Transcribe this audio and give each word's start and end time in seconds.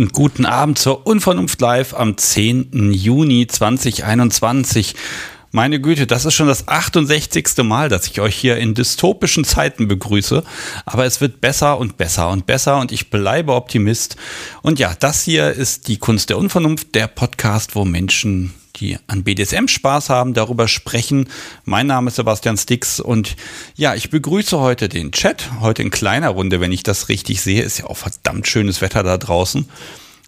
Und 0.00 0.14
guten 0.14 0.46
Abend 0.46 0.78
zur 0.78 1.06
Unvernunft 1.06 1.60
Live 1.60 1.92
am 1.92 2.16
10. 2.16 2.90
Juni 2.90 3.46
2021. 3.46 4.94
Meine 5.52 5.78
Güte, 5.78 6.06
das 6.06 6.24
ist 6.24 6.32
schon 6.32 6.46
das 6.46 6.68
68. 6.68 7.46
Mal, 7.64 7.90
dass 7.90 8.06
ich 8.06 8.18
euch 8.18 8.34
hier 8.34 8.56
in 8.56 8.72
dystopischen 8.72 9.44
Zeiten 9.44 9.88
begrüße. 9.88 10.42
Aber 10.86 11.04
es 11.04 11.20
wird 11.20 11.42
besser 11.42 11.76
und 11.76 11.98
besser 11.98 12.30
und 12.30 12.46
besser 12.46 12.80
und 12.80 12.92
ich 12.92 13.10
bleibe 13.10 13.52
Optimist. 13.52 14.16
Und 14.62 14.78
ja, 14.78 14.94
das 14.98 15.22
hier 15.22 15.50
ist 15.50 15.86
die 15.88 15.98
Kunst 15.98 16.30
der 16.30 16.38
Unvernunft, 16.38 16.94
der 16.94 17.06
Podcast, 17.06 17.74
wo 17.74 17.84
Menschen 17.84 18.54
die 18.80 18.98
an 19.06 19.22
BDSM 19.22 19.68
Spaß 19.68 20.08
haben, 20.08 20.34
darüber 20.34 20.66
sprechen. 20.66 21.28
Mein 21.64 21.86
Name 21.86 22.08
ist 22.08 22.16
Sebastian 22.16 22.56
Stix 22.56 22.98
und 22.98 23.36
ja, 23.76 23.94
ich 23.94 24.10
begrüße 24.10 24.58
heute 24.58 24.88
den 24.88 25.12
Chat, 25.12 25.50
heute 25.60 25.82
in 25.82 25.90
kleiner 25.90 26.30
Runde, 26.30 26.60
wenn 26.60 26.72
ich 26.72 26.82
das 26.82 27.08
richtig 27.08 27.42
sehe. 27.42 27.62
Ist 27.62 27.78
ja 27.78 27.86
auch 27.86 27.96
verdammt 27.96 28.48
schönes 28.48 28.80
Wetter 28.80 29.02
da 29.02 29.18
draußen. 29.18 29.68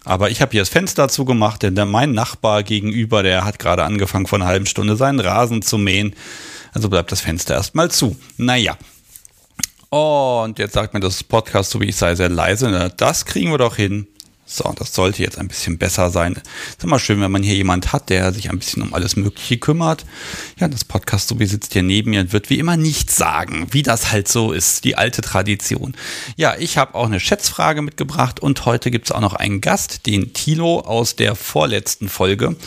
Aber 0.05 0.29
ich 0.29 0.41
habe 0.41 0.51
hier 0.51 0.61
das 0.61 0.69
Fenster 0.69 1.07
zugemacht, 1.07 1.63
denn 1.63 1.75
mein 1.89 2.11
Nachbar 2.11 2.63
gegenüber, 2.63 3.23
der 3.23 3.45
hat 3.45 3.57
gerade 3.57 3.83
angefangen 3.83 4.27
vor 4.27 4.37
einer 4.37 4.47
halben 4.47 4.65
Stunde 4.65 4.97
seinen 4.97 5.19
Rasen 5.19 5.61
zu 5.61 5.77
mähen. 5.77 6.13
Also 6.73 6.89
bleibt 6.89 7.11
das 7.11 7.21
Fenster 7.21 7.55
erstmal 7.55 7.89
zu. 7.89 8.17
Naja. 8.37 8.77
Und 9.89 10.59
jetzt 10.59 10.73
sagt 10.73 10.93
mir 10.93 10.99
das 10.99 11.23
Podcast, 11.23 11.69
so 11.69 11.79
wie 11.79 11.85
ich 11.85 11.95
sei, 11.95 12.15
sehr 12.15 12.29
leise. 12.29 12.91
Das 12.97 13.25
kriegen 13.25 13.51
wir 13.51 13.59
doch 13.59 13.75
hin. 13.75 14.07
So, 14.45 14.73
das 14.77 14.93
sollte 14.93 15.23
jetzt 15.23 15.39
ein 15.39 15.47
bisschen 15.47 15.77
besser 15.77 16.09
sein. 16.09 16.41
Ist 16.69 16.83
immer 16.83 16.99
schön, 16.99 17.21
wenn 17.21 17.31
man 17.31 17.43
hier 17.43 17.55
jemand 17.55 17.93
hat, 17.93 18.09
der 18.09 18.33
sich 18.33 18.49
ein 18.49 18.59
bisschen 18.59 18.83
um 18.83 18.93
alles 18.93 19.15
Mögliche 19.15 19.57
kümmert. 19.57 20.05
Ja, 20.59 20.67
das 20.67 20.83
Podcast 20.83 21.29
so 21.29 21.39
wie 21.39 21.45
sitzt 21.45 21.71
hier 21.73 21.81
neben 21.81 22.09
mir 22.09 22.19
und 22.19 22.33
wird 22.33 22.49
wie 22.49 22.59
immer 22.59 22.75
nichts 22.75 23.15
sagen, 23.15 23.67
wie 23.71 23.83
das 23.83 24.11
halt 24.11 24.27
so 24.27 24.51
ist, 24.51 24.83
die 24.83 24.97
alte 24.97 25.21
Tradition. 25.21 25.95
Ja, 26.35 26.55
ich 26.57 26.77
habe 26.77 26.95
auch 26.95 27.05
eine 27.05 27.21
Schätzfrage 27.21 27.81
mitgebracht 27.81 28.41
und 28.41 28.65
heute 28.65 28.91
gibt 28.91 29.05
es 29.05 29.11
auch 29.13 29.21
noch 29.21 29.33
einen 29.33 29.61
Gast, 29.61 30.05
den 30.07 30.33
Tilo 30.33 30.81
aus 30.81 31.15
der 31.15 31.35
vorletzten 31.35 32.09
Folge. 32.09 32.57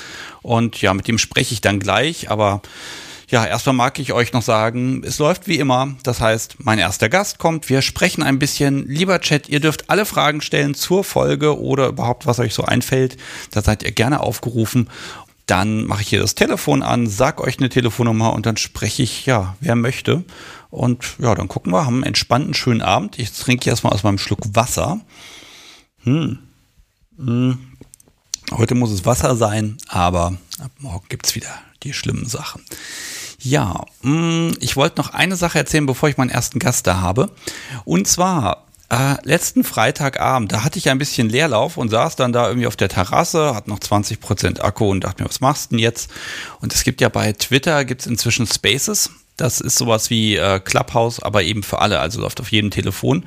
Und 0.40 0.80
ja, 0.80 0.94
mit 0.94 1.08
dem 1.08 1.18
spreche 1.18 1.52
ich 1.52 1.60
dann 1.60 1.78
gleich, 1.78 2.30
aber 2.30 2.62
ja, 3.28 3.44
erstmal 3.44 3.74
mag 3.74 3.98
ich 3.98 4.12
euch 4.12 4.32
noch 4.32 4.42
sagen, 4.42 5.02
es 5.04 5.18
läuft 5.18 5.48
wie 5.48 5.58
immer. 5.58 5.96
Das 6.04 6.20
heißt, 6.20 6.56
mein 6.60 6.78
erster 6.78 7.08
Gast 7.08 7.38
kommt, 7.38 7.68
wir 7.68 7.82
sprechen 7.82 8.22
ein 8.22 8.38
bisschen. 8.38 8.86
Lieber 8.86 9.20
Chat, 9.20 9.48
ihr 9.48 9.58
dürft 9.58 9.90
alle 9.90 10.06
Fragen 10.06 10.40
stellen 10.40 10.74
zur 10.74 11.02
Folge 11.02 11.58
oder 11.60 11.88
überhaupt, 11.88 12.26
was 12.26 12.38
euch 12.38 12.54
so 12.54 12.64
einfällt. 12.64 13.16
Da 13.50 13.62
seid 13.62 13.82
ihr 13.82 13.90
gerne 13.90 14.20
aufgerufen. 14.20 14.88
Dann 15.46 15.84
mache 15.86 16.02
ich 16.02 16.08
hier 16.08 16.20
das 16.20 16.36
Telefon 16.36 16.82
an, 16.82 17.08
sag 17.08 17.40
euch 17.40 17.58
eine 17.58 17.68
Telefonnummer 17.68 18.32
und 18.32 18.46
dann 18.46 18.56
spreche 18.56 19.02
ich, 19.02 19.26
ja, 19.26 19.56
wer 19.60 19.74
möchte. 19.74 20.24
Und 20.70 21.04
ja, 21.18 21.34
dann 21.34 21.48
gucken 21.48 21.72
wir, 21.72 21.84
haben 21.84 21.96
einen 21.96 22.04
entspannten, 22.04 22.54
schönen 22.54 22.82
Abend. 22.82 23.18
Ich 23.18 23.32
trinke 23.32 23.68
erstmal 23.68 23.92
aus 23.92 24.02
meinem 24.02 24.18
Schluck 24.18 24.40
Wasser. 24.54 25.00
Hm. 26.04 26.38
Hm. 27.18 27.58
Heute 28.52 28.76
muss 28.76 28.92
es 28.92 29.04
Wasser 29.04 29.34
sein, 29.34 29.78
aber 29.88 30.36
ab 30.60 30.70
morgen 30.78 31.06
gibt 31.08 31.26
es 31.26 31.34
wieder 31.34 31.50
die 31.82 31.92
schlimmen 31.92 32.26
Sachen. 32.26 32.62
Ja, 33.48 33.84
mm, 34.02 34.54
ich 34.58 34.74
wollte 34.74 35.00
noch 35.00 35.14
eine 35.14 35.36
Sache 35.36 35.58
erzählen, 35.58 35.86
bevor 35.86 36.08
ich 36.08 36.16
meinen 36.16 36.30
ersten 36.30 36.58
Gast 36.58 36.84
da 36.88 37.00
habe. 37.00 37.30
Und 37.84 38.08
zwar 38.08 38.66
äh, 38.88 39.14
letzten 39.22 39.62
Freitagabend, 39.62 40.50
da 40.50 40.64
hatte 40.64 40.80
ich 40.80 40.90
ein 40.90 40.98
bisschen 40.98 41.28
Leerlauf 41.28 41.76
und 41.76 41.88
saß 41.88 42.16
dann 42.16 42.32
da 42.32 42.48
irgendwie 42.48 42.66
auf 42.66 42.74
der 42.74 42.88
Terrasse, 42.88 43.54
hat 43.54 43.68
noch 43.68 43.78
20% 43.78 44.60
Akku 44.60 44.90
und 44.90 45.04
dachte 45.04 45.22
mir, 45.22 45.28
was 45.28 45.40
machst 45.40 45.70
du 45.70 45.76
denn 45.76 45.78
jetzt? 45.78 46.10
Und 46.60 46.74
es 46.74 46.82
gibt 46.82 47.00
ja 47.00 47.08
bei 47.08 47.32
Twitter, 47.34 47.84
gibt 47.84 48.00
es 48.00 48.08
inzwischen 48.08 48.48
Spaces. 48.48 49.10
Das 49.36 49.60
ist 49.60 49.76
sowas 49.76 50.10
wie 50.10 50.34
äh, 50.34 50.58
Clubhouse, 50.58 51.22
aber 51.22 51.44
eben 51.44 51.62
für 51.62 51.78
alle, 51.80 52.00
also 52.00 52.20
läuft 52.20 52.40
auf 52.40 52.50
jedem 52.50 52.72
Telefon. 52.72 53.26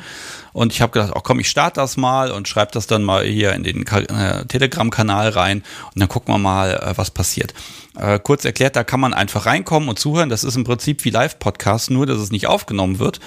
Und 0.53 0.73
ich 0.73 0.81
habe 0.81 0.91
gedacht, 0.91 1.13
ach 1.15 1.23
komm, 1.23 1.39
ich 1.39 1.49
starte 1.49 1.79
das 1.79 1.97
mal 1.97 2.31
und 2.31 2.47
schreibe 2.47 2.71
das 2.71 2.87
dann 2.87 3.03
mal 3.03 3.23
hier 3.25 3.53
in 3.53 3.63
den 3.63 3.85
äh, 3.85 4.45
Telegram-Kanal 4.45 5.29
rein 5.29 5.63
und 5.93 5.99
dann 5.99 6.09
gucken 6.09 6.33
wir 6.33 6.37
mal, 6.37 6.73
äh, 6.75 6.97
was 6.97 7.11
passiert. 7.11 7.53
Äh, 7.97 8.19
kurz 8.19 8.45
erklärt, 8.45 8.75
da 8.75 8.83
kann 8.83 8.99
man 8.99 9.13
einfach 9.13 9.45
reinkommen 9.45 9.89
und 9.89 9.99
zuhören. 9.99 10.29
Das 10.29 10.43
ist 10.43 10.55
im 10.55 10.63
Prinzip 10.63 11.05
wie 11.05 11.09
Live-Podcast, 11.09 11.91
nur 11.91 12.05
dass 12.05 12.19
es 12.19 12.31
nicht 12.31 12.47
aufgenommen 12.47 12.99
wird. 12.99 13.19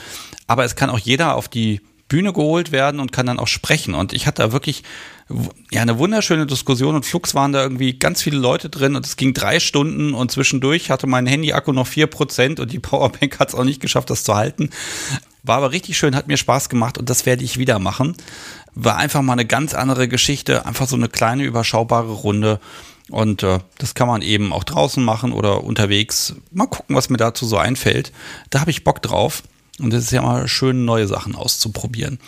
Aber 0.47 0.65
es 0.65 0.77
kann 0.77 0.91
auch 0.91 0.99
jeder 0.99 1.37
auf 1.37 1.49
die 1.49 1.81
Bühne 2.13 2.35
geholt 2.35 2.73
werden 2.73 3.01
und 3.01 3.11
kann 3.11 3.25
dann 3.25 3.39
auch 3.39 3.49
sprechen. 3.49 3.95
Und 3.95 4.13
ich 4.13 4.27
hatte 4.27 4.43
da 4.43 4.53
wirklich 4.53 4.83
ja, 5.71 5.81
eine 5.81 5.99
wunderschöne 5.99 6.47
Diskussion 6.47 6.95
und 6.95 7.07
flugs 7.07 7.35
waren 7.35 7.53
da 7.53 7.63
irgendwie 7.63 7.99
ganz 7.99 8.21
viele 8.21 8.37
Leute 8.37 8.69
drin 8.69 8.97
und 8.97 9.07
es 9.07 9.17
ging 9.17 9.33
drei 9.33 9.61
Stunden 9.61 10.13
und 10.13 10.31
zwischendurch 10.31 10.91
hatte 10.91 11.07
mein 11.07 11.27
Handy-Akku 11.27 11.73
noch 11.73 11.87
vier 11.87 12.07
Prozent 12.09 12.61
und 12.61 12.71
die 12.71 12.81
Powerbank 12.81 13.39
hat 13.39 13.49
es 13.49 13.55
auch 13.55 13.65
nicht 13.65 13.81
geschafft, 13.81 14.11
das 14.11 14.25
zu 14.25 14.35
halten. 14.35 14.69
War 15.43 15.57
aber 15.57 15.73
richtig 15.73 15.99
schön, 15.99 16.15
hat 16.15 16.29
mir 16.29 16.37
Spaß 16.37 16.69
gemacht 16.69 16.99
und 16.99 17.11
das 17.11 17.27
werde 17.27 17.45
ich 17.45 17.59
wieder 17.59 17.79
machen. 17.79 18.17
War 18.75 18.97
einfach 18.97 19.23
mal 19.23 19.33
eine 19.33 19.45
ganz 19.45 19.75
andere 19.75 20.09
Geschichte, 20.09 20.67
einfach 20.67 20.89
so 20.89 20.97
eine 20.97 21.09
kleine, 21.09 21.45
überschaubare 21.45 22.13
Runde. 22.13 22.61
Und 23.11 23.43
äh, 23.43 23.59
das 23.79 23.95
kann 23.95 24.09
man 24.09 24.23
eben 24.23 24.53
auch 24.53 24.65
draußen 24.65 25.05
machen 25.05 25.33
oder 25.33 25.65
unterwegs. 25.65 26.35
Mal 26.53 26.67
gucken, 26.67 26.95
was 26.97 27.11
mir 27.11 27.17
dazu 27.17 27.45
so 27.45 27.59
einfällt. 27.59 28.13
Da 28.51 28.61
habe 28.61 28.71
ich 28.71 28.85
Bock 28.85 29.03
drauf. 29.03 29.43
Und 29.81 29.93
es 29.93 30.05
ist 30.05 30.13
ja 30.13 30.23
mal 30.23 30.47
schön, 30.49 30.85
neue 30.85 31.09
Sachen 31.09 31.35
auszuprobieren. 31.35 32.21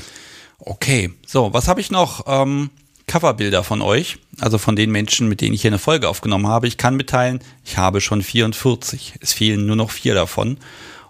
Okay, 0.58 1.12
so, 1.26 1.52
was 1.52 1.69
habe 1.69 1.81
ich 1.81 1.91
noch? 1.91 2.25
Ähm, 2.26 2.70
Coverbilder 3.06 3.62
von 3.62 3.82
euch, 3.82 4.19
also 4.41 4.56
von 4.56 4.76
den 4.76 4.91
Menschen, 4.91 5.28
mit 5.28 5.41
denen 5.41 5.54
ich 5.54 5.60
hier 5.60 5.70
eine 5.70 5.78
Folge 5.78 6.08
aufgenommen 6.08 6.48
habe. 6.48 6.66
Ich 6.66 6.78
kann 6.78 6.96
mitteilen, 6.96 7.41
ich 7.64 7.76
habe 7.76 8.00
schon 8.00 8.22
44. 8.22 9.14
Es 9.20 9.32
fehlen 9.32 9.66
nur 9.66 9.76
noch 9.76 9.91
vier 9.91 10.14
davon. 10.14 10.56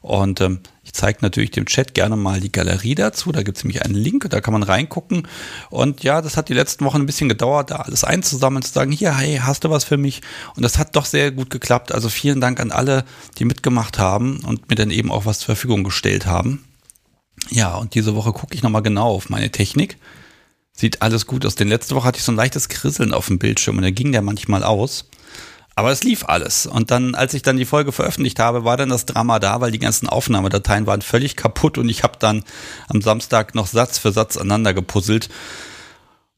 Und 0.03 0.41
ähm, 0.41 0.61
zeige 0.95 1.19
natürlich 1.23 1.51
dem 1.51 1.67
Chat 1.67 1.95
gerne 1.95 2.17
mal 2.17 2.41
die 2.41 2.53
Galerie 2.53 2.95
dazu. 2.95 3.33
Da 3.33 3.43
gibt 3.43 3.59
es 3.59 3.65
nämlich 3.65 3.83
einen 3.83 3.95
Link, 3.95 4.29
da 4.31 4.41
kann 4.41 4.53
man 4.53 4.63
reingucken. 4.63 5.29
Und 5.71 6.03
ja, 6.03 6.23
das 6.23 6.37
hat 6.37 6.49
die 6.49 6.55
letzten 6.55 6.85
Wochen 6.85 6.99
ein 6.99 7.07
bisschen 7.07 7.29
gedauert, 7.29 7.71
da 7.71 7.77
alles 7.77 8.05
einzusammeln, 8.05 8.63
zu 8.63 8.73
sagen, 8.73 8.93
hier, 8.93 9.17
hey, 9.17 9.41
hast 9.43 9.65
du 9.65 9.71
was 9.71 9.85
für 9.85 9.97
mich? 9.97 10.23
Und 10.57 10.63
das 10.63 10.79
hat 10.79 10.97
doch 10.97 11.05
sehr 11.05 11.33
gut 11.33 11.51
geklappt. 11.51 11.93
Also 11.93 12.09
vielen 12.09 12.41
Dank 12.41 12.61
an 12.61 12.71
alle, 12.71 13.05
die 13.39 13.45
mitgemacht 13.45 13.99
haben 13.99 14.41
und 14.41 14.69
mir 14.69 14.77
dann 14.77 14.91
eben 14.91 15.11
auch 15.11 15.27
was 15.27 15.41
zur 15.41 15.47
Verfügung 15.47 15.85
gestellt 15.85 16.27
haben. 16.27 16.65
Ja, 17.51 17.75
und 17.75 17.95
diese 17.95 18.15
Woche 18.15 18.33
gucke 18.33 18.55
ich 18.55 18.63
nochmal 18.63 18.83
genau 18.83 19.09
auf 19.09 19.29
meine 19.29 19.51
Technik. 19.51 19.99
Sieht 20.73 21.03
alles 21.03 21.27
gut 21.27 21.45
aus. 21.45 21.57
Denn 21.57 21.69
letzte 21.69 21.95
Woche 21.95 22.07
hatte 22.07 22.19
ich 22.19 22.25
so 22.25 22.33
ein 22.33 22.37
leichtes 22.37 22.69
Krisseln 22.69 23.13
auf 23.13 23.27
dem 23.27 23.39
Bildschirm 23.39 23.77
und 23.77 23.83
da 23.83 23.91
ging 23.91 24.13
der 24.13 24.23
manchmal 24.23 24.63
aus. 24.63 25.09
Aber 25.77 25.91
es 25.91 26.05
lief 26.05 26.25
alles. 26.27 26.67
Und 26.67 26.91
dann, 26.91 27.15
als 27.15 27.35
ich 27.35 27.43
dann 27.43 27.57
die 27.57 27.65
Folge 27.65 27.91
veröffentlicht 27.93 28.39
habe, 28.39 28.65
war 28.65 28.77
dann 28.77 28.91
das 28.91 29.07
Drama 29.07 29.41
da, 29.41 29.61
weil 29.61 29.73
die 29.73 29.81
ganzen 29.81 30.09
Aufnahmedateien 30.09 30.87
waren 30.87 31.03
völlig 31.03 31.35
kaputt 31.37 31.79
und 31.79 31.89
ich 31.89 32.05
habe 32.05 32.19
dann 32.19 32.45
am 32.89 33.03
Samstag 33.03 33.55
noch 33.55 33.67
Satz 33.67 33.99
für 33.99 34.13
Satz 34.13 34.37
aneinander 34.37 34.73
gepuzzelt. 34.73 35.29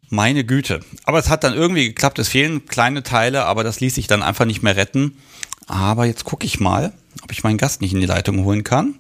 Meine 0.09 0.45
Güte. 0.45 0.81
Aber 1.05 1.19
es 1.19 1.29
hat 1.29 1.45
dann 1.45 1.53
irgendwie 1.53 1.89
geklappt. 1.89 2.19
Es 2.19 2.29
fehlen 2.29 2.65
kleine 2.67 3.03
Teile, 3.03 3.45
aber 3.45 3.65
das 3.65 3.81
ließ 3.81 3.95
sich 3.95 4.07
dann 4.07 4.23
einfach 4.23 4.45
nicht 4.45 4.63
mehr 4.63 4.77
retten. 4.77 5.19
Aber 5.67 6.07
jetzt 6.07 6.25
gucke 6.25 6.47
ich 6.47 6.61
mal, 6.61 6.93
ob 7.23 7.33
ich 7.33 7.43
meinen 7.43 7.59
Gast 7.59 7.81
nicht 7.81 7.93
in 7.93 8.01
die 8.01 8.07
Leitung 8.07 8.45
holen 8.45 8.65
kann. 8.65 8.95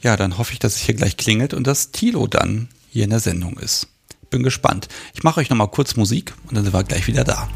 Ja, 0.00 0.16
dann 0.16 0.38
hoffe 0.38 0.52
ich, 0.52 0.58
dass 0.58 0.76
es 0.76 0.82
hier 0.82 0.94
gleich 0.94 1.16
klingelt 1.16 1.52
und 1.52 1.66
dass 1.66 1.90
Tilo 1.90 2.26
dann 2.26 2.68
hier 2.90 3.04
in 3.04 3.10
der 3.10 3.20
Sendung 3.20 3.58
ist. 3.58 3.88
Bin 4.30 4.42
gespannt. 4.42 4.88
Ich 5.14 5.22
mache 5.22 5.40
euch 5.40 5.50
nochmal 5.50 5.68
kurz 5.68 5.96
Musik 5.96 6.34
und 6.48 6.56
dann 6.56 6.64
sind 6.64 6.72
wir 6.72 6.84
gleich 6.84 7.06
wieder 7.06 7.24
da. 7.24 7.48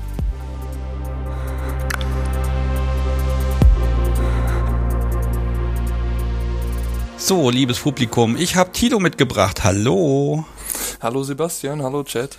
So, 7.20 7.50
liebes 7.50 7.80
Publikum, 7.80 8.36
ich 8.36 8.54
habe 8.54 8.70
Tilo 8.70 9.00
mitgebracht. 9.00 9.64
Hallo. 9.64 10.44
Hallo 11.00 11.24
Sebastian, 11.24 11.82
hallo 11.82 12.04
Chat. 12.04 12.38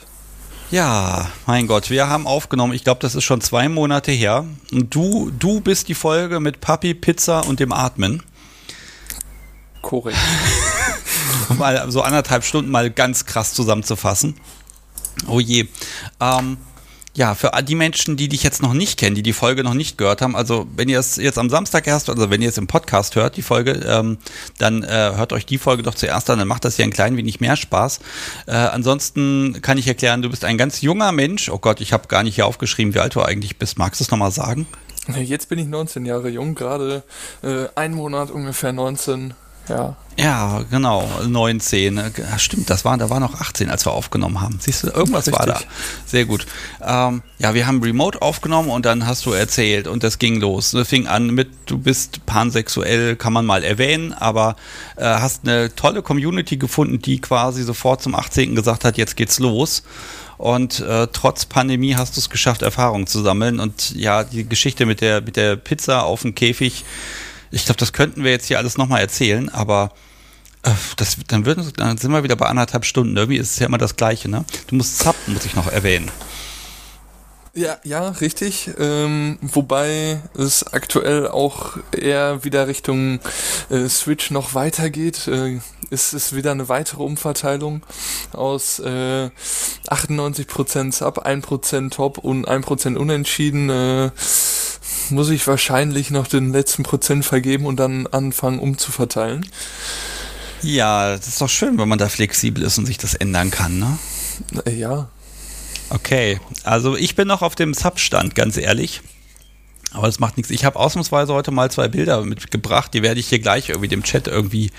Ja, 0.72 1.30
mein 1.46 1.68
Gott, 1.68 1.90
wir 1.90 2.08
haben 2.08 2.26
aufgenommen. 2.26 2.72
Ich 2.72 2.86
glaube, 2.86 3.02
das 3.02 3.14
ist 3.14 3.26
schon 3.26 3.42
zwei 3.42 3.68
Monate 3.68 4.14
her. 4.14 4.46
Und 4.72 4.96
du, 4.96 5.32
du 5.38 5.60
bist 5.60 5.90
die 5.90 5.96
Folge 5.96 6.40
mit 6.40 6.62
Papi, 6.62 6.94
Pizza 6.94 7.42
und 7.42 7.60
dem 7.60 7.74
Atmen. 7.74 8.24
Korrekt. 9.82 10.18
mal 11.58 11.92
so 11.92 12.02
anderthalb 12.02 12.46
Stunden 12.46 12.72
mal 12.72 12.90
ganz 12.90 13.26
krass 13.26 13.54
zusammenzufassen. 13.54 14.36
Oh 15.28 15.42
je. 15.42 15.68
Ähm, 16.22 16.58
ja, 17.20 17.36
für 17.36 17.52
die 17.64 17.76
Menschen, 17.76 18.16
die 18.16 18.30
dich 18.30 18.44
jetzt 18.44 18.62
noch 18.62 18.72
nicht 18.72 18.98
kennen, 18.98 19.14
die 19.14 19.24
die 19.24 19.34
Folge 19.34 19.62
noch 19.62 19.74
nicht 19.74 19.98
gehört 19.98 20.22
haben, 20.22 20.38
also 20.38 20.68
wenn 20.78 20.88
ihr 20.88 21.00
es 21.00 21.18
jetzt 21.18 21.38
am 21.38 21.50
Samstag 21.50 21.86
erst, 21.86 22.10
also 22.10 22.30
wenn 22.30 22.42
ihr 22.42 22.48
es 22.48 22.58
im 22.58 22.66
Podcast 22.66 23.18
hört, 23.18 23.36
die 23.36 23.42
Folge, 23.42 23.74
ähm, 23.86 24.18
dann 24.58 24.84
äh, 24.84 25.12
hört 25.16 25.34
euch 25.34 25.46
die 25.46 25.58
Folge 25.58 25.84
doch 25.84 25.96
zuerst 25.96 26.30
an, 26.30 26.40
dann 26.40 26.48
macht 26.48 26.64
das 26.64 26.78
ja 26.78 26.86
ein 26.86 26.94
klein 26.94 27.18
wenig 27.18 27.42
mehr 27.42 27.58
Spaß. 27.58 28.00
Äh, 28.48 28.52
ansonsten 28.52 29.62
kann 29.62 29.78
ich 29.78 29.86
erklären, 29.86 30.22
du 30.22 30.30
bist 30.30 30.46
ein 30.46 30.58
ganz 30.58 30.80
junger 30.80 31.12
Mensch. 31.12 31.50
Oh 31.50 31.58
Gott, 31.58 31.82
ich 31.82 31.92
habe 31.92 32.08
gar 32.08 32.24
nicht 32.24 32.36
hier 32.36 32.48
aufgeschrieben, 32.48 32.94
wie 32.94 33.00
alt 33.00 33.16
du 33.16 33.22
eigentlich 33.22 33.58
bist. 33.58 33.78
Magst 33.78 34.00
du 34.00 34.06
es 34.06 34.12
nochmal 34.12 34.32
sagen? 34.32 34.66
Jetzt 35.22 35.50
bin 35.50 35.60
ich 35.60 35.68
19 35.68 36.06
Jahre 36.06 36.30
jung, 36.30 36.56
gerade 36.56 37.04
äh, 37.44 37.66
ein 37.76 37.96
Monat 37.96 38.32
ungefähr 38.32 38.72
19 38.72 39.34
Ja. 39.70 39.96
Ja, 40.20 40.66
genau, 40.70 41.10
19. 41.26 41.96
Ja, 41.96 42.40
stimmt, 42.40 42.70
das 42.70 42.84
war, 42.84 42.98
da 42.98 43.10
war 43.10 43.22
noch 43.22 43.40
18, 43.40 43.70
als 43.70 43.86
wir 43.86 43.94
aufgenommen 43.94 44.42
haben. 44.42 44.60
Siehst 44.60 44.84
du, 44.84 44.88
irgendwas 44.88 45.28
Richtig. 45.28 45.40
war 45.40 45.46
da. 45.46 45.62
Sehr 46.06 46.26
gut. 46.26 46.46
Ähm, 46.86 47.22
ja, 47.38 47.54
wir 47.54 47.66
haben 47.66 47.82
Remote 47.82 48.22
aufgenommen 48.22 48.70
und 48.70 48.86
dann 48.86 49.08
hast 49.08 49.26
du 49.26 49.32
erzählt 49.32 49.88
und 49.88 50.04
das 50.04 50.20
ging 50.20 50.42
los. 50.42 50.72
Das 50.72 50.90
fing 50.90 51.08
an 51.08 51.30
mit, 51.30 51.48
du 51.68 51.78
bist 51.78 52.26
pansexuell, 52.26 53.16
kann 53.16 53.32
man 53.32 53.46
mal 53.46 53.64
erwähnen, 53.64 54.12
aber 54.12 54.58
äh, 54.98 55.06
hast 55.06 55.48
eine 55.48 55.74
tolle 55.74 56.02
Community 56.02 56.58
gefunden, 56.58 57.00
die 57.00 57.22
quasi 57.22 57.64
sofort 57.64 58.02
zum 58.02 58.14
18. 58.14 58.56
gesagt 58.56 58.84
hat, 58.84 58.98
jetzt 58.98 59.16
geht's 59.16 59.40
los. 59.40 59.84
Und 60.40 60.80
äh, 60.80 61.08
trotz 61.12 61.46
Pandemie 61.46 61.96
hast 61.96 62.16
du 62.16 62.22
es 62.22 62.30
geschafft, 62.30 62.62
Erfahrungen 62.62 63.08
zu 63.08 63.22
sammeln. 63.22 63.60
Und 63.60 63.94
ja, 63.94 64.24
die 64.24 64.48
Geschichte 64.48 64.86
mit 64.86 65.02
der, 65.02 65.20
mit 65.20 65.36
der 65.36 65.58
Pizza 65.58 66.04
auf 66.04 66.22
dem 66.22 66.34
Käfig, 66.34 66.86
ich 67.52 67.66
glaube, 67.66 67.80
das 67.80 67.94
könnten 67.94 68.24
wir 68.24 68.32
jetzt 68.32 68.48
hier 68.48 68.58
alles 68.58 68.78
nochmal 68.78 69.02
erzählen, 69.02 69.50
aber 69.50 69.92
äh, 70.64 70.72
das, 70.98 71.18
dann, 71.28 71.46
würden, 71.46 71.72
dann 71.76 71.98
sind 71.98 72.12
wir 72.12 72.24
wieder 72.24 72.36
bei 72.36 72.48
anderthalb 72.48 72.86
Stunden. 72.86 73.16
Irgendwie 73.18 73.38
ist 73.38 73.52
es 73.52 73.60
ja 73.60 73.68
immer 73.68 73.78
das 73.78 73.96
Gleiche, 73.96 74.30
ne? 74.30 74.46
Du 74.68 74.76
musst 74.76 75.00
zappen, 75.00 75.34
muss 75.34 75.46
ich 75.46 75.56
noch 75.56 75.68
erwähnen. 75.68 76.12
Ja, 77.54 77.78
ja, 77.84 78.10
richtig. 78.10 78.70
Ähm, 78.78 79.40
wobei 79.42 80.22
es 80.38 80.72
aktuell 80.72 81.28
auch 81.28 81.78
eher 81.92 82.44
wieder 82.44 82.68
Richtung 82.68 83.20
äh, 83.70 83.90
Switch 83.90 84.32
noch 84.32 84.54
weitergeht. 84.54 85.28
Äh, 85.28 85.60
ist 85.90 86.14
es 86.14 86.36
wieder 86.36 86.52
eine 86.52 86.70
weitere 86.70 87.02
Umverteilung 87.02 87.82
aus 88.32 88.80
äh, 88.80 89.30
98% 89.88 90.94
Sub, 90.94 91.26
1% 91.26 91.90
Top 91.90 92.20
und 92.20 92.48
1% 92.48 92.96
Unentschieden. 92.96 93.70
Äh, 93.70 94.12
muss 95.10 95.30
ich 95.30 95.46
wahrscheinlich 95.48 96.12
noch 96.12 96.28
den 96.28 96.52
letzten 96.52 96.84
Prozent 96.84 97.26
vergeben 97.26 97.66
und 97.66 97.78
dann 97.78 98.08
anfangen 98.08 98.60
umzuverteilen. 98.60 99.46
Ja, 100.62 101.16
das 101.16 101.28
ist 101.28 101.42
doch 101.42 101.50
schön, 101.50 101.78
wenn 101.78 101.88
man 101.88 102.00
da 102.00 102.10
flexibel 102.10 102.64
ist 102.64 102.78
und 102.78 102.86
sich 102.86 102.98
das 102.98 103.14
ändern 103.14 103.52
kann, 103.52 103.80
ne? 103.80 103.98
Äh, 104.66 104.76
ja. 104.76 105.10
Okay, 105.90 106.40
also 106.64 106.96
ich 106.96 107.16
bin 107.16 107.28
noch 107.28 107.42
auf 107.42 107.56
dem 107.56 107.74
Substand, 107.74 108.36
ganz 108.36 108.58
ehrlich. 108.58 109.02
Aber 109.92 110.06
das 110.06 110.20
macht 110.20 110.38
nichts. 110.38 110.52
Ich 110.52 110.66
habe 110.66 110.78
ausnahmsweise 110.78 111.34
heute 111.34 111.52
mal 111.52 111.72
zwei 111.72 111.88
Bilder 111.88 112.24
mitgebracht, 112.24 112.94
die 112.94 113.02
werde 113.02 113.20
ich 113.20 113.30
hier 113.30 113.40
gleich 113.40 113.70
irgendwie 113.70 113.88
dem 113.88 114.04
Chat 114.04 114.28
irgendwie 114.28 114.72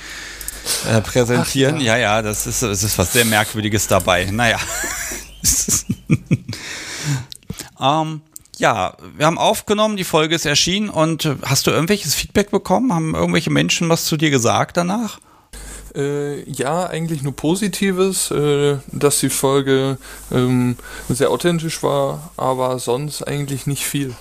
äh, 0.89 1.01
präsentieren. 1.01 1.77
Ach, 1.77 1.83
ja. 1.83 1.97
ja, 1.97 2.17
ja, 2.17 2.23
das 2.23 2.47
ist, 2.47 2.62
das 2.62 2.85
ist 2.85 2.97
was 2.99 3.12
sehr 3.12 3.25
Merkwürdiges 3.25 3.89
dabei. 3.89 4.31
Naja. 4.31 4.59
ähm, 7.81 8.21
ja, 8.61 8.95
wir 9.17 9.27
haben 9.27 9.39
aufgenommen, 9.39 9.97
die 9.97 10.05
Folge 10.05 10.35
ist 10.35 10.45
erschienen 10.45 10.91
und 10.91 11.25
äh, 11.25 11.37
hast 11.43 11.67
du 11.67 11.71
irgendwelches 11.71 12.15
Feedback 12.15 12.51
bekommen? 12.51 12.93
Haben 12.93 13.15
irgendwelche 13.15 13.51
Menschen 13.51 13.89
was 13.89 14.05
zu 14.05 14.17
dir 14.17 14.31
gesagt 14.31 14.77
danach? 14.77 15.19
Äh, 15.97 16.49
ja, 16.49 16.87
eigentlich 16.87 17.23
nur 17.23 17.35
Positives, 17.35 18.31
äh, 18.31 18.77
dass 18.93 19.19
die 19.21 19.31
Folge 19.31 19.99
ähm, 20.31 20.77
sehr 21.09 21.31
authentisch 21.31 21.83
war, 21.83 22.31
aber 22.37 22.79
sonst 22.79 23.23
eigentlich 23.23 23.67
nicht 23.67 23.85
viel. 23.85 24.15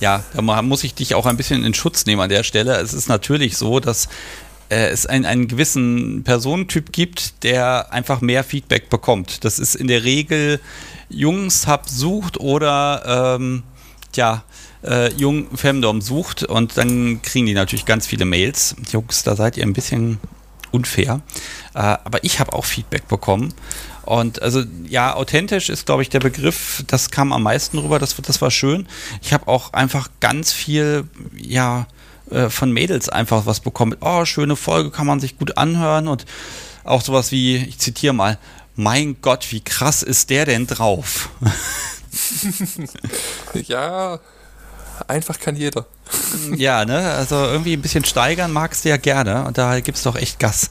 Ja, 0.00 0.24
da 0.34 0.42
muss 0.42 0.84
ich 0.84 0.94
dich 0.94 1.14
auch 1.14 1.24
ein 1.24 1.38
bisschen 1.38 1.64
in 1.64 1.72
Schutz 1.72 2.04
nehmen 2.04 2.20
an 2.20 2.28
der 2.28 2.42
Stelle. 2.42 2.76
Es 2.76 2.92
ist 2.92 3.08
natürlich 3.08 3.56
so, 3.56 3.80
dass 3.80 4.08
äh, 4.68 4.88
es 4.88 5.06
einen, 5.06 5.24
einen 5.24 5.48
gewissen 5.48 6.24
Personentyp 6.24 6.92
gibt, 6.92 7.44
der 7.44 7.92
einfach 7.92 8.20
mehr 8.20 8.44
Feedback 8.44 8.90
bekommt. 8.90 9.44
Das 9.44 9.58
ist 9.58 9.76
in 9.76 9.86
der 9.86 10.04
Regel 10.04 10.60
Jungs-Hub 11.08 11.88
sucht 11.88 12.38
oder 12.40 13.36
ähm, 13.38 13.62
ja, 14.14 14.44
äh, 14.84 15.12
Jung 15.14 15.56
Femdom 15.56 16.00
sucht 16.00 16.42
und 16.44 16.76
dann 16.76 17.22
kriegen 17.22 17.46
die 17.46 17.54
natürlich 17.54 17.84
ganz 17.84 18.06
viele 18.06 18.24
Mails. 18.24 18.76
Jungs, 18.90 19.22
da 19.22 19.36
seid 19.36 19.56
ihr 19.56 19.64
ein 19.64 19.72
bisschen 19.72 20.18
unfair. 20.70 21.20
Äh, 21.74 21.78
aber 21.78 22.22
ich 22.22 22.40
habe 22.40 22.52
auch 22.52 22.64
Feedback 22.64 23.08
bekommen. 23.08 23.52
Und 24.04 24.40
also 24.40 24.62
ja, 24.88 25.14
authentisch 25.14 25.68
ist, 25.68 25.86
glaube 25.86 26.02
ich, 26.02 26.08
der 26.10 26.20
Begriff, 26.20 26.84
das 26.86 27.10
kam 27.10 27.32
am 27.32 27.42
meisten 27.42 27.78
rüber, 27.78 27.98
das, 27.98 28.14
das 28.14 28.40
war 28.40 28.52
schön. 28.52 28.86
Ich 29.20 29.32
habe 29.32 29.48
auch 29.48 29.72
einfach 29.72 30.08
ganz 30.20 30.52
viel, 30.52 31.04
ja, 31.36 31.88
äh, 32.30 32.48
von 32.48 32.70
Mädels 32.72 33.08
einfach 33.08 33.46
was 33.46 33.60
bekommen. 33.60 33.96
Oh, 34.00 34.24
schöne 34.24 34.54
Folge, 34.54 34.90
kann 34.90 35.06
man 35.06 35.18
sich 35.18 35.38
gut 35.38 35.58
anhören 35.58 36.06
und 36.06 36.24
auch 36.84 37.02
sowas 37.02 37.32
wie, 37.32 37.56
ich 37.56 37.78
zitiere 37.78 38.14
mal, 38.14 38.38
mein 38.76 39.20
Gott, 39.20 39.50
wie 39.50 39.60
krass 39.60 40.02
ist 40.02 40.30
der 40.30 40.44
denn 40.44 40.66
drauf? 40.66 41.30
ja, 43.54 44.20
einfach 45.08 45.40
kann 45.40 45.56
jeder. 45.56 45.86
ja, 46.56 46.84
ne? 46.84 47.12
Also 47.12 47.36
irgendwie 47.36 47.72
ein 47.72 47.82
bisschen 47.82 48.04
steigern 48.04 48.52
magst 48.52 48.84
du 48.84 48.90
ja 48.90 48.96
gerne 48.96 49.44
und 49.44 49.58
da 49.58 49.80
gibt 49.80 49.98
es 49.98 50.04
doch 50.04 50.16
echt 50.16 50.38
Gas. 50.38 50.70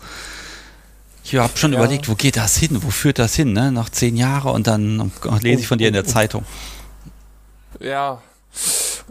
Ich 1.24 1.36
habe 1.36 1.58
schon 1.58 1.74
ja. 1.74 1.80
überlegt, 1.80 2.08
wo 2.08 2.14
geht 2.14 2.38
das 2.38 2.56
hin? 2.56 2.84
Wo 2.84 2.92
führt 2.92 3.18
das 3.18 3.34
hin? 3.34 3.52
Ne? 3.52 3.72
Nach 3.72 3.90
zehn 3.90 4.16
Jahren 4.16 4.54
und 4.54 4.68
dann 4.68 5.12
lese 5.42 5.62
ich 5.62 5.68
von 5.68 5.80
dir 5.80 5.88
in 5.88 5.96
der 5.96 6.06
Zeitung. 6.06 6.46
Ja, 7.80 8.22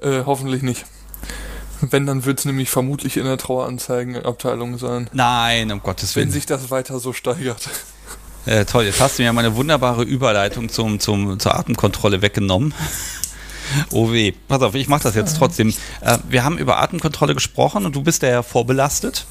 äh, 0.00 0.22
hoffentlich 0.24 0.62
nicht. 0.62 0.86
Wenn, 1.80 2.06
dann 2.06 2.24
wird 2.24 2.38
es 2.38 2.44
nämlich 2.44 2.70
vermutlich 2.70 3.16
in 3.16 3.24
der 3.24 3.36
Traueranzeigenabteilung 3.36 4.78
sein. 4.78 5.10
Nein, 5.12 5.72
um 5.72 5.82
Gottes 5.82 6.14
Willen. 6.14 6.28
Wenn 6.28 6.32
sich 6.32 6.46
das 6.46 6.70
weiter 6.70 7.00
so 7.00 7.12
steigert. 7.12 7.68
Äh, 8.46 8.64
toll, 8.64 8.84
jetzt 8.84 9.00
hast 9.00 9.18
du 9.18 9.22
mir 9.22 9.32
meine 9.32 9.56
wunderbare 9.56 10.02
Überleitung 10.02 10.68
zum, 10.68 11.00
zum, 11.00 11.38
zur 11.38 11.54
Atemkontrolle 11.54 12.22
weggenommen. 12.22 12.74
Oh 13.90 14.12
weh. 14.12 14.32
Pass 14.46 14.60
auf, 14.60 14.74
ich 14.74 14.88
mache 14.88 15.04
das 15.04 15.14
jetzt 15.14 15.38
trotzdem. 15.38 15.72
Äh, 16.02 16.18
wir 16.28 16.44
haben 16.44 16.58
über 16.58 16.82
Atemkontrolle 16.82 17.34
gesprochen 17.34 17.86
und 17.86 17.96
du 17.96 18.02
bist 18.02 18.22
ja 18.22 18.42
vorbelastet. 18.42 19.26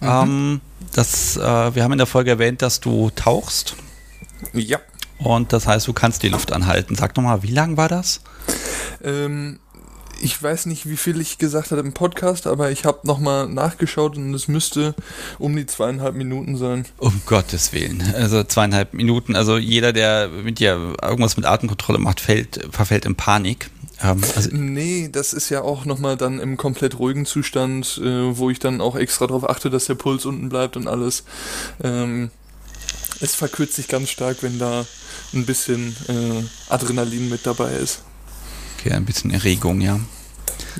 Mhm. 0.00 0.08
Ähm, 0.08 0.60
das, 0.92 1.36
äh, 1.36 1.74
wir 1.74 1.84
haben 1.84 1.92
in 1.92 1.98
der 1.98 2.08
Folge 2.08 2.30
erwähnt, 2.30 2.62
dass 2.62 2.80
du 2.80 3.10
tauchst. 3.14 3.76
Ja. 4.52 4.78
Und 5.18 5.52
das 5.52 5.68
heißt, 5.68 5.86
du 5.86 5.92
kannst 5.92 6.24
die 6.24 6.28
Luft 6.28 6.52
anhalten. 6.52 6.96
Sag 6.96 7.14
doch 7.14 7.22
mal, 7.22 7.42
wie 7.44 7.52
lang 7.52 7.76
war 7.76 7.88
das? 7.88 8.20
Ähm, 9.02 9.60
ich 10.20 10.42
weiß 10.42 10.66
nicht, 10.66 10.88
wie 10.88 10.96
viel 10.96 11.20
ich 11.20 11.38
gesagt 11.38 11.70
habe 11.70 11.80
im 11.80 11.92
Podcast, 11.92 12.46
aber 12.46 12.70
ich 12.70 12.84
habe 12.84 13.06
nochmal 13.06 13.48
nachgeschaut 13.48 14.16
und 14.16 14.34
es 14.34 14.48
müsste 14.48 14.94
um 15.38 15.54
die 15.54 15.66
zweieinhalb 15.66 16.14
Minuten 16.14 16.56
sein. 16.56 16.86
Um 16.98 17.20
Gottes 17.26 17.72
Willen. 17.72 18.02
Also 18.14 18.42
zweieinhalb 18.44 18.94
Minuten. 18.94 19.36
Also 19.36 19.58
jeder, 19.58 19.92
der 19.92 20.28
mit 20.28 20.58
dir 20.58 20.94
irgendwas 21.02 21.36
mit 21.36 21.46
Atemkontrolle 21.46 21.98
macht, 21.98 22.20
fällt, 22.20 22.68
verfällt 22.70 23.04
in 23.04 23.14
Panik. 23.14 23.70
Ähm, 24.02 24.20
also 24.36 24.50
nee, 24.52 25.08
das 25.10 25.32
ist 25.32 25.50
ja 25.50 25.62
auch 25.62 25.84
nochmal 25.84 26.16
dann 26.16 26.38
im 26.38 26.56
komplett 26.56 26.98
ruhigen 26.98 27.26
Zustand, 27.26 28.00
äh, 28.02 28.36
wo 28.36 28.50
ich 28.50 28.58
dann 28.58 28.80
auch 28.80 28.96
extra 28.96 29.26
darauf 29.26 29.48
achte, 29.48 29.70
dass 29.70 29.86
der 29.86 29.94
Puls 29.94 30.24
unten 30.24 30.48
bleibt 30.48 30.76
und 30.76 30.88
alles. 30.88 31.24
Ähm, 31.82 32.30
es 33.20 33.34
verkürzt 33.34 33.74
sich 33.74 33.88
ganz 33.88 34.10
stark, 34.10 34.42
wenn 34.42 34.58
da 34.58 34.86
ein 35.34 35.44
bisschen 35.44 35.96
äh, 36.08 36.72
Adrenalin 36.72 37.28
mit 37.28 37.46
dabei 37.46 37.72
ist. 37.72 38.02
Okay, 38.78 38.92
ein 38.92 39.04
bisschen 39.04 39.32
Erregung, 39.32 39.80
ja. 39.80 39.98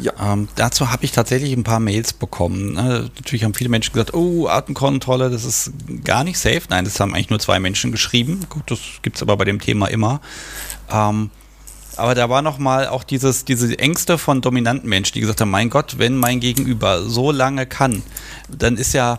Ja. 0.00 0.12
Ähm, 0.20 0.48
dazu 0.54 0.92
habe 0.92 1.04
ich 1.04 1.12
tatsächlich 1.12 1.52
ein 1.52 1.64
paar 1.64 1.80
Mails 1.80 2.12
bekommen. 2.12 2.74
Ne? 2.74 3.10
Natürlich 3.16 3.42
haben 3.42 3.54
viele 3.54 3.70
Menschen 3.70 3.92
gesagt, 3.92 4.14
oh, 4.14 4.46
Atemkontrolle, 4.46 5.30
das 5.30 5.44
ist 5.44 5.72
gar 6.04 6.22
nicht 6.22 6.38
safe. 6.38 6.62
Nein, 6.68 6.84
das 6.84 7.00
haben 7.00 7.14
eigentlich 7.14 7.30
nur 7.30 7.40
zwei 7.40 7.58
Menschen 7.58 7.90
geschrieben. 7.90 8.46
Gut, 8.48 8.70
das 8.70 8.78
gibt 9.02 9.16
es 9.16 9.22
aber 9.22 9.36
bei 9.36 9.44
dem 9.44 9.60
Thema 9.60 9.88
immer. 9.88 10.20
Ähm, 10.90 11.30
aber 11.96 12.14
da 12.14 12.30
war 12.30 12.42
nochmal 12.42 12.86
auch 12.86 13.02
dieses, 13.02 13.44
diese 13.44 13.76
Ängste 13.76 14.18
von 14.18 14.40
dominanten 14.40 14.88
Menschen, 14.88 15.14
die 15.14 15.20
gesagt 15.20 15.40
haben, 15.40 15.50
mein 15.50 15.68
Gott, 15.68 15.98
wenn 15.98 16.16
mein 16.16 16.38
Gegenüber 16.38 17.02
so 17.02 17.32
lange 17.32 17.66
kann, 17.66 18.02
dann 18.48 18.76
ist 18.76 18.94
ja, 18.94 19.18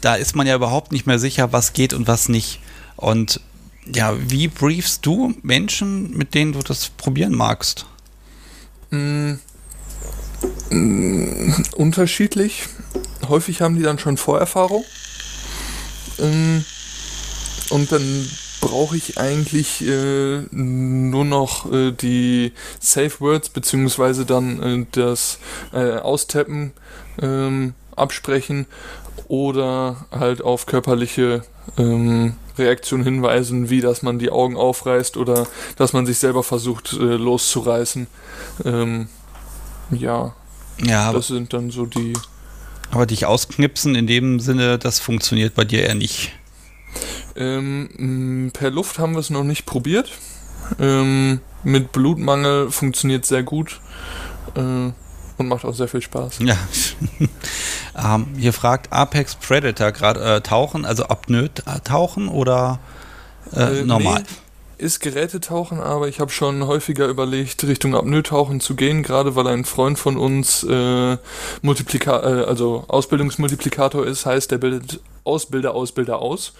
da 0.00 0.16
ist 0.16 0.34
man 0.34 0.46
ja 0.46 0.56
überhaupt 0.56 0.90
nicht 0.90 1.06
mehr 1.06 1.20
sicher, 1.20 1.52
was 1.52 1.72
geht 1.72 1.92
und 1.92 2.08
was 2.08 2.28
nicht. 2.28 2.60
Und 2.96 3.40
ja, 3.86 4.14
wie 4.18 4.48
briefst 4.48 5.06
du 5.06 5.34
Menschen, 5.42 6.16
mit 6.16 6.34
denen 6.34 6.52
du 6.52 6.60
das 6.60 6.88
probieren 6.88 7.34
magst? 7.34 7.86
Mm, 8.90 9.34
mm, 10.70 11.64
unterschiedlich. 11.76 12.64
Häufig 13.28 13.60
haben 13.60 13.76
die 13.76 13.82
dann 13.82 13.98
schon 13.98 14.16
Vorerfahrung. 14.16 14.84
Mm, 16.18 16.58
und 17.70 17.92
dann 17.92 18.28
brauche 18.60 18.96
ich 18.96 19.18
eigentlich 19.18 19.86
äh, 19.86 20.40
nur 20.50 21.24
noch 21.24 21.72
äh, 21.72 21.92
die 21.92 22.52
Safe 22.80 23.20
Words 23.20 23.50
beziehungsweise 23.50 24.24
dann 24.24 24.62
äh, 24.62 24.86
das 24.92 25.38
äh, 25.72 25.96
Austappen 25.96 26.72
ähm, 27.22 27.74
absprechen 27.98 28.66
oder 29.28 30.06
halt 30.10 30.42
auf 30.42 30.66
körperliche 30.66 31.42
ähm, 31.76 32.34
Reaktionen 32.56 33.04
hinweisen, 33.04 33.70
wie 33.70 33.80
dass 33.80 34.02
man 34.02 34.18
die 34.18 34.30
Augen 34.30 34.56
aufreißt 34.56 35.16
oder 35.16 35.46
dass 35.76 35.92
man 35.92 36.06
sich 36.06 36.18
selber 36.18 36.42
versucht 36.42 36.92
äh, 36.94 37.16
loszureißen. 37.16 38.06
Ähm, 38.64 39.08
ja, 39.90 40.34
ja 40.82 41.12
das 41.12 41.28
sind 41.28 41.52
dann 41.52 41.70
so 41.70 41.86
die. 41.86 42.14
Aber 42.90 43.06
dich 43.06 43.26
ausknipsen 43.26 43.94
in 43.94 44.06
dem 44.06 44.40
Sinne, 44.40 44.78
das 44.78 44.98
funktioniert 44.98 45.54
bei 45.54 45.64
dir 45.64 45.84
eher 45.84 45.94
nicht. 45.94 46.32
Ähm, 47.36 48.50
per 48.52 48.70
Luft 48.70 48.98
haben 48.98 49.12
wir 49.12 49.20
es 49.20 49.30
noch 49.30 49.44
nicht 49.44 49.66
probiert. 49.66 50.10
Ähm, 50.80 51.40
mit 51.64 51.92
Blutmangel 51.92 52.70
funktioniert 52.70 53.24
sehr 53.26 53.42
gut 53.42 53.80
äh, 54.54 54.90
und 55.38 55.48
macht 55.48 55.64
auch 55.64 55.74
sehr 55.74 55.88
viel 55.88 56.02
Spaß. 56.02 56.40
Ja. 56.40 56.56
Ähm, 58.00 58.28
hier 58.38 58.52
fragt 58.52 58.92
Apex 58.92 59.34
Predator 59.34 59.90
gerade 59.90 60.36
äh, 60.36 60.40
tauchen, 60.40 60.84
also 60.84 61.06
Apnoe 61.06 61.50
tauchen 61.82 62.28
oder 62.28 62.78
äh, 63.52 63.82
normal? 63.82 64.20
Nee 64.20 64.47
ist 64.78 65.00
Gerätetauchen, 65.00 65.80
aber 65.80 66.08
ich 66.08 66.20
habe 66.20 66.30
schon 66.30 66.66
häufiger 66.66 67.06
überlegt, 67.06 67.64
Richtung 67.64 67.94
Apnoe-Tauchen 67.94 68.60
zu 68.60 68.76
gehen, 68.76 69.02
gerade 69.02 69.36
weil 69.36 69.46
ein 69.46 69.64
Freund 69.64 69.98
von 69.98 70.16
uns 70.16 70.64
äh, 70.64 71.16
Multiplika 71.62 72.20
äh, 72.20 72.44
also 72.44 72.84
Ausbildungsmultiplikator 72.88 74.06
ist, 74.06 74.26
heißt, 74.26 74.50
der 74.50 74.58
bildet 74.58 75.00
Ausbilder, 75.24 75.74
Ausbilder 75.74 76.20
aus. 76.20 76.54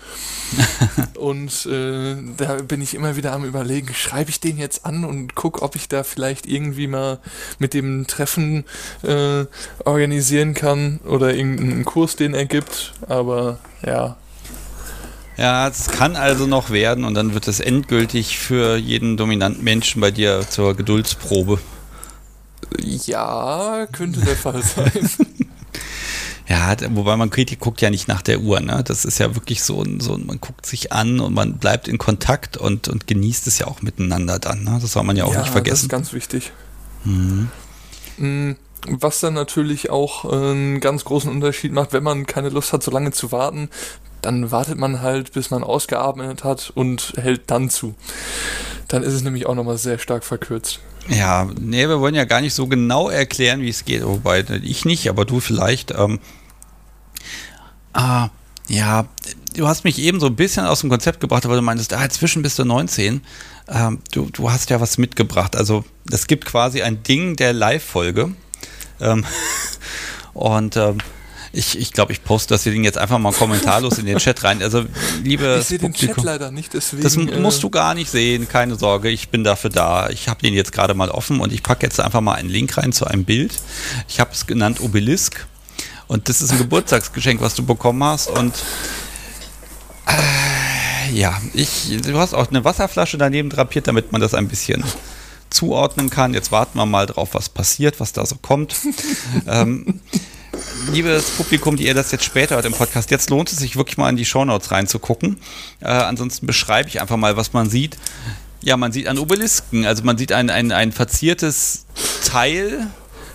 und 1.18 1.66
äh, 1.66 2.16
da 2.36 2.54
bin 2.56 2.82
ich 2.82 2.94
immer 2.94 3.16
wieder 3.16 3.32
am 3.32 3.44
überlegen, 3.44 3.94
schreibe 3.94 4.30
ich 4.30 4.40
den 4.40 4.58
jetzt 4.58 4.84
an 4.84 5.04
und 5.04 5.34
gucke, 5.34 5.62
ob 5.62 5.74
ich 5.74 5.88
da 5.88 6.02
vielleicht 6.04 6.46
irgendwie 6.46 6.86
mal 6.86 7.18
mit 7.58 7.72
dem 7.72 8.06
Treffen 8.06 8.64
äh, 9.02 9.46
organisieren 9.84 10.54
kann 10.54 11.00
oder 11.06 11.34
irgendeinen 11.34 11.84
Kurs, 11.84 12.16
den 12.16 12.34
er 12.34 12.44
gibt. 12.44 12.92
Aber 13.08 13.58
ja, 13.84 14.16
ja, 15.38 15.68
es 15.68 15.86
kann 15.86 16.16
also 16.16 16.46
noch 16.46 16.70
werden 16.70 17.04
und 17.04 17.14
dann 17.14 17.32
wird 17.32 17.46
es 17.46 17.60
endgültig 17.60 18.38
für 18.38 18.76
jeden 18.76 19.16
dominanten 19.16 19.62
Menschen 19.62 20.00
bei 20.00 20.10
dir 20.10 20.44
zur 20.48 20.76
Geduldsprobe. 20.76 21.60
Ja, 22.80 23.86
könnte 23.92 24.20
der 24.20 24.34
Fall 24.34 24.62
sein. 24.62 25.08
ja, 26.48 26.76
wobei 26.90 27.16
man 27.16 27.30
Kritik 27.30 27.60
guckt 27.60 27.80
ja 27.80 27.88
nicht 27.88 28.08
nach 28.08 28.20
der 28.20 28.40
Uhr, 28.40 28.58
ne? 28.58 28.82
Das 28.84 29.04
ist 29.04 29.18
ja 29.18 29.36
wirklich 29.36 29.62
so 29.62 29.80
ein, 29.80 30.00
so 30.00 30.18
man 30.18 30.40
guckt 30.40 30.66
sich 30.66 30.92
an 30.92 31.20
und 31.20 31.34
man 31.34 31.58
bleibt 31.58 31.86
in 31.86 31.98
Kontakt 31.98 32.56
und, 32.56 32.88
und 32.88 33.06
genießt 33.06 33.46
es 33.46 33.60
ja 33.60 33.68
auch 33.68 33.80
miteinander 33.80 34.40
dann, 34.40 34.64
ne? 34.64 34.78
Das 34.82 34.92
soll 34.92 35.04
man 35.04 35.16
ja 35.16 35.24
auch 35.24 35.34
ja, 35.34 35.40
nicht 35.40 35.52
vergessen. 35.52 35.74
Das 35.74 35.82
ist 35.82 35.88
ganz 35.88 36.12
wichtig. 36.12 36.52
Mhm. 37.04 37.48
Mm, 38.16 38.52
was 38.88 39.20
dann 39.20 39.34
natürlich 39.34 39.90
auch 39.90 40.24
einen 40.24 40.80
ganz 40.80 41.04
großen 41.04 41.30
Unterschied 41.30 41.72
macht, 41.72 41.92
wenn 41.92 42.02
man 42.02 42.26
keine 42.26 42.48
Lust 42.48 42.72
hat, 42.72 42.82
so 42.82 42.90
lange 42.90 43.12
zu 43.12 43.30
warten, 43.30 43.70
dann 44.22 44.50
wartet 44.50 44.78
man 44.78 45.00
halt, 45.00 45.32
bis 45.32 45.50
man 45.50 45.62
ausgeatmet 45.62 46.44
hat 46.44 46.70
und 46.74 47.12
hält 47.16 47.50
dann 47.50 47.70
zu. 47.70 47.94
Dann 48.88 49.02
ist 49.02 49.12
es 49.12 49.22
nämlich 49.22 49.46
auch 49.46 49.54
nochmal 49.54 49.78
sehr 49.78 49.98
stark 49.98 50.24
verkürzt. 50.24 50.80
Ja, 51.08 51.48
nee, 51.58 51.88
wir 51.88 52.00
wollen 52.00 52.14
ja 52.14 52.24
gar 52.24 52.40
nicht 52.40 52.54
so 52.54 52.66
genau 52.66 53.08
erklären, 53.08 53.60
wie 53.62 53.70
es 53.70 53.84
geht, 53.84 54.04
wobei 54.04 54.44
ich 54.62 54.84
nicht, 54.84 55.08
aber 55.08 55.24
du 55.24 55.40
vielleicht. 55.40 55.92
Ähm, 55.92 56.20
ah, 57.94 58.28
ja, 58.68 59.06
du 59.54 59.66
hast 59.66 59.84
mich 59.84 59.98
eben 59.98 60.20
so 60.20 60.26
ein 60.26 60.36
bisschen 60.36 60.66
aus 60.66 60.80
dem 60.80 60.90
Konzept 60.90 61.20
gebracht, 61.20 61.48
weil 61.48 61.56
du 61.56 61.62
meintest, 61.62 61.94
ah, 61.94 62.04
inzwischen 62.04 62.42
bist 62.42 62.58
du 62.58 62.64
19. 62.64 63.22
Ähm, 63.68 64.00
du, 64.12 64.28
du 64.30 64.50
hast 64.50 64.70
ja 64.70 64.80
was 64.80 64.98
mitgebracht. 64.98 65.56
Also, 65.56 65.84
es 66.10 66.26
gibt 66.26 66.44
quasi 66.44 66.82
ein 66.82 67.02
Ding 67.02 67.36
der 67.36 67.54
Live-Folge. 67.54 68.34
Ähm, 69.00 69.24
und 70.34 70.76
ähm, 70.76 70.98
ich, 71.58 71.76
ich 71.76 71.92
glaube, 71.92 72.12
ich 72.12 72.22
poste 72.22 72.54
das 72.54 72.62
Ding 72.62 72.84
jetzt 72.84 72.98
einfach 72.98 73.18
mal 73.18 73.32
kommentarlos 73.32 73.98
in 73.98 74.06
den 74.06 74.18
Chat 74.18 74.44
rein. 74.44 74.62
Also, 74.62 74.84
liebe. 75.24 75.58
Ich 75.60 75.66
sehe 75.66 75.78
den 75.78 75.92
Chat 75.92 76.22
leider 76.22 76.52
nicht, 76.52 76.72
deswegen. 76.72 77.02
Das 77.02 77.16
äh, 77.16 77.40
musst 77.40 77.64
du 77.64 77.68
gar 77.68 77.94
nicht 77.94 78.10
sehen, 78.10 78.48
keine 78.48 78.76
Sorge. 78.76 79.08
Ich 79.10 79.28
bin 79.28 79.42
dafür 79.42 79.68
da. 79.68 80.08
Ich 80.08 80.28
habe 80.28 80.40
den 80.40 80.54
jetzt 80.54 80.70
gerade 80.70 80.94
mal 80.94 81.10
offen 81.10 81.40
und 81.40 81.52
ich 81.52 81.64
packe 81.64 81.84
jetzt 81.84 81.98
einfach 81.98 82.20
mal 82.20 82.34
einen 82.34 82.48
Link 82.48 82.76
rein 82.76 82.92
zu 82.92 83.06
einem 83.06 83.24
Bild. 83.24 83.54
Ich 84.06 84.20
habe 84.20 84.30
es 84.32 84.46
genannt 84.46 84.80
Obelisk. 84.80 85.46
Und 86.06 86.28
das 86.28 86.40
ist 86.40 86.52
ein 86.52 86.58
Geburtstagsgeschenk, 86.58 87.40
was 87.40 87.56
du 87.56 87.66
bekommen 87.66 88.02
hast. 88.04 88.30
Und 88.30 88.54
äh, 90.06 91.12
ja, 91.12 91.38
ich, 91.54 92.00
du 92.02 92.18
hast 92.18 92.34
auch 92.34 92.48
eine 92.48 92.64
Wasserflasche 92.64 93.18
daneben 93.18 93.50
drapiert, 93.50 93.88
damit 93.88 94.12
man 94.12 94.20
das 94.20 94.32
ein 94.32 94.46
bisschen 94.46 94.84
zuordnen 95.50 96.08
kann. 96.08 96.34
Jetzt 96.34 96.52
warten 96.52 96.78
wir 96.78 96.86
mal 96.86 97.06
drauf, 97.06 97.30
was 97.32 97.48
passiert, 97.48 97.98
was 97.98 98.12
da 98.12 98.24
so 98.24 98.36
kommt. 98.36 98.76
ähm, 99.48 100.00
liebes 100.92 101.30
Publikum, 101.30 101.76
die 101.76 101.86
ihr 101.86 101.94
das 101.94 102.10
jetzt 102.12 102.24
später 102.24 102.56
hört 102.56 102.64
im 102.64 102.72
Podcast, 102.72 103.10
jetzt 103.10 103.30
lohnt 103.30 103.50
es 103.50 103.58
sich 103.58 103.76
wirklich 103.76 103.98
mal 103.98 104.08
in 104.08 104.16
die 104.16 104.24
Shownotes 104.24 104.70
reinzugucken. 104.70 105.38
Äh, 105.80 105.88
ansonsten 105.88 106.46
beschreibe 106.46 106.88
ich 106.88 107.00
einfach 107.00 107.16
mal, 107.16 107.36
was 107.36 107.52
man 107.52 107.68
sieht. 107.70 107.98
Ja, 108.60 108.76
man 108.76 108.92
sieht 108.92 109.06
einen 109.06 109.18
Obelisken, 109.18 109.86
also 109.86 110.02
man 110.02 110.18
sieht 110.18 110.32
ein, 110.32 110.50
ein, 110.50 110.72
ein 110.72 110.92
verziertes 110.92 111.86
Teil 112.24 112.88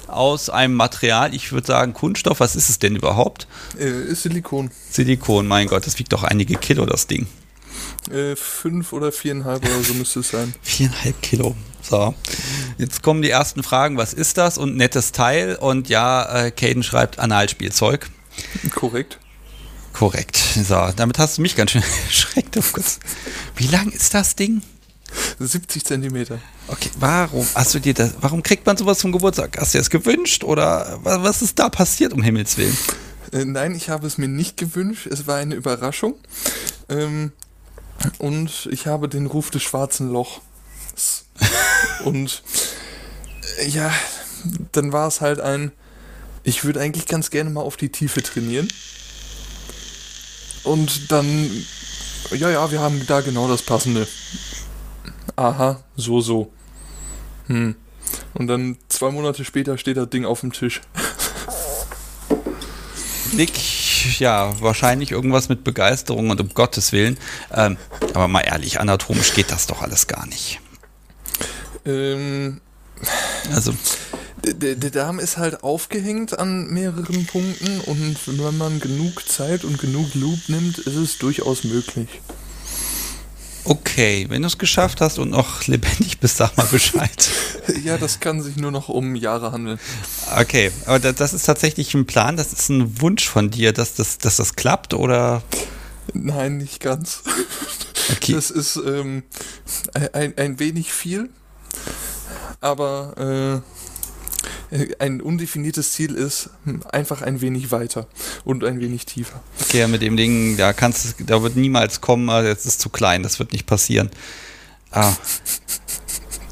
aus 0.08 0.50
einem 0.50 0.76
Material, 0.76 1.34
ich 1.34 1.52
würde 1.52 1.68
sagen 1.68 1.94
Kunststoff, 1.94 2.40
was 2.40 2.56
ist 2.56 2.70
es 2.70 2.80
denn 2.80 2.96
überhaupt? 2.96 3.48
Äh, 3.78 4.14
Silikon. 4.14 4.70
Silikon, 4.90 5.48
mein 5.48 5.68
Gott, 5.68 5.88
das 5.88 5.98
wiegt 5.98 6.14
doch 6.14 6.24
einige 6.24 6.56
Kilo, 6.56 6.86
das 6.86 7.08
Ding. 7.08 7.28
Äh, 8.12 8.36
fünf 8.36 8.94
oder 8.94 9.12
viereinhalb 9.12 9.66
oder 9.66 9.82
so 9.82 9.94
müsste 9.94 10.20
es 10.20 10.30
sein. 10.30 10.54
Viereinhalb 10.62 11.22
Kilo. 11.22 11.56
So. 11.82 12.14
Jetzt 12.78 13.04
kommen 13.04 13.22
die 13.22 13.30
ersten 13.30 13.64
Fragen. 13.64 13.98
Was 13.98 14.14
ist 14.14 14.38
das? 14.38 14.58
Und 14.58 14.76
nettes 14.76 15.12
Teil. 15.12 15.56
Und 15.56 15.90
ja, 15.90 16.46
äh, 16.46 16.52
Caden 16.52 16.84
schreibt 16.84 17.20
Analspielzeug. 17.20 18.10
Korrekt. 18.74 19.20
Korrekt. 19.94 20.38
So, 20.38 20.90
damit 20.96 21.20
hast 21.20 21.38
du 21.38 21.42
mich 21.42 21.56
ganz 21.56 21.72
schön 21.72 21.84
erschreckt. 22.06 22.58
Wie 23.56 23.68
lang 23.68 23.90
ist 23.92 24.14
das 24.14 24.36
Ding? 24.36 24.62
70 25.40 25.86
Zentimeter. 25.86 26.40
Okay, 26.68 26.90
warum 26.98 27.46
hast 27.54 27.74
du 27.76 27.80
dir 27.80 27.94
das, 27.94 28.16
warum 28.22 28.42
kriegt 28.42 28.66
man 28.66 28.78
sowas 28.78 29.00
zum 29.00 29.12
Geburtstag? 29.12 29.58
Hast 29.60 29.74
du 29.74 29.78
dir 29.78 29.82
das 29.82 29.90
gewünscht 29.90 30.44
oder 30.44 31.00
was 31.04 31.42
ist 31.42 31.60
da 31.60 31.70
passiert, 31.70 32.14
um 32.14 32.24
Himmels 32.24 32.58
Willen? 32.58 32.76
Äh, 33.32 33.46
nein, 33.46 33.76
ich 33.76 33.90
habe 33.90 34.08
es 34.08 34.18
mir 34.18 34.28
nicht 34.28 34.58
gewünscht. 34.58 35.08
Es 35.08 35.28
war 35.28 35.38
eine 35.38 35.56
Überraschung. 35.56 36.16
Ähm, 36.90 37.32
und 38.18 38.68
ich 38.72 38.88
habe 38.88 39.08
den 39.08 39.28
Ruf 39.28 39.50
des 39.52 39.64
schwarzen 39.64 40.12
Lochs. 40.12 40.42
und 42.04 42.44
äh, 43.60 43.68
ja, 43.68 43.92
dann 44.72 44.92
war 44.92 45.08
es 45.08 45.22
halt 45.22 45.40
ein, 45.40 45.72
ich 46.44 46.64
würde 46.64 46.82
eigentlich 46.82 47.08
ganz 47.08 47.30
gerne 47.30 47.50
mal 47.50 47.62
auf 47.62 47.78
die 47.78 47.90
Tiefe 47.90 48.22
trainieren. 48.22 48.68
Und 50.64 51.12
dann, 51.12 51.50
ja, 52.32 52.50
ja, 52.50 52.72
wir 52.72 52.80
haben 52.80 53.06
da 53.06 53.22
genau 53.22 53.48
das 53.48 53.62
Passende. 53.62 54.08
Aha, 55.36 55.84
so, 55.96 56.22
so. 56.22 56.52
Hm. 57.48 57.76
Und 58.34 58.48
dann 58.48 58.78
zwei 58.88 59.12
Monate 59.12 59.44
später 59.44 59.78
steht 59.78 59.98
das 59.98 60.10
Ding 60.10 60.26
auf 60.26 60.42
dem 60.42 60.54
Tisch. 60.54 60.82
Nick 63.34 63.52
ja, 64.20 64.60
wahrscheinlich 64.62 65.12
irgendwas 65.12 65.50
mit 65.50 65.64
Begeisterung 65.64 66.30
und 66.30 66.40
um 66.40 66.50
Gottes 66.50 66.92
Willen. 66.92 67.18
Ähm, 67.54 67.78
aber 68.14 68.28
mal 68.28 68.42
ehrlich, 68.42 68.80
anatomisch 68.80 69.34
geht 69.34 69.52
das 69.52 69.68
doch 69.68 69.82
alles 69.82 70.08
gar 70.08 70.26
nicht. 70.28 70.60
Ähm, 71.86 72.62
also. 73.54 73.74
Der, 74.46 74.76
der 74.76 74.90
Darm 74.90 75.20
ist 75.20 75.38
halt 75.38 75.64
aufgehängt 75.64 76.38
an 76.38 76.68
mehreren 76.68 77.26
Punkten 77.26 77.80
und 77.86 78.18
wenn 78.26 78.58
man 78.58 78.82
genug 78.82 79.26
Zeit 79.26 79.64
und 79.64 79.80
genug 79.80 80.14
Loop 80.16 80.50
nimmt, 80.50 80.80
ist 80.80 80.98
es 80.98 81.18
durchaus 81.18 81.64
möglich. 81.64 82.10
Okay, 83.66 84.26
wenn 84.28 84.42
du 84.42 84.48
es 84.48 84.58
geschafft 84.58 85.00
hast 85.00 85.20
und 85.20 85.30
noch 85.30 85.66
lebendig 85.68 86.20
bist, 86.20 86.38
sag 86.38 86.58
mal 86.58 86.66
Bescheid. 86.66 87.30
ja, 87.84 87.98
das 87.98 88.20
kann 88.20 88.42
sich 88.42 88.58
nur 88.58 88.72
noch 88.72 88.90
um 88.90 89.16
Jahre 89.16 89.52
handeln. 89.52 89.80
Okay, 90.38 90.72
aber 90.86 91.00
das 91.00 91.34
ist 91.34 91.46
tatsächlich 91.46 91.94
ein 91.94 92.06
Plan, 92.06 92.36
das 92.36 92.52
ist 92.52 92.70
ein 92.70 93.02
Wunsch 93.02 93.28
von 93.28 93.50
dir, 93.50 93.72
dass 93.72 93.94
das, 93.94 94.18
dass 94.18 94.38
das 94.38 94.56
klappt 94.56 94.94
oder? 94.94 95.42
Nein, 96.14 96.58
nicht 96.58 96.82
ganz. 96.82 97.24
Okay. 98.12 98.34
Das 98.34 98.52
ist 98.52 98.76
ähm, 98.76 99.24
ein, 100.12 100.38
ein 100.38 100.60
wenig 100.60 100.92
viel, 100.92 101.30
aber 102.62 103.62
äh, 104.72 104.88
ein 105.00 105.22
undefiniertes 105.22 105.94
Ziel 105.94 106.16
ist 106.16 106.50
einfach 106.92 107.22
ein 107.22 107.42
wenig 107.42 107.72
weiter 107.72 108.08
und 108.44 108.64
ein 108.64 108.80
wenig 108.80 109.06
tiefer. 109.06 109.42
Okay, 109.62 109.88
mit 109.88 110.02
dem 110.02 110.18
Ding, 110.18 110.58
da 110.58 110.74
kannst 110.74 111.16
da 111.26 111.44
wird 111.44 111.56
niemals 111.56 112.02
kommen, 112.02 112.30
ah, 112.30 112.44
jetzt 112.44 112.66
ist 112.66 112.82
zu 112.82 112.90
klein, 112.90 113.24
das 113.24 113.40
wird 113.40 113.52
nicht 113.52 113.68
passieren. 113.68 114.10
Ah. 114.92 115.14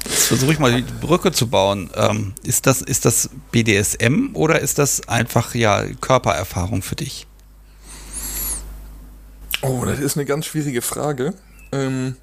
Jetzt 0.04 0.26
versuche 0.26 0.52
ich 0.52 0.58
mal 0.58 0.74
die 0.74 0.82
Brücke 0.82 1.32
zu 1.32 1.48
bauen. 1.48 1.90
Ähm, 1.94 2.34
ist, 2.42 2.66
das, 2.66 2.82
ist 2.82 3.04
das 3.04 3.30
BDSM 3.50 4.30
oder 4.34 4.60
ist 4.60 4.78
das 4.78 5.08
einfach 5.08 5.54
ja 5.54 5.84
Körpererfahrung 6.00 6.82
für 6.82 6.96
dich? 6.96 7.26
Oh, 9.62 9.84
das 9.84 10.00
ist 10.00 10.16
eine 10.16 10.26
ganz 10.26 10.46
schwierige 10.46 10.82
Frage. 10.82 11.34
Ähm, 11.70 12.16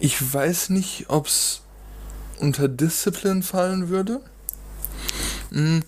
ich 0.00 0.32
weiß 0.32 0.70
nicht, 0.70 1.06
ob 1.08 1.26
es 1.26 1.60
unter 2.38 2.68
Discipline 2.68 3.42
fallen 3.42 3.88
würde. 3.88 4.20
Mhm. 5.50 5.82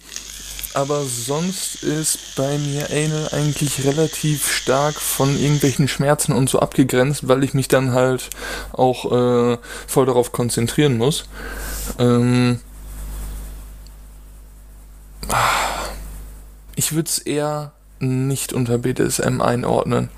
Aber 0.75 1.03
sonst 1.05 1.83
ist 1.83 2.35
bei 2.35 2.57
mir 2.57 2.89
Anal 2.91 3.29
eigentlich 3.33 3.85
relativ 3.85 4.51
stark 4.51 4.95
von 4.95 5.39
irgendwelchen 5.39 5.87
Schmerzen 5.87 6.33
und 6.33 6.49
so 6.49 6.61
abgegrenzt, 6.61 7.29
weil 7.29 7.45
ich 7.45 7.53
mich 7.53 7.69
dann 7.69 7.93
halt 7.93 8.31
auch 8.73 9.05
äh, 9.13 9.59
voll 9.87 10.07
darauf 10.07 10.33
konzentrieren 10.33 10.97
muss. 10.97 11.25
Ähm 11.99 12.61
ich 16.75 16.93
würde 16.95 17.09
es 17.09 17.19
eher 17.19 17.73
nicht 17.99 18.55
unter 18.55 18.79
BDSM 18.79 19.43
einordnen. 19.43 20.09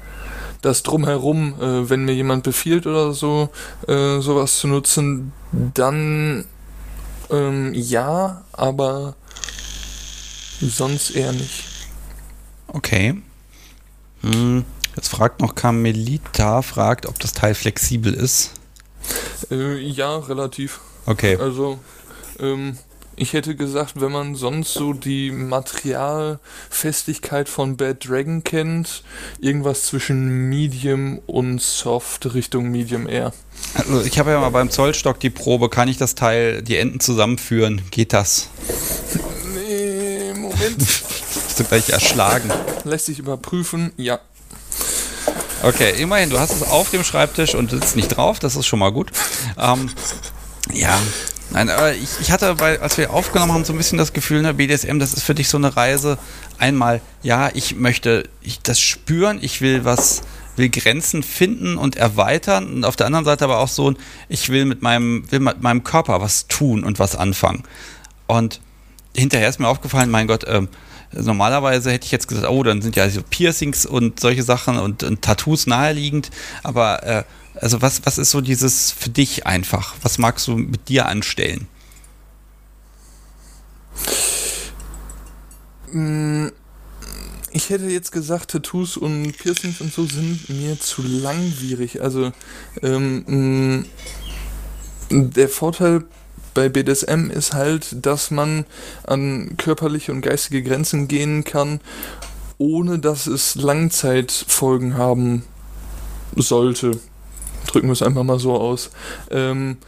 Das 0.64 0.82
drumherum, 0.82 1.60
äh, 1.60 1.90
wenn 1.90 2.06
mir 2.06 2.14
jemand 2.14 2.42
befiehlt 2.44 2.86
oder 2.86 3.12
so, 3.12 3.50
äh, 3.86 4.20
sowas 4.20 4.58
zu 4.58 4.68
nutzen, 4.68 5.32
dann 5.52 6.46
Ähm, 7.30 7.72
ja, 7.74 8.44
aber 8.52 9.14
sonst 10.60 11.10
eher 11.10 11.32
nicht. 11.32 11.64
Okay. 12.68 13.22
Hm, 14.20 14.64
jetzt 14.94 15.08
fragt 15.08 15.40
noch 15.40 15.54
Carmelita, 15.54 16.62
fragt, 16.62 17.06
ob 17.06 17.18
das 17.18 17.32
Teil 17.32 17.54
flexibel 17.54 18.12
ist. 18.12 18.52
Äh, 19.50 19.78
ja, 19.78 20.16
relativ. 20.16 20.80
Okay. 21.06 21.36
Also, 21.36 21.78
ähm, 22.38 22.78
ich 23.16 23.32
hätte 23.32 23.56
gesagt, 23.56 24.00
wenn 24.00 24.12
man 24.12 24.34
sonst 24.34 24.74
so 24.74 24.92
die 24.92 25.30
Materialfestigkeit 25.30 27.48
von 27.48 27.76
Bad 27.76 28.08
Dragon 28.08 28.42
kennt, 28.44 29.02
irgendwas 29.40 29.84
zwischen 29.84 30.48
Medium 30.48 31.20
und 31.26 31.62
Soft 31.62 32.34
Richtung 32.34 32.70
Medium 32.70 33.08
Air. 33.08 33.32
Also 33.74 34.02
ich 34.02 34.18
habe 34.18 34.30
ja 34.30 34.40
mal 34.40 34.50
beim 34.50 34.70
Zollstock 34.70 35.20
die 35.20 35.30
Probe, 35.30 35.68
kann 35.68 35.88
ich 35.88 35.96
das 35.96 36.14
Teil, 36.14 36.62
die 36.62 36.76
Enden 36.76 37.00
zusammenführen? 37.00 37.82
Geht 37.90 38.12
das? 38.12 38.48
Nee, 39.54 40.32
Moment. 40.34 40.78
Bist 40.78 41.58
du 41.58 41.64
gleich 41.64 41.90
erschlagen? 41.90 42.50
Lässt 42.84 43.06
sich 43.06 43.18
überprüfen, 43.18 43.92
ja. 43.96 44.20
Okay, 45.62 45.94
immerhin, 45.98 46.28
du 46.28 46.38
hast 46.38 46.52
es 46.52 46.62
auf 46.62 46.90
dem 46.90 47.04
Schreibtisch 47.04 47.54
und 47.54 47.70
sitzt 47.70 47.96
nicht 47.96 48.08
drauf, 48.08 48.38
das 48.38 48.56
ist 48.56 48.66
schon 48.66 48.80
mal 48.80 48.92
gut. 48.92 49.10
Ähm, 49.56 49.88
ja, 50.72 51.00
nein, 51.54 51.70
aber 51.70 51.94
ich, 51.94 52.20
ich 52.20 52.30
hatte, 52.30 52.54
bei, 52.56 52.80
als 52.80 52.98
wir 52.98 53.12
aufgenommen 53.12 53.52
haben, 53.52 53.64
so 53.64 53.72
ein 53.72 53.78
bisschen 53.78 53.98
das 53.98 54.12
Gefühl, 54.12 54.42
ne, 54.42 54.54
BDSM, 54.54 54.98
das 54.98 55.14
ist 55.14 55.22
für 55.22 55.34
dich 55.34 55.48
so 55.48 55.56
eine 55.56 55.76
Reise. 55.76 56.18
Einmal, 56.58 57.00
ja, 57.22 57.50
ich 57.54 57.76
möchte 57.76 58.28
ich, 58.42 58.60
das 58.60 58.80
spüren, 58.80 59.38
ich 59.40 59.60
will 59.60 59.84
was, 59.84 60.22
will 60.56 60.68
Grenzen 60.68 61.22
finden 61.22 61.76
und 61.78 61.96
erweitern 61.96 62.74
und 62.74 62.84
auf 62.84 62.96
der 62.96 63.06
anderen 63.06 63.24
Seite 63.24 63.44
aber 63.44 63.58
auch 63.58 63.68
so, 63.68 63.94
ich 64.28 64.50
will 64.50 64.66
mit 64.66 64.82
meinem, 64.82 65.30
will 65.30 65.40
mit 65.40 65.62
meinem 65.62 65.84
Körper 65.84 66.20
was 66.20 66.46
tun 66.46 66.84
und 66.84 66.98
was 66.98 67.16
anfangen. 67.16 67.62
Und 68.26 68.60
hinterher 69.14 69.48
ist 69.48 69.60
mir 69.60 69.68
aufgefallen, 69.68 70.10
mein 70.10 70.26
Gott, 70.26 70.44
ähm, 70.46 70.68
normalerweise 71.12 71.90
hätte 71.90 72.06
ich 72.06 72.12
jetzt 72.12 72.28
gesagt, 72.28 72.48
oh, 72.48 72.62
dann 72.62 72.82
sind 72.82 72.96
ja 72.96 73.08
so 73.08 73.22
Piercings 73.22 73.86
und 73.86 74.20
solche 74.20 74.42
Sachen 74.42 74.78
und, 74.78 75.02
und 75.02 75.22
Tattoos 75.22 75.66
naheliegend, 75.66 76.30
aber 76.62 77.02
äh, 77.04 77.24
also 77.54 77.82
was, 77.82 78.04
was 78.06 78.18
ist 78.18 78.30
so 78.30 78.40
dieses 78.40 78.92
für 78.92 79.10
dich 79.10 79.46
einfach? 79.46 79.94
Was 80.02 80.18
magst 80.18 80.46
du 80.48 80.56
mit 80.56 80.88
dir 80.88 81.06
anstellen? 81.06 81.68
Mm, 85.92 86.48
Ich 87.52 87.70
hätte 87.70 87.86
jetzt 87.86 88.10
gesagt, 88.12 88.50
Tattoos 88.50 88.96
und 88.96 89.36
Piercings 89.38 89.80
und 89.80 89.92
so 89.92 90.06
sind 90.06 90.48
mir 90.48 90.78
zu 90.80 91.02
langwierig. 91.02 92.02
Also 92.02 92.32
ähm, 92.82 93.80
mm, 93.80 93.86
der 95.10 95.48
Vorteil 95.48 96.04
bei 96.54 96.68
BDSM 96.68 97.30
ist 97.30 97.52
halt, 97.54 98.04
dass 98.06 98.30
man 98.30 98.66
an 99.04 99.56
körperliche 99.56 100.12
und 100.12 100.22
geistige 100.22 100.62
Grenzen 100.62 101.08
gehen 101.08 101.44
kann, 101.44 101.80
ohne 102.58 102.98
dass 102.98 103.26
es 103.26 103.54
Langzeitfolgen 103.56 104.96
haben 104.96 105.44
sollte. 106.36 107.00
Drücken 107.66 107.88
wir 107.88 107.92
es 107.92 108.02
einfach 108.02 108.22
mal 108.22 108.38
so 108.38 108.58
aus. 108.58 108.90
Ähm, 109.30 109.78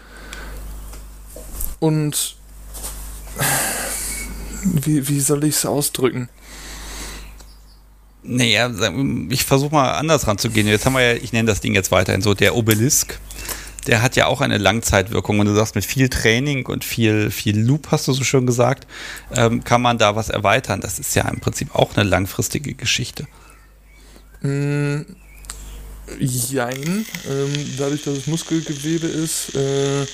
und 1.79 2.37
wie, 4.65 5.09
wie 5.09 5.21
soll 5.21 5.45
ich 5.45 5.57
es 5.57 5.67
ausdrücken? 5.67 6.29
Naja, 8.23 8.71
ich 9.29 9.45
versuche 9.45 9.73
mal 9.73 9.93
anders 9.93 10.27
ranzugehen. 10.27 10.67
Jetzt 10.67 10.85
haben 10.85 10.95
wir 10.95 11.15
ja, 11.15 11.23
ich 11.23 11.33
nenne 11.33 11.47
das 11.47 11.61
Ding 11.61 11.75
jetzt 11.75 11.93
weiterhin 11.93 12.23
so, 12.23 12.35
der 12.35 12.57
Obelisk. 12.57 13.21
Der 13.87 14.03
hat 14.03 14.17
ja 14.17 14.27
auch 14.27 14.41
eine 14.41 14.59
Langzeitwirkung. 14.59 15.39
Und 15.39 15.47
du 15.47 15.55
sagst, 15.55 15.77
mit 15.77 15.85
viel 15.85 16.09
Training 16.09 16.67
und 16.67 16.85
viel, 16.85 17.31
viel 17.31 17.61
Loop, 17.61 17.93
hast 17.93 18.09
du 18.09 18.13
so 18.13 18.25
schön 18.25 18.45
gesagt, 18.45 18.89
ähm, 19.33 19.63
kann 19.63 19.81
man 19.81 19.99
da 19.99 20.17
was 20.17 20.29
erweitern. 20.29 20.81
Das 20.81 20.99
ist 20.99 21.15
ja 21.15 21.29
im 21.29 21.39
Prinzip 21.39 21.73
auch 21.73 21.97
eine 21.97 22.09
langfristige 22.09 22.75
Geschichte. 22.75 23.29
Mm, 24.41 25.03
jein. 26.19 27.07
Ähm, 27.29 27.53
dadurch, 27.79 28.03
dass 28.05 28.17
es 28.19 28.27
Muskelgewebe 28.27 29.07
ist, 29.07 29.55
äh, 29.55 30.07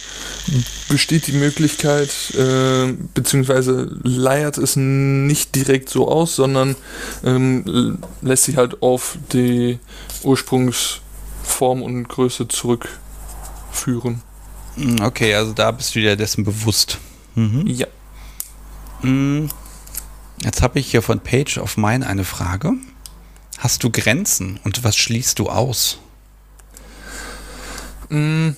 besteht 0.88 1.26
die 1.26 1.32
Möglichkeit, 1.32 2.10
äh, 2.34 2.92
beziehungsweise 3.14 3.94
leiert 4.02 4.58
es 4.58 4.76
nicht 4.76 5.54
direkt 5.54 5.88
so 5.88 6.08
aus, 6.08 6.36
sondern 6.36 6.76
ähm, 7.24 7.98
lässt 8.22 8.44
sich 8.44 8.56
halt 8.56 8.82
auf 8.82 9.18
die 9.32 9.78
Ursprungsform 10.22 11.82
und 11.82 12.08
Größe 12.08 12.48
zurückführen. 12.48 14.22
Mm, 14.76 15.00
Okay, 15.02 15.34
also 15.34 15.52
da 15.52 15.70
bist 15.70 15.94
du 15.94 16.00
dir 16.00 16.16
dessen 16.16 16.44
bewusst. 16.44 16.98
Mhm. 17.34 17.66
Ja. 17.66 17.86
Mm, 19.02 19.48
Jetzt 20.44 20.60
habe 20.62 20.78
ich 20.80 20.90
hier 20.90 21.02
von 21.02 21.20
Page 21.20 21.58
of 21.58 21.76
Mine 21.76 22.06
eine 22.06 22.24
Frage. 22.24 22.72
Hast 23.58 23.84
du 23.84 23.90
Grenzen 23.90 24.58
und 24.64 24.82
was 24.84 24.96
schließt 24.96 25.38
du 25.38 25.48
aus? 25.48 25.98
Mm. 28.08 28.50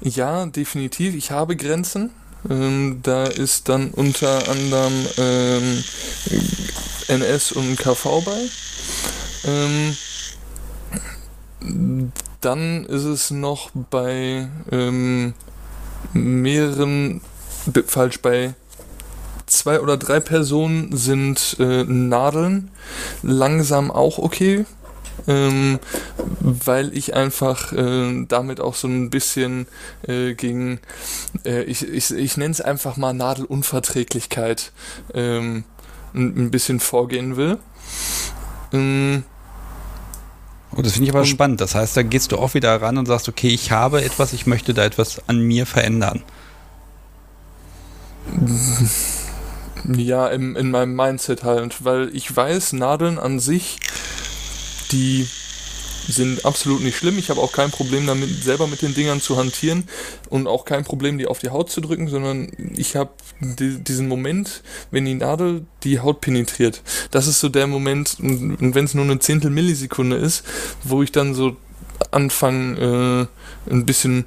Ja, 0.00 0.46
definitiv. 0.46 1.14
Ich 1.14 1.30
habe 1.30 1.56
Grenzen. 1.56 2.10
Ähm, 2.48 3.00
da 3.02 3.26
ist 3.26 3.68
dann 3.68 3.90
unter 3.90 4.48
anderem 4.48 5.06
ähm, 5.18 5.84
NS 7.08 7.52
und 7.52 7.76
KV 7.76 8.22
bei. 8.24 8.48
Ähm, 9.44 9.96
dann 12.40 12.86
ist 12.86 13.04
es 13.04 13.30
noch 13.30 13.70
bei 13.90 14.48
mehreren, 16.14 17.20
falsch, 17.86 18.20
bei 18.22 18.54
zwei 19.50 19.80
oder 19.80 19.96
drei 19.96 20.20
Personen 20.20 20.96
sind 20.96 21.56
äh, 21.58 21.84
Nadeln 21.84 22.70
langsam 23.22 23.90
auch 23.90 24.18
okay. 24.18 24.64
Ähm, 25.28 25.80
weil 26.40 26.96
ich 26.96 27.14
einfach 27.14 27.74
äh, 27.74 28.24
damit 28.26 28.58
auch 28.58 28.74
so 28.74 28.88
ein 28.88 29.10
bisschen 29.10 29.66
äh, 30.08 30.32
gegen, 30.32 30.80
äh, 31.44 31.62
ich, 31.64 31.86
ich, 31.86 32.10
ich 32.10 32.36
nenne 32.38 32.52
es 32.52 32.62
einfach 32.62 32.96
mal 32.96 33.12
Nadelunverträglichkeit 33.12 34.72
ähm, 35.12 35.64
ein, 36.14 36.46
ein 36.46 36.50
bisschen 36.50 36.80
vorgehen 36.80 37.36
will. 37.36 37.58
Ähm, 38.72 39.24
Oh, 40.76 40.82
das 40.82 40.92
finde 40.92 41.08
ich 41.08 41.14
aber 41.14 41.24
spannend. 41.24 41.60
Das 41.60 41.74
heißt, 41.74 41.96
da 41.96 42.02
gehst 42.02 42.30
du 42.32 42.38
auch 42.38 42.54
wieder 42.54 42.80
ran 42.80 42.96
und 42.96 43.06
sagst, 43.06 43.28
okay, 43.28 43.48
ich 43.48 43.72
habe 43.72 44.04
etwas, 44.04 44.32
ich 44.32 44.46
möchte 44.46 44.72
da 44.72 44.84
etwas 44.84 45.20
an 45.28 45.40
mir 45.40 45.66
verändern. 45.66 46.22
Ja, 49.96 50.28
im, 50.28 50.56
in 50.56 50.70
meinem 50.70 50.94
Mindset 50.94 51.44
halt, 51.44 51.84
weil 51.84 52.14
ich 52.14 52.34
weiß, 52.34 52.74
Nadeln 52.74 53.18
an 53.18 53.38
sich, 53.40 53.78
die 54.92 55.26
sind 56.08 56.44
absolut 56.44 56.82
nicht 56.82 56.96
schlimm. 56.96 57.18
Ich 57.18 57.30
habe 57.30 57.40
auch 57.40 57.52
kein 57.52 57.70
Problem 57.70 58.06
damit, 58.06 58.42
selber 58.42 58.66
mit 58.66 58.82
den 58.82 58.94
Dingern 58.94 59.20
zu 59.20 59.36
hantieren 59.36 59.84
und 60.28 60.46
auch 60.46 60.64
kein 60.64 60.84
Problem, 60.84 61.18
die 61.18 61.26
auf 61.26 61.38
die 61.38 61.50
Haut 61.50 61.70
zu 61.70 61.80
drücken, 61.80 62.08
sondern 62.08 62.50
ich 62.76 62.96
habe 62.96 63.10
di 63.40 63.78
diesen 63.78 64.08
Moment, 64.08 64.62
wenn 64.90 65.04
die 65.04 65.14
Nadel 65.14 65.64
die 65.84 66.00
Haut 66.00 66.20
penetriert. 66.20 66.82
Das 67.10 67.26
ist 67.26 67.40
so 67.40 67.48
der 67.48 67.66
Moment, 67.66 68.16
und 68.18 68.74
wenn 68.74 68.84
es 68.84 68.94
nur 68.94 69.04
eine 69.04 69.18
Zehntel 69.18 69.50
Millisekunde 69.50 70.16
ist, 70.16 70.44
wo 70.82 71.02
ich 71.02 71.12
dann 71.12 71.34
so 71.34 71.56
anfange, 72.10 73.28
äh, 73.68 73.72
ein 73.72 73.86
bisschen 73.86 74.26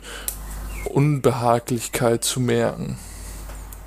Unbehaglichkeit 0.86 2.24
zu 2.24 2.40
merken. 2.40 2.98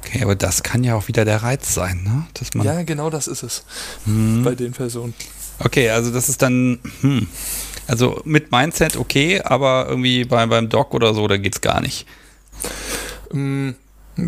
Okay, 0.06 0.22
aber 0.22 0.36
das 0.36 0.62
kann 0.62 0.84
ja 0.84 0.94
auch 0.94 1.08
wieder 1.08 1.24
der 1.24 1.42
Reiz 1.42 1.74
sein, 1.74 2.02
ne? 2.04 2.26
Dass 2.34 2.54
man, 2.54 2.64
Ja, 2.66 2.82
genau 2.82 3.10
das 3.10 3.26
ist 3.26 3.42
es 3.42 3.64
Hm. 4.04 4.42
bei 4.44 4.54
den 4.54 4.72
Personen. 4.72 5.14
Okay, 5.58 5.90
also 5.90 6.12
das 6.12 6.28
ist 6.28 6.42
dann, 6.42 6.78
hm. 7.00 7.26
Also 7.88 8.20
mit 8.24 8.50
Mindset 8.50 8.96
okay, 8.96 9.40
aber 9.42 9.86
irgendwie 9.88 10.24
bei, 10.24 10.44
beim 10.46 10.68
Doc 10.68 10.92
oder 10.92 11.14
so, 11.14 11.26
da 11.28 11.36
geht's 11.36 11.60
gar 11.60 11.80
nicht. 11.80 12.06
Ähm, 13.32 13.76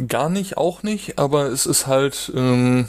gar 0.06 0.30
nicht, 0.30 0.56
auch 0.56 0.82
nicht, 0.82 1.18
aber 1.18 1.46
es 1.46 1.66
ist 1.66 1.86
halt, 1.86 2.32
ähm, 2.36 2.88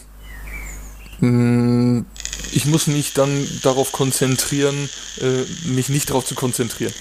mh, 1.20 2.06
ich 2.52 2.66
muss 2.66 2.88
mich 2.88 3.14
dann 3.14 3.30
darauf 3.64 3.92
konzentrieren, 3.92 4.90
äh, 5.22 5.70
mich 5.70 5.90
nicht 5.90 6.10
darauf 6.10 6.26
zu 6.26 6.36
konzentrieren. 6.36 6.94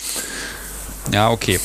Ja, 1.13 1.31
okay. 1.31 1.61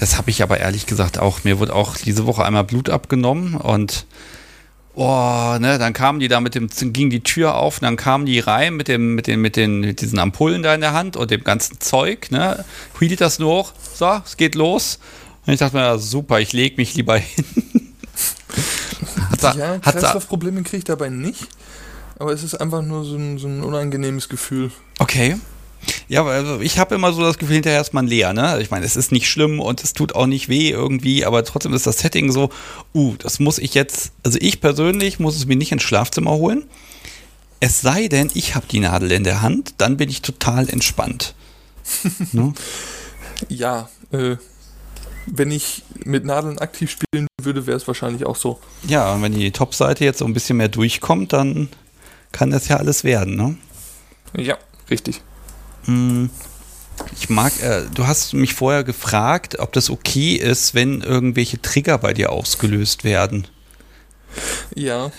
Das 0.00 0.16
habe 0.16 0.30
ich 0.30 0.42
aber 0.42 0.58
ehrlich 0.58 0.86
gesagt 0.86 1.18
auch. 1.18 1.44
Mir 1.44 1.58
wurde 1.58 1.74
auch 1.74 1.96
diese 1.96 2.26
Woche 2.26 2.44
einmal 2.44 2.64
Blut 2.64 2.90
abgenommen 2.90 3.54
und 3.54 4.06
oh, 4.98 5.56
ne, 5.60 5.78
dann 5.78 5.92
kamen 5.92 6.18
die 6.18 6.26
da 6.26 6.40
mit 6.40 6.54
dem, 6.56 6.68
ging 6.92 7.08
die 7.08 7.22
Tür 7.22 7.54
auf, 7.54 7.78
und 7.78 7.84
dann 7.84 7.96
kamen 7.96 8.26
die 8.26 8.40
rein 8.40 8.74
mit 8.74 8.88
dem, 8.88 9.14
mit 9.14 9.28
den, 9.28 9.40
mit 9.40 9.56
den, 9.56 9.80
mit 9.80 10.00
diesen 10.00 10.18
Ampullen 10.18 10.62
da 10.62 10.74
in 10.74 10.80
der 10.80 10.92
Hand 10.92 11.16
und 11.16 11.30
dem 11.30 11.44
ganzen 11.44 11.80
Zeug, 11.80 12.30
ne, 12.30 12.64
hielt 12.98 13.20
das 13.20 13.38
nur 13.38 13.50
hoch, 13.50 13.72
so, 13.94 14.20
es 14.24 14.36
geht 14.36 14.54
los. 14.56 14.98
Und 15.46 15.52
ich 15.52 15.60
dachte 15.60 15.76
mir, 15.76 15.82
ja, 15.82 15.98
super, 15.98 16.40
ich 16.40 16.52
lege 16.52 16.76
mich 16.76 16.94
lieber 16.94 17.16
hin. 17.16 17.44
hat 19.30 19.42
da, 19.42 19.54
ja, 19.54 19.78
Kreislaufprobleme 19.78 20.62
kriege 20.62 20.78
ich 20.78 20.84
dabei 20.84 21.10
nicht, 21.10 21.46
aber 22.18 22.32
es 22.32 22.42
ist 22.42 22.56
einfach 22.56 22.82
nur 22.82 23.04
so 23.04 23.16
ein, 23.16 23.38
so 23.38 23.46
ein 23.46 23.62
unangenehmes 23.62 24.28
Gefühl. 24.28 24.72
okay. 24.98 25.36
Ja, 26.08 26.24
also 26.24 26.60
ich 26.60 26.78
habe 26.78 26.94
immer 26.94 27.12
so 27.12 27.22
das 27.22 27.38
Gefühl, 27.38 27.56
hinterher 27.56 27.80
ist 27.80 27.94
man 27.94 28.06
leer, 28.06 28.32
ne? 28.32 28.60
Ich 28.60 28.70
meine, 28.70 28.84
es 28.84 28.96
ist 28.96 29.12
nicht 29.12 29.28
schlimm 29.28 29.60
und 29.60 29.82
es 29.82 29.92
tut 29.92 30.14
auch 30.14 30.26
nicht 30.26 30.48
weh 30.48 30.70
irgendwie, 30.70 31.24
aber 31.24 31.44
trotzdem 31.44 31.74
ist 31.74 31.86
das 31.86 31.98
Setting 31.98 32.32
so, 32.32 32.50
uh, 32.94 33.14
das 33.18 33.38
muss 33.40 33.58
ich 33.58 33.74
jetzt, 33.74 34.12
also 34.22 34.38
ich 34.40 34.60
persönlich 34.60 35.18
muss 35.18 35.36
es 35.36 35.46
mir 35.46 35.56
nicht 35.56 35.72
ins 35.72 35.82
Schlafzimmer 35.82 36.32
holen. 36.32 36.64
Es 37.60 37.80
sei 37.80 38.08
denn, 38.08 38.30
ich 38.34 38.54
habe 38.54 38.66
die 38.70 38.80
Nadel 38.80 39.10
in 39.12 39.24
der 39.24 39.42
Hand, 39.42 39.74
dann 39.78 39.96
bin 39.96 40.08
ich 40.08 40.22
total 40.22 40.68
entspannt. 40.68 41.34
ne? 42.32 42.54
Ja, 43.48 43.88
äh, 44.12 44.36
wenn 45.26 45.50
ich 45.50 45.82
mit 46.04 46.24
Nadeln 46.24 46.58
aktiv 46.58 46.90
spielen 46.90 47.26
würde, 47.42 47.66
wäre 47.66 47.76
es 47.76 47.86
wahrscheinlich 47.86 48.24
auch 48.24 48.36
so. 48.36 48.60
Ja, 48.86 49.12
und 49.12 49.22
wenn 49.22 49.34
die 49.34 49.50
Top-Seite 49.50 50.04
jetzt 50.04 50.18
so 50.18 50.24
ein 50.24 50.32
bisschen 50.32 50.56
mehr 50.56 50.68
durchkommt, 50.68 51.32
dann 51.32 51.68
kann 52.32 52.50
das 52.50 52.68
ja 52.68 52.76
alles 52.76 53.04
werden, 53.04 53.36
ne? 53.36 53.56
Ja, 54.36 54.58
richtig. 54.90 55.22
Hm, 55.88 56.28
ich 57.18 57.30
mag, 57.30 57.52
äh, 57.62 57.84
du 57.92 58.06
hast 58.06 58.34
mich 58.34 58.54
vorher 58.54 58.84
gefragt, 58.84 59.58
ob 59.58 59.72
das 59.72 59.88
okay 59.88 60.34
ist, 60.34 60.74
wenn 60.74 61.00
irgendwelche 61.00 61.60
Trigger 61.60 61.96
bei 61.98 62.12
dir 62.12 62.30
ausgelöst 62.30 63.04
werden. 63.04 63.48
Ja. 64.74 65.10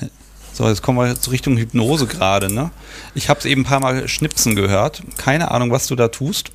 So, 0.53 0.67
jetzt 0.67 0.83
kommen 0.83 0.99
wir 0.99 1.19
zur 1.19 1.33
Richtung 1.33 1.57
Hypnose 1.57 2.05
gerade, 2.05 2.53
ne? 2.53 2.69
Ich 3.15 3.29
habe 3.29 3.39
es 3.39 3.45
eben 3.45 3.61
ein 3.61 3.65
paar 3.65 3.79
Mal 3.79 4.07
schnipsen 4.07 4.55
gehört. 4.55 5.01
Keine 5.17 5.51
Ahnung, 5.51 5.71
was 5.71 5.87
du 5.87 5.95
da 5.95 6.09
tust. 6.09 6.51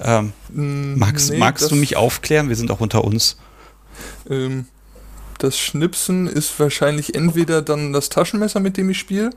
Ähm, 0.00 0.32
mm, 0.48 0.98
magst 0.98 1.30
nee, 1.30 1.38
magst 1.38 1.70
du 1.70 1.76
mich 1.76 1.96
aufklären? 1.96 2.48
Wir 2.48 2.56
sind 2.56 2.70
auch 2.72 2.80
unter 2.80 3.04
uns. 3.04 3.36
Ähm, 4.28 4.66
das 5.38 5.58
Schnipsen 5.58 6.26
ist 6.26 6.58
wahrscheinlich 6.58 7.14
entweder 7.14 7.62
dann 7.62 7.92
das 7.92 8.08
Taschenmesser, 8.08 8.60
mit 8.60 8.76
dem 8.76 8.90
ich 8.90 8.98
spiele, 8.98 9.30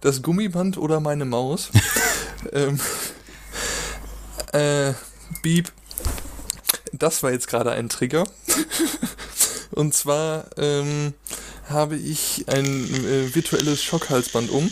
das 0.00 0.22
Gummiband 0.22 0.78
oder 0.78 0.98
meine 1.00 1.24
Maus. 1.24 1.70
ähm, 2.52 2.80
äh, 4.52 4.94
Beep. 5.42 5.70
Das 6.92 7.22
war 7.22 7.30
jetzt 7.32 7.48
gerade 7.48 7.72
ein 7.72 7.88
Trigger. 7.88 8.24
Und 9.70 9.94
zwar 9.94 10.46
ähm, 10.56 11.14
habe 11.68 11.96
ich 11.96 12.44
ein 12.48 12.64
äh, 12.66 13.34
virtuelles 13.34 13.82
Schockhalsband 13.82 14.50
um. 14.50 14.70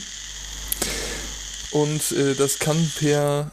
Und 1.70 2.12
äh, 2.12 2.34
das 2.34 2.58
kann 2.58 2.76
per 2.98 3.52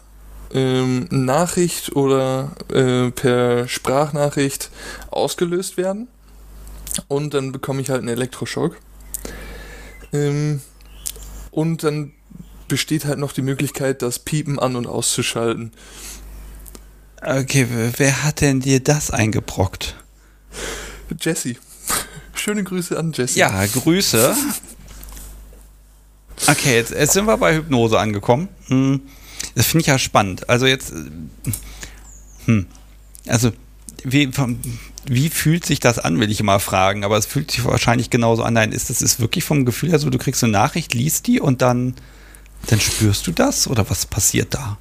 ähm, 0.53 1.07
Nachricht 1.11 1.95
oder 1.95 2.55
äh, 2.71 3.11
per 3.11 3.67
Sprachnachricht 3.67 4.69
ausgelöst 5.11 5.77
werden. 5.77 6.07
Und 7.07 7.33
dann 7.33 7.51
bekomme 7.51 7.81
ich 7.81 7.89
halt 7.89 7.99
einen 7.99 8.09
Elektroschock. 8.09 8.77
Ähm, 10.13 10.61
und 11.51 11.83
dann 11.83 12.13
besteht 12.67 13.05
halt 13.05 13.19
noch 13.19 13.31
die 13.31 13.41
Möglichkeit, 13.41 14.01
das 14.01 14.19
Piepen 14.19 14.59
an- 14.59 14.75
und 14.75 14.87
auszuschalten. 14.87 15.71
Okay, 17.27 17.67
wer 17.97 18.23
hat 18.23 18.41
denn 18.41 18.59
dir 18.59 18.79
das 18.79 19.09
eingebrockt? 19.09 19.95
Jesse. 21.19 21.55
Schöne 22.35 22.63
Grüße 22.63 22.97
an 22.97 23.13
Jesse. 23.13 23.39
Ja, 23.39 23.65
Grüße. 23.65 24.35
Okay, 26.47 26.75
jetzt, 26.75 26.91
jetzt 26.91 27.13
sind 27.13 27.25
wir 27.25 27.37
bei 27.37 27.55
Hypnose 27.55 27.97
angekommen. 27.97 28.49
Hm. 28.67 29.01
Das 29.55 29.65
finde 29.65 29.81
ich 29.81 29.87
ja 29.87 29.97
spannend. 29.97 30.49
Also 30.49 30.67
jetzt, 30.67 30.91
äh, 30.91 31.51
hm, 32.45 32.67
also 33.27 33.51
wie, 34.03 34.29
wie 35.05 35.29
fühlt 35.29 35.65
sich 35.65 35.79
das 35.79 35.97
an, 35.97 36.19
will 36.19 36.29
ich 36.29 36.39
immer 36.39 36.59
fragen, 36.59 37.03
aber 37.03 37.17
es 37.17 37.25
fühlt 37.25 37.49
sich 37.49 37.65
wahrscheinlich 37.65 38.11
genauso 38.11 38.43
an. 38.43 38.53
Nein, 38.53 38.71
ist 38.71 38.91
das 38.91 39.01
ist 39.01 39.19
wirklich 39.19 39.43
vom 39.43 39.65
Gefühl 39.65 39.89
her 39.89 39.97
so, 39.97 40.11
du 40.11 40.19
kriegst 40.19 40.43
eine 40.43 40.53
Nachricht, 40.53 40.93
liest 40.93 41.25
die 41.25 41.39
und 41.39 41.63
dann, 41.63 41.95
dann 42.67 42.79
spürst 42.79 43.25
du 43.25 43.31
das 43.31 43.67
oder 43.67 43.89
was 43.89 44.05
passiert 44.05 44.53
da? 44.53 44.77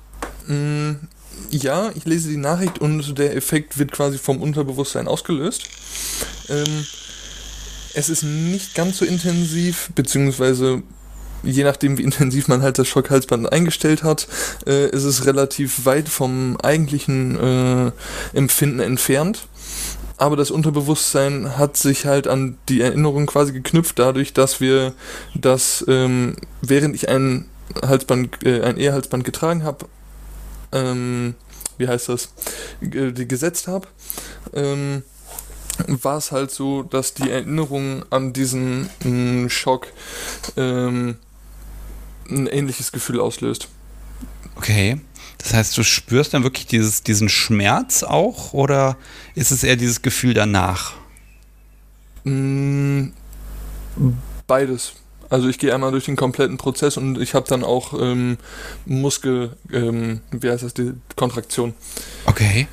Ja, 1.50 1.90
ich 1.94 2.04
lese 2.04 2.28
die 2.28 2.36
Nachricht 2.36 2.78
und 2.78 3.18
der 3.18 3.36
Effekt 3.36 3.78
wird 3.78 3.92
quasi 3.92 4.18
vom 4.18 4.42
Unterbewusstsein 4.42 5.08
ausgelöst. 5.08 5.64
Ähm, 6.48 6.86
es 7.94 8.08
ist 8.08 8.22
nicht 8.22 8.74
ganz 8.74 8.98
so 8.98 9.04
intensiv, 9.04 9.90
beziehungsweise 9.94 10.82
je 11.42 11.64
nachdem, 11.64 11.98
wie 11.98 12.02
intensiv 12.02 12.48
man 12.48 12.62
halt 12.62 12.78
das 12.78 12.88
Schockhalsband 12.88 13.52
eingestellt 13.52 14.02
hat, 14.02 14.26
äh, 14.66 14.88
ist 14.90 15.04
es 15.04 15.26
relativ 15.26 15.84
weit 15.84 16.08
vom 16.08 16.56
eigentlichen 16.62 17.38
äh, 17.38 17.92
Empfinden 18.32 18.80
entfernt. 18.80 19.46
Aber 20.16 20.36
das 20.36 20.50
Unterbewusstsein 20.50 21.58
hat 21.58 21.76
sich 21.76 22.06
halt 22.06 22.28
an 22.28 22.56
die 22.68 22.80
Erinnerung 22.80 23.26
quasi 23.26 23.52
geknüpft, 23.52 23.98
dadurch, 23.98 24.32
dass 24.32 24.60
wir 24.60 24.92
das, 25.34 25.84
ähm, 25.88 26.36
während 26.62 26.94
ich 26.94 27.08
ein 27.08 27.46
Halsband, 27.82 28.44
äh, 28.44 28.62
ein 28.62 28.78
getragen 29.24 29.64
habe, 29.64 29.86
ähm, 30.74 31.34
wie 31.78 31.88
heißt 31.88 32.10
das, 32.10 32.28
die 32.82 33.26
gesetzt 33.26 33.66
habe, 33.68 33.88
ähm, 34.52 35.02
war 35.86 36.18
es 36.18 36.30
halt 36.30 36.50
so, 36.50 36.82
dass 36.82 37.14
die 37.14 37.30
Erinnerung 37.30 38.04
an 38.10 38.32
diesen 38.32 38.90
mh, 39.02 39.48
Schock 39.48 39.88
ähm, 40.56 41.16
ein 42.28 42.46
ähnliches 42.46 42.92
Gefühl 42.92 43.20
auslöst. 43.20 43.68
Okay. 44.56 45.00
Das 45.38 45.52
heißt, 45.52 45.76
du 45.76 45.82
spürst 45.82 46.32
dann 46.32 46.42
wirklich 46.42 46.66
dieses, 46.66 47.02
diesen 47.02 47.28
Schmerz 47.28 48.02
auch 48.02 48.54
oder 48.54 48.96
ist 49.34 49.50
es 49.50 49.62
eher 49.62 49.76
dieses 49.76 50.00
Gefühl 50.00 50.32
danach? 50.32 50.94
Mm, 52.24 53.08
beides. 54.46 54.94
Also 55.30 55.48
ich 55.48 55.58
gehe 55.58 55.74
einmal 55.74 55.90
durch 55.90 56.04
den 56.04 56.16
kompletten 56.16 56.58
Prozess 56.58 56.96
und 56.96 57.18
ich 57.20 57.34
habe 57.34 57.46
dann 57.48 57.64
auch 57.64 57.94
ähm, 58.00 58.38
Muskel, 58.86 59.56
ähm, 59.72 60.20
wie 60.30 60.50
heißt 60.50 60.62
das, 60.62 60.74
die 60.74 60.92
Kontraktion. 61.16 61.74
Okay. 62.26 62.68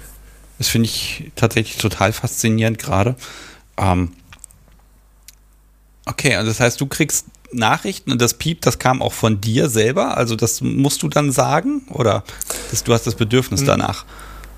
Das 0.58 0.68
finde 0.68 0.86
ich 0.86 1.32
tatsächlich 1.36 1.78
total 1.78 2.14
faszinierend 2.14 2.78
gerade. 2.78 3.16
Ähm, 3.78 4.12
okay, 6.06 6.36
also 6.36 6.52
das 6.52 6.60
heißt, 6.60 6.80
du 6.80 6.86
kriegst 6.86 7.26
Nachrichten 7.52 8.12
und 8.12 8.22
das 8.22 8.36
Piep, 8.36 8.62
das 8.62 8.80
kam 8.80 9.02
auch 9.02 9.14
von 9.14 9.42
dir 9.42 9.70
selber? 9.70 10.18
Also 10.18 10.36
das 10.36 10.62
musst 10.62 11.04
du 11.04 11.08
dann 11.08 11.32
sagen? 11.32 11.82
Oder 11.90 12.24
das, 12.70 12.84
du 12.84 12.94
hast 12.94 13.08
das 13.08 13.16
Bedürfnis 13.16 13.64
danach? 13.64 14.06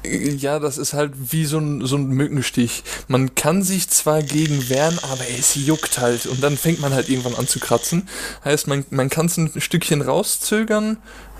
Ja, 0.05 0.59
das 0.59 0.77
ist 0.77 0.93
halt 0.93 1.13
wie 1.31 1.45
so 1.45 1.59
ein, 1.59 1.85
so 1.85 1.95
ein 1.95 2.07
Mückenstich. 2.07 2.83
Man 3.07 3.35
kann 3.35 3.63
sich 3.63 3.89
zwar 3.89 4.21
gegen 4.21 4.69
wehren, 4.69 4.99
aber 5.01 5.23
es 5.37 5.55
juckt 5.55 5.99
halt. 5.99 6.25
Und 6.25 6.43
dann 6.43 6.57
fängt 6.57 6.81
man 6.81 6.93
halt 6.93 7.09
irgendwann 7.09 7.35
an 7.35 7.47
zu 7.47 7.59
kratzen. 7.59 8.09
Heißt, 8.43 8.67
man, 8.67 8.85
man 8.89 9.09
kann 9.09 9.27
es 9.27 9.37
ein 9.37 9.51
Stückchen 9.61 10.01
rauszögern. 10.01 10.97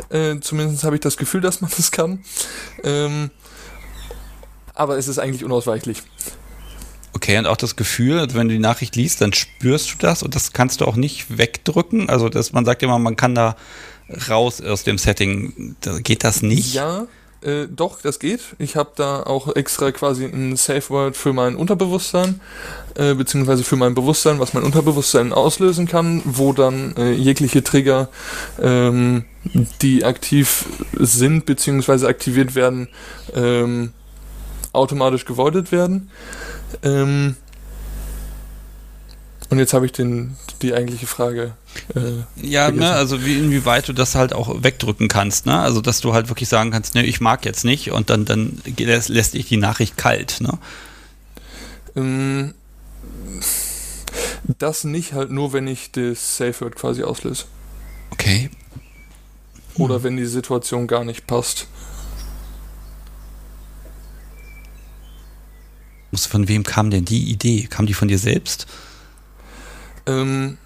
Äh, 0.10 0.40
zumindest 0.40 0.84
habe 0.86 0.96
ich 0.96 1.02
das 1.02 1.18
Gefühl, 1.18 1.42
dass 1.42 1.60
man 1.60 1.72
das 1.76 1.92
kann. 1.92 2.24
Ähm, 2.84 3.32
aber 4.74 4.98
es 4.98 5.08
ist 5.08 5.20
eigentlich 5.20 5.44
unausweichlich. 5.44 6.02
Okay, 7.14 7.38
und 7.38 7.46
auch 7.46 7.58
das 7.58 7.76
Gefühl, 7.76 8.26
wenn 8.34 8.48
du 8.48 8.56
die 8.56 8.60
Nachricht 8.60 8.96
liest, 8.96 9.22
dann 9.22 9.34
spürst 9.34 9.94
du 9.94 9.98
das 10.00 10.24
und 10.24 10.36
das 10.36 10.52
kannst 10.52 10.82
du 10.82 10.86
auch 10.86 10.96
nicht 10.96 11.38
wegdrücken. 11.38 12.10
Also 12.10 12.28
das, 12.28 12.54
man 12.54 12.66
sagt 12.66 12.82
immer, 12.82 12.98
man 12.98 13.16
kann 13.16 13.36
da 13.36 13.56
raus 14.30 14.62
aus 14.62 14.84
dem 14.84 14.98
Setting. 14.98 15.76
Geht 16.04 16.24
das 16.24 16.42
nicht? 16.42 16.74
Ja, 16.74 17.08
äh, 17.44 17.68
doch, 17.68 18.02
das 18.02 18.20
geht. 18.20 18.42
Ich 18.58 18.76
habe 18.76 18.92
da 18.96 19.24
auch 19.24 19.56
extra 19.56 19.92
quasi 19.92 20.26
ein 20.26 20.56
Safe 20.56 20.90
Word 20.90 21.18
für 21.18 21.34
mein 21.34 21.56
Unterbewusstsein, 21.56 22.40
äh, 22.96 23.14
beziehungsweise 23.14 23.64
für 23.64 23.76
mein 23.76 23.94
Bewusstsein, 23.94 24.40
was 24.40 24.54
mein 24.54 24.64
Unterbewusstsein 24.64 25.34
auslösen 25.34 25.88
kann, 25.88 26.22
wo 26.26 26.54
dann 26.54 26.96
äh, 26.98 27.12
jegliche 27.12 27.64
Trigger, 27.64 28.10
ähm, 28.62 29.26
die 29.82 30.06
aktiv 30.06 30.66
sind, 30.94 31.46
beziehungsweise 31.46 32.08
aktiviert 32.08 32.56
werden, 32.56 32.88
ähm, 33.34 33.92
automatisch 34.72 35.26
gewoidet 35.26 35.72
werden. 35.72 36.10
Ähm, 36.82 37.36
und 39.50 39.60
jetzt 39.60 39.74
habe 39.74 39.86
ich 39.86 39.92
den, 39.92 40.36
die 40.62 40.74
eigentliche 40.74 41.08
Frage. 41.08 41.54
Äh, 41.96 42.24
ja, 42.42 42.72
ne, 42.72 42.92
also 42.92 43.26
wie, 43.26 43.38
inwieweit 43.38 43.88
du 43.88 43.94
das 43.94 44.16
halt 44.16 44.34
auch 44.34 44.64
wegdrücken 44.64 45.08
kannst, 45.08 45.46
ne? 45.46 45.60
Also 45.60 45.82
dass 45.82 46.00
du 46.00 46.14
halt 46.14 46.30
wirklich 46.30 46.50
sagen 46.50 46.72
kannst, 46.72 46.96
ne, 46.96 47.06
ich 47.06 47.20
mag 47.20 47.46
jetzt 47.46 47.66
nicht 47.66 47.92
und 47.92 48.10
dann, 48.10 48.26
dann 48.26 48.62
lässt, 48.78 49.10
lässt 49.10 49.34
dich 49.34 49.48
die 49.48 49.58
Nachricht 49.58 49.98
kalt, 49.98 50.40
ne? 50.40 50.58
Ähm, 51.96 52.54
das 54.60 54.84
nicht 54.84 55.14
halt 55.14 55.32
nur, 55.32 55.54
wenn 55.54 55.68
ich 55.68 55.92
das 55.92 56.38
Safe 56.38 56.62
Word 56.62 56.76
quasi 56.76 57.04
auslöse. 57.04 57.46
Okay. 58.12 58.50
Hm. 59.76 59.86
Oder 59.86 60.04
wenn 60.04 60.18
die 60.18 60.26
Situation 60.26 60.88
gar 60.88 61.04
nicht 61.04 61.28
passt. 61.28 61.68
Von 66.14 66.48
wem 66.48 66.64
kam 66.64 66.92
denn 66.92 67.06
die 67.06 67.32
Idee? 67.32 67.68
Kam 67.70 67.88
die 67.88 67.96
von 67.96 68.08
dir 68.08 68.20
selbst? 68.20 68.68
Ähm, 70.06 70.58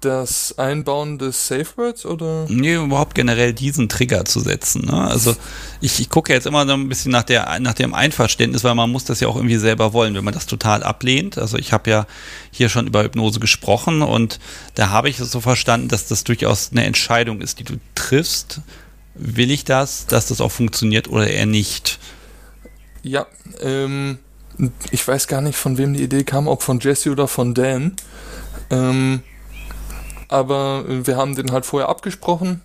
das 0.00 0.56
Einbauen 0.58 1.18
des 1.18 1.48
Safe 1.48 1.66
Words 1.76 2.06
oder? 2.06 2.46
Nee, 2.48 2.76
überhaupt 2.76 3.14
generell 3.14 3.52
diesen 3.52 3.88
Trigger 3.88 4.24
zu 4.24 4.40
setzen. 4.40 4.86
Ne? 4.86 5.08
Also 5.08 5.34
ich, 5.80 5.98
ich 5.98 6.08
gucke 6.08 6.32
jetzt 6.32 6.46
immer 6.46 6.66
so 6.66 6.72
ein 6.74 6.88
bisschen 6.88 7.10
nach, 7.10 7.24
der, 7.24 7.58
nach 7.60 7.74
dem 7.74 7.94
Einverständnis, 7.94 8.62
weil 8.62 8.74
man 8.74 8.90
muss 8.90 9.04
das 9.04 9.20
ja 9.20 9.28
auch 9.28 9.36
irgendwie 9.36 9.56
selber 9.56 9.92
wollen, 9.92 10.14
wenn 10.14 10.24
man 10.24 10.34
das 10.34 10.46
total 10.46 10.82
ablehnt. 10.82 11.36
Also 11.36 11.58
ich 11.58 11.72
habe 11.72 11.90
ja 11.90 12.06
hier 12.50 12.68
schon 12.68 12.86
über 12.86 13.02
Hypnose 13.02 13.40
gesprochen 13.40 14.02
und 14.02 14.38
da 14.74 14.90
habe 14.90 15.08
ich 15.08 15.18
es 15.18 15.32
so 15.32 15.40
verstanden, 15.40 15.88
dass 15.88 16.06
das 16.06 16.22
durchaus 16.24 16.70
eine 16.70 16.84
Entscheidung 16.84 17.40
ist, 17.40 17.58
die 17.58 17.64
du 17.64 17.74
triffst, 17.96 18.60
will 19.14 19.50
ich 19.50 19.64
das, 19.64 20.06
dass 20.06 20.26
das 20.26 20.40
auch 20.40 20.52
funktioniert 20.52 21.08
oder 21.08 21.26
eher 21.26 21.46
nicht? 21.46 21.98
Ja, 23.02 23.26
ähm, 23.60 24.18
ich 24.90 25.06
weiß 25.06 25.26
gar 25.26 25.40
nicht, 25.40 25.56
von 25.56 25.76
wem 25.76 25.94
die 25.94 26.02
Idee 26.04 26.22
kam, 26.22 26.46
ob 26.46 26.62
von 26.62 26.78
Jesse 26.78 27.10
oder 27.10 27.26
von 27.26 27.54
Dan. 27.54 27.96
Ähm, 28.70 29.22
aber 30.28 30.84
wir 30.86 31.16
haben 31.16 31.34
den 31.34 31.52
halt 31.52 31.64
vorher 31.64 31.88
abgesprochen 31.88 32.60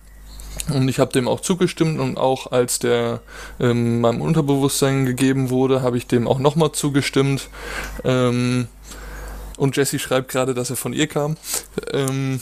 und 0.72 0.88
ich 0.88 0.98
habe 0.98 1.12
dem 1.12 1.28
auch 1.28 1.40
zugestimmt 1.40 2.00
und 2.00 2.16
auch 2.16 2.52
als 2.52 2.78
der 2.78 3.20
ähm, 3.60 4.00
meinem 4.00 4.20
Unterbewusstsein 4.20 5.04
gegeben 5.04 5.50
wurde, 5.50 5.82
habe 5.82 5.98
ich 5.98 6.06
dem 6.06 6.26
auch 6.26 6.38
nochmal 6.38 6.72
zugestimmt. 6.72 7.48
Ähm, 8.04 8.68
und 9.56 9.76
Jesse 9.76 9.98
schreibt 9.98 10.30
gerade, 10.30 10.54
dass 10.54 10.70
er 10.70 10.76
von 10.76 10.92
ihr 10.92 11.06
kam. 11.06 11.36
Ähm, 11.92 12.40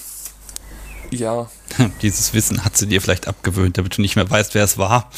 ja. 1.11 1.51
Dieses 2.03 2.33
Wissen 2.33 2.64
hat 2.64 2.77
sie 2.77 2.87
dir 2.87 3.01
vielleicht 3.01 3.29
abgewöhnt, 3.29 3.77
damit 3.77 3.98
du 3.98 4.03
nicht 4.03 4.16
mehr 4.16 4.29
weißt, 4.29 4.55
wer 4.55 4.64
es 4.64 4.79
war. 4.79 5.11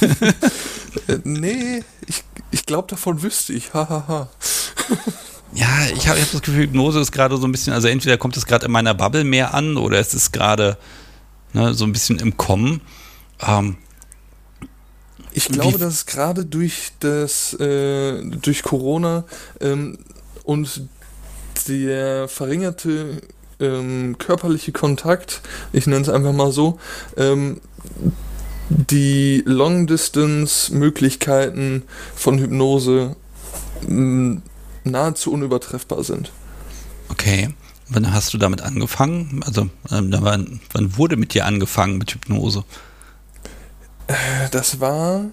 äh, 1.08 1.18
nee, 1.24 1.82
ich, 2.06 2.24
ich 2.50 2.66
glaube, 2.66 2.88
davon 2.88 3.22
wüsste 3.22 3.52
ich. 3.52 3.74
Hahaha. 3.74 4.28
ja, 5.54 5.86
ich 5.94 6.08
habe 6.08 6.20
hab 6.20 6.32
das 6.32 6.42
Gefühl, 6.42 6.64
Hypnose 6.64 7.00
ist 7.00 7.12
gerade 7.12 7.36
so 7.36 7.46
ein 7.46 7.52
bisschen, 7.52 7.72
also 7.72 7.86
entweder 7.88 8.18
kommt 8.18 8.36
es 8.36 8.46
gerade 8.46 8.66
in 8.66 8.72
meiner 8.72 8.94
Bubble 8.94 9.24
mehr 9.24 9.54
an 9.54 9.76
oder 9.76 9.98
es 9.98 10.14
ist 10.14 10.32
gerade 10.32 10.76
ne, 11.52 11.74
so 11.74 11.84
ein 11.84 11.92
bisschen 11.92 12.18
im 12.18 12.36
Kommen. 12.36 12.80
Ähm, 13.40 13.76
ich 15.32 15.48
glaube, 15.48 15.78
dass 15.78 15.94
es 15.94 16.06
gerade 16.06 16.44
durch 16.44 16.92
das, 17.00 17.54
äh, 17.54 18.22
durch 18.22 18.62
Corona 18.62 19.24
ähm, 19.60 19.98
und 20.44 20.82
der 21.68 22.28
verringerte 22.28 23.22
ähm, 23.60 24.16
körperliche 24.18 24.72
Kontakt, 24.72 25.42
ich 25.72 25.86
nenne 25.86 26.02
es 26.02 26.08
einfach 26.08 26.32
mal 26.32 26.50
so, 26.52 26.80
ähm, 27.16 27.60
die 28.68 29.42
Long-Distance-Möglichkeiten 29.46 31.82
von 32.14 32.38
Hypnose 32.38 33.16
mh, 33.86 34.40
nahezu 34.84 35.32
unübertreffbar 35.32 36.04
sind. 36.04 36.30
Okay. 37.08 37.50
Wann 37.88 38.14
hast 38.14 38.32
du 38.32 38.38
damit 38.38 38.62
angefangen? 38.62 39.42
Also, 39.44 39.68
ähm, 39.90 40.14
wann, 40.20 40.60
wann 40.72 40.96
wurde 40.96 41.16
mit 41.16 41.34
dir 41.34 41.44
angefangen 41.44 41.98
mit 41.98 42.12
Hypnose? 42.12 42.64
Äh, 44.06 44.14
das 44.50 44.80
war 44.80 45.26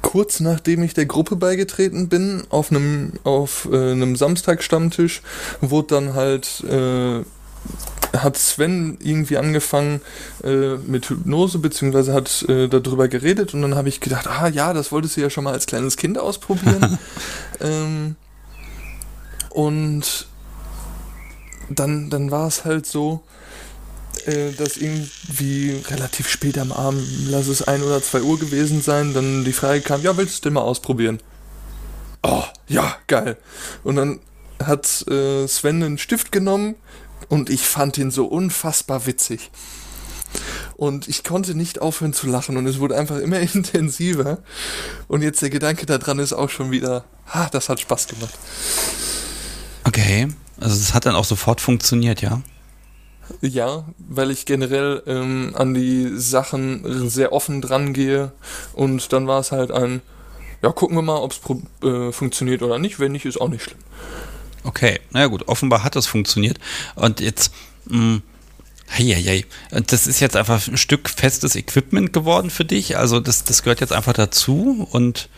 kurz 0.00 0.40
nachdem 0.40 0.82
ich 0.82 0.92
der 0.92 1.06
Gruppe 1.06 1.36
beigetreten 1.36 2.08
bin, 2.08 2.44
auf 2.50 2.70
einem, 2.70 3.14
auf, 3.24 3.66
äh, 3.72 3.92
einem 3.92 4.14
Samstagstammtisch, 4.14 5.22
wurde 5.62 5.94
dann 5.94 6.14
halt, 6.14 6.62
äh, 6.68 7.22
hat 8.16 8.36
Sven 8.36 8.98
irgendwie 9.00 9.38
angefangen 9.38 10.00
äh, 10.44 10.76
mit 10.76 11.08
Hypnose, 11.08 11.58
beziehungsweise 11.58 12.12
hat 12.12 12.42
äh, 12.48 12.68
darüber 12.68 13.08
geredet 13.08 13.54
und 13.54 13.62
dann 13.62 13.74
habe 13.74 13.88
ich 13.88 14.00
gedacht, 14.00 14.26
ah 14.26 14.48
ja, 14.48 14.72
das 14.72 14.92
wolltest 14.92 15.16
du 15.16 15.22
ja 15.22 15.30
schon 15.30 15.44
mal 15.44 15.52
als 15.52 15.66
kleines 15.66 15.96
Kind 15.96 16.18
ausprobieren. 16.18 16.98
ähm, 17.60 18.16
und 19.50 20.26
dann, 21.70 22.10
dann 22.10 22.30
war 22.30 22.46
es 22.48 22.64
halt 22.64 22.86
so, 22.86 23.22
äh, 24.26 24.52
dass 24.52 24.76
irgendwie 24.76 25.82
relativ 25.88 26.28
spät 26.28 26.58
am 26.58 26.72
Abend, 26.72 27.02
lass 27.28 27.48
es 27.48 27.62
ein 27.62 27.82
oder 27.82 28.02
zwei 28.02 28.22
Uhr 28.22 28.38
gewesen 28.38 28.82
sein, 28.82 29.14
dann 29.14 29.44
die 29.44 29.52
Frage 29.52 29.80
kam, 29.80 30.02
ja, 30.02 30.16
willst 30.16 30.44
du 30.44 30.48
den 30.48 30.54
mal 30.54 30.62
ausprobieren? 30.62 31.18
Oh, 32.22 32.44
ja, 32.68 32.96
geil. 33.06 33.36
Und 33.82 33.96
dann 33.96 34.20
hat 34.62 34.86
äh, 35.08 35.46
Sven 35.48 35.82
einen 35.82 35.98
Stift 35.98 36.30
genommen 36.30 36.76
und 37.28 37.50
ich 37.50 37.62
fand 37.62 37.98
ihn 37.98 38.10
so 38.10 38.26
unfassbar 38.26 39.06
witzig. 39.06 39.50
Und 40.76 41.08
ich 41.08 41.24
konnte 41.24 41.54
nicht 41.54 41.80
aufhören 41.80 42.12
zu 42.12 42.26
lachen 42.26 42.56
und 42.56 42.66
es 42.66 42.78
wurde 42.78 42.96
einfach 42.96 43.18
immer 43.18 43.38
intensiver. 43.54 44.38
Und 45.08 45.22
jetzt 45.22 45.42
der 45.42 45.50
Gedanke 45.50 45.86
daran 45.86 46.18
ist 46.18 46.32
auch 46.32 46.50
schon 46.50 46.70
wieder, 46.70 47.04
ha, 47.26 47.48
das 47.50 47.68
hat 47.68 47.80
Spaß 47.80 48.08
gemacht. 48.08 48.34
Okay, 49.84 50.28
also 50.60 50.74
es 50.74 50.94
hat 50.94 51.06
dann 51.06 51.14
auch 51.14 51.24
sofort 51.24 51.60
funktioniert, 51.60 52.22
ja? 52.22 52.42
Ja, 53.40 53.84
weil 53.98 54.30
ich 54.30 54.46
generell 54.46 55.02
ähm, 55.06 55.52
an 55.54 55.74
die 55.74 56.10
Sachen 56.16 57.08
sehr 57.08 57.32
offen 57.32 57.60
dran 57.60 57.92
gehe 57.92 58.32
und 58.72 59.12
dann 59.12 59.26
war 59.26 59.40
es 59.40 59.52
halt 59.52 59.70
ein, 59.70 60.02
ja, 60.62 60.70
gucken 60.70 60.96
wir 60.96 61.02
mal, 61.02 61.18
ob 61.18 61.32
es 61.32 61.40
äh, 61.88 62.12
funktioniert 62.12 62.62
oder 62.62 62.78
nicht. 62.78 63.00
Wenn 63.00 63.12
nicht, 63.12 63.24
ist 63.24 63.40
auch 63.40 63.48
nicht 63.48 63.62
schlimm. 63.62 63.78
Okay, 64.64 65.00
naja 65.10 65.26
gut, 65.26 65.48
offenbar 65.48 65.82
hat 65.84 65.96
das 65.96 66.06
funktioniert. 66.06 66.58
Und 66.94 67.20
jetzt, 67.20 67.52
mh, 67.86 68.20
Heieiei. 68.96 69.44
Das 69.70 70.06
ist 70.06 70.20
jetzt 70.20 70.36
einfach 70.36 70.66
ein 70.68 70.76
Stück 70.76 71.08
festes 71.08 71.56
Equipment 71.56 72.12
geworden 72.12 72.50
für 72.50 72.64
dich. 72.64 72.98
Also 72.98 73.20
das, 73.20 73.44
das 73.44 73.62
gehört 73.62 73.80
jetzt 73.80 73.92
einfach 73.92 74.12
dazu 74.12 74.86
und 74.90 75.28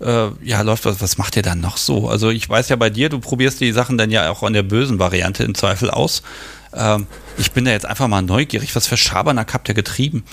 äh, 0.00 0.28
ja, 0.42 0.62
läuft 0.62 0.86
was. 0.86 1.00
Was 1.00 1.18
macht 1.18 1.36
ihr 1.36 1.42
dann 1.42 1.60
noch 1.60 1.76
so? 1.76 2.08
Also 2.08 2.30
ich 2.30 2.48
weiß 2.48 2.68
ja 2.70 2.76
bei 2.76 2.90
dir, 2.90 3.08
du 3.08 3.20
probierst 3.20 3.60
die 3.60 3.72
Sachen 3.72 3.98
dann 3.98 4.10
ja 4.10 4.30
auch 4.30 4.42
an 4.42 4.54
der 4.54 4.62
bösen 4.62 4.98
Variante 4.98 5.44
im 5.44 5.54
Zweifel 5.54 5.90
aus. 5.90 6.22
Ähm, 6.72 7.06
ich 7.36 7.52
bin 7.52 7.64
da 7.64 7.72
jetzt 7.72 7.86
einfach 7.86 8.08
mal 8.08 8.22
neugierig. 8.22 8.74
Was 8.74 8.86
für 8.86 8.96
Schabernack 8.96 9.52
habt 9.52 9.68
ihr 9.68 9.74
getrieben? 9.74 10.24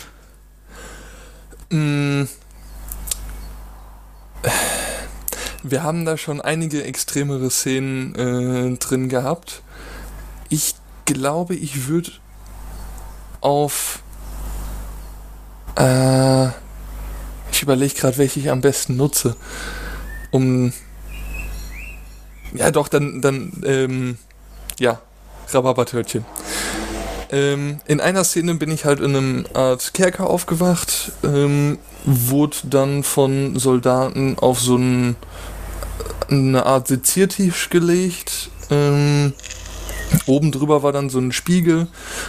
Mm. 1.69 2.23
Wir 5.63 5.83
haben 5.83 6.05
da 6.05 6.17
schon 6.17 6.41
einige 6.41 6.83
extremere 6.83 7.49
Szenen 7.51 8.15
äh, 8.15 8.77
drin 8.77 9.09
gehabt. 9.09 9.61
Ich 10.49 10.75
glaube, 11.05 11.55
ich 11.55 11.87
würde 11.87 12.11
auf. 13.41 14.01
Äh, 15.77 16.47
ich 17.51 17.61
überlege 17.61 17.93
gerade, 17.93 18.17
welche 18.17 18.39
ich 18.39 18.49
am 18.49 18.61
besten 18.61 18.97
nutze. 18.97 19.35
Um. 20.31 20.73
Ja, 22.53 22.71
doch, 22.71 22.87
dann, 22.87 23.21
dann, 23.21 23.61
ähm, 23.65 24.17
ja, 24.79 24.99
Rhabarbertörtchen. 25.53 26.25
Ähm, 27.31 27.79
in 27.85 28.01
einer 28.01 28.25
Szene 28.25 28.55
bin 28.55 28.71
ich 28.71 28.83
halt 28.83 28.99
in 28.99 29.15
einem 29.15 29.45
Art 29.53 29.93
Kerker 29.93 30.29
aufgewacht, 30.29 31.13
ähm, 31.23 31.77
wurde 32.03 32.57
dann 32.65 33.03
von 33.03 33.57
Soldaten 33.57 34.37
auf 34.37 34.59
so 34.59 34.75
einen, 34.75 35.15
eine 36.29 36.65
Art 36.65 36.87
Seziertisch 36.87 37.69
gelegt. 37.69 38.49
Ähm, 38.69 39.33
oben 40.25 40.51
drüber 40.51 40.83
war 40.83 40.91
dann 40.91 41.09
so 41.09 41.19
ein 41.19 41.31
Spiegel 41.31 41.87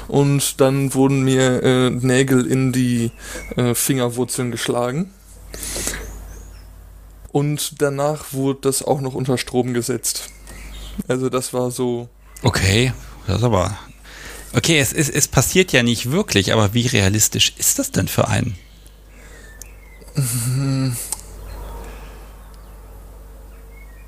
und 0.09 0.61
dann 0.61 0.95
wurden 0.95 1.23
mir 1.23 1.63
äh, 1.63 1.91
Nägel 1.91 2.47
in 2.47 2.73
die 2.73 3.11
äh, 3.57 3.75
Fingerwurzeln 3.75 4.51
geschlagen. 4.51 5.13
Und 7.31 7.81
danach 7.81 8.33
wurde 8.33 8.61
das 8.63 8.83
auch 8.83 9.01
noch 9.01 9.15
unter 9.15 9.39
Strom 9.39 9.73
gesetzt. 9.73 10.29
Also 11.09 11.29
das 11.31 11.55
war 11.55 11.71
so. 11.71 12.09
Okay, 12.43 12.93
das 13.27 13.39
ist 13.39 13.45
aber. 13.45 13.79
Okay, 14.55 14.79
es, 14.79 14.93
es, 14.93 15.09
es 15.09 15.29
passiert 15.29 15.73
ja 15.73 15.83
nicht 15.83 16.11
wirklich, 16.11 16.53
aber 16.53 16.75
wie 16.75 16.87
realistisch 16.87 17.55
ist 17.57 17.79
das 17.79 17.91
denn 17.91 18.07
für 18.07 18.29
einen? 18.29 18.57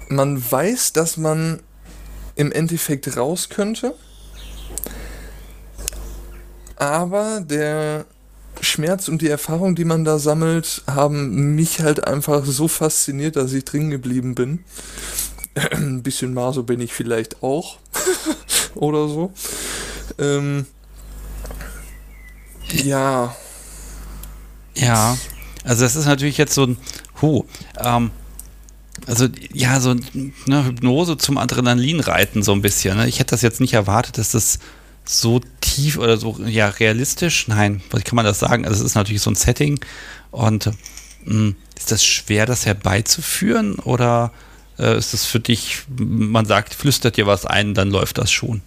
Man 0.08 0.42
weiß, 0.50 0.92
dass 0.92 1.16
man 1.16 1.60
im 2.36 2.52
Endeffekt 2.52 3.16
raus 3.16 3.48
könnte, 3.48 3.94
aber 6.76 7.40
der 7.40 8.06
Schmerz 8.60 9.08
und 9.08 9.22
die 9.22 9.28
Erfahrung, 9.28 9.74
die 9.74 9.84
man 9.84 10.04
da 10.04 10.18
sammelt, 10.18 10.82
haben 10.86 11.54
mich 11.54 11.80
halt 11.80 12.06
einfach 12.06 12.44
so 12.44 12.68
fasziniert, 12.68 13.36
dass 13.36 13.52
ich 13.52 13.64
drin 13.64 13.90
geblieben 13.90 14.34
bin. 14.34 14.64
Ein 15.72 16.02
bisschen 16.02 16.34
Maso 16.34 16.62
bin 16.62 16.80
ich 16.80 16.92
vielleicht 16.92 17.42
auch. 17.42 17.78
Oder 18.74 19.08
so. 19.08 19.32
Ähm, 20.18 20.66
ja. 22.72 23.34
Ja. 24.74 25.16
Also 25.62 25.84
das 25.84 25.96
ist 25.96 26.06
natürlich 26.06 26.38
jetzt 26.38 26.54
so 26.54 26.64
ein, 26.64 26.76
hu, 27.22 27.44
ähm, 27.78 28.10
also 29.06 29.28
ja, 29.52 29.80
so 29.80 29.90
eine 30.46 30.64
Hypnose 30.66 31.16
zum 31.18 31.38
Adrenalinreiten 31.38 32.42
so 32.42 32.52
ein 32.52 32.62
bisschen. 32.62 32.96
Ne? 32.96 33.08
Ich 33.08 33.18
hätte 33.18 33.30
das 33.30 33.42
jetzt 33.42 33.60
nicht 33.60 33.74
erwartet, 33.74 34.18
dass 34.18 34.30
das 34.30 34.58
so 35.04 35.40
tief 35.60 35.98
oder 35.98 36.16
so 36.16 36.38
ja 36.46 36.68
realistisch. 36.68 37.48
Nein, 37.48 37.82
wie 37.92 38.02
kann 38.02 38.16
man 38.16 38.24
das 38.24 38.38
sagen? 38.38 38.64
Also 38.66 38.80
es 38.80 38.90
ist 38.90 38.94
natürlich 38.94 39.22
so 39.22 39.30
ein 39.30 39.36
Setting 39.36 39.80
und 40.30 40.66
mh, 40.66 40.72
hm, 41.24 41.56
ist 41.76 41.92
das 41.92 42.04
schwer, 42.04 42.46
das 42.46 42.66
herbeizuführen 42.66 43.74
oder 43.76 44.32
äh, 44.78 44.96
ist 44.96 45.12
das 45.12 45.26
für 45.26 45.40
dich, 45.40 45.82
man 45.96 46.46
sagt, 46.46 46.74
flüstert 46.74 47.16
dir 47.16 47.26
was 47.26 47.44
ein, 47.46 47.74
dann 47.74 47.90
läuft 47.90 48.18
das 48.18 48.32
schon? 48.32 48.62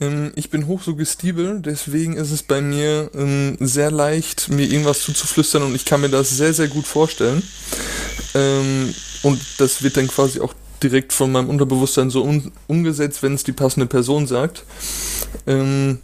Ähm, 0.00 0.32
ich 0.34 0.50
bin 0.50 0.66
hochsuggestibel, 0.66 1.60
deswegen 1.60 2.16
ist 2.16 2.30
es 2.30 2.42
bei 2.42 2.60
mir 2.60 3.10
ähm, 3.14 3.56
sehr 3.60 3.90
leicht, 3.90 4.48
mir 4.48 4.66
irgendwas 4.66 5.00
zuzuflüstern 5.00 5.62
und 5.62 5.74
ich 5.74 5.84
kann 5.84 6.00
mir 6.00 6.08
das 6.08 6.30
sehr, 6.30 6.52
sehr 6.52 6.68
gut 6.68 6.86
vorstellen. 6.86 7.42
Ähm, 8.34 8.94
und 9.22 9.40
das 9.58 9.82
wird 9.82 9.96
dann 9.96 10.08
quasi 10.08 10.40
auch 10.40 10.54
direkt 10.82 11.12
von 11.12 11.32
meinem 11.32 11.48
Unterbewusstsein 11.48 12.10
so 12.10 12.22
un 12.22 12.52
umgesetzt, 12.66 13.22
wenn 13.22 13.34
es 13.34 13.44
die 13.44 13.52
passende 13.52 13.86
Person 13.86 14.26
sagt. 14.26 14.64
Ähm, 15.46 15.98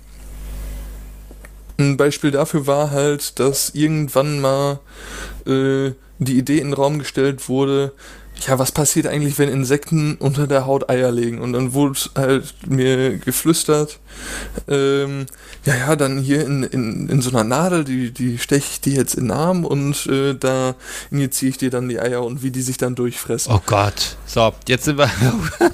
Ein 1.78 1.96
Beispiel 1.96 2.30
dafür 2.30 2.66
war 2.66 2.90
halt, 2.90 3.38
dass 3.38 3.70
irgendwann 3.74 4.40
mal 4.40 4.80
äh, 5.46 5.92
die 6.18 6.38
Idee 6.38 6.58
in 6.58 6.68
den 6.68 6.74
Raum 6.74 6.98
gestellt 6.98 7.48
wurde, 7.48 7.92
ja, 8.46 8.58
was 8.58 8.72
passiert 8.72 9.06
eigentlich, 9.06 9.38
wenn 9.38 9.48
Insekten 9.48 10.16
unter 10.16 10.46
der 10.46 10.66
Haut 10.66 10.90
Eier 10.90 11.10
legen? 11.10 11.40
Und 11.40 11.52
dann 11.52 11.72
wurde 11.72 11.98
halt 12.16 12.54
mir 12.66 13.18
geflüstert, 13.18 13.98
ähm, 14.68 15.26
ja, 15.64 15.74
ja, 15.76 15.96
dann 15.96 16.18
hier 16.18 16.44
in, 16.44 16.62
in, 16.62 17.08
in 17.08 17.22
so 17.22 17.30
einer 17.30 17.44
Nadel, 17.44 17.84
die, 17.84 18.10
die 18.10 18.38
steche 18.38 18.66
ich 18.72 18.80
dir 18.80 18.94
jetzt 18.94 19.14
in 19.14 19.24
den 19.24 19.30
Arm 19.32 19.64
und 19.64 20.06
äh, 20.06 20.34
da 20.34 20.74
injiziere 21.10 21.50
ich 21.50 21.58
dir 21.58 21.70
dann 21.70 21.88
die 21.88 22.00
Eier 22.00 22.24
und 22.24 22.42
wie 22.42 22.50
die 22.50 22.62
sich 22.62 22.76
dann 22.76 22.94
durchfressen. 22.94 23.52
Oh 23.52 23.60
Gott. 23.66 24.16
So, 24.26 24.52
jetzt 24.66 24.84
sind 24.84 24.98
wir. 24.98 25.10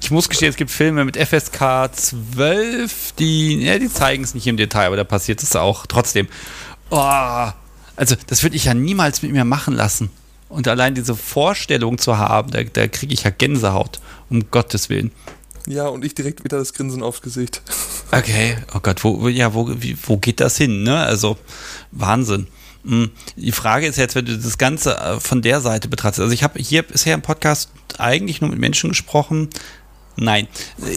ich 0.00 0.10
muss 0.10 0.28
gestehen, 0.28 0.50
es 0.50 0.56
gibt 0.56 0.70
Filme 0.70 1.04
mit 1.04 1.16
FSK 1.16 1.90
12, 1.92 3.12
die, 3.18 3.62
ja, 3.64 3.78
die 3.78 3.92
zeigen 3.92 4.24
es 4.24 4.34
nicht 4.34 4.46
im 4.46 4.56
Detail, 4.56 4.86
aber 4.86 4.96
da 4.96 5.04
passiert 5.04 5.42
es 5.42 5.56
auch 5.56 5.86
trotzdem. 5.86 6.28
Oh, 6.90 7.50
also, 7.96 8.16
das 8.26 8.42
würde 8.42 8.56
ich 8.56 8.64
ja 8.64 8.74
niemals 8.74 9.22
mit 9.22 9.32
mir 9.32 9.44
machen 9.44 9.74
lassen. 9.74 10.10
Und 10.50 10.68
allein 10.68 10.94
diese 10.94 11.14
Vorstellung 11.14 11.96
zu 11.96 12.18
haben, 12.18 12.50
da, 12.50 12.62
da 12.64 12.88
kriege 12.88 13.14
ich 13.14 13.22
ja 13.22 13.30
Gänsehaut, 13.30 14.00
um 14.28 14.50
Gottes 14.50 14.90
Willen. 14.90 15.12
Ja, 15.66 15.86
und 15.86 16.04
ich 16.04 16.14
direkt 16.14 16.44
wieder 16.44 16.58
das 16.58 16.74
Grinsen 16.74 17.02
aufs 17.02 17.22
Gesicht. 17.22 17.62
Okay, 18.12 18.56
oh 18.74 18.80
Gott, 18.82 19.04
wo, 19.04 19.28
ja, 19.28 19.54
wo, 19.54 19.70
wie, 19.80 19.96
wo 20.02 20.16
geht 20.16 20.40
das 20.40 20.56
hin? 20.56 20.82
Ne? 20.82 20.98
Also 20.98 21.38
Wahnsinn. 21.92 22.48
Hm, 22.84 23.12
die 23.36 23.52
Frage 23.52 23.86
ist 23.86 23.98
jetzt, 23.98 24.16
wenn 24.16 24.24
du 24.24 24.36
das 24.36 24.58
Ganze 24.58 24.96
äh, 24.98 25.20
von 25.20 25.42
der 25.42 25.60
Seite 25.60 25.86
betrachtest. 25.86 26.22
Also 26.22 26.34
ich 26.34 26.42
habe 26.42 26.58
hier 26.58 26.82
bisher 26.82 27.14
im 27.14 27.22
Podcast 27.22 27.70
eigentlich 27.98 28.40
nur 28.40 28.50
mit 28.50 28.58
Menschen 28.58 28.90
gesprochen, 28.90 29.48
nein, 30.16 30.48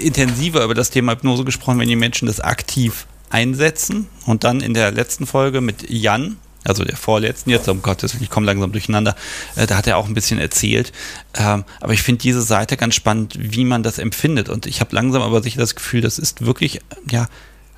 intensiver 0.02 0.64
über 0.64 0.74
das 0.74 0.90
Thema 0.90 1.12
Hypnose 1.12 1.44
gesprochen, 1.44 1.78
wenn 1.78 1.88
die 1.88 1.96
Menschen 1.96 2.26
das 2.26 2.40
aktiv 2.40 3.06
einsetzen. 3.30 4.08
Und 4.26 4.44
dann 4.44 4.62
in 4.62 4.74
der 4.74 4.92
letzten 4.92 5.28
Folge 5.28 5.62
mit 5.62 5.88
Jan, 5.90 6.38
also 6.64 6.84
der 6.84 6.98
vorletzten 6.98 7.50
jetzt, 7.50 7.68
um 7.68 7.82
Gottes 7.82 8.14
Willen, 8.14 8.24
ich 8.24 8.30
komme 8.30 8.46
langsam 8.46 8.72
durcheinander, 8.72 9.16
äh, 9.56 9.68
da 9.68 9.78
hat 9.78 9.88
er 9.88 9.98
auch 9.98 10.08
ein 10.08 10.14
bisschen 10.14 10.40
erzählt. 10.40 10.92
Ähm, 11.36 11.64
aber 11.80 11.94
ich 11.94 12.02
finde 12.02 12.22
diese 12.22 12.42
Seite 12.42 12.78
ganz 12.78 12.96
spannend, 12.96 13.36
wie 13.38 13.66
man 13.66 13.84
das 13.84 14.00
empfindet. 14.00 14.50
Und 14.50 14.66
ich 14.66 14.80
habe 14.80 14.96
langsam 14.96 15.22
aber 15.22 15.42
sicher 15.44 15.60
das 15.60 15.76
Gefühl, 15.76 16.02
das 16.02 16.20
ist 16.20 16.46
wirklich, 16.46 16.82
ja, 17.10 17.28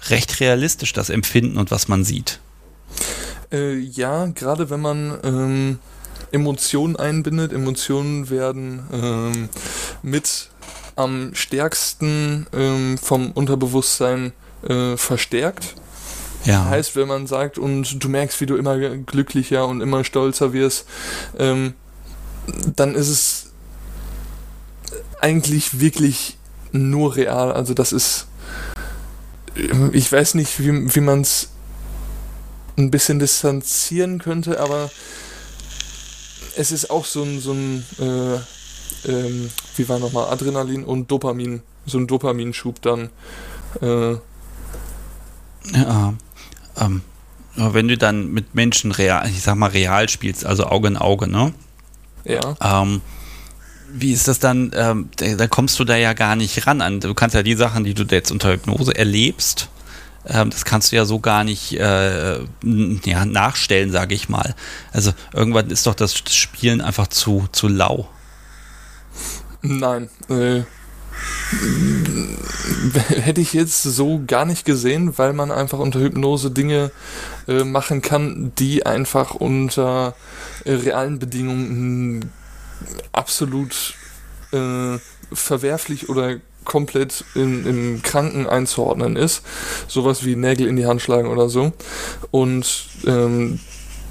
recht 0.09 0.39
realistisch, 0.39 0.93
das 0.93 1.09
Empfinden 1.09 1.57
und 1.57 1.71
was 1.71 1.87
man 1.87 2.03
sieht. 2.03 2.39
Äh, 3.51 3.75
ja, 3.77 4.27
gerade 4.27 4.69
wenn 4.69 4.81
man 4.81 5.17
ähm, 5.23 5.79
Emotionen 6.31 6.95
einbindet, 6.95 7.53
Emotionen 7.53 8.29
werden 8.29 8.83
ähm, 8.91 9.49
mit 10.03 10.49
am 10.95 11.33
stärksten 11.33 12.47
ähm, 12.53 12.97
vom 12.97 13.31
Unterbewusstsein 13.31 14.33
äh, 14.67 14.95
verstärkt 14.97 15.75
ja. 16.45 16.65
Heißt, 16.65 16.95
wenn 16.95 17.07
man 17.07 17.27
sagt 17.27 17.57
und 17.57 18.03
du 18.03 18.07
merkst, 18.07 18.39
wie 18.39 18.45
du 18.45 18.55
immer 18.55 18.77
glücklicher 18.77 19.67
und 19.67 19.81
immer 19.81 20.03
stolzer 20.03 20.53
wirst, 20.53 20.87
ähm, 21.37 21.73
dann 22.75 22.93
ist 22.95 23.09
es 23.09 23.51
eigentlich 25.19 25.79
wirklich 25.79 26.37
nur 26.71 27.15
real. 27.15 27.51
Also 27.51 27.73
das 27.73 27.91
ist, 27.91 28.27
ich 29.91 30.11
weiß 30.11 30.35
nicht, 30.35 30.59
wie, 30.59 30.95
wie 30.95 31.01
man 31.01 31.21
es 31.21 31.49
ein 32.77 32.91
bisschen 32.91 33.19
distanzieren 33.19 34.19
könnte, 34.19 34.59
aber 34.59 34.91
es 36.57 36.71
ist 36.71 36.91
auch 36.91 37.05
so 37.05 37.23
ein, 37.23 37.39
so 37.39 37.53
ein 37.53 37.85
äh, 37.99 39.09
ähm, 39.09 39.49
wie 39.75 39.89
war 39.89 39.97
nochmal, 39.99 40.29
Adrenalin 40.31 40.83
und 40.83 41.09
Dopamin, 41.09 41.61
so 41.85 41.97
ein 41.97 42.07
Dopaminschub 42.07 42.81
dann. 42.81 43.09
Äh, 43.81 44.17
ja 45.73 46.13
ähm, 46.77 47.01
wenn 47.55 47.87
du 47.87 47.97
dann 47.97 48.31
mit 48.31 48.53
Menschen 48.53 48.91
real, 48.91 49.27
ich 49.29 49.41
sag 49.41 49.55
mal 49.55 49.69
real 49.69 50.09
spielst, 50.09 50.45
also 50.45 50.65
Auge 50.65 50.89
in 50.89 50.97
Auge, 50.97 51.27
ne? 51.27 51.53
Ja. 52.25 52.55
Ähm, 52.61 53.01
wie 53.93 54.11
ist 54.11 54.27
das 54.27 54.39
dann? 54.39 54.71
Ähm, 54.75 55.09
da 55.37 55.47
kommst 55.47 55.79
du 55.79 55.85
da 55.85 55.95
ja 55.95 56.13
gar 56.13 56.35
nicht 56.35 56.67
ran 56.67 56.81
an. 56.81 56.99
Du 56.99 57.13
kannst 57.13 57.35
ja 57.35 57.43
die 57.43 57.53
Sachen, 57.55 57.83
die 57.83 57.93
du 57.93 58.03
jetzt 58.03 58.31
unter 58.31 58.51
Hypnose 58.51 58.93
erlebst, 58.95 59.69
ähm, 60.27 60.49
das 60.49 60.65
kannst 60.65 60.91
du 60.91 60.95
ja 60.95 61.05
so 61.05 61.19
gar 61.19 61.43
nicht 61.43 61.73
äh, 61.73 62.39
ja, 63.05 63.25
nachstellen, 63.25 63.91
sage 63.91 64.15
ich 64.15 64.27
mal. 64.27 64.55
Also 64.91 65.11
irgendwann 65.33 65.69
ist 65.69 65.85
doch 65.87 65.95
das 65.95 66.15
Spielen 66.15 66.81
einfach 66.81 67.07
zu, 67.07 67.47
zu 67.51 67.67
lau. 67.67 68.09
Nein, 69.61 70.09
äh, 70.29 70.63
hätte 73.09 73.41
ich 73.41 73.53
jetzt 73.53 73.83
so 73.83 74.21
gar 74.25 74.45
nicht 74.45 74.65
gesehen, 74.65 75.17
weil 75.17 75.33
man 75.33 75.51
einfach 75.51 75.79
unter 75.79 75.99
Hypnose 75.99 76.51
Dinge 76.51 76.91
äh, 77.47 77.63
machen 77.63 78.01
kann, 78.01 78.51
die 78.57 78.85
einfach 78.85 79.35
unter 79.35 80.15
äh, 80.65 80.73
realen 80.73 81.19
Bedingungen 81.19 82.31
absolut 83.11 83.95
äh, 84.51 84.97
verwerflich 85.31 86.09
oder 86.09 86.37
komplett 86.63 87.23
in, 87.35 87.65
im 87.65 88.01
Kranken 88.01 88.47
einzuordnen 88.47 89.15
ist. 89.15 89.43
Sowas 89.87 90.25
wie 90.25 90.35
Nägel 90.35 90.67
in 90.67 90.75
die 90.75 90.87
Hand 90.87 91.01
schlagen 91.01 91.29
oder 91.29 91.47
so. 91.47 91.73
Und 92.31 92.87
ähm, 93.05 93.59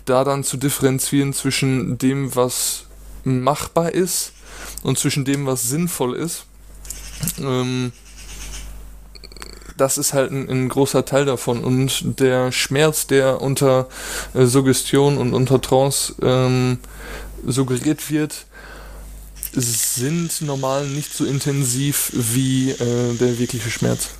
da 0.04 0.22
dann 0.22 0.44
zu 0.44 0.56
differenzieren 0.56 1.32
zwischen 1.32 1.98
dem, 1.98 2.36
was 2.36 2.84
machbar 3.24 3.92
ist 3.92 4.32
und 4.82 4.98
zwischen 4.98 5.24
dem, 5.24 5.46
was 5.46 5.68
sinnvoll 5.68 6.14
ist 6.14 6.46
ähm, 7.40 7.92
das 9.76 9.98
ist 9.98 10.12
halt 10.12 10.30
ein, 10.30 10.48
ein, 10.48 10.68
großer 10.68 11.04
Teil 11.04 11.24
davon. 11.24 11.64
Und 11.64 12.20
der 12.20 12.52
Schmerz, 12.52 13.06
der 13.06 13.40
unter 13.40 13.88
äh, 14.34 14.46
Suggestion 14.46 15.18
und 15.18 15.34
unter 15.34 15.60
Trance 15.60 16.14
ähm, 16.22 16.78
suggeriert 17.46 18.10
wird, 18.10 18.46
sind 19.52 20.40
normal 20.42 20.86
nicht 20.86 21.12
so 21.12 21.24
intensiv 21.24 22.10
wie 22.14 22.70
äh, 22.70 23.14
der 23.14 23.38
wirkliche 23.38 23.70
Schmerz 23.70 24.10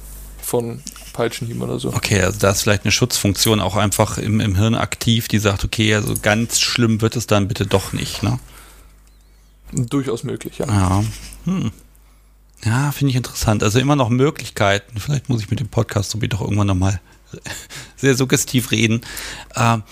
von 0.42 0.82
Peitschenhieben 1.12 1.62
oder 1.62 1.78
so. 1.78 1.88
Okay, 1.88 2.20
also 2.20 2.38
da 2.38 2.50
ist 2.50 2.62
vielleicht 2.62 2.84
eine 2.84 2.92
Schutzfunktion 2.92 3.60
auch 3.60 3.76
einfach 3.76 4.18
im, 4.18 4.40
im 4.40 4.56
Hirn 4.56 4.74
aktiv, 4.74 5.28
die 5.28 5.38
sagt, 5.38 5.64
okay, 5.64 5.94
also 5.94 6.14
ganz 6.20 6.60
schlimm 6.60 7.00
wird 7.00 7.16
es 7.16 7.26
dann 7.26 7.48
bitte 7.48 7.66
doch 7.66 7.92
nicht, 7.92 8.22
ne? 8.22 8.38
Durchaus 9.72 10.22
möglich, 10.22 10.58
ja. 10.58 10.66
Ja. 10.66 11.04
Hm. 11.46 11.72
Ja, 12.62 12.92
finde 12.92 13.10
ich 13.10 13.16
interessant. 13.16 13.62
Also 13.62 13.78
immer 13.78 13.96
noch 13.96 14.08
Möglichkeiten. 14.08 14.98
Vielleicht 14.98 15.28
muss 15.28 15.42
ich 15.42 15.50
mit 15.50 15.60
dem 15.60 15.68
Podcast 15.68 16.10
so 16.10 16.18
doch 16.18 16.40
irgendwann 16.40 16.66
nochmal 16.66 17.00
sehr 17.96 18.14
suggestiv 18.14 18.70
reden. 18.70 19.02
Ähm, 19.54 19.82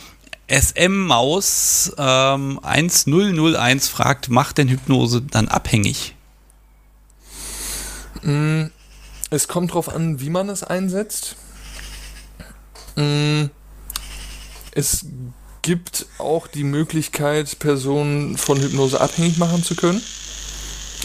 SM-Maus 0.49 1.93
ähm, 1.97 2.61
1001 2.63 3.89
fragt, 3.89 4.29
macht 4.29 4.59
denn 4.59 4.69
Hypnose 4.69 5.23
dann 5.23 5.49
abhängig? 5.49 6.15
Mm, 8.23 8.65
es 9.31 9.49
kommt 9.49 9.73
drauf 9.73 9.89
an, 9.89 10.21
wie 10.21 10.31
man 10.31 10.49
es 10.49 10.63
einsetzt. 10.63 11.37
Mm, 12.97 13.45
es 14.73 15.07
gibt 15.63 16.07
auch 16.19 16.47
die 16.49 16.65
Möglichkeit, 16.65 17.59
Personen 17.59 18.37
von 18.37 18.61
Hypnose 18.61 19.01
abhängig 19.01 19.39
machen 19.39 19.63
zu 19.63 19.75
können. 19.75 20.03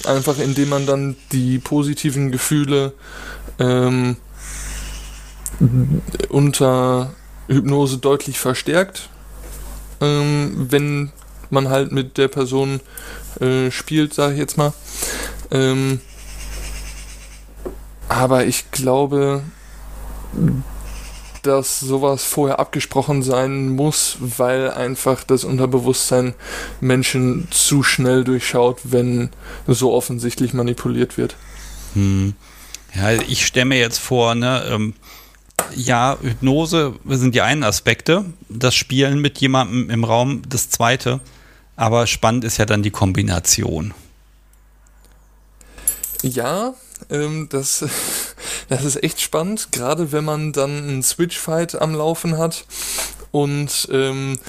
Einfach 0.06 0.38
indem 0.40 0.70
man 0.70 0.86
dann 0.86 1.16
die 1.32 1.60
positiven 1.60 2.32
Gefühle 2.32 2.94
ähm, 3.60 4.18
unter 6.30 7.14
Hypnose 7.48 7.98
deutlich 7.98 8.40
verstärkt, 8.40 9.10
ähm, 10.02 10.68
wenn 10.70 11.12
man 11.50 11.70
halt 11.70 11.92
mit 11.92 12.18
der 12.18 12.28
Person 12.28 12.82
äh, 13.40 13.72
spielt, 13.72 14.14
sage 14.14 14.34
ich 14.34 14.40
jetzt 14.40 14.58
mal. 14.58 14.74
Ähm, 15.52 16.02
aber 18.10 18.46
ich 18.46 18.72
glaube, 18.72 19.42
dass 21.48 21.80
sowas 21.80 22.24
vorher 22.24 22.60
abgesprochen 22.60 23.24
sein 23.24 23.70
muss, 23.70 24.18
weil 24.20 24.70
einfach 24.70 25.24
das 25.24 25.44
Unterbewusstsein 25.44 26.36
Menschen 26.82 27.48
zu 27.50 27.82
schnell 27.82 28.24
durchschaut, 28.24 28.80
wenn 28.84 29.30
so 29.66 29.94
offensichtlich 29.94 30.54
manipuliert 30.54 31.18
wird. 31.18 31.36
Hm. 31.94 32.36
Ja, 32.94 33.12
ich 33.14 33.46
stelle 33.46 33.66
mir 33.66 33.80
jetzt 33.80 34.00
vor, 34.00 34.36
ne, 34.36 34.64
ähm, 34.70 34.94
ja, 35.76 36.18
Hypnose 36.22 36.94
sind 37.08 37.36
die 37.36 37.42
einen 37.42 37.64
Aspekte, 37.64 38.26
das 38.50 38.76
Spielen 38.76 39.20
mit 39.20 39.40
jemandem 39.40 39.90
im 39.90 40.04
Raum 40.04 40.42
das 40.48 40.70
zweite, 40.70 41.20
aber 41.76 42.08
spannend 42.08 42.44
ist 42.44 42.58
ja 42.58 42.66
dann 42.66 42.84
die 42.84 42.92
Kombination. 42.92 43.94
Ja, 46.24 46.74
ähm, 47.10 47.48
das, 47.50 47.86
das 48.70 48.84
ist 48.84 49.04
echt 49.04 49.22
spannend, 49.22 49.72
gerade 49.72 50.12
wenn 50.12 50.26
man 50.26 50.54
dann 50.54 50.78
einen 50.78 51.04
Switch-Fight 51.04 51.82
am 51.82 51.96
Laufen 51.96 52.38
hat 52.38 52.66
und 53.32 53.88
ähm, 53.92 54.40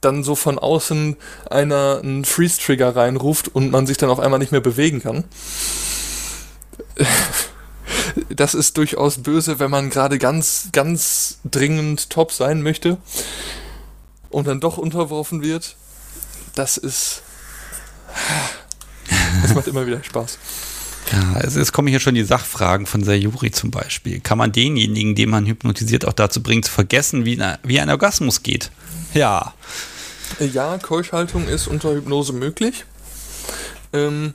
dann 0.00 0.24
so 0.24 0.34
von 0.34 0.58
außen 0.58 1.16
einer 1.50 2.00
einen 2.02 2.24
Freeze-Trigger 2.24 2.96
reinruft 2.96 3.48
und 3.48 3.70
man 3.70 3.86
sich 3.86 3.98
dann 3.98 4.10
auf 4.10 4.20
einmal 4.20 4.38
nicht 4.38 4.52
mehr 4.52 4.60
bewegen 4.60 5.00
kann. 5.02 5.24
Das 8.28 8.54
ist 8.54 8.76
durchaus 8.76 9.18
böse, 9.18 9.58
wenn 9.58 9.70
man 9.70 9.90
gerade 9.90 10.18
ganz, 10.18 10.70
ganz 10.72 11.38
dringend 11.44 12.10
top 12.10 12.32
sein 12.32 12.62
möchte 12.62 12.96
und 14.30 14.46
dann 14.46 14.60
doch 14.60 14.78
unterworfen 14.78 15.42
wird. 15.42 15.76
Das 16.54 16.76
ist. 16.76 17.22
Das 19.42 19.54
macht 19.54 19.68
immer 19.68 19.86
wieder 19.86 20.04
Spaß. 20.04 20.38
Ja, 21.12 21.32
also 21.34 21.58
jetzt 21.58 21.72
kommen 21.72 21.88
hier 21.88 22.00
schon 22.00 22.14
die 22.14 22.22
Sachfragen 22.22 22.86
von 22.86 23.02
Sayuri 23.02 23.50
zum 23.50 23.70
Beispiel. 23.70 24.20
Kann 24.20 24.38
man 24.38 24.52
denjenigen, 24.52 25.14
den 25.14 25.30
man 25.30 25.46
hypnotisiert, 25.46 26.06
auch 26.06 26.12
dazu 26.12 26.42
bringen, 26.42 26.62
zu 26.62 26.70
vergessen, 26.70 27.24
wie, 27.24 27.34
eine, 27.34 27.58
wie 27.62 27.80
ein 27.80 27.90
Orgasmus 27.90 28.42
geht? 28.42 28.70
Ja. 29.12 29.54
Ja, 30.38 30.78
Keuschhaltung 30.78 31.48
ist 31.48 31.66
unter 31.66 31.92
Hypnose 31.92 32.32
möglich. 32.32 32.84
Ähm, 33.92 34.34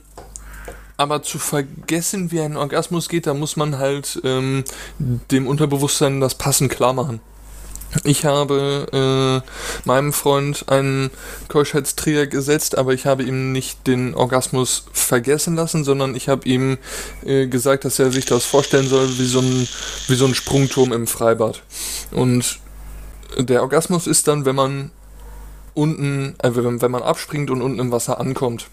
aber 0.98 1.22
zu 1.22 1.38
vergessen, 1.38 2.30
wie 2.32 2.40
ein 2.40 2.56
Orgasmus 2.56 3.08
geht, 3.08 3.26
da 3.26 3.34
muss 3.34 3.56
man 3.56 3.78
halt 3.78 4.20
ähm, 4.24 4.64
dem 4.98 5.46
Unterbewusstsein 5.46 6.20
das 6.20 6.34
Passen 6.34 6.68
klar 6.68 6.92
machen. 6.92 7.20
Ich 8.04 8.24
habe 8.24 9.42
äh, 9.44 9.86
meinem 9.86 10.12
Freund 10.12 10.68
einen 10.68 11.10
Keuschheitstrier 11.48 12.26
gesetzt, 12.26 12.76
aber 12.76 12.92
ich 12.92 13.06
habe 13.06 13.22
ihm 13.22 13.52
nicht 13.52 13.86
den 13.86 14.14
Orgasmus 14.14 14.86
vergessen 14.92 15.56
lassen, 15.56 15.84
sondern 15.84 16.14
ich 16.14 16.28
habe 16.28 16.48
ihm 16.48 16.78
äh, 17.24 17.46
gesagt, 17.46 17.84
dass 17.84 17.98
er 17.98 18.10
sich 18.10 18.26
das 18.26 18.44
vorstellen 18.44 18.88
soll 18.88 19.18
wie 19.18 19.26
so, 19.26 19.40
ein, 19.40 19.68
wie 20.08 20.14
so 20.14 20.26
ein 20.26 20.34
Sprungturm 20.34 20.92
im 20.92 21.06
Freibad. 21.06 21.62
Und 22.10 22.58
der 23.38 23.62
Orgasmus 23.62 24.06
ist 24.06 24.28
dann, 24.28 24.44
wenn 24.44 24.56
man 24.56 24.90
unten, 25.74 26.34
äh, 26.42 26.50
wenn, 26.54 26.82
wenn 26.82 26.90
man 26.90 27.02
abspringt 27.02 27.50
und 27.50 27.62
unten 27.62 27.78
im 27.78 27.92
Wasser 27.92 28.20
ankommt. 28.20 28.66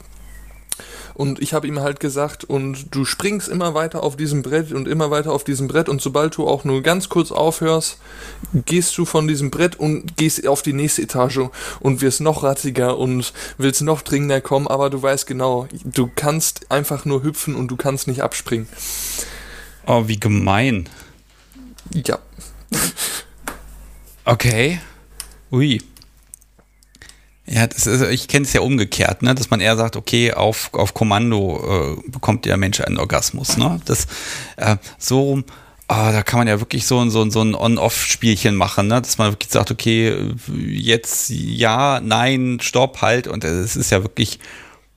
Und 1.13 1.41
ich 1.41 1.53
habe 1.53 1.67
ihm 1.67 1.79
halt 1.79 1.99
gesagt, 1.99 2.43
und 2.43 2.95
du 2.95 3.05
springst 3.05 3.47
immer 3.47 3.73
weiter 3.73 4.03
auf 4.03 4.17
diesem 4.17 4.41
Brett 4.41 4.71
und 4.71 4.87
immer 4.87 5.11
weiter 5.11 5.31
auf 5.31 5.43
diesem 5.43 5.67
Brett 5.67 5.89
und 5.89 6.01
sobald 6.01 6.37
du 6.37 6.47
auch 6.47 6.63
nur 6.63 6.81
ganz 6.81 7.09
kurz 7.09 7.31
aufhörst, 7.31 7.99
gehst 8.53 8.97
du 8.97 9.05
von 9.05 9.27
diesem 9.27 9.51
Brett 9.51 9.75
und 9.75 10.17
gehst 10.17 10.47
auf 10.47 10.61
die 10.63 10.73
nächste 10.73 11.03
Etage 11.03 11.49
und 11.79 12.01
wirst 12.01 12.21
noch 12.21 12.43
rattiger 12.43 12.97
und 12.97 13.33
willst 13.57 13.81
noch 13.81 14.01
dringender 14.01 14.41
kommen, 14.41 14.67
aber 14.67 14.89
du 14.89 15.01
weißt 15.01 15.27
genau, 15.27 15.67
du 15.83 16.09
kannst 16.13 16.71
einfach 16.71 17.05
nur 17.05 17.23
hüpfen 17.23 17.55
und 17.55 17.67
du 17.67 17.75
kannst 17.75 18.07
nicht 18.07 18.21
abspringen. 18.21 18.67
Oh, 19.85 20.07
wie 20.07 20.19
gemein. 20.19 20.89
Ja. 21.93 22.19
okay. 24.25 24.79
Ui. 25.51 25.79
Ja, 27.45 27.67
das 27.67 27.87
ist, 27.87 28.01
ich 28.01 28.27
kenne 28.29 28.45
es 28.45 28.53
ja 28.53 28.61
umgekehrt, 28.61 29.21
ne? 29.21 29.35
dass 29.35 29.49
man 29.49 29.59
eher 29.59 29.75
sagt, 29.75 29.97
okay, 29.97 30.33
auf, 30.33 30.73
auf 30.73 30.93
Kommando 30.93 31.97
äh, 31.99 32.09
bekommt 32.09 32.45
der 32.45 32.55
Mensch 32.55 32.79
einen 32.79 32.97
Orgasmus. 32.97 33.57
Ne? 33.57 33.81
Das 33.83 34.07
äh, 34.55 34.77
so 34.97 35.21
rum, 35.21 35.43
oh, 35.89 36.09
da 36.11 36.23
kann 36.23 36.39
man 36.39 36.47
ja 36.47 36.61
wirklich 36.61 36.85
so, 36.85 37.09
so, 37.09 37.29
so 37.29 37.41
ein 37.41 37.53
On-Off-Spielchen 37.53 38.55
machen, 38.55 38.87
ne? 38.87 39.01
dass 39.01 39.17
man 39.17 39.33
wirklich 39.33 39.51
sagt, 39.51 39.71
okay, 39.71 40.33
jetzt 40.55 41.29
ja, 41.29 41.99
nein, 42.01 42.59
stopp, 42.61 43.01
halt. 43.01 43.27
Und 43.27 43.43
es 43.43 43.75
ist 43.75 43.91
ja 43.91 44.03
wirklich, 44.03 44.39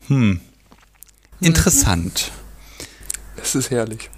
hm, 0.07 0.41
interessant. 1.41 2.31
Es 3.43 3.57
ist 3.57 3.71
herrlich. 3.71 4.09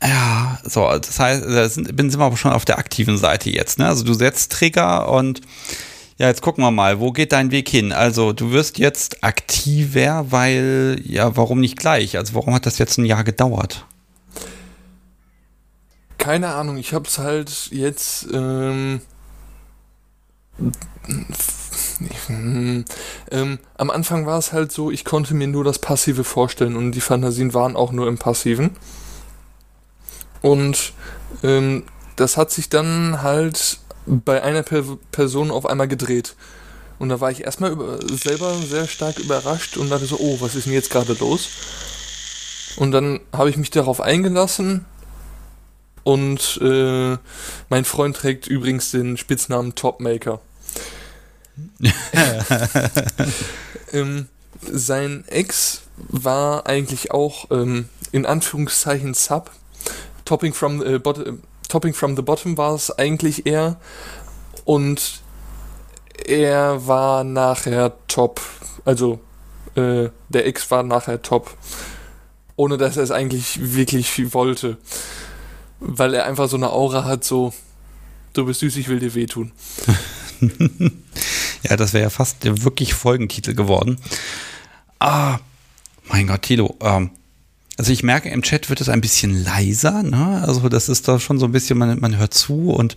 Ja, 0.00 0.58
so, 0.64 0.88
das 0.88 1.18
heißt, 1.18 1.44
da 1.44 1.68
sind, 1.68 1.94
bin 1.96 2.10
sind 2.10 2.20
wir 2.20 2.26
aber 2.26 2.36
schon 2.36 2.52
auf 2.52 2.64
der 2.64 2.78
aktiven 2.78 3.18
Seite 3.18 3.50
jetzt. 3.50 3.78
Ne? 3.78 3.86
Also 3.86 4.04
du 4.04 4.14
setzt 4.14 4.52
Trigger 4.52 5.08
und 5.08 5.40
ja, 6.18 6.28
jetzt 6.28 6.42
gucken 6.42 6.62
wir 6.62 6.70
mal, 6.70 7.00
wo 7.00 7.12
geht 7.12 7.32
dein 7.32 7.50
Weg 7.50 7.68
hin? 7.68 7.92
Also, 7.92 8.32
du 8.32 8.52
wirst 8.52 8.78
jetzt 8.78 9.24
aktiver, 9.24 10.26
weil, 10.30 11.00
ja, 11.04 11.36
warum 11.36 11.60
nicht 11.60 11.78
gleich? 11.78 12.16
Also, 12.16 12.34
warum 12.34 12.54
hat 12.54 12.66
das 12.66 12.78
jetzt 12.78 12.98
ein 12.98 13.04
Jahr 13.04 13.24
gedauert? 13.24 13.86
Keine 16.18 16.54
Ahnung, 16.54 16.76
ich 16.76 16.94
hab's 16.94 17.18
halt 17.18 17.68
jetzt, 17.72 18.28
ähm, 18.32 19.00
ähm, 23.30 23.58
am 23.76 23.90
Anfang 23.90 24.26
war 24.26 24.38
es 24.38 24.52
halt 24.52 24.70
so, 24.70 24.90
ich 24.90 25.04
konnte 25.04 25.34
mir 25.34 25.48
nur 25.48 25.64
das 25.64 25.78
Passive 25.78 26.24
vorstellen 26.24 26.76
und 26.76 26.92
die 26.92 27.00
Fantasien 27.00 27.54
waren 27.54 27.74
auch 27.74 27.92
nur 27.92 28.06
im 28.06 28.18
Passiven. 28.18 28.70
Und 30.42 30.92
ähm, 31.42 31.84
das 32.16 32.36
hat 32.36 32.50
sich 32.50 32.68
dann 32.68 33.22
halt 33.22 33.78
bei 34.06 34.42
einer 34.42 34.62
per 34.62 34.84
Person 35.10 35.50
auf 35.50 35.66
einmal 35.66 35.88
gedreht. 35.88 36.34
Und 36.98 37.08
da 37.08 37.20
war 37.20 37.30
ich 37.30 37.44
erstmal 37.44 37.72
über, 37.72 37.98
selber 38.06 38.54
sehr 38.54 38.86
stark 38.86 39.18
überrascht 39.18 39.76
und 39.76 39.90
dachte 39.90 40.06
so, 40.06 40.18
oh, 40.18 40.40
was 40.40 40.54
ist 40.54 40.66
denn 40.66 40.72
jetzt 40.72 40.90
gerade 40.90 41.14
los? 41.14 41.48
Und 42.76 42.92
dann 42.92 43.20
habe 43.32 43.50
ich 43.50 43.56
mich 43.56 43.70
darauf 43.70 44.00
eingelassen 44.00 44.84
und 46.04 46.58
äh, 46.62 47.16
mein 47.68 47.84
Freund 47.84 48.16
trägt 48.16 48.46
übrigens 48.46 48.90
den 48.90 49.16
Spitznamen 49.16 49.74
Topmaker. 49.74 50.40
ähm, 53.92 54.28
sein 54.70 55.24
Ex 55.28 55.82
war 55.96 56.66
eigentlich 56.66 57.10
auch 57.10 57.50
ähm, 57.50 57.88
in 58.10 58.26
Anführungszeichen 58.26 59.14
Sub. 59.14 59.50
Topping 60.24 60.54
from, 60.54 60.82
äh, 60.82 60.98
bot, 60.98 61.18
Topping 61.72 61.94
from 61.94 62.16
the 62.16 62.22
Bottom 62.22 62.58
war 62.58 62.74
es 62.74 62.90
eigentlich 62.90 63.46
eher. 63.46 63.80
Und 64.66 65.22
er 66.26 66.86
war 66.86 67.24
nachher 67.24 67.94
top. 68.08 68.42
Also 68.84 69.20
äh, 69.74 70.10
der 70.28 70.46
X 70.48 70.70
war 70.70 70.82
nachher 70.82 71.22
top. 71.22 71.56
Ohne 72.56 72.76
dass 72.76 72.98
er 72.98 73.04
es 73.04 73.10
eigentlich 73.10 73.74
wirklich 73.74 74.34
wollte. 74.34 74.76
Weil 75.80 76.12
er 76.12 76.26
einfach 76.26 76.46
so 76.46 76.58
eine 76.58 76.68
Aura 76.68 77.04
hat, 77.04 77.24
so, 77.24 77.54
du 78.34 78.44
bist 78.44 78.60
süß, 78.60 78.76
ich 78.76 78.88
will 78.88 78.98
dir 79.00 79.14
wehtun. 79.14 79.52
ja, 81.62 81.78
das 81.78 81.94
wäre 81.94 82.02
ja 82.02 82.10
fast 82.10 82.44
der 82.44 82.64
wirklich 82.64 82.92
Folgentitel 82.92 83.54
geworden. 83.54 83.96
Ah, 84.98 85.38
mein 86.04 86.26
Gott, 86.26 86.42
Tilo, 86.42 86.76
ähm, 86.82 87.12
also 87.78 87.92
ich 87.92 88.02
merke, 88.02 88.28
im 88.28 88.42
Chat 88.42 88.68
wird 88.68 88.80
es 88.80 88.88
ein 88.88 89.00
bisschen 89.00 89.44
leiser, 89.44 90.02
ne? 90.02 90.42
Also 90.46 90.68
das 90.68 90.88
ist 90.88 91.08
da 91.08 91.18
schon 91.18 91.38
so 91.38 91.46
ein 91.46 91.52
bisschen, 91.52 91.78
man, 91.78 91.98
man 92.00 92.16
hört 92.18 92.34
zu 92.34 92.70
und 92.70 92.96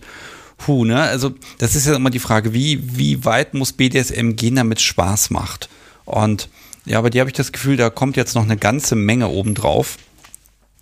hu, 0.66 0.84
ne? 0.84 1.00
Also 1.00 1.34
das 1.58 1.74
ist 1.74 1.86
ja 1.86 1.96
immer 1.96 2.10
die 2.10 2.18
Frage, 2.18 2.52
wie, 2.52 2.96
wie 2.96 3.24
weit 3.24 3.54
muss 3.54 3.72
BDSM 3.72 4.32
gehen, 4.32 4.56
damit 4.56 4.78
es 4.78 4.84
Spaß 4.84 5.30
macht? 5.30 5.68
Und 6.04 6.48
ja, 6.84 7.00
bei 7.00 7.10
dir 7.10 7.20
habe 7.20 7.30
ich 7.30 7.36
das 7.36 7.52
Gefühl, 7.52 7.76
da 7.76 7.90
kommt 7.90 8.16
jetzt 8.16 8.34
noch 8.34 8.44
eine 8.44 8.56
ganze 8.56 8.96
Menge 8.96 9.28
obendrauf. 9.28 9.96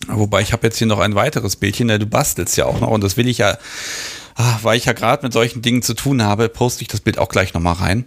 Wobei 0.09 0.42
ich 0.42 0.53
habe 0.53 0.66
jetzt 0.66 0.78
hier 0.78 0.86
noch 0.86 0.99
ein 0.99 1.14
weiteres 1.14 1.57
Bildchen, 1.57 1.86
ne? 1.86 1.99
du 1.99 2.07
bastelst 2.07 2.57
ja 2.57 2.66
auch 2.66 2.80
noch 2.80 2.88
und 2.88 3.03
das 3.03 3.16
will 3.16 3.28
ich 3.28 3.38
ja, 3.38 3.57
ah, 4.34 4.59
weil 4.62 4.76
ich 4.76 4.84
ja 4.84 4.92
gerade 4.92 5.24
mit 5.24 5.32
solchen 5.32 5.62
Dingen 5.62 5.82
zu 5.82 5.95
tun 5.95 6.20
habe, 6.22 6.49
poste 6.49 6.82
ich 6.82 6.88
das 6.88 7.01
Bild 7.01 7.18
auch 7.18 7.28
gleich 7.28 7.55
nochmal 7.55 7.74
rein. 7.74 8.05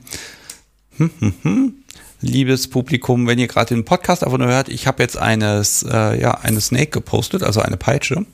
Hm, 0.98 1.10
hm, 1.20 1.34
hm 1.42 1.74
liebes 2.22 2.68
Publikum, 2.68 3.28
wenn 3.28 3.40
ihr 3.40 3.48
gerade 3.48 3.74
den 3.74 3.86
Podcast 3.86 4.24
einfach 4.24 4.38
nur 4.38 4.48
hört, 4.48 4.70
ich 4.70 4.88
habe 4.88 5.04
jetzt 5.04 5.18
eines, 5.18 5.84
äh, 5.84 6.20
ja, 6.20 6.32
eine 6.32 6.62
Snake 6.62 6.88
gepostet, 6.88 7.44
also 7.44 7.62
eine 7.62 7.78
Peitsche. 7.78 8.26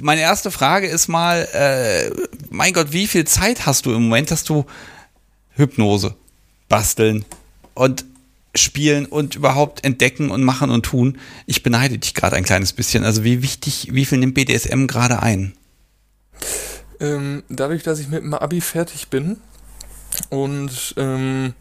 Meine 0.00 0.20
erste 0.20 0.50
Frage 0.50 0.86
ist 0.86 1.08
mal, 1.08 1.48
äh, 1.52 2.10
mein 2.50 2.72
Gott, 2.72 2.92
wie 2.92 3.06
viel 3.06 3.24
Zeit 3.24 3.66
hast 3.66 3.86
du 3.86 3.92
im 3.92 4.04
Moment, 4.04 4.30
dass 4.30 4.44
du 4.44 4.64
Hypnose, 5.54 6.14
basteln 6.68 7.24
und 7.74 8.04
spielen 8.54 9.06
und 9.06 9.34
überhaupt 9.34 9.84
entdecken 9.84 10.30
und 10.30 10.44
machen 10.44 10.70
und 10.70 10.84
tun? 10.84 11.18
Ich 11.46 11.62
beneide 11.62 11.98
dich 11.98 12.14
gerade 12.14 12.36
ein 12.36 12.44
kleines 12.44 12.72
bisschen. 12.72 13.04
Also 13.04 13.24
wie 13.24 13.42
wichtig, 13.42 13.88
wie 13.92 14.04
viel 14.04 14.18
nimmt 14.18 14.34
BDSM 14.34 14.86
gerade 14.86 15.20
ein? 15.20 15.54
Ähm, 17.00 17.42
dadurch, 17.48 17.82
dass 17.82 17.98
ich 17.98 18.08
mit 18.08 18.22
dem 18.22 18.34
Abi 18.34 18.60
fertig 18.60 19.08
bin, 19.08 19.38
und 20.30 20.94
ähm, 20.96 21.54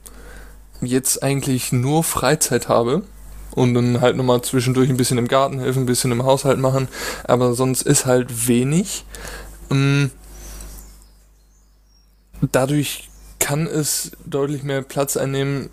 jetzt 0.82 1.24
eigentlich 1.24 1.72
nur 1.72 2.04
Freizeit 2.04 2.68
habe 2.68 3.04
und 3.52 3.74
dann 3.74 4.02
halt 4.02 4.16
nochmal 4.16 4.42
zwischendurch 4.42 4.90
ein 4.90 4.98
bisschen 4.98 5.18
im 5.18 5.28
Garten 5.28 5.60
helfen, 5.60 5.84
ein 5.84 5.88
bisschen 5.88 6.12
im 6.12 6.24
Haushalt 6.24 6.60
machen, 6.60 6.88
aber 7.24 7.54
sonst 7.54 7.84
ist 7.84 8.06
halt 8.06 8.48
wenig. 8.48 9.06
Ähm, 9.70 10.12
dadurch 12.52 13.10
kann 13.40 13.68
es 13.68 14.12
deutlich 14.26 14.64
mehr 14.64 14.82
Platz 14.82 15.18
einnehmen 15.18 15.70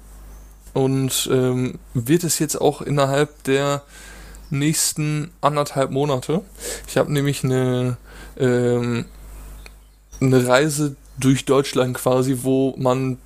und 0.74 1.28
ähm, 1.32 1.78
wird 1.94 2.24
es 2.24 2.38
jetzt 2.38 2.60
auch 2.60 2.82
innerhalb 2.82 3.42
der 3.44 3.82
nächsten 4.50 5.30
anderthalb 5.40 5.90
Monate. 5.90 6.42
Ich 6.86 6.96
habe 6.96 7.12
nämlich 7.12 7.44
eine, 7.44 7.96
ähm, 8.38 9.04
eine 10.20 10.46
Reise 10.46 10.96
durch 11.18 11.44
Deutschland 11.44 11.94
quasi, 11.94 12.38
wo 12.42 12.74
man 12.78 13.18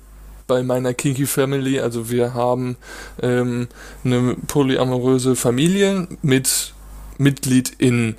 bei 0.47 0.63
meiner 0.63 0.93
Kinky 0.93 1.25
Family, 1.25 1.79
also 1.79 2.09
wir 2.09 2.33
haben 2.33 2.75
ähm, 3.21 3.67
eine 4.03 4.35
polyamoröse 4.47 5.35
Familie 5.35 6.07
mit 6.21 6.73
Mitglied 7.17 7.73
in, 7.77 8.15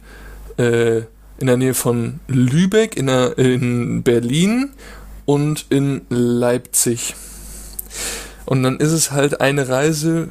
äh, 0.57 0.99
in 1.39 1.47
der 1.47 1.57
Nähe 1.57 1.75
von 1.75 2.20
Lübeck, 2.29 2.97
in, 2.97 3.07
der, 3.07 3.37
in 3.39 4.03
Berlin 4.03 4.70
und 5.27 5.66
in 5.68 6.03
Leipzig. 6.09 7.14
Und 8.47 8.62
dann 8.62 8.79
ist 8.79 8.93
es 8.93 9.11
halt 9.11 9.41
eine 9.41 9.68
Reise 9.68 10.29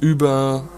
über 0.00 0.68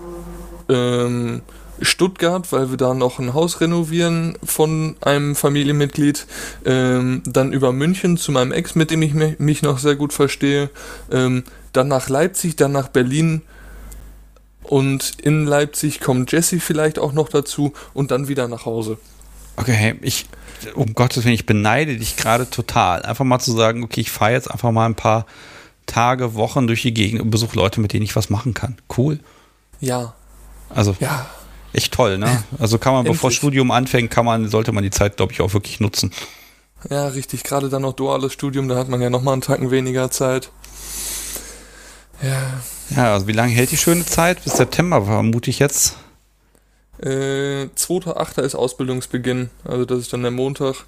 ähm, 0.68 1.42
Stuttgart, 1.80 2.50
weil 2.52 2.70
wir 2.70 2.76
da 2.76 2.94
noch 2.94 3.18
ein 3.18 3.34
Haus 3.34 3.60
renovieren 3.60 4.38
von 4.44 4.96
einem 5.00 5.34
Familienmitglied. 5.34 6.26
Ähm, 6.64 7.22
dann 7.26 7.52
über 7.52 7.72
München 7.72 8.16
zu 8.16 8.32
meinem 8.32 8.52
Ex, 8.52 8.74
mit 8.74 8.90
dem 8.90 9.02
ich 9.02 9.14
mich 9.14 9.62
noch 9.62 9.78
sehr 9.78 9.96
gut 9.96 10.12
verstehe. 10.12 10.70
Ähm, 11.10 11.44
dann 11.72 11.88
nach 11.88 12.08
Leipzig, 12.08 12.56
dann 12.56 12.72
nach 12.72 12.88
Berlin. 12.88 13.42
Und 14.62 15.20
in 15.20 15.44
Leipzig 15.44 16.00
kommt 16.00 16.32
Jesse 16.32 16.60
vielleicht 16.60 16.98
auch 16.98 17.12
noch 17.12 17.28
dazu 17.28 17.72
und 17.92 18.10
dann 18.10 18.28
wieder 18.28 18.48
nach 18.48 18.64
Hause. 18.64 18.98
Okay, 19.56 19.96
ich, 20.00 20.26
um 20.74 20.94
Gottes 20.94 21.24
Willen, 21.24 21.34
ich 21.34 21.46
beneide 21.46 21.96
dich 21.96 22.16
gerade 22.16 22.48
total. 22.48 23.02
Einfach 23.02 23.24
mal 23.24 23.38
zu 23.38 23.52
sagen, 23.52 23.84
okay, 23.84 24.00
ich 24.00 24.10
fahre 24.10 24.32
jetzt 24.32 24.50
einfach 24.50 24.72
mal 24.72 24.86
ein 24.86 24.96
paar 24.96 25.26
Tage, 25.86 26.34
Wochen 26.34 26.66
durch 26.66 26.82
die 26.82 26.94
Gegend 26.94 27.20
und 27.20 27.30
besuche 27.30 27.56
Leute, 27.56 27.80
mit 27.80 27.92
denen 27.92 28.04
ich 28.04 28.16
was 28.16 28.30
machen 28.30 28.54
kann. 28.54 28.76
Cool. 28.96 29.20
Ja. 29.80 30.14
Also. 30.70 30.96
Ja. 30.98 31.26
Echt 31.74 31.92
toll, 31.92 32.18
ne? 32.18 32.42
Also 32.58 32.78
kann 32.78 32.94
man, 32.94 33.04
bevor 33.04 33.30
Studium 33.30 33.70
anfängt, 33.70 34.10
kann 34.10 34.24
man, 34.24 34.48
sollte 34.48 34.72
man 34.72 34.82
die 34.82 34.90
Zeit, 34.90 35.16
glaube 35.16 35.32
ich, 35.32 35.40
auch 35.40 35.52
wirklich 35.52 35.80
nutzen. 35.80 36.12
Ja, 36.88 37.08
richtig. 37.08 37.44
Gerade 37.44 37.68
dann 37.68 37.82
noch 37.82 37.94
duales 37.94 38.32
Studium, 38.32 38.68
da 38.68 38.76
hat 38.76 38.88
man 38.88 39.00
ja 39.00 39.10
noch 39.10 39.22
mal 39.22 39.32
einen 39.32 39.42
Tacken 39.42 39.70
weniger 39.70 40.10
Zeit. 40.10 40.50
Ja. 42.22 42.62
Ja, 42.90 43.14
also 43.14 43.26
wie 43.26 43.32
lange 43.32 43.52
hält 43.52 43.70
die 43.70 43.76
schöne 43.76 44.04
Zeit? 44.04 44.44
Bis 44.44 44.54
September 44.54 45.04
vermute 45.04 45.50
ich 45.50 45.58
jetzt. 45.58 45.96
Äh, 47.02 47.66
2.8. 47.76 48.40
ist 48.42 48.54
Ausbildungsbeginn, 48.54 49.50
also 49.64 49.84
das 49.84 49.98
ist 50.00 50.12
dann 50.12 50.22
der 50.22 50.30
Montag. 50.30 50.84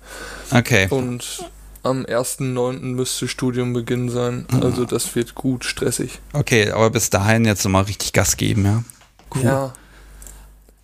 Okay. 0.53 0.87
Und 0.91 1.45
am 1.83 2.05
1.9. 2.05 2.81
müsste 2.81 3.29
Studiumbeginn 3.29 4.09
sein. 4.11 4.47
Mhm. 4.51 4.63
Also 4.63 4.85
das 4.85 5.15
wird 5.15 5.35
gut 5.35 5.65
stressig. 5.65 6.21
Okay, 6.33 6.71
aber 6.71 6.91
bis 6.91 7.11
dahin 7.11 7.45
jetzt 7.45 7.65
nochmal 7.65 7.85
richtig 7.85 8.13
Gas 8.13 8.37
geben, 8.37 8.65
ja? 8.65 8.85
Cool. 9.35 9.43
Ja. 9.43 9.73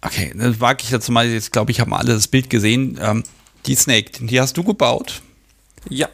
Okay, 0.04 0.32
dann 0.36 0.60
wage 0.60 0.82
ich 0.82 0.90
jetzt 0.90 1.08
mal, 1.08 1.26
jetzt 1.26 1.52
glaube 1.52 1.70
ich, 1.70 1.80
habe 1.80 1.90
mal 1.90 1.98
alle 1.98 2.14
das 2.14 2.26
Bild 2.26 2.50
gesehen. 2.50 2.98
Ähm, 3.00 3.22
die 3.66 3.76
Snake, 3.76 4.26
die 4.26 4.40
hast 4.40 4.56
du 4.56 4.64
gebaut? 4.64 5.22
Ja. 5.88 6.08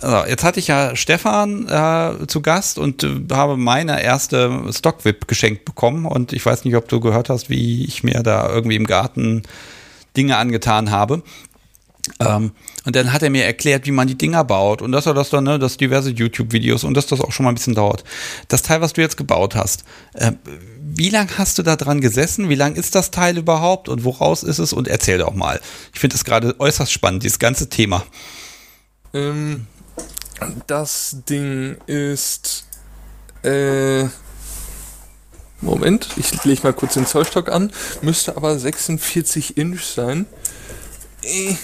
Also, 0.00 0.28
jetzt 0.28 0.44
hatte 0.44 0.60
ich 0.60 0.68
ja 0.68 0.94
Stefan 0.94 1.68
äh, 1.68 2.26
zu 2.26 2.42
Gast 2.42 2.78
und 2.78 3.02
äh, 3.02 3.22
habe 3.32 3.56
meine 3.56 4.02
erste 4.02 4.62
Stock-Whip 4.70 5.26
geschenkt 5.26 5.64
bekommen. 5.64 6.06
Und 6.06 6.32
ich 6.32 6.46
weiß 6.46 6.64
nicht, 6.64 6.76
ob 6.76 6.88
du 6.88 7.00
gehört 7.00 7.28
hast, 7.28 7.50
wie 7.50 7.84
ich 7.84 8.04
mir 8.04 8.22
da 8.22 8.48
irgendwie 8.48 8.76
im 8.76 8.86
Garten 8.86 9.42
Dinge 10.16 10.36
angetan 10.36 10.90
habe. 10.90 11.22
Ähm, 12.20 12.52
und 12.84 12.96
dann 12.96 13.12
hat 13.12 13.22
er 13.22 13.30
mir 13.30 13.44
erklärt, 13.44 13.86
wie 13.86 13.90
man 13.90 14.06
die 14.06 14.18
Dinger 14.18 14.44
baut 14.44 14.82
und 14.82 14.92
dass 14.92 15.06
er 15.06 15.14
das 15.14 15.30
dann, 15.30 15.44
ne, 15.44 15.58
dass 15.58 15.78
diverse 15.78 16.10
YouTube-Videos 16.10 16.84
und 16.84 16.94
dass 16.94 17.06
das 17.06 17.20
auch 17.20 17.32
schon 17.32 17.44
mal 17.44 17.52
ein 17.52 17.54
bisschen 17.54 17.74
dauert. 17.74 18.04
Das 18.48 18.62
Teil, 18.62 18.80
was 18.80 18.92
du 18.92 19.00
jetzt 19.00 19.16
gebaut 19.16 19.54
hast, 19.54 19.84
äh, 20.12 20.32
wie 20.96 21.08
lange 21.08 21.38
hast 21.38 21.58
du 21.58 21.62
da 21.62 21.76
dran 21.76 22.00
gesessen? 22.00 22.48
Wie 22.48 22.54
lang 22.54 22.76
ist 22.76 22.94
das 22.94 23.10
Teil 23.10 23.38
überhaupt 23.38 23.88
und 23.88 24.04
woraus 24.04 24.42
ist 24.42 24.58
es? 24.58 24.72
Und 24.72 24.86
erzähl 24.86 25.18
doch 25.18 25.34
mal. 25.34 25.60
Ich 25.92 26.00
finde 26.00 26.14
das 26.14 26.24
gerade 26.24 26.58
äußerst 26.60 26.92
spannend, 26.92 27.22
dieses 27.22 27.38
ganze 27.38 27.68
Thema. 27.68 28.04
Ähm, 29.12 29.66
das 30.66 31.16
Ding 31.28 31.76
ist. 31.86 32.66
Äh, 33.42 34.04
Moment, 35.60 36.08
ich 36.16 36.44
lege 36.44 36.62
mal 36.62 36.72
kurz 36.74 36.94
den 36.94 37.06
Zollstock 37.06 37.48
an. 37.48 37.72
Müsste 38.02 38.36
aber 38.36 38.58
46 38.58 39.56
Inch 39.56 39.82
sein. 39.82 40.26
Äh, 41.22 41.54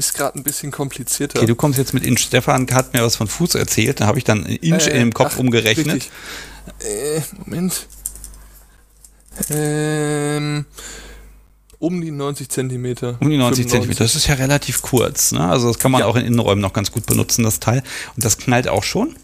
ist 0.00 0.14
gerade 0.14 0.38
ein 0.38 0.42
bisschen 0.42 0.72
komplizierter. 0.72 1.38
Okay, 1.38 1.46
du 1.46 1.54
kommst 1.54 1.78
jetzt 1.78 1.92
mit 1.92 2.04
Inch. 2.04 2.20
Stefan 2.20 2.66
hat 2.72 2.94
mir 2.94 3.02
was 3.02 3.16
von 3.16 3.28
Fuß 3.28 3.54
erzählt. 3.54 4.00
Da 4.00 4.06
habe 4.06 4.18
ich 4.18 4.24
dann 4.24 4.46
Inch 4.46 4.86
äh, 4.86 4.92
in 4.92 4.98
dem 4.98 5.14
Kopf 5.14 5.34
ach, 5.34 5.38
umgerechnet. 5.38 6.08
Äh, 6.80 7.20
Moment. 7.44 7.86
Ähm, 9.50 10.64
um 11.78 12.00
die 12.00 12.10
90 12.10 12.48
Zentimeter. 12.48 13.18
Um 13.20 13.28
die 13.28 13.36
90 13.36 13.68
Zentimeter. 13.68 14.04
Das 14.04 14.14
ist 14.14 14.26
ja 14.26 14.34
relativ 14.34 14.82
kurz. 14.82 15.32
Ne? 15.32 15.46
Also 15.46 15.68
das 15.68 15.78
kann 15.78 15.92
man 15.92 16.00
ja. 16.00 16.06
auch 16.06 16.16
in 16.16 16.24
Innenräumen 16.24 16.62
noch 16.62 16.72
ganz 16.72 16.90
gut 16.92 17.06
benutzen, 17.06 17.44
das 17.44 17.60
Teil. 17.60 17.82
Und 18.16 18.24
das 18.24 18.38
knallt 18.38 18.68
auch 18.68 18.84
schon? 18.84 19.14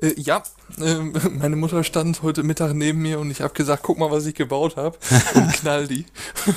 Äh, 0.00 0.14
ja, 0.16 0.42
äh, 0.80 0.94
meine 1.30 1.56
Mutter 1.56 1.84
stand 1.84 2.22
heute 2.22 2.42
Mittag 2.42 2.74
neben 2.74 3.00
mir 3.02 3.18
und 3.18 3.30
ich 3.30 3.40
habe 3.40 3.54
gesagt, 3.54 3.82
guck 3.82 3.98
mal, 3.98 4.10
was 4.10 4.26
ich 4.26 4.34
gebaut 4.34 4.76
habe 4.76 4.96
und 5.34 5.52
knall 5.54 5.86
die. 5.86 6.06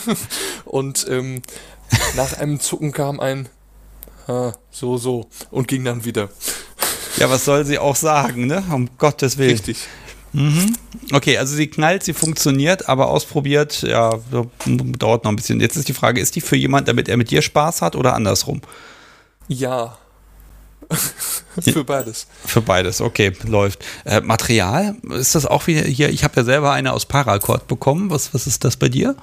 und 0.66 1.06
ähm, 1.10 1.42
nach 2.16 2.38
einem 2.38 2.60
Zucken 2.60 2.92
kam 2.92 3.20
ein 3.20 3.50
ah, 4.28 4.54
so, 4.72 4.98
so 4.98 5.28
und 5.52 5.68
ging 5.68 5.84
dann 5.84 6.06
wieder. 6.06 6.30
Ja, 7.18 7.30
was 7.30 7.46
soll 7.46 7.66
sie 7.66 7.80
auch 7.80 7.96
sagen, 7.96 8.48
ne? 8.48 8.64
Um 8.72 8.90
Gottes 8.98 9.38
Willen. 9.38 9.52
Richtig. 9.52 9.88
Mhm. 10.34 10.76
Okay, 11.14 11.38
also 11.38 11.56
sie 11.56 11.68
knallt, 11.68 12.04
sie 12.04 12.14
funktioniert, 12.14 12.90
aber 12.90 13.08
ausprobiert, 13.08 13.82
ja, 13.82 14.20
dauert 14.66 15.24
noch 15.24 15.32
ein 15.32 15.36
bisschen. 15.36 15.60
Jetzt 15.60 15.78
ist 15.78 15.88
die 15.88 15.94
Frage, 15.94 16.22
ist 16.22 16.36
die 16.36 16.42
für 16.42 16.56
jemand, 16.56 16.88
damit 16.88 17.10
er 17.10 17.18
mit 17.18 17.32
dir 17.32 17.42
Spaß 17.42 17.82
hat 17.82 17.96
oder 17.96 18.14
andersrum? 18.14 18.62
Ja. 19.48 19.98
für 21.60 21.84
beides. 21.84 22.28
Für 22.46 22.62
beides, 22.62 23.02
okay, 23.02 23.34
läuft. 23.46 23.84
Äh, 24.06 24.22
Material, 24.22 24.96
ist 25.10 25.36
das 25.36 25.46
auch 25.46 25.68
wieder 25.68 25.82
hier? 25.82 26.10
Ich 26.10 26.24
habe 26.24 26.36
ja 26.38 26.44
selber 26.44 26.72
eine 26.72 26.94
aus 26.94 27.06
Paracord 27.06 27.68
bekommen. 27.68 28.10
Was, 28.10 28.34
was 28.34 28.48
ist 28.48 28.64
das 28.64 28.78
bei 28.78 28.90
dir? 28.90 29.16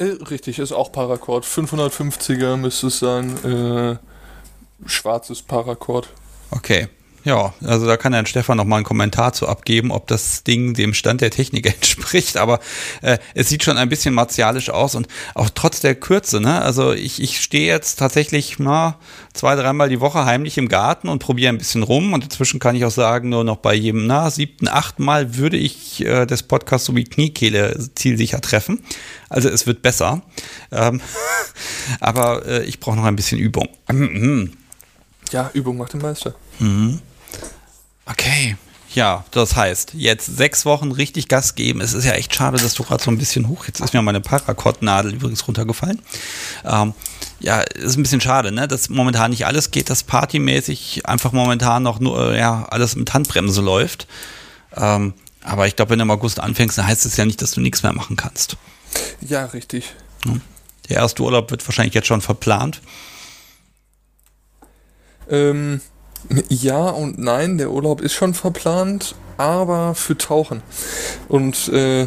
Äh, 0.00 0.16
richtig, 0.30 0.58
ist 0.58 0.72
auch 0.72 0.92
Paracord. 0.92 1.44
550er 1.44 2.56
müsste 2.56 2.86
es 2.86 2.98
sein. 3.00 3.36
Äh, 3.44 4.88
schwarzes 4.88 5.42
Paracord. 5.42 6.08
Okay. 6.50 6.88
Ja, 7.22 7.52
also 7.62 7.86
da 7.86 7.98
kann 7.98 8.14
Herrn 8.14 8.24
Stefan 8.24 8.56
noch 8.56 8.64
mal 8.64 8.76
einen 8.76 8.84
Kommentar 8.84 9.34
zu 9.34 9.46
abgeben, 9.46 9.90
ob 9.90 10.06
das 10.06 10.42
Ding 10.42 10.72
dem 10.72 10.94
Stand 10.94 11.20
der 11.20 11.30
Technik 11.30 11.66
entspricht. 11.74 12.38
Aber 12.38 12.60
äh, 13.02 13.18
es 13.34 13.50
sieht 13.50 13.62
schon 13.62 13.76
ein 13.76 13.90
bisschen 13.90 14.14
martialisch 14.14 14.70
aus 14.70 14.94
und 14.94 15.06
auch 15.34 15.50
trotz 15.54 15.80
der 15.80 15.94
Kürze. 15.94 16.40
Ne? 16.40 16.62
Also 16.62 16.92
ich, 16.92 17.22
ich 17.22 17.40
stehe 17.40 17.66
jetzt 17.66 17.98
tatsächlich 17.98 18.58
na, 18.58 18.96
zwei, 19.34 19.54
dreimal 19.54 19.90
die 19.90 20.00
Woche 20.00 20.24
heimlich 20.24 20.56
im 20.56 20.68
Garten 20.68 21.08
und 21.08 21.18
probiere 21.18 21.52
ein 21.52 21.58
bisschen 21.58 21.82
rum. 21.82 22.14
Und 22.14 22.24
inzwischen 22.24 22.58
kann 22.58 22.74
ich 22.74 22.86
auch 22.86 22.90
sagen, 22.90 23.28
nur 23.28 23.44
noch 23.44 23.56
bei 23.56 23.74
jedem 23.74 24.06
na, 24.06 24.30
siebten, 24.30 24.68
achten 24.68 25.04
Mal 25.04 25.36
würde 25.36 25.58
ich 25.58 26.04
äh, 26.04 26.24
das 26.24 26.42
Podcast 26.42 26.86
so 26.86 26.96
wie 26.96 27.04
Kniekehle 27.04 27.78
zielsicher 27.94 28.40
treffen. 28.40 28.82
Also 29.28 29.50
es 29.50 29.66
wird 29.66 29.82
besser. 29.82 30.22
Ähm, 30.72 31.02
aber 32.00 32.46
äh, 32.46 32.64
ich 32.64 32.80
brauche 32.80 32.96
noch 32.96 33.04
ein 33.04 33.16
bisschen 33.16 33.38
Übung. 33.38 33.68
ja, 35.32 35.50
Übung 35.52 35.76
macht 35.76 35.92
den 35.92 36.00
Meister. 36.00 36.34
Mhm. 36.58 37.00
Okay. 38.10 38.56
Ja, 38.92 39.24
das 39.30 39.54
heißt, 39.54 39.94
jetzt 39.94 40.26
sechs 40.26 40.64
Wochen 40.64 40.90
richtig 40.90 41.28
Gas 41.28 41.54
geben. 41.54 41.80
Es 41.80 41.92
ist 41.92 42.04
ja 42.04 42.12
echt 42.12 42.34
schade, 42.34 42.58
dass 42.58 42.74
du 42.74 42.82
gerade 42.82 43.02
so 43.02 43.10
ein 43.12 43.18
bisschen 43.18 43.46
hoch. 43.46 43.66
Jetzt 43.66 43.80
ist 43.80 43.94
mir 43.94 44.02
meine 44.02 44.20
Paracord-Nadel 44.20 45.14
übrigens 45.14 45.46
runtergefallen. 45.46 46.02
Ähm, 46.64 46.94
ja, 47.38 47.60
ist 47.60 47.96
ein 47.96 48.02
bisschen 48.02 48.20
schade, 48.20 48.50
ne? 48.50 48.66
Dass 48.66 48.88
momentan 48.88 49.30
nicht 49.30 49.46
alles 49.46 49.70
geht, 49.70 49.90
dass 49.90 50.02
partymäßig 50.02 51.06
einfach 51.06 51.30
momentan 51.30 51.84
noch 51.84 52.00
nur, 52.00 52.34
ja, 52.36 52.64
alles 52.64 52.96
mit 52.96 53.14
Handbremse 53.14 53.60
läuft. 53.60 54.08
Ähm, 54.76 55.14
aber 55.42 55.68
ich 55.68 55.76
glaube, 55.76 55.90
wenn 55.90 56.00
du 56.00 56.02
im 56.02 56.10
August 56.10 56.40
anfängst, 56.40 56.76
dann 56.76 56.88
heißt 56.88 57.06
es 57.06 57.16
ja 57.16 57.24
nicht, 57.24 57.40
dass 57.42 57.52
du 57.52 57.60
nichts 57.60 57.84
mehr 57.84 57.92
machen 57.92 58.16
kannst. 58.16 58.56
Ja, 59.20 59.44
richtig. 59.46 59.94
Der 60.88 60.96
erste 60.96 61.22
Urlaub 61.22 61.52
wird 61.52 61.66
wahrscheinlich 61.66 61.94
jetzt 61.94 62.08
schon 62.08 62.20
verplant. 62.20 62.80
Ähm, 65.30 65.80
ja 66.48 66.88
und 66.90 67.18
nein, 67.18 67.58
der 67.58 67.70
Urlaub 67.70 68.00
ist 68.00 68.14
schon 68.14 68.34
verplant, 68.34 69.14
aber 69.36 69.94
für 69.94 70.16
Tauchen. 70.16 70.62
Und 71.28 71.68
äh, 71.68 72.06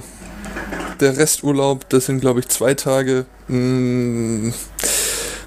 der 0.99 1.17
Resturlaub, 1.17 1.89
das 1.89 2.05
sind 2.05 2.21
glaube 2.21 2.41
ich 2.41 2.47
zwei 2.47 2.73
Tage. 2.73 3.25
Mh, 3.47 3.57
mm, 3.57 4.53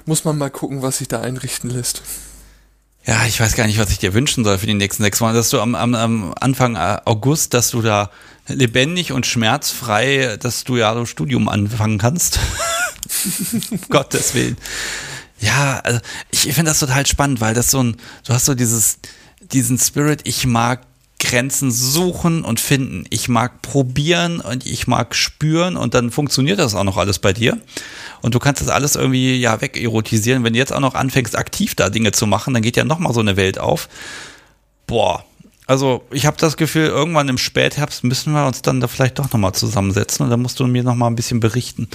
muss 0.05 0.23
man 0.23 0.37
mal 0.37 0.49
gucken, 0.49 0.81
was 0.81 0.99
sich 0.99 1.07
da 1.07 1.21
einrichten 1.21 1.69
lässt. 1.69 2.01
Ja, 3.05 3.25
ich 3.25 3.39
weiß 3.39 3.55
gar 3.55 3.67
nicht, 3.67 3.79
was 3.79 3.89
ich 3.89 3.99
dir 3.99 4.13
wünschen 4.13 4.43
soll 4.43 4.57
für 4.57 4.67
die 4.67 4.73
nächsten 4.73 5.03
sechs 5.03 5.21
Monate. 5.21 5.37
Dass 5.37 5.49
du 5.49 5.61
am, 5.61 5.75
am, 5.75 5.95
am 5.95 6.33
Anfang 6.39 6.75
äh, 6.75 6.97
August, 7.05 7.53
dass 7.53 7.71
du 7.71 7.81
da 7.81 8.11
lebendig 8.47 9.13
und 9.13 9.25
schmerzfrei, 9.25 10.37
dass 10.39 10.65
du 10.65 10.75
ja 10.75 10.93
so 10.93 11.05
Studium 11.05 11.47
anfangen 11.47 11.99
kannst. 11.99 12.39
Gottes 13.89 14.33
Willen. 14.33 14.57
Ja, 15.39 15.79
also 15.83 15.99
ich 16.31 16.41
finde 16.41 16.71
das 16.71 16.79
total 16.79 17.05
spannend, 17.05 17.41
weil 17.41 17.53
das 17.53 17.71
so 17.71 17.81
ein, 17.81 17.97
du 18.25 18.33
hast 18.33 18.45
so 18.45 18.55
dieses, 18.55 18.99
diesen 19.51 19.77
Spirit, 19.77 20.21
ich 20.23 20.45
mag 20.45 20.81
Grenzen 21.19 21.71
suchen 21.71 22.43
und 22.43 22.59
finden. 22.59 23.05
Ich 23.09 23.27
mag 23.27 23.61
probieren 23.61 24.39
und 24.39 24.65
ich 24.65 24.87
mag 24.87 25.15
spüren 25.15 25.75
und 25.75 25.95
dann 25.95 26.11
funktioniert 26.11 26.59
das 26.59 26.75
auch 26.75 26.83
noch 26.83 26.97
alles 26.97 27.17
bei 27.19 27.33
dir. 27.33 27.57
Und 28.21 28.35
du 28.35 28.39
kannst 28.39 28.61
das 28.61 28.69
alles 28.69 28.95
irgendwie 28.95 29.35
ja 29.37 29.59
wegerotisieren. 29.59 30.43
Wenn 30.43 30.53
du 30.53 30.59
jetzt 30.59 30.73
auch 30.73 30.79
noch 30.79 30.93
anfängst, 30.93 31.35
aktiv 31.35 31.73
da 31.73 31.89
Dinge 31.89 32.11
zu 32.11 32.27
machen, 32.27 32.53
dann 32.53 32.61
geht 32.61 32.77
ja 32.77 32.83
nochmal 32.83 33.13
so 33.13 33.19
eine 33.19 33.35
Welt 33.35 33.57
auf. 33.57 33.89
Boah. 34.85 35.25
Also 35.65 36.05
ich 36.11 36.25
habe 36.25 36.37
das 36.37 36.55
Gefühl, 36.55 36.85
irgendwann 36.85 37.27
im 37.29 37.37
Spätherbst 37.37 38.03
müssen 38.03 38.31
wir 38.33 38.45
uns 38.47 38.61
dann 38.61 38.79
da 38.79 38.87
vielleicht 38.87 39.19
doch 39.19 39.31
nochmal 39.31 39.53
zusammensetzen 39.53 40.23
und 40.23 40.29
dann 40.29 40.41
musst 40.41 40.59
du 40.59 40.67
mir 40.67 40.83
nochmal 40.83 41.09
ein 41.09 41.15
bisschen 41.15 41.39
berichten. 41.39 41.89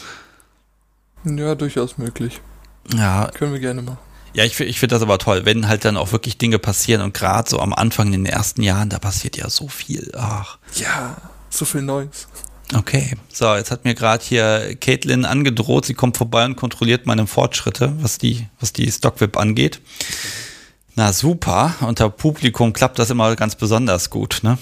Ja, 1.24 1.54
durchaus 1.54 1.96
möglich. 1.96 2.40
Ja. 2.94 3.30
Können 3.34 3.52
wir 3.52 3.60
gerne 3.60 3.82
machen. 3.82 3.98
Ja, 4.34 4.44
ich, 4.44 4.58
ich 4.60 4.80
finde 4.80 4.94
das 4.94 5.02
aber 5.02 5.18
toll, 5.18 5.44
wenn 5.44 5.68
halt 5.68 5.84
dann 5.84 5.96
auch 5.96 6.12
wirklich 6.12 6.38
Dinge 6.38 6.58
passieren 6.58 7.02
und 7.02 7.12
gerade 7.12 7.50
so 7.50 7.60
am 7.60 7.74
Anfang 7.74 8.06
in 8.14 8.24
den 8.24 8.26
ersten 8.26 8.62
Jahren, 8.62 8.88
da 8.88 8.98
passiert 8.98 9.36
ja 9.36 9.50
so 9.50 9.68
viel. 9.68 10.10
Ach. 10.16 10.58
Ja, 10.74 11.16
so 11.50 11.66
viel 11.66 11.82
Neues. 11.82 12.28
Okay, 12.74 13.14
so, 13.30 13.54
jetzt 13.54 13.70
hat 13.70 13.84
mir 13.84 13.94
gerade 13.94 14.24
hier 14.24 14.76
Caitlin 14.80 15.26
angedroht, 15.26 15.84
sie 15.84 15.92
kommt 15.92 16.16
vorbei 16.16 16.46
und 16.46 16.56
kontrolliert 16.56 17.04
meine 17.04 17.26
Fortschritte, 17.26 17.92
was 18.00 18.16
die, 18.16 18.46
was 18.60 18.72
die 18.72 18.90
Stockweb 18.90 19.36
angeht. 19.36 19.80
Na 20.94 21.12
super, 21.12 21.74
unter 21.80 22.08
Publikum 22.08 22.72
klappt 22.72 22.98
das 22.98 23.10
immer 23.10 23.36
ganz 23.36 23.56
besonders 23.56 24.08
gut, 24.08 24.40
ne? 24.42 24.56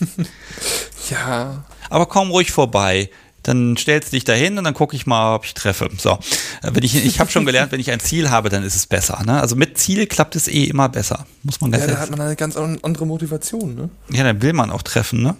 ja. 1.10 1.64
Aber 1.88 2.06
komm 2.06 2.30
ruhig 2.30 2.50
vorbei. 2.50 3.10
Dann 3.42 3.76
stellst 3.76 4.12
du 4.12 4.16
dich 4.16 4.24
dahin 4.24 4.58
und 4.58 4.64
dann 4.64 4.74
gucke 4.74 4.94
ich 4.94 5.06
mal, 5.06 5.34
ob 5.34 5.44
ich 5.44 5.54
treffe. 5.54 5.88
So, 5.96 6.18
wenn 6.62 6.82
ich, 6.82 6.94
ich 6.94 7.20
habe 7.20 7.30
schon 7.30 7.46
gelernt, 7.46 7.72
wenn 7.72 7.80
ich 7.80 7.90
ein 7.90 8.00
Ziel 8.00 8.30
habe, 8.30 8.48
dann 8.48 8.62
ist 8.62 8.76
es 8.76 8.86
besser. 8.86 9.22
Ne? 9.24 9.40
Also 9.40 9.56
mit 9.56 9.78
Ziel 9.78 10.06
klappt 10.06 10.36
es 10.36 10.48
eh 10.48 10.64
immer 10.64 10.88
besser, 10.88 11.26
muss 11.42 11.60
man 11.60 11.70
ganz 11.70 11.84
Ja, 11.84 11.92
da 11.92 11.98
hat 11.98 12.10
man 12.10 12.20
eine 12.20 12.36
ganz 12.36 12.56
andere 12.56 13.06
Motivation. 13.06 13.74
Ne? 13.74 13.90
Ja, 14.10 14.24
dann 14.24 14.42
will 14.42 14.52
man 14.52 14.70
auch 14.70 14.82
treffen. 14.82 15.22
Ne? 15.22 15.36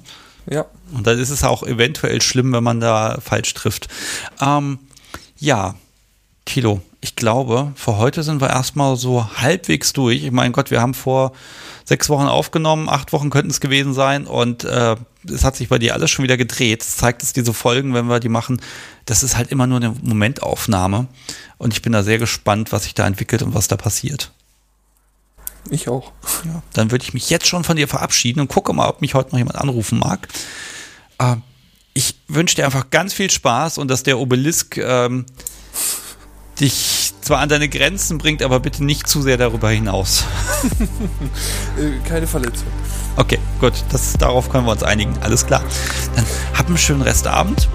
Ja. 0.49 0.67
Und 0.93 1.07
dann 1.07 1.19
ist 1.19 1.31
es 1.31 1.45
auch 1.45 1.63
eventuell 1.63 2.23
schlimm, 2.23 2.53
wenn 2.53 2.65
man 2.65 2.81
da 2.81 3.19
falsch 3.21 3.53
trifft. 3.55 3.89
Ähm, 4.41 4.79
ja, 5.39 5.75
Kilo, 6.51 6.81
ich 7.01 7.15
glaube, 7.15 7.71
für 7.77 7.97
heute 7.97 8.25
sind 8.25 8.41
wir 8.41 8.51
erstmal 8.51 8.97
so 8.97 9.25
halbwegs 9.37 9.93
durch. 9.93 10.25
Ich 10.25 10.33
meine 10.33 10.51
Gott, 10.51 10.73
wir 10.73 10.81
haben 10.81 10.95
vor 10.95 11.31
sechs 11.85 12.09
Wochen 12.09 12.27
aufgenommen, 12.27 12.89
acht 12.89 13.13
Wochen 13.13 13.31
könnten 13.31 13.53
es 13.53 13.61
gewesen 13.61 13.95
sein 13.95 14.27
und 14.27 14.65
äh, 14.65 14.97
es 15.33 15.45
hat 15.45 15.55
sich 15.55 15.69
bei 15.69 15.79
dir 15.79 15.95
alles 15.95 16.11
schon 16.11 16.25
wieder 16.25 16.37
gedreht. 16.37 16.81
Das 16.81 16.97
zeigt 16.97 17.23
es 17.23 17.33
diese 17.33 17.55
Folgen, 17.55 17.95
wenn 17.95 18.07
wir 18.07 18.19
die 18.19 18.29
machen. 18.29 18.61
Das 19.07 19.23
ist 19.23 19.37
halt 19.37 19.53
immer 19.53 19.69
nur 19.69 19.77
eine 19.77 19.95
Momentaufnahme 20.03 21.07
und 21.57 21.73
ich 21.73 21.83
bin 21.83 21.93
da 21.93 22.03
sehr 22.03 22.19
gespannt, 22.19 22.73
was 22.73 22.83
sich 22.83 22.95
da 22.95 23.07
entwickelt 23.07 23.43
und 23.43 23.55
was 23.55 23.69
da 23.69 23.77
passiert. 23.77 24.33
Ich 25.71 25.89
auch. 25.89 26.11
Ja, 26.45 26.65
dann 26.73 26.91
würde 26.91 27.05
ich 27.05 27.15
mich 27.15 27.31
jetzt 27.31 27.47
schon 27.47 27.63
von 27.63 27.77
dir 27.77 27.87
verabschieden 27.87 28.41
und 28.41 28.49
gucke 28.49 28.73
mal, 28.73 28.89
ob 28.89 29.03
mich 29.03 29.15
heute 29.15 29.31
noch 29.31 29.39
jemand 29.39 29.57
anrufen 29.57 30.01
mag. 30.01 30.27
Äh, 31.19 31.37
ich 31.95 32.17
wünsche 32.27 32.57
dir 32.57 32.65
einfach 32.65 32.91
ganz 32.91 33.15
viel 33.15 33.31
Spaß 33.31 33.79
und 33.79 33.87
dass 33.87 34.03
der 34.03 34.19
Obelisk 34.19 34.79
ähm, 34.79 35.27
dich 36.61 37.15
zwar 37.21 37.39
an 37.39 37.49
deine 37.49 37.69
Grenzen 37.69 38.19
bringt, 38.19 38.43
aber 38.43 38.61
bitte 38.61 38.85
nicht 38.85 39.09
zu 39.09 39.23
sehr 39.23 39.37
darüber 39.37 39.71
hinaus. 39.71 40.25
Äh, 41.79 42.07
keine 42.07 42.27
Verletzung. 42.27 42.67
Okay, 43.17 43.39
gut, 43.61 43.73
das, 43.91 44.15
darauf 44.15 44.51
können 44.51 44.67
wir 44.67 44.73
uns 44.73 44.83
einigen. 44.83 45.17
Alles 45.21 45.47
klar. 45.47 45.63
Dann 46.17 46.27
hab 46.53 46.67
einen 46.67 46.77
schönen 46.77 47.03
Restabend. 47.03 47.69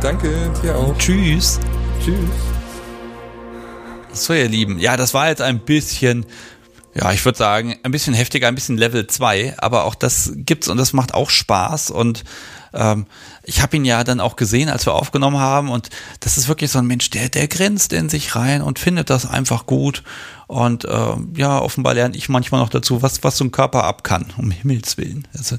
Danke, 0.00 0.50
dir 0.62 0.74
auch. 0.74 0.96
Tschüss. 0.96 1.60
Tschüss. 2.02 2.16
So, 4.12 4.32
ihr 4.32 4.48
Lieben, 4.48 4.78
ja, 4.78 4.96
das 4.96 5.14
war 5.14 5.28
jetzt 5.28 5.42
ein 5.42 5.60
bisschen 5.60 6.26
ja, 6.94 7.12
ich 7.12 7.24
würde 7.24 7.38
sagen, 7.38 7.76
ein 7.84 7.92
bisschen 7.92 8.14
heftiger, 8.14 8.48
ein 8.48 8.54
bisschen 8.56 8.76
Level 8.76 9.06
2, 9.06 9.54
aber 9.58 9.84
auch 9.84 9.94
das 9.94 10.32
gibt's 10.34 10.68
und 10.68 10.78
das 10.78 10.92
macht 10.92 11.14
auch 11.14 11.30
Spaß 11.30 11.90
und 11.90 12.24
ähm, 12.78 13.06
ich 13.42 13.60
habe 13.60 13.76
ihn 13.76 13.84
ja 13.84 14.04
dann 14.04 14.20
auch 14.20 14.36
gesehen, 14.36 14.68
als 14.68 14.86
wir 14.86 14.94
aufgenommen 14.94 15.38
haben 15.38 15.68
und 15.68 15.90
das 16.20 16.38
ist 16.38 16.48
wirklich 16.48 16.70
so 16.70 16.78
ein 16.78 16.86
Mensch, 16.86 17.10
der, 17.10 17.28
der 17.28 17.48
grinst 17.48 17.92
in 17.92 18.08
sich 18.08 18.36
rein 18.36 18.62
und 18.62 18.78
findet 18.78 19.10
das 19.10 19.26
einfach 19.26 19.66
gut 19.66 20.02
und 20.46 20.86
ähm, 20.88 21.34
ja, 21.36 21.58
offenbar 21.58 21.94
lerne 21.94 22.16
ich 22.16 22.28
manchmal 22.28 22.60
noch 22.60 22.70
dazu, 22.70 23.02
was, 23.02 23.22
was 23.24 23.36
so 23.36 23.44
ein 23.44 23.52
Körper 23.52 23.84
ab 23.84 24.04
kann, 24.04 24.32
um 24.38 24.50
Himmels 24.50 24.96
Willen. 24.96 25.28
Also 25.36 25.58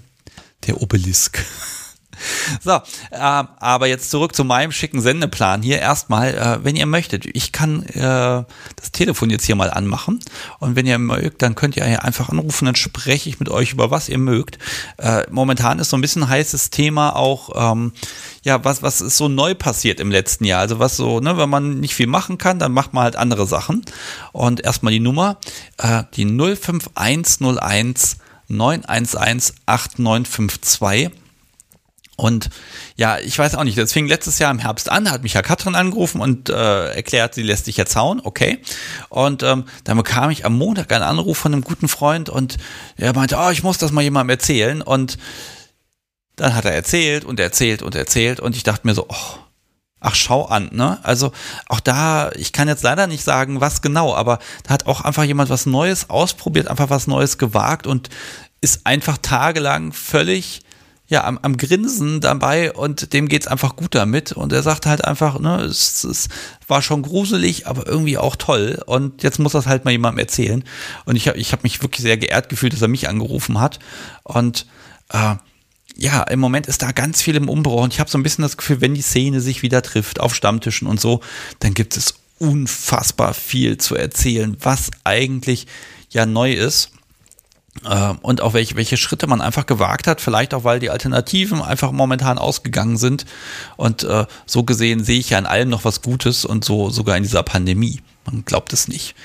der 0.65 0.81
Obelisk. 0.81 1.45
So, 2.61 2.71
äh, 3.11 3.17
aber 3.17 3.87
jetzt 3.87 4.09
zurück 4.11 4.35
zu 4.35 4.43
meinem 4.43 4.71
schicken 4.71 5.01
Sendeplan 5.01 5.61
hier. 5.61 5.79
Erstmal, 5.79 6.33
äh, 6.35 6.63
wenn 6.63 6.75
ihr 6.75 6.85
möchtet, 6.85 7.25
ich 7.25 7.51
kann 7.51 7.83
äh, 7.83 7.99
das 8.01 8.91
Telefon 8.91 9.29
jetzt 9.29 9.45
hier 9.45 9.55
mal 9.55 9.69
anmachen 9.69 10.19
und 10.59 10.75
wenn 10.75 10.85
ihr 10.85 10.97
mögt, 10.97 11.41
dann 11.41 11.55
könnt 11.55 11.77
ihr 11.77 11.85
hier 11.85 12.03
einfach 12.03 12.29
anrufen, 12.29 12.65
dann 12.65 12.75
spreche 12.75 13.29
ich 13.29 13.39
mit 13.39 13.49
euch 13.49 13.73
über 13.73 13.91
was 13.91 14.09
ihr 14.09 14.17
mögt. 14.17 14.59
Äh, 14.97 15.23
momentan 15.29 15.79
ist 15.79 15.89
so 15.89 15.97
ein 15.97 16.01
bisschen 16.01 16.27
heißes 16.27 16.69
Thema 16.69 17.15
auch, 17.15 17.71
ähm, 17.73 17.93
ja, 18.43 18.63
was, 18.63 18.81
was 18.81 19.01
ist 19.01 19.17
so 19.17 19.27
neu 19.27 19.55
passiert 19.55 19.99
im 19.99 20.11
letzten 20.11 20.45
Jahr? 20.45 20.61
Also 20.61 20.79
was 20.79 20.97
so, 20.97 21.19
ne, 21.19 21.37
wenn 21.37 21.49
man 21.49 21.79
nicht 21.79 21.95
viel 21.95 22.07
machen 22.07 22.37
kann, 22.37 22.59
dann 22.59 22.71
macht 22.71 22.93
man 22.93 23.03
halt 23.03 23.15
andere 23.15 23.47
Sachen. 23.47 23.83
Und 24.31 24.61
erstmal 24.61 24.93
die 24.93 24.99
Nummer, 24.99 25.37
äh, 25.77 26.03
die 26.15 26.25
05101 26.25 28.17
911 28.49 29.53
8952 29.65 31.11
und 32.19 32.49
ja, 32.95 33.17
ich 33.17 33.39
weiß 33.39 33.55
auch 33.55 33.63
nicht, 33.63 33.77
das 33.77 33.93
fing 33.93 34.07
letztes 34.07 34.39
Jahr 34.39 34.51
im 34.51 34.59
Herbst 34.59 34.91
an, 34.91 35.09
hat 35.09 35.23
mich 35.23 35.33
ja 35.33 35.41
Katrin 35.41 35.75
angerufen 35.75 36.21
und 36.21 36.49
äh, 36.49 36.93
erklärt, 36.93 37.33
sie 37.33 37.43
lässt 37.43 37.65
sich 37.65 37.77
jetzt 37.77 37.95
hauen, 37.95 38.21
okay. 38.23 38.59
Und 39.09 39.41
ähm, 39.43 39.65
dann 39.85 39.97
bekam 39.97 40.29
ich 40.29 40.45
am 40.45 40.57
Montag 40.57 40.91
einen 40.91 41.03
Anruf 41.03 41.37
von 41.37 41.53
einem 41.53 41.63
guten 41.63 41.87
Freund 41.87 42.29
und 42.29 42.57
er 42.97 43.13
meinte, 43.13 43.37
oh, 43.39 43.49
ich 43.49 43.63
muss 43.63 43.77
das 43.77 43.91
mal 43.91 44.01
jemandem 44.01 44.31
erzählen. 44.31 44.81
Und 44.81 45.17
dann 46.35 46.55
hat 46.55 46.65
er 46.65 46.73
erzählt 46.73 47.25
und 47.25 47.39
erzählt 47.39 47.81
und 47.81 47.95
erzählt 47.95 48.39
und 48.39 48.55
ich 48.55 48.63
dachte 48.63 48.87
mir 48.87 48.93
so, 48.93 49.05
oh, 49.09 49.39
ach 49.99 50.15
schau 50.15 50.45
an, 50.45 50.69
ne? 50.71 50.99
Also 51.03 51.31
auch 51.67 51.79
da, 51.79 52.31
ich 52.35 52.53
kann 52.53 52.67
jetzt 52.67 52.83
leider 52.83 53.07
nicht 53.07 53.23
sagen, 53.23 53.61
was 53.61 53.81
genau, 53.81 54.15
aber 54.15 54.39
da 54.63 54.73
hat 54.73 54.87
auch 54.87 55.01
einfach 55.01 55.23
jemand 55.23 55.49
was 55.49 55.65
Neues 55.65 56.09
ausprobiert, 56.09 56.67
einfach 56.67 56.89
was 56.89 57.07
Neues 57.07 57.37
gewagt 57.37 57.87
und 57.87 58.09
ist 58.61 58.85
einfach 58.85 59.17
tagelang 59.17 59.91
völlig 59.91 60.61
ja, 61.09 61.23
am, 61.23 61.39
am 61.41 61.57
Grinsen 61.57 62.21
dabei 62.21 62.71
und 62.71 63.13
dem 63.13 63.27
geht's 63.27 63.47
einfach 63.47 63.75
gut 63.75 63.95
damit. 63.95 64.31
Und 64.31 64.53
er 64.53 64.61
sagt 64.61 64.85
halt 64.85 65.03
einfach, 65.03 65.39
ne, 65.39 65.61
es, 65.61 66.03
es 66.03 66.29
war 66.67 66.83
schon 66.83 67.01
gruselig, 67.01 67.65
aber 67.65 67.87
irgendwie 67.87 68.19
auch 68.19 68.35
toll. 68.35 68.81
Und 68.85 69.23
jetzt 69.23 69.39
muss 69.39 69.53
das 69.53 69.65
halt 69.65 69.85
mal 69.85 69.91
jemandem 69.91 70.19
erzählen. 70.19 70.63
Und 71.05 71.15
ich 71.15 71.27
habe 71.27 71.39
ich 71.39 71.51
hab 71.51 71.63
mich 71.63 71.81
wirklich 71.81 72.03
sehr 72.03 72.17
geehrt 72.17 72.47
gefühlt, 72.47 72.73
dass 72.73 72.83
er 72.83 72.87
mich 72.87 73.09
angerufen 73.09 73.59
hat. 73.59 73.79
Und 74.23 74.67
äh, 75.11 75.35
ja, 75.95 76.21
im 76.23 76.39
Moment 76.39 76.67
ist 76.67 76.83
da 76.83 76.91
ganz 76.91 77.23
viel 77.23 77.35
im 77.35 77.49
Umbruch. 77.49 77.81
Und 77.81 77.91
ich 77.91 77.99
habe 77.99 78.09
so 78.09 78.19
ein 78.19 78.23
bisschen 78.23 78.43
das 78.43 78.57
Gefühl, 78.57 78.79
wenn 78.79 78.93
die 78.93 79.01
Szene 79.01 79.41
sich 79.41 79.63
wieder 79.63 79.81
trifft 79.81 80.19
auf 80.19 80.35
Stammtischen 80.35 80.87
und 80.87 81.01
so, 81.01 81.21
dann 81.59 81.73
gibt 81.73 81.97
es 81.97 82.13
unfassbar 82.37 83.33
viel 83.33 83.79
zu 83.79 83.95
erzählen, 83.95 84.55
was 84.61 84.91
eigentlich 85.03 85.65
ja 86.11 86.27
neu 86.27 86.53
ist. 86.53 86.91
Äh, 87.85 88.13
und 88.21 88.41
auch 88.41 88.53
welche, 88.53 88.75
welche 88.75 88.97
Schritte 88.97 89.27
man 89.27 89.41
einfach 89.41 89.65
gewagt 89.65 90.07
hat, 90.07 90.21
vielleicht 90.21 90.53
auch, 90.53 90.63
weil 90.63 90.79
die 90.79 90.89
Alternativen 90.89 91.61
einfach 91.61 91.91
momentan 91.91 92.37
ausgegangen 92.37 92.97
sind. 92.97 93.25
Und 93.77 94.03
äh, 94.03 94.25
so 94.45 94.63
gesehen 94.63 95.03
sehe 95.03 95.19
ich 95.19 95.29
ja 95.29 95.37
in 95.37 95.45
allem 95.45 95.69
noch 95.69 95.85
was 95.85 96.01
Gutes 96.01 96.45
und 96.45 96.65
so 96.65 96.89
sogar 96.89 97.17
in 97.17 97.23
dieser 97.23 97.43
Pandemie. 97.43 98.01
Man 98.25 98.45
glaubt 98.45 98.73
es 98.73 98.87
nicht. 98.87 99.15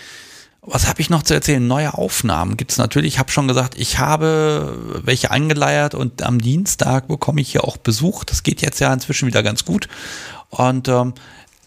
Was 0.67 0.87
habe 0.89 1.03
ich 1.03 1.11
noch 1.11 1.23
zu 1.23 1.35
erzählen? 1.35 1.67
Neue 1.67 1.93
Aufnahmen 1.93 2.57
gibt 2.57 2.71
es 2.71 2.79
natürlich. 2.79 3.15
Ich 3.15 3.19
habe 3.19 3.31
schon 3.31 3.49
gesagt, 3.49 3.75
ich 3.77 3.99
habe 3.99 4.79
welche 5.05 5.31
angeleiert 5.31 5.95
und 5.95 6.23
am 6.23 6.41
Dienstag 6.41 7.07
bekomme 7.09 7.43
ich 7.43 7.53
hier 7.53 7.65
auch 7.65 7.77
Besuch. 7.77 8.25
Das 8.25 8.43
geht 8.43 8.63
jetzt 8.63 8.81
ja 8.81 8.93
inzwischen 8.93 9.27
wieder 9.27 9.43
ganz 9.43 9.67
gut. 9.67 9.89
Und 10.49 10.89
ähm, 10.89 11.13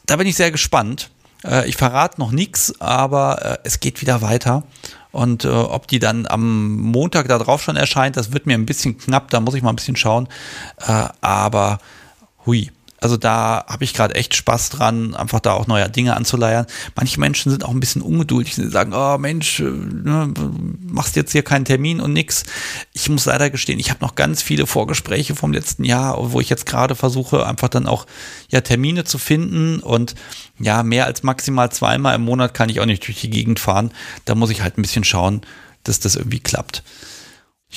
da 0.07 0.15
bin 0.15 0.25
ich 0.25 0.35
sehr 0.35 0.51
gespannt. 0.51 1.11
Äh, 1.43 1.69
ich 1.69 1.77
verrate 1.77 2.19
noch 2.19 2.31
nichts, 2.31 2.81
aber 2.81 3.41
äh, 3.43 3.57
es 3.63 3.79
geht 3.79 4.01
wieder 4.01 4.23
weiter. 4.23 4.63
Und 5.12 5.45
äh, 5.45 5.49
ob 5.49 5.88
die 5.88 5.99
dann 5.99 6.28
am 6.28 6.78
Montag 6.78 7.28
da 7.28 7.38
drauf 7.38 7.62
schon 7.64 7.76
erscheint, 7.76 8.18
das 8.18 8.34
wird 8.34 8.45
mir 8.45 8.55
ein 8.55 8.66
bisschen 8.66 8.97
knapp, 8.97 9.30
da 9.30 9.39
muss 9.39 9.55
ich 9.55 9.64
mal 9.64 9.72
ein 9.72 9.76
bisschen 9.76 9.95
schauen. 9.95 10.28
Äh, 10.86 11.08
aber 11.22 11.80
hui, 12.45 12.72
also 13.00 13.18
da 13.18 13.66
habe 13.68 13.84
ich 13.84 13.93
gerade 13.93 14.16
echt 14.16 14.36
Spaß 14.36 14.70
dran, 14.70 15.16
einfach 15.16 15.39
da 15.39 15.54
auch 15.54 15.68
neue 15.68 15.89
Dinge 15.89 16.16
anzuleiern. 16.16 16.66
Manche 16.95 17.20
Menschen 17.20 17.52
sind 17.52 17.64
auch 17.64 17.70
ein 17.70 17.80
bisschen 17.80 18.02
ungeduldig. 18.02 18.56
Sie 18.56 18.70
sagen, 18.70 18.93
oh 18.93 19.18
Mensch, 19.18 19.60
äh, 19.60 19.64
ne, 19.64 20.34
machst 20.82 21.16
jetzt 21.16 21.32
hier 21.32 21.43
keinen 21.43 21.66
Termin 21.66 22.00
und 22.00 22.14
nix. 22.14 22.43
Ich 22.93 23.08
muss 23.10 23.26
leider 23.26 23.50
gestehen, 23.50 23.80
ich 23.80 23.89
habe 23.89 24.04
noch 24.04 24.16
ganz 24.16 24.41
viele 24.41 24.66
Vorgespräche 24.66 25.36
vom 25.36 25.54
letzten 25.54 25.84
Jahr, 25.84 26.32
wo 26.32 26.39
ich 26.39 26.50
jetzt 26.50 26.66
gerade 26.66 26.95
versuche, 26.95 27.45
einfach 27.45 27.70
dann 27.70 27.88
auch 27.88 28.08
ja 28.50 28.62
Termine 28.62 29.04
zu 29.04 29.18
finden 29.18 29.80
und 29.80 30.16
ja, 30.60 30.82
mehr 30.82 31.06
als 31.06 31.22
maximal 31.22 31.72
zweimal 31.72 32.16
im 32.16 32.24
Monat 32.24 32.54
kann 32.54 32.70
ich 32.70 32.80
auch 32.80 32.86
nicht 32.86 33.06
durch 33.08 33.22
die 33.22 33.30
Gegend 33.30 33.60
fahren. 33.60 33.91
Da 34.26 34.34
muss 34.34 34.50
ich 34.50 34.62
halt 34.62 34.78
ein 34.78 34.82
bisschen 34.82 35.04
schauen, 35.04 35.41
dass 35.84 36.00
das 36.00 36.16
irgendwie 36.16 36.39
klappt. 36.39 36.84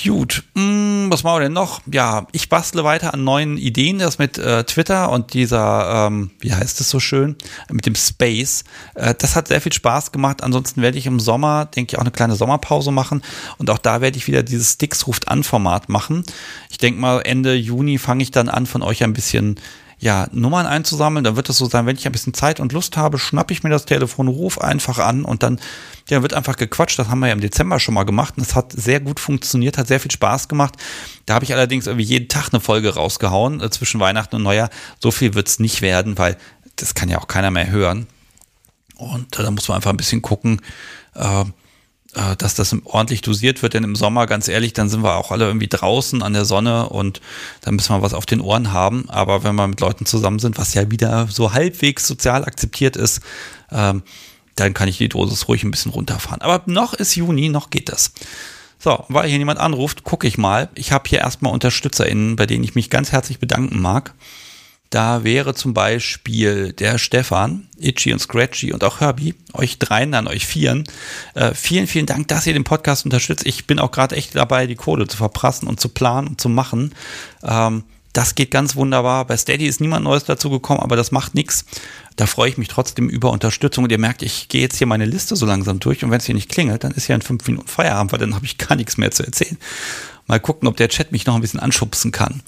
Gut, 0.03 0.43
hm, 0.55 1.07
was 1.09 1.23
machen 1.23 1.35
wir 1.37 1.43
denn 1.43 1.53
noch? 1.53 1.81
Ja, 1.91 2.25
ich 2.31 2.49
bastle 2.49 2.83
weiter 2.83 3.13
an 3.13 3.23
neuen 3.23 3.57
Ideen, 3.57 3.99
das 3.99 4.17
mit 4.17 4.37
äh, 4.37 4.63
Twitter 4.63 5.11
und 5.11 5.33
dieser, 5.33 6.07
ähm, 6.07 6.31
wie 6.39 6.53
heißt 6.53 6.81
es 6.81 6.89
so 6.89 6.99
schön, 6.99 7.35
mit 7.71 7.85
dem 7.85 7.93
Space. 7.93 8.63
Äh, 8.95 9.13
das 9.17 9.35
hat 9.35 9.49
sehr 9.49 9.61
viel 9.61 9.73
Spaß 9.73 10.11
gemacht. 10.11 10.43
Ansonsten 10.43 10.81
werde 10.81 10.97
ich 10.97 11.05
im 11.05 11.19
Sommer, 11.19 11.65
denke 11.65 11.93
ich, 11.93 11.97
auch 11.97 12.01
eine 12.01 12.11
kleine 12.11 12.35
Sommerpause 12.35 12.91
machen 12.91 13.21
und 13.57 13.69
auch 13.69 13.77
da 13.77 14.01
werde 14.01 14.17
ich 14.17 14.27
wieder 14.27 14.41
dieses 14.43 14.73
Sticks 14.73 15.05
ruft 15.05 15.27
an 15.27 15.43
Format 15.43 15.89
machen. 15.89 16.23
Ich 16.69 16.77
denke 16.77 16.99
mal, 16.99 17.21
Ende 17.21 17.53
Juni 17.53 17.97
fange 17.97 18.23
ich 18.23 18.31
dann 18.31 18.49
an, 18.49 18.65
von 18.65 18.81
euch 18.81 19.03
ein 19.03 19.13
bisschen 19.13 19.59
ja, 20.01 20.27
Nummern 20.31 20.65
einzusammeln. 20.65 21.23
Dann 21.23 21.35
wird 21.35 21.47
es 21.47 21.57
so 21.57 21.67
sein, 21.67 21.85
wenn 21.85 21.95
ich 21.95 22.07
ein 22.07 22.11
bisschen 22.11 22.33
Zeit 22.33 22.59
und 22.59 22.73
Lust 22.73 22.97
habe, 22.97 23.19
schnappe 23.19 23.53
ich 23.53 23.63
mir 23.63 23.69
das 23.69 23.85
Telefon, 23.85 24.27
ruf 24.27 24.59
einfach 24.59 24.97
an 24.97 25.23
und 25.23 25.43
dann 25.43 25.59
ja, 26.09 26.23
wird 26.23 26.33
einfach 26.33 26.57
gequatscht. 26.57 26.97
Das 26.97 27.07
haben 27.07 27.19
wir 27.19 27.27
ja 27.27 27.33
im 27.33 27.39
Dezember 27.39 27.79
schon 27.79 27.93
mal 27.93 28.03
gemacht 28.03 28.33
und 28.35 28.43
es 28.43 28.55
hat 28.55 28.73
sehr 28.73 28.99
gut 28.99 29.19
funktioniert, 29.19 29.77
hat 29.77 29.87
sehr 29.87 29.99
viel 29.99 30.09
Spaß 30.09 30.47
gemacht. 30.47 30.75
Da 31.27 31.35
habe 31.35 31.45
ich 31.45 31.53
allerdings 31.53 31.85
irgendwie 31.85 32.05
jeden 32.05 32.27
Tag 32.27 32.49
eine 32.51 32.59
Folge 32.59 32.95
rausgehauen 32.95 33.61
äh, 33.61 33.69
zwischen 33.69 33.99
Weihnachten 33.99 34.35
und 34.35 34.43
Neujahr. 34.43 34.71
So 34.99 35.11
viel 35.11 35.35
wird 35.35 35.47
es 35.47 35.59
nicht 35.59 35.83
werden, 35.83 36.17
weil 36.17 36.35
das 36.77 36.95
kann 36.95 37.07
ja 37.07 37.19
auch 37.19 37.27
keiner 37.27 37.51
mehr 37.51 37.69
hören. 37.69 38.07
Und 38.97 39.37
äh, 39.37 39.43
da 39.43 39.51
muss 39.51 39.67
man 39.67 39.75
einfach 39.75 39.91
ein 39.91 39.97
bisschen 39.97 40.23
gucken, 40.23 40.61
äh, 41.13 41.45
dass 42.37 42.55
das 42.55 42.75
ordentlich 42.83 43.21
dosiert 43.21 43.61
wird, 43.61 43.73
denn 43.73 43.85
im 43.85 43.95
Sommer, 43.95 44.25
ganz 44.25 44.49
ehrlich, 44.49 44.73
dann 44.73 44.89
sind 44.89 45.01
wir 45.01 45.15
auch 45.15 45.31
alle 45.31 45.45
irgendwie 45.45 45.69
draußen 45.69 46.21
an 46.21 46.33
der 46.33 46.43
Sonne 46.43 46.89
und 46.89 47.21
dann 47.61 47.75
müssen 47.75 47.95
wir 47.95 48.01
was 48.01 48.13
auf 48.13 48.25
den 48.25 48.41
Ohren 48.41 48.73
haben. 48.73 49.09
Aber 49.09 49.43
wenn 49.43 49.55
wir 49.55 49.67
mit 49.67 49.79
Leuten 49.79 50.05
zusammen 50.05 50.39
sind, 50.39 50.57
was 50.57 50.73
ja 50.73 50.91
wieder 50.91 51.27
so 51.29 51.53
halbwegs 51.53 52.05
sozial 52.07 52.43
akzeptiert 52.43 52.97
ist, 52.97 53.21
ähm, 53.71 54.03
dann 54.55 54.73
kann 54.73 54.89
ich 54.89 54.97
die 54.97 55.09
Dosis 55.09 55.47
ruhig 55.47 55.63
ein 55.63 55.71
bisschen 55.71 55.91
runterfahren. 55.91 56.41
Aber 56.41 56.61
noch 56.65 56.93
ist 56.93 57.15
Juni, 57.15 57.47
noch 57.47 57.69
geht 57.69 57.89
das. 57.89 58.11
So, 58.77 59.05
weil 59.07 59.29
hier 59.29 59.37
jemand 59.37 59.59
anruft, 59.59 60.03
gucke 60.03 60.27
ich 60.27 60.37
mal. 60.37 60.69
Ich 60.75 60.91
habe 60.91 61.07
hier 61.07 61.19
erstmal 61.19 61.53
UnterstützerInnen, 61.53 62.35
bei 62.35 62.45
denen 62.45 62.63
ich 62.63 62.75
mich 62.75 62.89
ganz 62.89 63.11
herzlich 63.11 63.39
bedanken 63.39 63.79
mag. 63.79 64.13
Da 64.91 65.23
wäre 65.23 65.55
zum 65.55 65.73
Beispiel 65.73 66.73
der 66.73 66.97
Stefan, 66.97 67.69
Itchy 67.77 68.11
und 68.11 68.19
Scratchy 68.19 68.73
und 68.73 68.83
auch 68.83 68.99
Herbie, 68.99 69.35
euch 69.53 69.79
dreien, 69.79 70.13
an 70.13 70.27
euch 70.27 70.45
vieren. 70.45 70.83
Äh, 71.33 71.53
vielen, 71.53 71.87
vielen 71.87 72.05
Dank, 72.05 72.27
dass 72.27 72.45
ihr 72.45 72.51
den 72.51 72.65
Podcast 72.65 73.05
unterstützt. 73.05 73.45
Ich 73.45 73.65
bin 73.65 73.79
auch 73.79 73.91
gerade 73.91 74.17
echt 74.17 74.35
dabei, 74.35 74.67
die 74.67 74.75
Kohle 74.75 75.07
zu 75.07 75.15
verprassen 75.15 75.69
und 75.69 75.79
zu 75.79 75.87
planen 75.87 76.27
und 76.27 76.41
zu 76.41 76.49
machen. 76.49 76.93
Ähm, 77.41 77.83
das 78.11 78.35
geht 78.35 78.51
ganz 78.51 78.75
wunderbar. 78.75 79.25
Bei 79.25 79.37
Steady 79.37 79.65
ist 79.65 79.79
niemand 79.79 80.03
Neues 80.03 80.25
dazu 80.25 80.49
gekommen, 80.49 80.81
aber 80.81 80.97
das 80.97 81.11
macht 81.11 81.35
nichts. 81.35 81.63
Da 82.17 82.25
freue 82.25 82.49
ich 82.49 82.57
mich 82.57 82.67
trotzdem 82.67 83.07
über 83.07 83.31
Unterstützung. 83.31 83.85
Und 83.85 83.93
ihr 83.93 83.97
merkt, 83.97 84.21
ich 84.21 84.49
gehe 84.49 84.59
jetzt 84.59 84.77
hier 84.77 84.87
meine 84.87 85.05
Liste 85.05 85.37
so 85.37 85.45
langsam 85.45 85.79
durch. 85.79 86.03
Und 86.03 86.11
wenn 86.11 86.19
es 86.19 86.25
hier 86.25 86.35
nicht 86.35 86.49
klingelt, 86.49 86.83
dann 86.83 86.91
ist 86.91 87.07
ja 87.07 87.15
in 87.15 87.21
fünf 87.21 87.47
Minuten 87.47 87.69
Feierabend, 87.69 88.11
weil 88.11 88.19
dann 88.19 88.35
habe 88.35 88.45
ich 88.45 88.57
gar 88.57 88.75
nichts 88.75 88.97
mehr 88.97 89.11
zu 89.11 89.23
erzählen. 89.23 89.57
Mal 90.27 90.41
gucken, 90.41 90.67
ob 90.67 90.75
der 90.75 90.89
Chat 90.89 91.13
mich 91.13 91.25
noch 91.25 91.35
ein 91.35 91.41
bisschen 91.41 91.61
anschubsen 91.61 92.11
kann. 92.11 92.43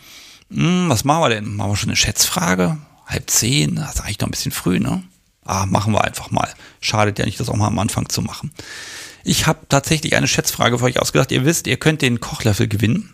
Hm, 0.52 0.90
was 0.90 1.04
machen 1.04 1.22
wir 1.22 1.30
denn? 1.30 1.56
Machen 1.56 1.72
wir 1.72 1.76
schon 1.76 1.90
eine 1.90 1.96
Schätzfrage? 1.96 2.78
Halb 3.06 3.30
zehn? 3.30 3.76
Das 3.76 3.96
ist 3.96 4.02
eigentlich 4.02 4.20
noch 4.20 4.28
ein 4.28 4.32
bisschen 4.32 4.52
früh, 4.52 4.80
ne? 4.80 5.04
Ah, 5.46 5.66
machen 5.66 5.94
wir 5.94 6.04
einfach 6.04 6.32
mal. 6.32 6.50
Schadet 6.80 7.20
ja 7.20 7.26
nicht, 7.26 7.40
das 7.40 7.50
auch 7.50 7.56
mal 7.56 7.68
am 7.68 7.80
Anfang 7.80 8.08
zu 8.10 8.22
machen. 8.22 8.52
Ich 9.24 9.48
habe 9.48 9.60
tatsächlich 9.70 10.16
eine 10.16 10.28
Schätzfrage 10.28 10.80
für 10.80 10.86
euch 10.86 11.00
ausgedacht. 11.00 11.32
Ihr 11.32 11.46
wisst, 11.46 11.68
ihr 11.68 11.78
könnt 11.78 12.02
den 12.02 12.20
Kochlöffel 12.20 12.68
gewinnen. 12.68 13.14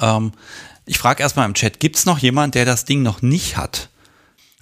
Ähm, 0.00 0.32
ich 0.86 0.98
frage 0.98 1.22
erstmal 1.22 1.46
im 1.46 1.54
Chat, 1.54 1.80
gibt 1.80 1.96
es 1.96 2.06
noch 2.06 2.18
jemand, 2.18 2.54
der 2.54 2.64
das 2.64 2.84
Ding 2.84 3.02
noch 3.02 3.22
nicht 3.22 3.56
hat? 3.56 3.90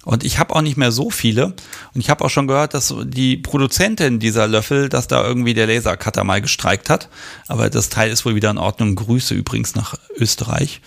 Und 0.05 0.23
ich 0.23 0.39
habe 0.39 0.55
auch 0.55 0.61
nicht 0.61 0.77
mehr 0.77 0.91
so 0.91 1.09
viele. 1.09 1.47
Und 1.93 2.01
ich 2.01 2.09
habe 2.09 2.23
auch 2.23 2.29
schon 2.29 2.47
gehört, 2.47 2.73
dass 2.73 2.93
die 3.03 3.37
Produzentin 3.37 4.19
dieser 4.19 4.47
Löffel, 4.47 4.89
dass 4.89 5.07
da 5.07 5.23
irgendwie 5.23 5.53
der 5.53 5.67
Lasercutter 5.67 6.23
mal 6.23 6.41
gestreikt 6.41 6.89
hat. 6.89 7.09
Aber 7.47 7.69
das 7.69 7.89
Teil 7.89 8.09
ist 8.09 8.25
wohl 8.25 8.35
wieder 8.35 8.49
in 8.49 8.57
Ordnung. 8.57 8.95
Grüße 8.95 9.33
übrigens 9.33 9.75
nach 9.75 9.95
Österreich. 10.15 10.81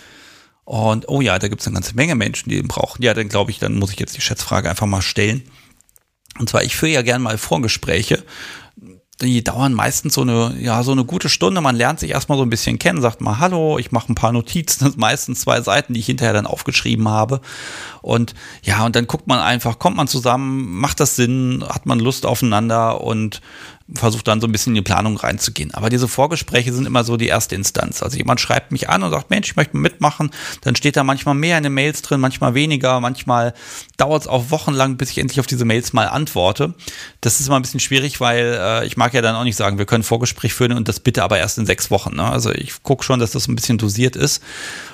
Und 0.65 1.09
oh 1.09 1.21
ja, 1.21 1.39
da 1.39 1.49
gibt 1.49 1.61
es 1.61 1.67
eine 1.67 1.75
ganze 1.75 1.95
Menge 1.95 2.15
Menschen, 2.15 2.49
die 2.49 2.57
den 2.57 2.69
brauchen. 2.69 3.03
Ja, 3.03 3.15
dann 3.15 3.29
glaube 3.29 3.51
ich, 3.51 3.59
dann 3.59 3.79
muss 3.79 3.93
ich 3.93 3.99
jetzt 3.99 4.17
die 4.17 4.21
Schätzfrage 4.21 4.71
einfach 4.71 4.87
mal 4.87 5.03
stellen. 5.03 5.43
Und 6.39 6.49
zwar, 6.49 6.63
ich 6.63 6.77
führe 6.77 6.93
ja 6.93 7.03
gerne 7.03 7.23
mal 7.23 7.37
Vorgespräche. 7.37 8.23
Die 9.21 9.45
dauern 9.45 9.75
meistens 9.75 10.15
so 10.15 10.23
eine, 10.23 10.57
ja, 10.59 10.83
so 10.83 10.93
eine 10.93 11.05
gute 11.05 11.29
Stunde. 11.29 11.61
Man 11.61 11.77
lernt 11.77 12.01
sich 12.01 12.11
erstmal 12.11 12.39
so 12.39 12.45
ein 12.45 12.51
bisschen 12.51 12.79
kennen, 12.79 13.01
sagt 13.01 13.21
mal 13.21 13.39
Hallo, 13.39 13.79
ich 13.79 13.93
mache 13.93 14.11
ein 14.11 14.17
paar 14.17 14.33
Notizen, 14.33 14.93
meistens 14.97 15.43
zwei 15.43 15.61
Seiten, 15.61 15.95
die 15.95 16.01
ich 16.01 16.07
hinterher 16.07 16.33
dann 16.33 16.47
aufgeschrieben 16.47 17.09
habe. 17.09 17.41
Und 18.03 18.35
ja, 18.63 18.85
und 18.85 18.97
dann 18.97 19.07
guckt 19.07 19.27
man 19.27 19.39
einfach, 19.39 19.79
kommt 19.79 19.97
man 19.97 20.09
zusammen, 20.09 20.79
macht 20.79 21.01
das 21.01 21.17
Sinn, 21.17 21.65
hat 21.67 21.87
man 21.87 21.99
Lust 21.99 22.27
aufeinander 22.27 23.01
und 23.01 23.41
versucht 23.95 24.29
dann 24.29 24.41
so 24.41 24.47
ein 24.47 24.53
bisschen 24.53 24.73
in 24.73 24.77
die 24.77 24.83
Planung 24.83 25.17
reinzugehen. 25.17 25.73
Aber 25.75 25.91
diese 25.91 26.09
Vorgespräche 26.09 26.73
sind 26.73 26.87
immer 26.87 27.05
so 27.05 27.17
die 27.17 27.27
erste 27.27 27.55
Instanz. 27.55 28.03
Also 28.03 28.17
jemand 28.17 28.41
schreibt 28.41 28.73
mich 28.73 28.89
an 28.89 29.03
und 29.03 29.11
sagt, 29.11 29.31
Mensch, 29.31 29.51
ich 29.51 29.57
möchte 29.57 29.77
mitmachen. 29.77 30.31
Dann 30.63 30.77
steht 30.77 30.97
da 30.97 31.05
manchmal 31.05 31.35
mehr 31.35 31.57
in 31.59 31.65
den 31.65 31.75
Mails 31.75 32.03
drin, 32.03 32.21
manchmal 32.21 32.55
weniger. 32.55 33.01
Manchmal 33.01 33.55
dauert 33.97 34.23
es 34.23 34.29
auch 34.29 34.51
wochenlang, 34.51 34.97
bis 34.97 35.11
ich 35.11 35.19
endlich 35.19 35.41
auf 35.41 35.47
diese 35.47 35.65
Mails 35.65 35.93
mal 35.93 36.09
antworte. 36.09 36.75
Das 37.21 37.41
ist 37.41 37.47
immer 37.47 37.57
ein 37.57 37.63
bisschen 37.63 37.81
schwierig, 37.81 38.21
weil 38.21 38.59
äh, 38.59 38.87
ich 38.87 38.97
mag 38.97 39.15
ja 39.15 39.23
dann 39.23 39.37
auch 39.37 39.45
nicht 39.45 39.57
sagen, 39.57 39.79
wir 39.79 39.87
können 39.87 40.05
Vorgespräch 40.05 40.55
führen 40.55 40.73
und 40.73 40.89
das 40.89 41.01
bitte 41.01 41.23
aber 41.23 41.39
erst 41.39 41.59
in 41.59 41.67
sechs 41.67 41.91
Wochen. 41.91 42.17
Ne? 42.17 42.25
Also 42.25 42.51
ich 42.51 42.83
gucke 42.83 43.05
schon, 43.05 43.21
dass 43.21 43.33
das 43.33 43.49
ein 43.49 43.57
bisschen 43.57 43.79
dosiert 43.79 44.17
ist. 44.17 44.43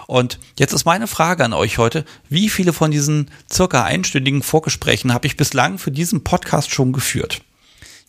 Und 0.09 0.39
jetzt 0.59 0.73
ist 0.73 0.87
meine 0.87 1.07
Frage 1.07 1.45
an 1.45 1.53
euch 1.53 1.77
heute, 1.77 2.03
wie 2.31 2.49
viele 2.49 2.73
von 2.73 2.91
diesen 2.91 3.31
circa 3.53 3.85
einstündigen 3.85 4.43
Vorgesprächen 4.43 5.13
habe 5.13 5.27
ich 5.27 5.37
bislang 5.37 5.77
für 5.77 5.91
diesen 5.91 6.25
Podcast 6.25 6.71
schon 6.71 6.95
geführt? 6.95 7.43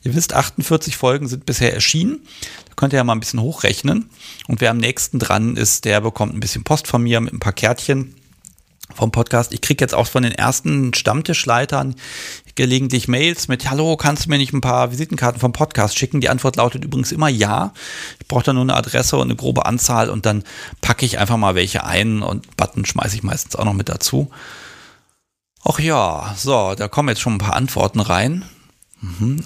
Ihr 0.04 0.16
wisst, 0.16 0.34
48 0.34 0.96
Folgen 0.96 1.28
sind 1.28 1.46
bisher 1.46 1.74
erschienen. 1.74 2.22
Da 2.70 2.76
könnt 2.78 2.94
ihr 2.94 2.98
ja 2.98 3.04
mal 3.04 3.12
ein 3.12 3.20
bisschen 3.20 3.42
hochrechnen. 3.42 4.10
Und 4.48 4.62
wer 4.62 4.72
am 4.72 4.78
nächsten 4.78 5.20
dran 5.20 5.58
ist, 5.58 5.84
der 5.84 6.00
bekommt 6.00 6.34
ein 6.34 6.40
bisschen 6.40 6.64
Post 6.64 6.88
von 6.88 7.04
mir 7.04 7.20
mit 7.20 7.34
ein 7.34 7.42
paar 7.42 7.52
Kärtchen 7.52 8.16
vom 8.96 9.12
Podcast. 9.12 9.52
Ich 9.52 9.60
kriege 9.60 9.84
jetzt 9.84 9.94
auch 9.94 10.08
von 10.08 10.24
den 10.24 10.32
ersten 10.32 10.94
Stammtischleitern 10.94 11.96
gelegentlich 12.60 13.08
Mails 13.08 13.48
mit 13.48 13.70
Hallo, 13.70 13.96
kannst 13.96 14.26
du 14.26 14.30
mir 14.30 14.38
nicht 14.38 14.52
ein 14.52 14.60
paar 14.60 14.92
Visitenkarten 14.92 15.40
vom 15.40 15.54
Podcast 15.54 15.98
schicken? 15.98 16.20
Die 16.20 16.28
Antwort 16.28 16.58
lautet 16.58 16.84
übrigens 16.84 17.14
immer 17.14 17.30
ja. 17.30 17.72
Ich 18.20 18.28
brauche 18.28 18.44
da 18.44 18.52
nur 18.52 18.64
eine 18.64 18.76
Adresse 18.76 19.16
und 19.16 19.28
eine 19.28 19.38
grobe 19.38 19.66
Anzahl 19.66 20.10
und 20.10 20.26
dann 20.26 20.44
packe 20.82 21.06
ich 21.06 21.20
einfach 21.20 21.38
mal 21.38 21.56
welche 21.56 21.86
ein 21.86 22.22
und 22.22 22.58
Button 22.58 22.84
schmeiße 22.84 23.16
ich 23.16 23.24
meistens 23.24 23.56
auch 23.56 23.64
noch 23.64 23.72
mit 23.72 23.88
dazu. 23.88 24.30
Ach 25.64 25.80
ja, 25.80 26.36
so, 26.38 26.76
da 26.76 26.90
kommen 26.90 27.08
jetzt 27.08 27.22
schon 27.22 27.36
ein 27.36 27.38
paar 27.38 27.56
Antworten 27.56 28.02
rein. 28.02 28.44
Mhm. 29.00 29.42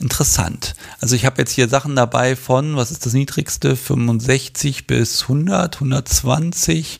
Interessant. 0.00 0.74
Also 1.00 1.14
ich 1.14 1.24
habe 1.24 1.40
jetzt 1.40 1.52
hier 1.52 1.68
Sachen 1.68 1.94
dabei 1.94 2.34
von, 2.34 2.74
was 2.74 2.90
ist 2.90 3.06
das 3.06 3.12
niedrigste, 3.12 3.76
65 3.76 4.88
bis 4.88 5.22
100, 5.22 5.76
120. 5.76 6.98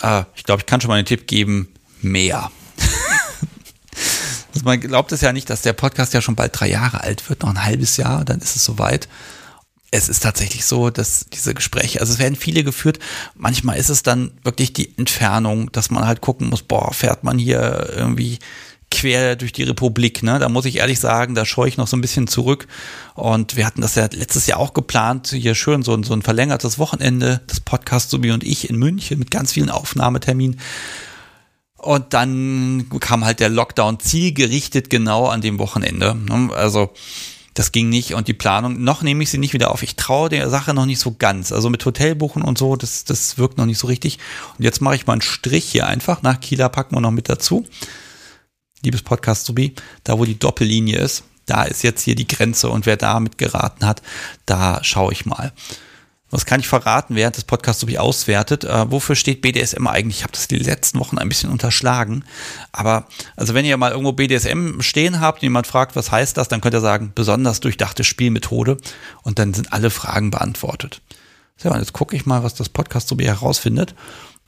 Äh, 0.00 0.22
ich 0.36 0.44
glaube, 0.44 0.60
ich 0.60 0.66
kann 0.66 0.80
schon 0.80 0.90
mal 0.90 0.94
einen 0.94 1.06
Tipp 1.06 1.26
geben, 1.26 1.74
mehr. 2.00 2.52
Also 4.52 4.64
man 4.64 4.80
glaubt 4.80 5.12
es 5.12 5.20
ja 5.20 5.32
nicht, 5.32 5.50
dass 5.50 5.62
der 5.62 5.72
Podcast 5.72 6.14
ja 6.14 6.20
schon 6.20 6.36
bald 6.36 6.58
drei 6.58 6.68
Jahre 6.68 7.02
alt 7.02 7.28
wird, 7.28 7.42
noch 7.42 7.50
ein 7.50 7.64
halbes 7.64 7.96
Jahr, 7.96 8.24
dann 8.24 8.40
ist 8.40 8.56
es 8.56 8.64
soweit. 8.64 9.08
Es 9.90 10.08
ist 10.08 10.22
tatsächlich 10.22 10.64
so, 10.64 10.88
dass 10.88 11.26
diese 11.32 11.52
Gespräche, 11.52 12.00
also 12.00 12.14
es 12.14 12.18
werden 12.18 12.34
viele 12.34 12.64
geführt. 12.64 12.98
Manchmal 13.34 13.76
ist 13.76 13.90
es 13.90 14.02
dann 14.02 14.32
wirklich 14.42 14.72
die 14.72 14.96
Entfernung, 14.96 15.70
dass 15.72 15.90
man 15.90 16.06
halt 16.06 16.22
gucken 16.22 16.48
muss, 16.48 16.62
boah, 16.62 16.94
fährt 16.94 17.24
man 17.24 17.38
hier 17.38 17.90
irgendwie 17.94 18.38
quer 18.92 19.36
durch 19.36 19.52
die 19.52 19.64
Republik. 19.64 20.22
Ne? 20.22 20.38
Da 20.38 20.48
muss 20.48 20.66
ich 20.66 20.76
ehrlich 20.76 21.00
sagen, 21.00 21.34
da 21.34 21.44
scheue 21.44 21.68
ich 21.68 21.76
noch 21.76 21.88
so 21.88 21.96
ein 21.96 22.00
bisschen 22.00 22.28
zurück. 22.28 22.68
Und 23.14 23.56
wir 23.56 23.66
hatten 23.66 23.80
das 23.80 23.94
ja 23.94 24.08
letztes 24.12 24.46
Jahr 24.46 24.58
auch 24.58 24.74
geplant, 24.74 25.28
hier 25.28 25.54
schön 25.54 25.82
so, 25.82 26.00
so 26.02 26.12
ein 26.12 26.22
verlängertes 26.22 26.78
Wochenende 26.78 27.40
des 27.50 27.60
Podcasts, 27.60 28.10
Subi 28.10 28.30
und 28.30 28.44
ich 28.44 28.70
in 28.70 28.76
München 28.76 29.18
mit 29.18 29.30
ganz 29.30 29.52
vielen 29.52 29.70
Aufnahmeterminen. 29.70 30.60
Und 31.82 32.14
dann 32.14 32.86
kam 33.00 33.24
halt 33.24 33.40
der 33.40 33.48
Lockdown 33.48 34.00
zielgerichtet 34.00 34.88
genau 34.88 35.26
an 35.26 35.40
dem 35.40 35.58
Wochenende. 35.58 36.14
Ne? 36.14 36.50
Also 36.54 36.90
das 37.54 37.70
ging 37.72 37.90
nicht 37.90 38.14
und 38.14 38.28
die 38.28 38.34
Planung, 38.34 38.82
noch 38.82 39.02
nehme 39.02 39.22
ich 39.22 39.30
sie 39.30 39.36
nicht 39.36 39.52
wieder 39.52 39.72
auf. 39.72 39.82
Ich 39.82 39.96
traue 39.96 40.30
der 40.30 40.48
Sache 40.48 40.72
noch 40.72 40.86
nicht 40.86 41.00
so 41.00 41.14
ganz. 41.18 41.52
Also 41.52 41.68
mit 41.68 41.84
Hotelbuchen 41.84 42.42
und 42.42 42.56
so, 42.56 42.76
das, 42.76 43.04
das 43.04 43.36
wirkt 43.36 43.58
noch 43.58 43.66
nicht 43.66 43.78
so 43.78 43.88
richtig. 43.88 44.18
Und 44.56 44.64
jetzt 44.64 44.80
mache 44.80 44.94
ich 44.94 45.06
mal 45.06 45.14
einen 45.14 45.22
Strich 45.22 45.64
hier 45.64 45.86
einfach. 45.86 46.22
Nach 46.22 46.40
Kieler 46.40 46.70
packen 46.70 46.96
wir 46.96 47.00
noch 47.00 47.10
mit 47.10 47.28
dazu 47.28 47.66
liebes 48.82 49.02
Podcast 49.02 49.46
Subi, 49.46 49.74
da 50.04 50.18
wo 50.18 50.24
die 50.24 50.38
Doppellinie 50.38 50.98
ist, 50.98 51.24
da 51.46 51.64
ist 51.64 51.82
jetzt 51.82 52.02
hier 52.02 52.14
die 52.14 52.26
Grenze 52.26 52.68
und 52.68 52.86
wer 52.86 52.96
damit 52.96 53.38
geraten 53.38 53.86
hat, 53.86 54.02
da 54.46 54.82
schaue 54.82 55.12
ich 55.12 55.26
mal. 55.26 55.52
Was 56.32 56.46
kann 56.46 56.60
ich 56.60 56.66
verraten, 56.66 57.14
während 57.14 57.36
das 57.36 57.44
Podcast 57.44 57.80
Subi 57.80 57.98
auswertet? 57.98 58.64
Äh, 58.64 58.90
wofür 58.90 59.14
steht 59.14 59.42
BDSM 59.42 59.86
eigentlich? 59.86 60.16
Ich 60.16 60.22
habe 60.22 60.32
das 60.32 60.48
die 60.48 60.56
letzten 60.56 60.98
Wochen 60.98 61.18
ein 61.18 61.28
bisschen 61.28 61.50
unterschlagen. 61.50 62.24
Aber 62.72 63.06
also 63.36 63.52
wenn 63.52 63.66
ihr 63.66 63.76
mal 63.76 63.90
irgendwo 63.90 64.12
BDSM 64.12 64.80
stehen 64.80 65.20
habt 65.20 65.40
und 65.40 65.42
jemand 65.42 65.66
fragt, 65.66 65.94
was 65.94 66.10
heißt 66.10 66.38
das, 66.38 66.48
dann 66.48 66.62
könnt 66.62 66.74
ihr 66.74 66.80
sagen, 66.80 67.12
besonders 67.14 67.60
durchdachte 67.60 68.02
Spielmethode 68.02 68.78
und 69.22 69.38
dann 69.38 69.52
sind 69.52 69.74
alle 69.74 69.90
Fragen 69.90 70.30
beantwortet. 70.30 71.02
So, 71.58 71.70
und 71.70 71.78
jetzt 71.78 71.92
gucke 71.92 72.16
ich 72.16 72.24
mal, 72.24 72.42
was 72.42 72.54
das 72.54 72.70
Podcast 72.70 73.08
Subi 73.08 73.24
herausfindet. 73.24 73.94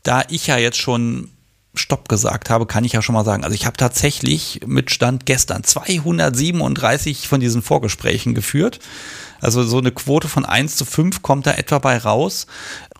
Da 0.02 0.22
ich 0.30 0.46
ja 0.46 0.56
jetzt 0.56 0.78
schon 0.78 1.32
Stopp 1.74 2.08
gesagt 2.08 2.50
habe, 2.50 2.66
kann 2.66 2.84
ich 2.84 2.92
ja 2.92 3.02
schon 3.02 3.14
mal 3.14 3.24
sagen. 3.24 3.44
Also 3.44 3.54
ich 3.54 3.66
habe 3.66 3.76
tatsächlich 3.76 4.60
mit 4.66 4.90
Stand 4.90 5.26
gestern 5.26 5.64
237 5.64 7.28
von 7.28 7.40
diesen 7.40 7.62
Vorgesprächen 7.62 8.34
geführt. 8.34 8.80
Also 9.40 9.62
so 9.62 9.78
eine 9.78 9.92
Quote 9.92 10.28
von 10.28 10.46
1 10.46 10.76
zu 10.76 10.84
5 10.86 11.20
kommt 11.20 11.46
da 11.46 11.52
etwa 11.52 11.78
bei 11.78 11.98
raus. 11.98 12.46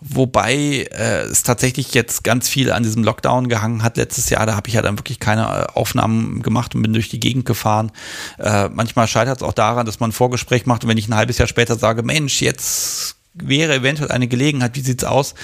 Wobei 0.01 0.87
äh, 0.91 1.23
es 1.23 1.41
tatsächlich 1.41 1.93
jetzt 1.93 2.23
ganz 2.23 2.47
viel 2.47 2.71
an 2.71 2.83
diesem 2.83 3.03
Lockdown 3.03 3.49
gehangen 3.49 3.81
hat 3.81 3.97
letztes 3.97 4.29
Jahr. 4.29 4.45
Da 4.45 4.55
habe 4.55 4.67
ich 4.67 4.75
ja 4.75 4.83
dann 4.83 4.99
wirklich 4.99 5.19
keine 5.19 5.43
äh, 5.43 5.73
Aufnahmen 5.73 6.43
gemacht 6.43 6.75
und 6.75 6.83
bin 6.83 6.93
durch 6.93 7.09
die 7.09 7.19
Gegend 7.19 7.45
gefahren. 7.45 7.91
Äh, 8.37 8.69
manchmal 8.69 9.07
scheitert 9.07 9.37
es 9.37 9.43
auch 9.43 9.53
daran, 9.53 9.87
dass 9.87 9.99
man 9.99 10.09
ein 10.11 10.13
Vorgespräch 10.13 10.67
macht 10.67 10.83
und 10.83 10.89
wenn 10.89 10.97
ich 10.97 11.07
ein 11.07 11.15
halbes 11.15 11.39
Jahr 11.39 11.47
später 11.47 11.77
sage, 11.77 12.03
Mensch, 12.03 12.41
jetzt 12.41 13.15
wäre 13.35 13.75
eventuell 13.75 14.11
eine 14.11 14.27
Gelegenheit, 14.27 14.75
wie 14.75 14.81
sieht's 14.81 15.03
aus? 15.03 15.35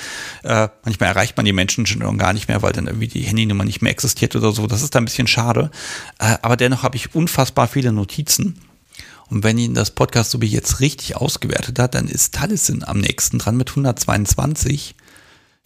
Äh, 0.43 0.69
manchmal 0.83 1.09
erreicht 1.09 1.37
man 1.37 1.45
die 1.45 1.53
Menschen 1.53 1.85
schon 1.85 2.17
gar 2.17 2.33
nicht 2.33 2.47
mehr, 2.47 2.61
weil 2.61 2.71
dann 2.71 2.87
irgendwie 2.87 3.07
die 3.07 3.21
Handynummer 3.21 3.65
nicht 3.65 3.81
mehr 3.81 3.91
existiert 3.91 4.35
oder 4.35 4.51
so. 4.51 4.67
Das 4.67 4.81
ist 4.81 4.95
ein 4.95 5.05
bisschen 5.05 5.27
schade. 5.27 5.71
Äh, 6.19 6.37
aber 6.41 6.57
dennoch 6.57 6.83
habe 6.83 6.95
ich 6.95 7.13
unfassbar 7.13 7.67
viele 7.67 7.91
Notizen. 7.91 8.59
Und 9.29 9.43
wenn 9.43 9.57
Ihnen 9.57 9.75
das 9.75 9.91
Podcast 9.91 10.31
so 10.31 10.41
wie 10.41 10.47
jetzt 10.47 10.81
richtig 10.81 11.15
ausgewertet 11.15 11.79
hat, 11.79 11.95
dann 11.95 12.07
ist 12.07 12.33
Taliesin 12.33 12.83
am 12.83 12.99
nächsten 12.99 13.39
dran 13.39 13.55
mit 13.55 13.69
122. 13.69 14.95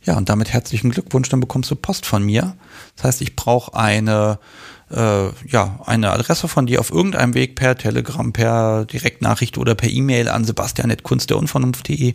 Ja, 0.04 0.18
und 0.18 0.30
damit 0.30 0.54
herzlichen 0.54 0.92
Glückwunsch, 0.92 1.30
dann 1.30 1.40
bekommst 1.40 1.72
du 1.72 1.76
Post 1.76 2.06
von 2.06 2.24
mir. 2.24 2.56
Das 2.96 3.06
heißt, 3.06 3.22
ich 3.22 3.36
brauche 3.36 3.76
eine 3.76 4.38
äh, 4.92 5.30
ja, 5.48 5.80
eine 5.86 6.12
Adresse 6.12 6.48
von 6.48 6.66
dir 6.66 6.80
auf 6.80 6.92
irgendeinem 6.92 7.34
Weg 7.34 7.56
per 7.56 7.78
Telegram, 7.78 8.32
per 8.32 8.86
Direktnachricht 8.86 9.58
oder 9.58 9.76
per 9.76 9.90
E-Mail 9.90 10.30
an 10.30 10.46
sebastian.kunstderunvernunft.de 10.46 12.14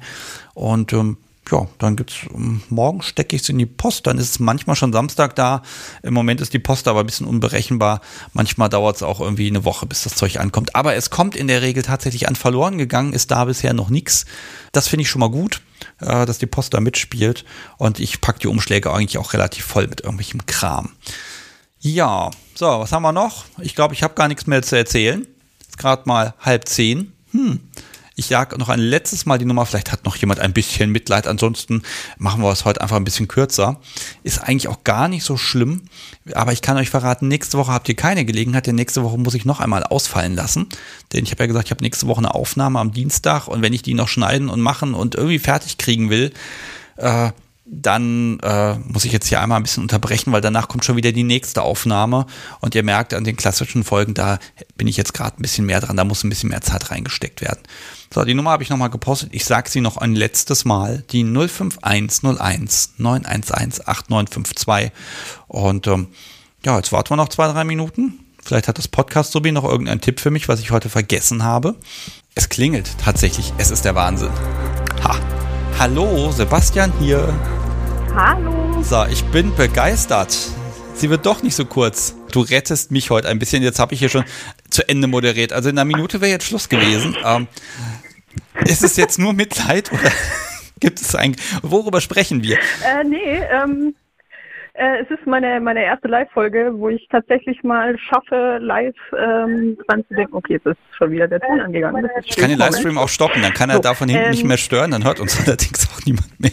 und 0.55 0.93
ähm, 0.93 1.17
ja, 1.51 1.67
dann 1.79 1.97
gibt's 1.97 2.15
ähm, 2.33 2.63
morgen 2.69 3.03
stecke 3.03 3.35
ich 3.35 3.43
es 3.43 3.49
in 3.49 3.59
die 3.59 3.67
Post, 3.67 4.07
dann 4.07 4.19
ist 4.19 4.31
es 4.31 4.39
manchmal 4.39 4.77
schon 4.77 4.93
Samstag 4.93 5.35
da. 5.35 5.63
Im 6.03 6.15
Moment 6.15 6.41
ist 6.41 6.53
die 6.53 6.59
Post 6.59 6.87
aber 6.89 7.01
ein 7.01 7.07
bisschen 7.07 7.27
unberechenbar. 7.27 8.01
Manchmal 8.33 8.69
dauert 8.69 8.97
es 8.97 9.03
auch 9.03 9.21
irgendwie 9.21 9.49
eine 9.49 9.65
Woche, 9.65 9.87
bis 9.87 10.05
das 10.05 10.15
Zeug 10.15 10.39
ankommt. 10.39 10.77
Aber 10.77 10.95
es 10.95 11.11
kommt 11.11 11.37
in 11.37 11.49
der 11.49 11.63
Regel 11.63 11.83
tatsächlich 11.83 12.29
an. 12.29 12.37
Verloren 12.37 12.79
gegangen 12.79 13.13
ist 13.13 13.31
da 13.31 13.45
bisher 13.47 13.75
noch 13.75 13.91
nichts. 13.91 14.27
Das 14.73 14.89
finde 14.89 15.03
ich 15.03 15.11
schon 15.11 15.21
mal 15.21 15.31
gut, 15.31 15.63
äh, 16.01 16.27
dass 16.27 16.39
die 16.39 16.47
Post 16.47 16.75
da 16.75 16.81
mitspielt. 16.81 17.45
Und 17.79 17.99
ich 17.99 18.21
packe 18.21 18.41
die 18.41 18.49
Umschläge 18.49 18.93
eigentlich 18.93 19.19
auch 19.19 19.33
relativ 19.33 19.65
voll 19.65 19.89
mit 19.89 20.03
irgendwelchem 20.03 20.47
Kram. 20.47 20.91
Ja, 21.83 22.31
so, 22.55 22.67
was 22.67 22.93
haben 22.93 23.03
wir 23.03 23.13
noch? 23.13 23.47
Ich 23.63 23.75
glaube, 23.75 23.95
ich 23.95 24.03
habe 24.03 24.13
gar 24.13 24.29
nichts 24.29 24.47
mehr 24.47 24.61
zu 24.61 24.77
erzählen. 24.77 25.27
Ist 25.67 25.79
gerade 25.79 26.03
mal 26.05 26.35
halb 26.39 26.69
zehn. 26.69 27.15
Hm. 27.33 27.61
Ich 28.17 28.29
jag 28.29 28.59
noch 28.59 28.69
ein 28.69 28.81
letztes 28.81 29.25
Mal 29.25 29.39
die 29.39 29.47
Nummer. 29.47 29.65
Vielleicht 29.65 29.91
hat 29.91 30.05
noch 30.05 30.17
jemand 30.17 30.41
ein 30.41 30.53
bisschen 30.53 30.91
Mitleid. 30.91 31.27
Ansonsten 31.27 31.83
machen 32.19 32.43
wir 32.43 32.53
es 32.53 32.67
heute 32.67 32.83
einfach 32.83 32.97
ein 32.97 33.05
bisschen 33.05 33.29
kürzer. 33.29 33.81
Ist 34.25 34.41
eigentlich 34.41 34.69
auch 34.69 34.85
gar 34.85 35.09
nicht 35.09 35.25
so 35.25 35.39
schlimm. 35.39 35.85
Aber 36.35 36.53
ich 36.53 36.61
kann 36.61 36.77
euch 36.77 36.91
verraten, 36.91 37.29
nächste 37.29 37.57
Woche 37.57 37.73
habt 37.73 37.89
ihr 37.89 37.97
keine 37.97 38.27
Gelegenheit, 38.27 38.67
denn 38.67 38.75
nächste 38.75 39.03
Woche 39.03 39.17
muss 39.17 39.33
ich 39.33 39.47
noch 39.47 39.61
einmal 39.61 39.83
ausfallen 39.83 40.35
lassen. 40.35 40.69
Denn 41.15 41.25
ich 41.25 41.31
habe 41.31 41.45
ja 41.45 41.47
gesagt, 41.47 41.69
ich 41.69 41.71
habe 41.71 41.83
nächste 41.83 42.09
Woche 42.09 42.19
eine 42.19 42.35
Aufnahme 42.35 42.79
am 42.79 42.93
Dienstag 42.93 43.49
und 43.49 43.63
wenn 43.63 43.73
ich 43.73 43.81
die 43.81 43.95
noch 43.95 44.09
schneiden 44.09 44.51
und 44.51 44.61
machen 44.61 44.93
und 44.93 45.15
irgendwie 45.15 45.39
fertig 45.39 45.79
kriegen 45.79 46.11
will, 46.11 46.35
äh, 46.97 47.31
dann 47.73 48.41
äh, 48.41 48.75
muss 48.79 49.05
ich 49.05 49.13
jetzt 49.13 49.29
hier 49.29 49.41
einmal 49.41 49.61
ein 49.61 49.63
bisschen 49.63 49.85
unterbrechen, 49.85 50.33
weil 50.33 50.41
danach 50.41 50.67
kommt 50.67 50.85
schon 50.85 50.97
wieder 50.97 51.13
die 51.13 51.23
nächste 51.23 51.63
Aufnahme. 51.63 52.27
Und 52.61 52.75
ihr 52.75 52.83
merkt 52.83 53.15
an 53.15 53.23
den 53.23 53.37
klassischen 53.37 53.85
Folgen, 53.85 54.13
da 54.13 54.39
bin 54.77 54.89
ich 54.89 54.97
jetzt 54.97 55.15
gerade 55.15 55.39
ein 55.39 55.43
bisschen 55.43 55.67
mehr 55.67 55.81
dran, 55.81 55.97
da 55.97 56.05
muss 56.05 56.25
ein 56.25 56.31
bisschen 56.31 56.51
mehr 56.51 56.63
Zeit 56.63 56.91
reingesteckt 56.91 57.41
werden. 57.41 57.61
So, 58.13 58.25
die 58.25 58.35
Nummer 58.35 58.51
habe 58.51 58.65
ich 58.65 58.71
nochmal 58.71 58.91
gepostet. 58.91 59.29
Ich 59.33 59.45
sage 59.45 59.71
sie 59.71 59.81
noch 59.81 59.99
ein 59.99 60.17
letztes 60.17 60.65
Mal. 60.65 61.05
Die 61.11 61.23
05101 61.23 62.95
911 62.99 63.87
8952. 63.87 64.93
Und 65.47 65.87
ähm, 65.87 66.09
ja, 66.65 66.77
jetzt 66.77 66.91
warten 66.91 67.11
wir 67.11 67.17
noch 67.17 67.29
zwei, 67.29 67.51
drei 67.53 67.63
Minuten. 67.63 68.19
Vielleicht 68.43 68.67
hat 68.67 68.79
das 68.79 68.89
Podcast 68.89 69.31
sowie 69.31 69.53
noch 69.53 69.65
irgendeinen 69.65 70.01
Tipp 70.01 70.19
für 70.19 70.33
mich, 70.33 70.49
was 70.49 70.59
ich 70.59 70.73
heute 70.73 70.89
vergessen 70.89 71.45
habe. 71.45 71.77
Es 72.35 72.49
klingelt 72.49 72.97
tatsächlich. 72.99 73.53
Es 73.59 73.71
ist 73.71 73.85
der 73.85 73.95
Wahnsinn. 73.95 74.33
Ha! 75.05 75.17
Hallo, 75.79 76.33
Sebastian 76.33 76.93
hier. 76.99 77.33
Hallo. 78.15 78.83
So, 78.83 79.05
ich 79.11 79.25
bin 79.27 79.55
begeistert. 79.55 80.37
Sie 80.95 81.11
wird 81.11 81.27
doch 81.27 81.43
nicht 81.43 81.55
so 81.55 81.65
kurz. 81.65 82.17
Du 82.33 82.41
rettest 82.41 82.91
mich 82.91 83.11
heute 83.11 83.29
ein 83.29 83.39
bisschen. 83.39 83.63
Jetzt 83.63 83.79
habe 83.79 83.95
ich 83.95 84.01
hier 84.01 84.09
schon 84.09 84.25
zu 84.69 84.89
Ende 84.89 85.07
moderiert. 85.07 85.53
Also 85.53 85.69
in 85.69 85.79
einer 85.79 85.85
Minute 85.85 86.21
wäre 86.21 86.31
jetzt 86.31 86.47
Schluss 86.47 86.69
gewesen. 86.69 87.17
Ähm, 87.25 87.47
ist 88.67 88.83
es 88.83 88.97
jetzt 88.97 89.19
nur 89.19 89.33
Mitleid 89.33 89.93
oder 89.93 90.11
gibt 90.81 91.01
es 91.01 91.15
ein. 91.15 91.37
Worüber 91.63 92.01
sprechen 92.01 92.43
wir? 92.43 92.59
Äh, 92.85 93.05
nee, 93.05 93.41
ähm, 93.51 93.95
äh, 94.75 95.03
es 95.03 95.11
ist 95.11 95.27
meine, 95.27 95.61
meine 95.61 95.85
erste 95.85 96.09
Live-Folge, 96.09 96.73
wo 96.75 96.89
ich 96.89 97.07
tatsächlich 97.11 97.63
mal 97.63 97.97
schaffe, 97.99 98.59
live 98.61 98.95
ähm, 99.17 99.79
dran 99.87 100.05
zu 100.09 100.15
denken, 100.15 100.35
okay, 100.35 100.55
jetzt 100.55 100.67
ist 100.67 100.79
schon 100.97 101.11
wieder 101.13 101.29
der 101.29 101.41
Ton 101.41 101.61
angegangen. 101.61 102.09
Ich 102.25 102.37
kann 102.37 102.51
den 102.51 102.59
Livestream 102.59 102.99
auch 102.99 103.09
stoppen, 103.09 103.43
dann 103.43 103.53
kann 103.53 103.71
er 103.71 103.77
so, 103.77 103.83
davon 103.83 104.09
hinten 104.09 104.25
ähm, 104.25 104.31
nicht 104.31 104.45
mehr 104.45 104.57
stören, 104.57 104.91
dann 104.91 105.05
hört 105.05 105.21
uns 105.21 105.39
allerdings 105.47 105.89
auch 105.93 106.05
niemand 106.07 106.39
mehr. 106.41 106.53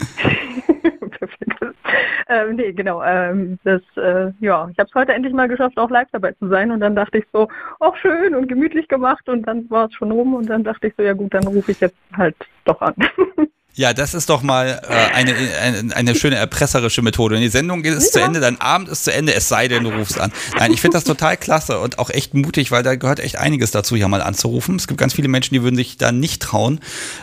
ähm, 2.28 2.56
nee, 2.56 2.72
genau. 2.72 3.02
Ähm, 3.02 3.58
das, 3.64 3.82
äh, 3.96 4.32
ja, 4.40 4.68
ich 4.70 4.78
habe 4.78 4.88
es 4.88 4.94
heute 4.94 5.12
endlich 5.12 5.34
mal 5.34 5.48
geschafft, 5.48 5.78
auch 5.78 5.90
live 5.90 6.08
dabei 6.12 6.32
zu 6.32 6.48
sein. 6.48 6.70
Und 6.70 6.80
dann 6.80 6.94
dachte 6.94 7.18
ich 7.18 7.24
so, 7.32 7.48
auch 7.78 7.96
schön 7.96 8.34
und 8.34 8.48
gemütlich 8.48 8.88
gemacht. 8.88 9.28
Und 9.28 9.42
dann 9.42 9.68
war 9.70 9.86
es 9.86 9.94
schon 9.94 10.10
rum. 10.10 10.34
Und 10.34 10.48
dann 10.48 10.64
dachte 10.64 10.88
ich 10.88 10.94
so, 10.96 11.02
ja 11.02 11.12
gut, 11.12 11.34
dann 11.34 11.46
rufe 11.46 11.72
ich 11.72 11.80
jetzt 11.80 11.96
halt 12.16 12.36
doch 12.64 12.80
an. 12.80 12.94
Ja, 13.74 13.94
das 13.94 14.14
ist 14.14 14.28
doch 14.28 14.42
mal 14.42 14.80
äh, 14.88 15.14
eine, 15.14 15.34
eine, 15.62 15.96
eine 15.96 16.14
schöne 16.14 16.36
erpresserische 16.36 17.02
Methode. 17.02 17.38
Die 17.38 17.48
Sendung 17.48 17.84
ist 17.84 18.14
ja. 18.14 18.20
zu 18.20 18.20
Ende, 18.20 18.40
dein 18.40 18.60
Abend 18.60 18.88
ist 18.88 19.04
zu 19.04 19.12
Ende, 19.12 19.32
es 19.32 19.48
sei 19.48 19.68
denn, 19.68 19.84
du 19.84 19.90
rufst 19.90 20.20
an. 20.20 20.32
Nein, 20.58 20.72
ich 20.72 20.80
finde 20.80 20.96
das 20.96 21.04
total 21.04 21.36
klasse 21.36 21.78
und 21.78 21.98
auch 21.98 22.10
echt 22.10 22.34
mutig, 22.34 22.72
weil 22.72 22.82
da 22.82 22.96
gehört 22.96 23.20
echt 23.20 23.38
einiges 23.38 23.70
dazu, 23.70 23.96
hier 23.96 24.08
mal 24.08 24.22
anzurufen. 24.22 24.76
Es 24.76 24.88
gibt 24.88 24.98
ganz 24.98 25.14
viele 25.14 25.28
Menschen, 25.28 25.54
die 25.54 25.62
würden 25.62 25.76
sich 25.76 25.96
da 25.96 26.10
nicht 26.10 26.42
trauen. 26.42 26.80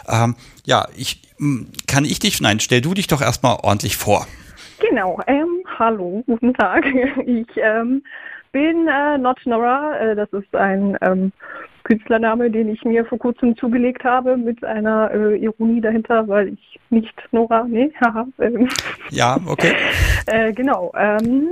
Ähm, 0.07 0.35
ja, 0.65 0.87
ich 0.95 1.21
kann 1.87 2.05
ich 2.05 2.19
dich, 2.19 2.41
nein, 2.41 2.59
stell 2.59 2.81
du 2.81 2.93
dich 2.93 3.07
doch 3.07 3.21
erstmal 3.21 3.57
ordentlich 3.63 3.97
vor. 3.97 4.27
Genau, 4.79 5.19
ähm, 5.27 5.63
hallo, 5.77 6.23
guten 6.25 6.53
Tag. 6.53 6.85
Ich 7.25 7.47
ähm, 7.57 8.03
bin 8.51 8.87
äh, 8.87 9.17
Not 9.17 9.39
Nora, 9.45 9.97
äh, 9.99 10.15
das 10.15 10.31
ist 10.33 10.55
ein 10.55 10.97
ähm, 11.01 11.31
Künstlername, 11.83 12.51
den 12.51 12.69
ich 12.69 12.83
mir 12.83 13.05
vor 13.05 13.17
kurzem 13.17 13.55
zugelegt 13.55 14.03
habe, 14.03 14.37
mit 14.37 14.63
einer 14.63 15.11
äh, 15.11 15.37
Ironie 15.37 15.81
dahinter, 15.81 16.27
weil 16.27 16.49
ich 16.49 16.79
nicht 16.89 17.13
Nora, 17.31 17.65
nee, 17.67 17.91
haha. 18.01 18.27
Ähm, 18.39 18.69
ja, 19.09 19.37
okay. 19.45 19.73
äh, 20.27 20.53
genau. 20.53 20.91
Ähm, 20.97 21.49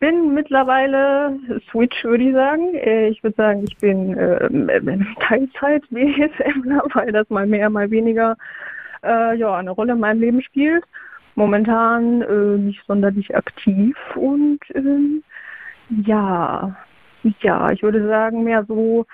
bin 0.00 0.34
mittlerweile 0.34 1.38
Switch, 1.70 2.04
würde 2.04 2.24
ich 2.24 2.34
sagen. 2.34 2.74
Äh, 2.74 3.08
ich 3.08 3.22
würde 3.22 3.36
sagen, 3.36 3.64
ich 3.66 3.76
bin 3.78 4.16
äh, 4.16 4.48
Teilzeit-BSMler, 5.20 6.82
weil 6.92 7.12
das 7.12 7.30
mal 7.30 7.46
mehr, 7.46 7.70
mal 7.70 7.90
weniger 7.90 8.36
äh, 9.04 9.34
ja, 9.36 9.56
eine 9.56 9.70
Rolle 9.70 9.92
in 9.92 10.00
meinem 10.00 10.20
Leben 10.20 10.42
spielt. 10.42 10.84
Momentan 11.36 12.22
äh, 12.22 12.58
nicht 12.58 12.82
sonderlich 12.86 13.34
aktiv 13.34 13.96
und 14.14 14.60
ähm, 14.74 15.22
ja, 16.06 16.76
ja, 17.40 17.70
ich 17.70 17.82
würde 17.82 18.06
sagen, 18.06 18.44
mehr 18.44 18.64
so 18.66 19.06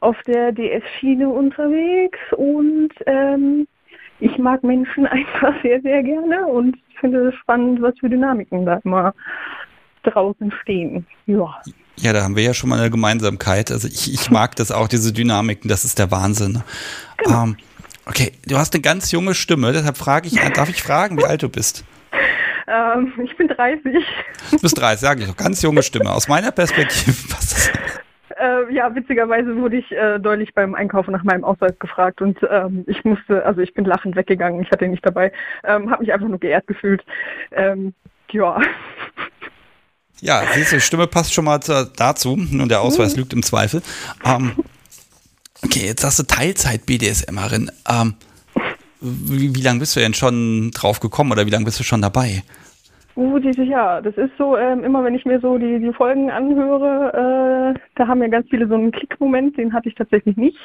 auf 0.00 0.16
der 0.26 0.50
DS-Schiene 0.52 1.28
unterwegs 1.28 2.18
und 2.36 2.90
ähm, 3.06 3.68
ich 4.18 4.36
mag 4.38 4.62
Menschen 4.64 5.06
einfach 5.06 5.54
sehr, 5.62 5.80
sehr 5.82 6.02
gerne 6.02 6.46
und 6.46 6.76
finde 7.00 7.28
es 7.28 7.34
spannend, 7.36 7.82
was 7.82 7.94
für 7.98 8.08
Dynamiken 8.08 8.64
da 8.64 8.80
immer 8.84 9.14
draußen 10.04 10.52
stehen. 10.62 11.06
Ja. 11.26 11.60
Ja, 11.96 12.12
da 12.12 12.22
haben 12.22 12.36
wir 12.36 12.42
ja 12.42 12.54
schon 12.54 12.70
mal 12.70 12.80
eine 12.80 12.90
Gemeinsamkeit. 12.90 13.70
Also 13.70 13.86
ich, 13.86 14.12
ich 14.12 14.30
mag 14.30 14.56
das 14.56 14.72
auch, 14.72 14.88
diese 14.88 15.12
Dynamiken, 15.12 15.68
das 15.68 15.84
ist 15.84 15.98
der 15.98 16.10
Wahnsinn. 16.10 16.62
Genau. 17.18 17.44
Ähm, 17.44 17.56
okay, 18.06 18.32
du 18.46 18.58
hast 18.58 18.74
eine 18.74 18.82
ganz 18.82 19.12
junge 19.12 19.34
Stimme, 19.34 19.72
deshalb 19.72 19.96
frage 19.96 20.28
ich, 20.28 20.34
darf 20.52 20.68
ich 20.68 20.82
fragen, 20.82 21.18
wie 21.18 21.24
alt 21.24 21.42
du 21.42 21.48
bist? 21.48 21.84
Ähm, 22.66 23.12
ich 23.22 23.36
bin 23.36 23.48
30. 23.48 24.04
Du 24.50 24.58
bist 24.58 24.78
30, 24.78 25.00
sage 25.00 25.22
ich 25.22 25.28
doch, 25.28 25.36
ganz 25.36 25.62
junge 25.62 25.82
Stimme. 25.82 26.10
Aus 26.10 26.28
meiner 26.28 26.52
Perspektive 26.52 27.16
passt 27.28 27.52
das. 27.52 27.72
Äh, 28.38 28.74
ja, 28.74 28.94
witzigerweise 28.94 29.56
wurde 29.56 29.76
ich 29.76 29.92
äh, 29.92 30.18
deutlich 30.18 30.54
beim 30.54 30.74
Einkaufen 30.74 31.12
nach 31.12 31.22
meinem 31.22 31.44
Ausweis 31.44 31.78
gefragt 31.78 32.22
und 32.22 32.38
ähm, 32.50 32.84
ich 32.88 33.04
musste, 33.04 33.44
also 33.44 33.60
ich 33.60 33.74
bin 33.74 33.84
lachend 33.84 34.16
weggegangen, 34.16 34.62
ich 34.62 34.70
hatte 34.70 34.84
ihn 34.84 34.90
nicht 34.90 35.06
dabei, 35.06 35.32
ähm, 35.64 35.90
habe 35.90 36.02
mich 36.02 36.12
einfach 36.12 36.28
nur 36.28 36.40
geehrt 36.40 36.66
gefühlt. 36.66 37.04
Ähm, 37.52 37.94
ja. 38.30 38.60
Ja, 40.20 40.42
siehst 40.54 40.72
du, 40.72 40.80
Stimme 40.80 41.06
passt 41.06 41.34
schon 41.34 41.44
mal 41.44 41.58
dazu 41.58 42.32
und 42.32 42.68
der 42.68 42.80
Ausweis 42.80 43.14
mhm. 43.14 43.22
lügt 43.22 43.32
im 43.32 43.42
Zweifel. 43.42 43.82
Ähm, 44.24 44.52
okay, 45.64 45.86
jetzt 45.86 46.04
hast 46.04 46.18
du 46.18 46.24
Teilzeit-BDSMerin. 46.24 47.70
Ähm, 47.90 48.14
wie, 49.00 49.54
wie 49.54 49.62
lange 49.62 49.80
bist 49.80 49.96
du 49.96 50.00
denn 50.00 50.14
schon 50.14 50.70
drauf 50.70 51.00
gekommen 51.00 51.32
oder 51.32 51.46
wie 51.46 51.50
lange 51.50 51.64
bist 51.64 51.80
du 51.80 51.84
schon 51.84 52.02
dabei? 52.02 52.42
Uh, 53.14 53.36
ja, 53.38 54.00
das 54.00 54.16
ist 54.16 54.32
so, 54.38 54.56
ähm, 54.56 54.84
immer 54.84 55.04
wenn 55.04 55.14
ich 55.14 55.26
mir 55.26 55.38
so 55.40 55.58
die, 55.58 55.78
die 55.78 55.92
Folgen 55.92 56.30
anhöre, 56.30 57.74
äh, 57.74 57.80
da 57.96 58.06
haben 58.06 58.22
ja 58.22 58.28
ganz 58.28 58.48
viele 58.48 58.66
so 58.66 58.74
einen 58.74 58.90
Klickmoment, 58.90 59.58
den 59.58 59.72
hatte 59.72 59.88
ich 59.88 59.94
tatsächlich 59.94 60.36
nicht. 60.36 60.58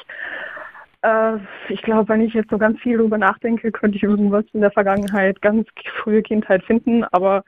Äh, 1.02 1.36
ich 1.68 1.82
glaube, 1.82 2.08
wenn 2.08 2.22
ich 2.22 2.32
jetzt 2.32 2.50
so 2.50 2.56
ganz 2.56 2.80
viel 2.80 2.96
drüber 2.96 3.18
nachdenke, 3.18 3.70
könnte 3.70 3.98
ich 3.98 4.02
irgendwas 4.02 4.46
in 4.54 4.62
der 4.62 4.70
Vergangenheit, 4.70 5.42
ganz 5.42 5.66
frühe 6.02 6.22
Kindheit 6.22 6.64
finden, 6.64 7.04
aber 7.12 7.44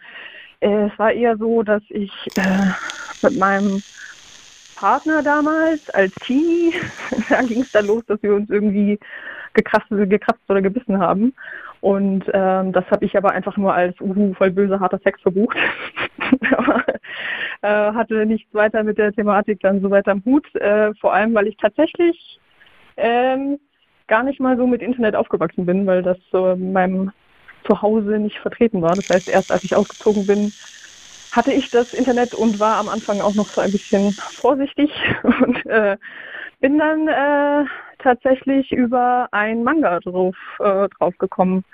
äh, 0.61 0.89
es 0.89 0.99
war 0.99 1.13
eher 1.13 1.39
so, 1.39 1.63
dass 1.63 1.83
ich 1.89 2.13
äh, 2.37 2.73
mit 3.23 3.39
meinem 3.39 3.83
Partner 4.81 5.23
damals 5.23 5.81
als 5.91 6.15
Teenie, 6.27 6.73
da 7.29 7.43
ging 7.43 7.61
es 7.61 7.71
dann 7.71 7.87
los, 7.87 8.03
dass 8.07 8.23
wir 8.23 8.35
uns 8.35 8.49
irgendwie 8.49 8.99
gekratzt, 9.53 9.91
gekratzt 9.91 10.41
oder 10.49 10.63
gebissen 10.63 10.99
haben. 10.99 11.35
Und 11.83 12.25
ähm, 12.33 12.73
das 12.73 12.91
habe 12.91 13.05
ich 13.05 13.15
aber 13.15 13.33
einfach 13.33 13.59
nur 13.59 13.75
als 13.75 14.01
uhu, 14.01 14.33
voll 14.33 14.51
böse, 14.51 14.81
harter 14.81 14.99
Sex 15.01 15.21
verbucht. 15.21 15.59
äh, 17.63 17.93
hatte 17.93 18.25
nichts 18.25 18.55
weiter 18.55 18.83
mit 18.83 18.97
der 18.97 19.13
Thematik 19.13 19.61
dann 19.61 19.83
so 19.83 19.91
weiter 19.91 20.13
am 20.13 20.25
Hut. 20.25 20.47
Äh, 20.55 20.95
vor 20.95 21.13
allem, 21.13 21.35
weil 21.35 21.49
ich 21.49 21.59
tatsächlich 21.59 22.41
ähm, 22.97 23.59
gar 24.07 24.23
nicht 24.23 24.41
mal 24.41 24.57
so 24.57 24.67
mit 24.67 24.81
Internet 24.81 25.15
aufgewachsen 25.15 25.67
bin, 25.67 25.87
weil 25.87 26.03
das 26.03 26.17
so 26.33 26.53
in 26.53 26.73
meinem 26.73 27.13
Zuhause 27.67 28.19
nicht 28.19 28.39
vertreten 28.39 28.81
war. 28.81 28.97
Das 28.97 29.09
heißt, 29.11 29.29
erst 29.29 29.51
als 29.51 29.63
ich 29.63 29.77
ausgezogen 29.77 30.25
bin, 30.25 30.55
hatte 31.31 31.53
ich 31.53 31.71
das 31.71 31.93
Internet 31.93 32.35
und 32.35 32.59
war 32.59 32.77
am 32.77 32.89
Anfang 32.89 33.21
auch 33.21 33.35
noch 33.35 33.53
so 33.55 33.61
ein 33.61 33.73
bisschen 33.73 34.21
vorsichtig 34.41 34.91
und 35.23 35.65
äh, 35.67 35.97
bin 36.61 36.79
dann 36.79 37.09
äh, 37.09 37.67
tatsächlich 37.99 38.71
über 38.73 39.29
ein 39.33 39.63
Manga 39.63 40.01
drauf, 40.01 40.37
äh, 40.59 40.89
drauf 40.99 41.17
gekommen. 41.19 41.65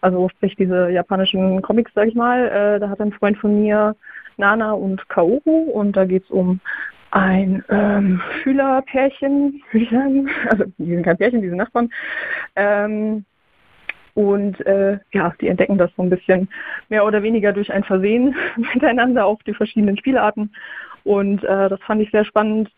Also 0.00 0.28
sprich 0.28 0.54
diese 0.56 0.90
japanischen 0.90 1.60
Comics, 1.62 1.92
sag 1.94 2.08
ich 2.08 2.14
mal. 2.14 2.48
Äh, 2.48 2.80
da 2.80 2.88
hat 2.88 3.00
ein 3.00 3.12
Freund 3.12 3.38
von 3.38 3.60
mir 3.62 3.96
Nana 4.36 4.72
und 4.72 5.08
Kaoru 5.08 5.70
und 5.70 5.96
da 5.96 6.04
geht 6.04 6.24
es 6.24 6.30
um 6.30 6.60
ein 7.10 7.64
ähm, 7.70 8.20
Schülerpärchen, 8.42 9.62
würde 9.70 9.84
ich 9.84 9.90
sagen. 9.90 10.28
Also 10.50 10.64
die 10.78 10.94
sind 10.94 11.02
kein 11.02 11.16
Pärchen, 11.16 11.42
diese 11.42 11.56
Nachbarn. 11.56 11.90
Ähm, 12.54 13.24
und 14.18 14.58
äh, 14.66 14.98
ja, 15.12 15.32
die 15.40 15.46
entdecken 15.46 15.78
das 15.78 15.92
so 15.96 16.02
ein 16.02 16.10
bisschen 16.10 16.48
mehr 16.88 17.06
oder 17.06 17.22
weniger 17.22 17.52
durch 17.52 17.72
ein 17.72 17.84
Versehen 17.84 18.34
miteinander 18.56 19.24
auf 19.24 19.40
die 19.44 19.54
verschiedenen 19.54 19.96
Spielarten. 19.96 20.52
Und 21.04 21.44
äh, 21.44 21.68
das 21.68 21.80
fand 21.82 22.02
ich 22.02 22.10
sehr 22.10 22.24
spannend, 22.24 22.68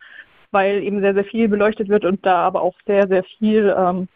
weil 0.51 0.82
eben 0.82 1.01
sehr, 1.01 1.14
sehr 1.14 1.24
viel 1.24 1.49
beleuchtet 1.49 1.88
wird 1.88 2.05
und 2.05 2.26
da 2.26 2.41
aber 2.41 2.61
auch 2.61 2.74
sehr, 2.86 3.09
sehr 3.09 3.24
viel 3.38 3.74
ähm, 3.74 4.07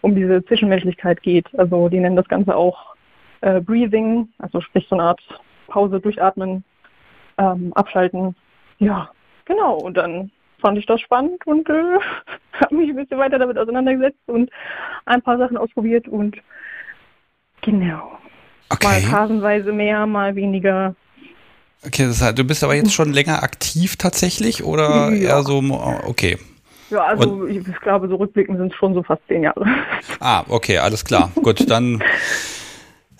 um 0.00 0.16
diese 0.16 0.44
Zwischenmenschlichkeit 0.44 1.22
geht. 1.22 1.46
Also 1.56 1.88
die 1.88 2.00
nennen 2.00 2.16
das 2.16 2.26
Ganze 2.26 2.56
auch 2.56 2.96
äh, 3.42 3.60
Breathing, 3.60 4.30
also 4.38 4.60
sprich 4.60 4.84
so 4.88 4.96
eine 4.96 5.04
Art 5.04 5.20
Pause, 5.68 6.00
Durchatmen, 6.00 6.64
ähm, 7.38 7.72
Abschalten. 7.74 8.34
Ja, 8.80 9.08
genau. 9.44 9.76
Und 9.76 9.96
dann 9.96 10.32
fand 10.62 10.78
ich 10.78 10.86
das 10.86 11.02
spannend 11.02 11.46
und 11.46 11.68
äh, 11.68 11.98
habe 12.54 12.74
mich 12.74 12.88
ein 12.88 12.96
bisschen 12.96 13.18
weiter 13.18 13.38
damit 13.38 13.58
auseinandergesetzt 13.58 14.22
und 14.26 14.50
ein 15.04 15.20
paar 15.20 15.36
Sachen 15.36 15.58
ausprobiert 15.58 16.08
und 16.08 16.38
Genau. 17.62 18.18
Okay. 18.68 18.86
Mal 18.86 19.00
phasenweise 19.02 19.72
mehr, 19.72 20.06
mal 20.06 20.34
weniger. 20.34 20.94
Okay, 21.86 22.06
das 22.06 22.22
heißt, 22.22 22.38
du 22.38 22.44
bist 22.44 22.62
aber 22.62 22.74
jetzt 22.74 22.92
schon 22.92 23.12
länger 23.12 23.42
aktiv 23.42 23.96
tatsächlich 23.96 24.62
oder 24.64 25.10
ja. 25.10 25.36
eher 25.36 25.42
so, 25.42 25.62
okay. 26.06 26.38
Ja, 26.90 27.04
also 27.04 27.30
Und, 27.30 27.50
ich 27.50 27.80
glaube, 27.80 28.08
so 28.08 28.16
rückblickend 28.16 28.58
sind 28.58 28.72
es 28.72 28.78
schon 28.78 28.94
so 28.94 29.02
fast 29.02 29.22
zehn 29.28 29.44
Jahre. 29.44 29.66
Ah, 30.20 30.44
okay, 30.48 30.78
alles 30.78 31.04
klar. 31.04 31.30
Gut, 31.42 31.70
dann 31.70 32.02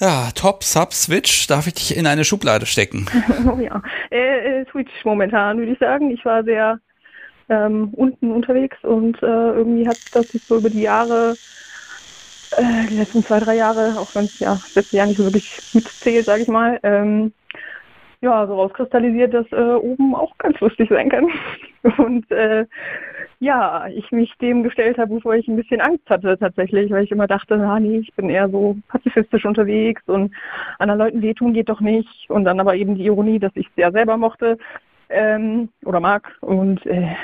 ja, 0.00 0.30
Top, 0.34 0.64
Sub, 0.64 0.92
Switch, 0.92 1.46
darf 1.46 1.68
ich 1.68 1.74
dich 1.74 1.96
in 1.96 2.06
eine 2.06 2.24
Schublade 2.24 2.66
stecken? 2.66 3.06
oh 3.46 3.58
ja, 3.60 3.80
äh, 4.10 4.60
äh, 4.60 4.66
Switch 4.70 4.92
momentan 5.04 5.58
würde 5.58 5.72
ich 5.72 5.78
sagen. 5.78 6.10
Ich 6.10 6.24
war 6.24 6.42
sehr 6.42 6.80
ähm, 7.52 7.90
unten 7.94 8.32
unterwegs 8.32 8.78
und 8.82 9.22
äh, 9.22 9.26
irgendwie 9.26 9.86
hat 9.86 9.98
das 10.12 10.26
sich 10.28 10.42
so 10.48 10.56
über 10.56 10.70
die 10.70 10.80
Jahre 10.80 11.38
äh, 12.52 12.86
die 12.88 12.96
letzten 12.96 13.24
zwei, 13.26 13.40
drei 13.40 13.56
Jahre, 13.56 13.98
auch 13.98 14.14
wenn 14.14 14.26
es 14.26 14.38
ja 14.38 14.62
das 14.64 14.74
letzte 14.74 14.96
Jahr 14.96 15.06
nicht 15.06 15.18
so 15.18 15.24
wirklich 15.24 15.60
mitzählt, 15.72 16.26
sage 16.26 16.42
ich 16.42 16.48
mal, 16.48 16.80
ähm, 16.82 17.32
ja, 18.22 18.46
so 18.46 18.54
rauskristallisiert, 18.54 19.34
dass 19.34 19.50
äh, 19.50 19.74
oben 19.74 20.14
auch 20.14 20.38
ganz 20.38 20.58
lustig 20.60 20.88
sein 20.88 21.10
kann. 21.10 21.26
Und 21.98 22.30
äh, 22.30 22.66
ja, 23.40 23.88
ich 23.88 24.12
mich 24.12 24.32
dem 24.40 24.62
gestellt 24.62 24.96
habe, 24.96 25.14
bevor 25.14 25.34
ich 25.34 25.48
ein 25.48 25.56
bisschen 25.56 25.80
Angst 25.80 26.08
hatte 26.08 26.38
tatsächlich, 26.38 26.92
weil 26.92 27.02
ich 27.02 27.10
immer 27.10 27.26
dachte, 27.26 27.54
ah 27.56 27.80
nee, 27.80 27.98
ich 27.98 28.14
bin 28.14 28.30
eher 28.30 28.48
so 28.48 28.76
pazifistisch 28.88 29.44
unterwegs 29.44 30.02
und 30.06 30.32
anderen 30.78 31.00
Leuten 31.00 31.22
wehtun 31.22 31.52
geht 31.52 31.68
doch 31.68 31.80
nicht. 31.80 32.30
Und 32.30 32.44
dann 32.44 32.60
aber 32.60 32.76
eben 32.76 32.94
die 32.94 33.06
Ironie, 33.06 33.40
dass 33.40 33.52
ich 33.56 33.66
es 33.66 33.72
ja 33.76 33.90
selber 33.90 34.16
mochte 34.16 34.56
ähm, 35.12 35.68
oder 35.84 36.00
mag 36.00 36.30
und 36.40 36.84
äh, 36.86 37.14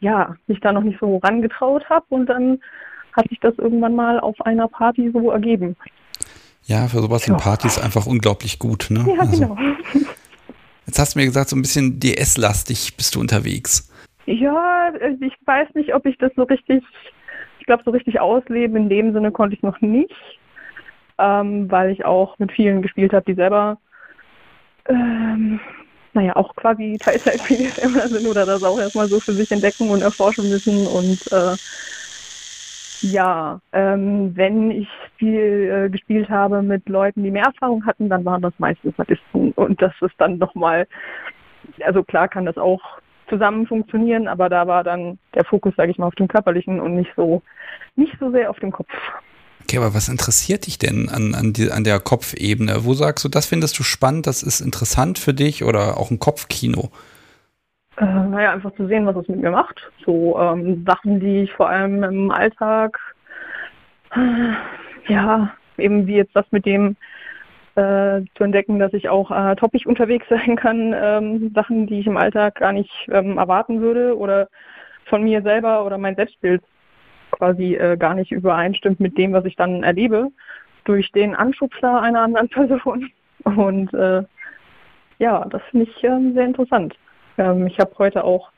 ja, 0.00 0.34
mich 0.46 0.60
da 0.60 0.72
noch 0.72 0.82
nicht 0.82 0.98
so 1.00 1.18
rangetraut 1.18 1.88
habe 1.88 2.06
und 2.10 2.26
dann 2.26 2.60
hat 3.12 3.28
sich 3.28 3.38
das 3.40 3.54
irgendwann 3.58 3.94
mal 3.94 4.20
auf 4.20 4.40
einer 4.40 4.68
Party 4.68 5.10
so 5.12 5.30
ergeben. 5.30 5.76
Ja, 6.64 6.86
für 6.88 7.00
sowas 7.00 7.24
sind 7.24 7.38
Partys 7.38 7.78
einfach 7.78 8.06
unglaublich 8.06 8.58
gut. 8.58 8.88
Ne? 8.90 9.04
Ja, 9.06 9.20
also, 9.20 9.40
genau. 9.40 9.56
Jetzt 10.86 10.98
hast 10.98 11.14
du 11.14 11.18
mir 11.18 11.26
gesagt, 11.26 11.48
so 11.48 11.56
ein 11.56 11.62
bisschen 11.62 12.00
DS-lastig 12.00 12.96
bist 12.96 13.14
du 13.14 13.20
unterwegs. 13.20 13.92
Ja, 14.26 14.92
ich 15.20 15.34
weiß 15.44 15.74
nicht, 15.74 15.94
ob 15.94 16.06
ich 16.06 16.16
das 16.18 16.32
so 16.36 16.44
richtig, 16.44 16.84
ich 17.58 17.66
glaube, 17.66 17.82
so 17.84 17.90
richtig 17.90 18.20
ausleben 18.20 18.76
in 18.76 18.88
dem 18.88 19.12
Sinne 19.12 19.32
konnte 19.32 19.56
ich 19.56 19.62
noch 19.62 19.80
nicht, 19.80 20.14
ähm, 21.18 21.70
weil 21.70 21.90
ich 21.90 22.04
auch 22.04 22.38
mit 22.38 22.52
vielen 22.52 22.82
gespielt 22.82 23.12
habe, 23.12 23.24
die 23.26 23.34
selber, 23.34 23.78
ähm, 24.88 25.60
naja, 26.14 26.36
auch 26.36 26.54
quasi 26.56 26.98
Teilzeit-BDSMler 27.00 28.08
sind 28.10 28.26
oder 28.26 28.46
das 28.46 28.62
auch 28.62 28.78
erstmal 28.78 29.08
so 29.08 29.20
für 29.20 29.34
sich 29.34 29.50
entdecken 29.50 29.90
und 29.90 30.02
erforschen 30.02 30.48
müssen 30.48 30.86
und 30.86 31.20
äh, 31.32 31.56
ja, 33.02 33.60
ähm, 33.72 34.30
wenn 34.36 34.70
ich 34.70 34.88
viel 35.16 35.86
äh, 35.86 35.90
gespielt 35.90 36.30
habe 36.30 36.62
mit 36.62 36.88
Leuten, 36.88 37.24
die 37.24 37.32
mehr 37.32 37.46
Erfahrung 37.46 37.84
hatten, 37.84 38.08
dann 38.08 38.24
waren 38.24 38.42
das 38.42 38.52
meistens 38.58 38.94
Sadisten. 38.96 39.50
Und 39.52 39.82
das 39.82 39.92
ist 40.00 40.14
dann 40.18 40.38
nochmal, 40.38 40.86
also 41.80 42.04
klar 42.04 42.28
kann 42.28 42.46
das 42.46 42.56
auch 42.56 42.80
zusammen 43.28 43.66
funktionieren, 43.66 44.28
aber 44.28 44.48
da 44.48 44.68
war 44.68 44.84
dann 44.84 45.18
der 45.34 45.44
Fokus, 45.44 45.74
sage 45.76 45.90
ich 45.90 45.98
mal, 45.98 46.06
auf 46.06 46.14
dem 46.14 46.28
Körperlichen 46.28 46.80
und 46.80 46.94
nicht 46.94 47.10
so, 47.16 47.42
nicht 47.96 48.16
so 48.20 48.30
sehr 48.30 48.50
auf 48.50 48.60
dem 48.60 48.70
Kopf. 48.70 48.92
Okay, 49.62 49.78
aber 49.78 49.94
was 49.94 50.08
interessiert 50.08 50.66
dich 50.66 50.78
denn 50.78 51.08
an, 51.08 51.34
an, 51.34 51.52
die, 51.52 51.70
an 51.70 51.84
der 51.84 52.00
Kopfebene? 52.00 52.84
Wo 52.84 52.94
sagst 52.94 53.24
du, 53.24 53.28
das 53.28 53.46
findest 53.46 53.78
du 53.78 53.82
spannend, 53.82 54.26
das 54.26 54.42
ist 54.42 54.60
interessant 54.60 55.18
für 55.18 55.34
dich 55.34 55.64
oder 55.64 55.98
auch 55.98 56.10
ein 56.10 56.18
Kopfkino? 56.18 56.90
Äh, 57.96 58.04
naja, 58.04 58.52
einfach 58.52 58.74
zu 58.74 58.86
sehen, 58.86 59.06
was 59.06 59.16
es 59.16 59.28
mit 59.28 59.40
mir 59.40 59.50
macht. 59.50 59.90
So 60.04 60.38
ähm, 60.38 60.84
Sachen, 60.86 61.20
die 61.20 61.42
ich 61.42 61.52
vor 61.52 61.68
allem 61.68 62.02
im 62.02 62.30
Alltag, 62.30 62.98
äh, 64.14 65.12
ja, 65.12 65.54
eben 65.78 66.06
wie 66.06 66.16
jetzt 66.16 66.34
das 66.34 66.46
mit 66.50 66.66
dem 66.66 66.96
äh, 67.74 68.22
zu 68.36 68.44
entdecken, 68.44 68.78
dass 68.78 68.92
ich 68.92 69.08
auch 69.08 69.30
äh, 69.30 69.56
toppig 69.56 69.86
unterwegs 69.86 70.26
sein 70.30 70.56
kann, 70.56 70.94
ähm, 70.96 71.52
Sachen, 71.54 71.86
die 71.86 72.00
ich 72.00 72.06
im 72.06 72.16
Alltag 72.16 72.56
gar 72.56 72.72
nicht 72.72 72.92
ähm, 73.10 73.38
erwarten 73.38 73.80
würde 73.80 74.16
oder 74.16 74.48
von 75.06 75.22
mir 75.22 75.42
selber 75.42 75.84
oder 75.84 75.98
mein 75.98 76.16
Selbstbild 76.16 76.62
quasi 77.32 77.74
äh, 77.74 77.96
gar 77.96 78.14
nicht 78.14 78.30
übereinstimmt 78.32 79.00
mit 79.00 79.18
dem, 79.18 79.32
was 79.32 79.44
ich 79.44 79.56
dann 79.56 79.82
erlebe, 79.82 80.28
durch 80.84 81.10
den 81.12 81.34
Anschubser 81.34 82.00
einer 82.00 82.20
anderen 82.20 82.48
Person. 82.50 83.10
Und 83.44 83.92
äh, 83.94 84.22
ja, 85.18 85.44
das 85.50 85.62
finde 85.70 85.86
ich 85.86 86.04
ähm, 86.04 86.34
sehr 86.34 86.44
interessant. 86.44 86.94
Ähm, 87.38 87.66
ich 87.66 87.78
habe 87.78 87.92
heute 87.98 88.24
auch 88.24 88.50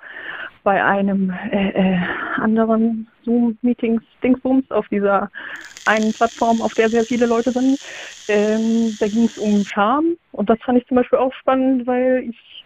bei 0.62 0.82
einem 0.82 1.30
äh, 1.50 1.68
äh, 1.70 1.98
anderen 2.36 3.06
Zoom-Meetings, 3.22 4.02
Dingsbums, 4.22 4.70
auf 4.70 4.88
dieser 4.88 5.30
einen 5.84 6.12
Plattform, 6.14 6.62
auf 6.62 6.72
der 6.74 6.90
sehr 6.90 7.04
viele 7.04 7.26
Leute 7.26 7.52
sind, 7.52 7.78
ähm, 8.28 8.96
da 8.98 9.08
ging 9.08 9.28
es 9.28 9.36
um 9.36 9.66
Charme 9.66 10.16
und 10.32 10.48
das 10.48 10.58
fand 10.62 10.78
ich 10.78 10.86
zum 10.86 10.96
Beispiel 10.96 11.18
auch 11.18 11.32
spannend, 11.34 11.86
weil 11.86 12.24
ich 12.30 12.64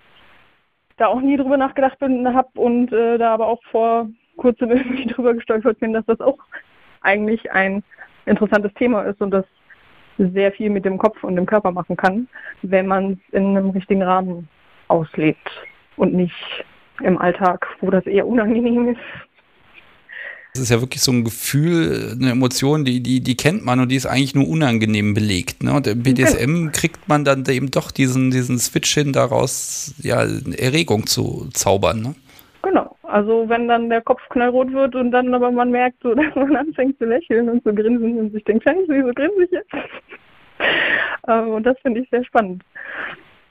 da 0.96 1.06
auch 1.06 1.20
nie 1.20 1.36
drüber 1.36 1.56
nachgedacht 1.56 1.98
bin 1.98 2.32
habe 2.32 2.48
und 2.54 2.92
äh, 2.92 3.18
da 3.18 3.34
aber 3.34 3.48
auch 3.48 3.62
vor 3.70 4.08
kurzem 4.38 4.70
irgendwie 4.72 5.06
drüber 5.06 5.34
gestolpert 5.34 5.78
bin, 5.80 5.92
dass 5.92 6.06
das 6.06 6.20
auch 6.20 6.38
eigentlich 7.02 7.52
ein 7.52 7.82
interessantes 8.24 8.72
Thema 8.74 9.02
ist 9.02 9.20
und 9.20 9.30
das 9.30 9.44
sehr 10.18 10.52
viel 10.52 10.70
mit 10.70 10.84
dem 10.84 10.98
Kopf 10.98 11.22
und 11.22 11.36
dem 11.36 11.46
Körper 11.46 11.70
machen 11.70 11.96
kann, 11.96 12.28
wenn 12.62 12.86
man 12.86 13.12
es 13.12 13.34
in 13.34 13.56
einem 13.56 13.70
richtigen 13.70 14.02
Rahmen 14.02 14.48
auslebt 14.88 15.50
und 15.96 16.14
nicht 16.14 16.34
im 17.02 17.18
Alltag, 17.18 17.66
wo 17.80 17.90
das 17.90 18.06
eher 18.06 18.26
unangenehm 18.26 18.88
ist. 18.88 19.00
Das 20.54 20.62
ist 20.64 20.70
ja 20.70 20.80
wirklich 20.80 21.02
so 21.02 21.12
ein 21.12 21.24
Gefühl, 21.24 22.16
eine 22.20 22.32
Emotion, 22.32 22.84
die, 22.84 23.00
die, 23.00 23.20
die 23.20 23.36
kennt 23.36 23.64
man 23.64 23.78
und 23.78 23.90
die 23.90 23.96
ist 23.96 24.06
eigentlich 24.06 24.34
nur 24.34 24.48
unangenehm 24.48 25.14
belegt. 25.14 25.62
Ne? 25.62 25.72
Und 25.72 25.86
im 25.86 26.02
BDSM 26.02 26.70
kriegt 26.72 27.08
man 27.08 27.24
dann 27.24 27.44
eben 27.46 27.70
doch 27.70 27.92
diesen, 27.92 28.30
diesen 28.32 28.58
Switch 28.58 28.92
hin, 28.92 29.12
daraus 29.12 29.94
ja, 29.98 30.26
Erregung 30.56 31.06
zu 31.06 31.48
zaubern. 31.52 32.00
Ne? 32.00 32.14
Also 33.08 33.48
wenn 33.48 33.68
dann 33.68 33.88
der 33.88 34.02
Kopf 34.02 34.20
knallrot 34.28 34.70
wird 34.72 34.94
und 34.94 35.10
dann 35.12 35.32
aber 35.32 35.50
man 35.50 35.70
merkt, 35.70 36.02
so, 36.02 36.14
dass 36.14 36.34
man 36.34 36.54
anfängt 36.54 36.98
zu 36.98 37.06
lächeln 37.06 37.48
und 37.48 37.64
zu 37.64 37.74
grinsen 37.74 38.18
und 38.18 38.32
sich 38.32 38.44
denkt, 38.44 38.64
scheiße, 38.64 38.86
wieso 38.88 39.12
grinse 39.12 39.44
ich 39.44 39.50
jetzt? 39.50 39.70
Ähm, 41.28 41.50
und 41.50 41.64
das 41.64 41.78
finde 41.82 42.00
ich 42.00 42.10
sehr 42.10 42.24
spannend. 42.24 42.64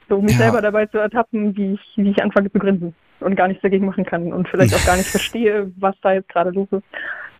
So 0.09 0.19
mich 0.19 0.31
ja. 0.33 0.39
selber 0.39 0.61
dabei 0.61 0.87
zu 0.87 0.97
ertappen, 0.97 1.55
wie 1.55 1.73
ich, 1.73 1.81
wie 1.95 2.09
ich 2.09 2.23
anfange 2.23 2.51
zu 2.51 2.59
grinsen 2.59 2.95
und 3.19 3.35
gar 3.35 3.47
nichts 3.47 3.61
dagegen 3.61 3.85
machen 3.85 4.03
kann 4.03 4.33
und 4.33 4.47
vielleicht 4.49 4.73
auch 4.73 4.85
gar 4.85 4.97
nicht 4.97 5.07
verstehe, 5.11 5.71
was 5.77 5.95
da 6.01 6.13
jetzt 6.13 6.27
gerade 6.27 6.49
los 6.49 6.67
ist. 6.71 6.83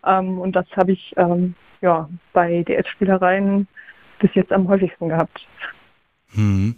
Ähm, 0.06 0.38
und 0.38 0.54
das 0.54 0.64
habe 0.76 0.92
ich 0.92 1.12
ähm, 1.16 1.54
ja 1.80 2.08
bei 2.32 2.62
DS-Spielereien 2.62 3.66
bis 4.20 4.30
jetzt 4.34 4.52
am 4.52 4.68
häufigsten 4.68 5.08
gehabt. 5.08 5.46
Hm. 6.34 6.76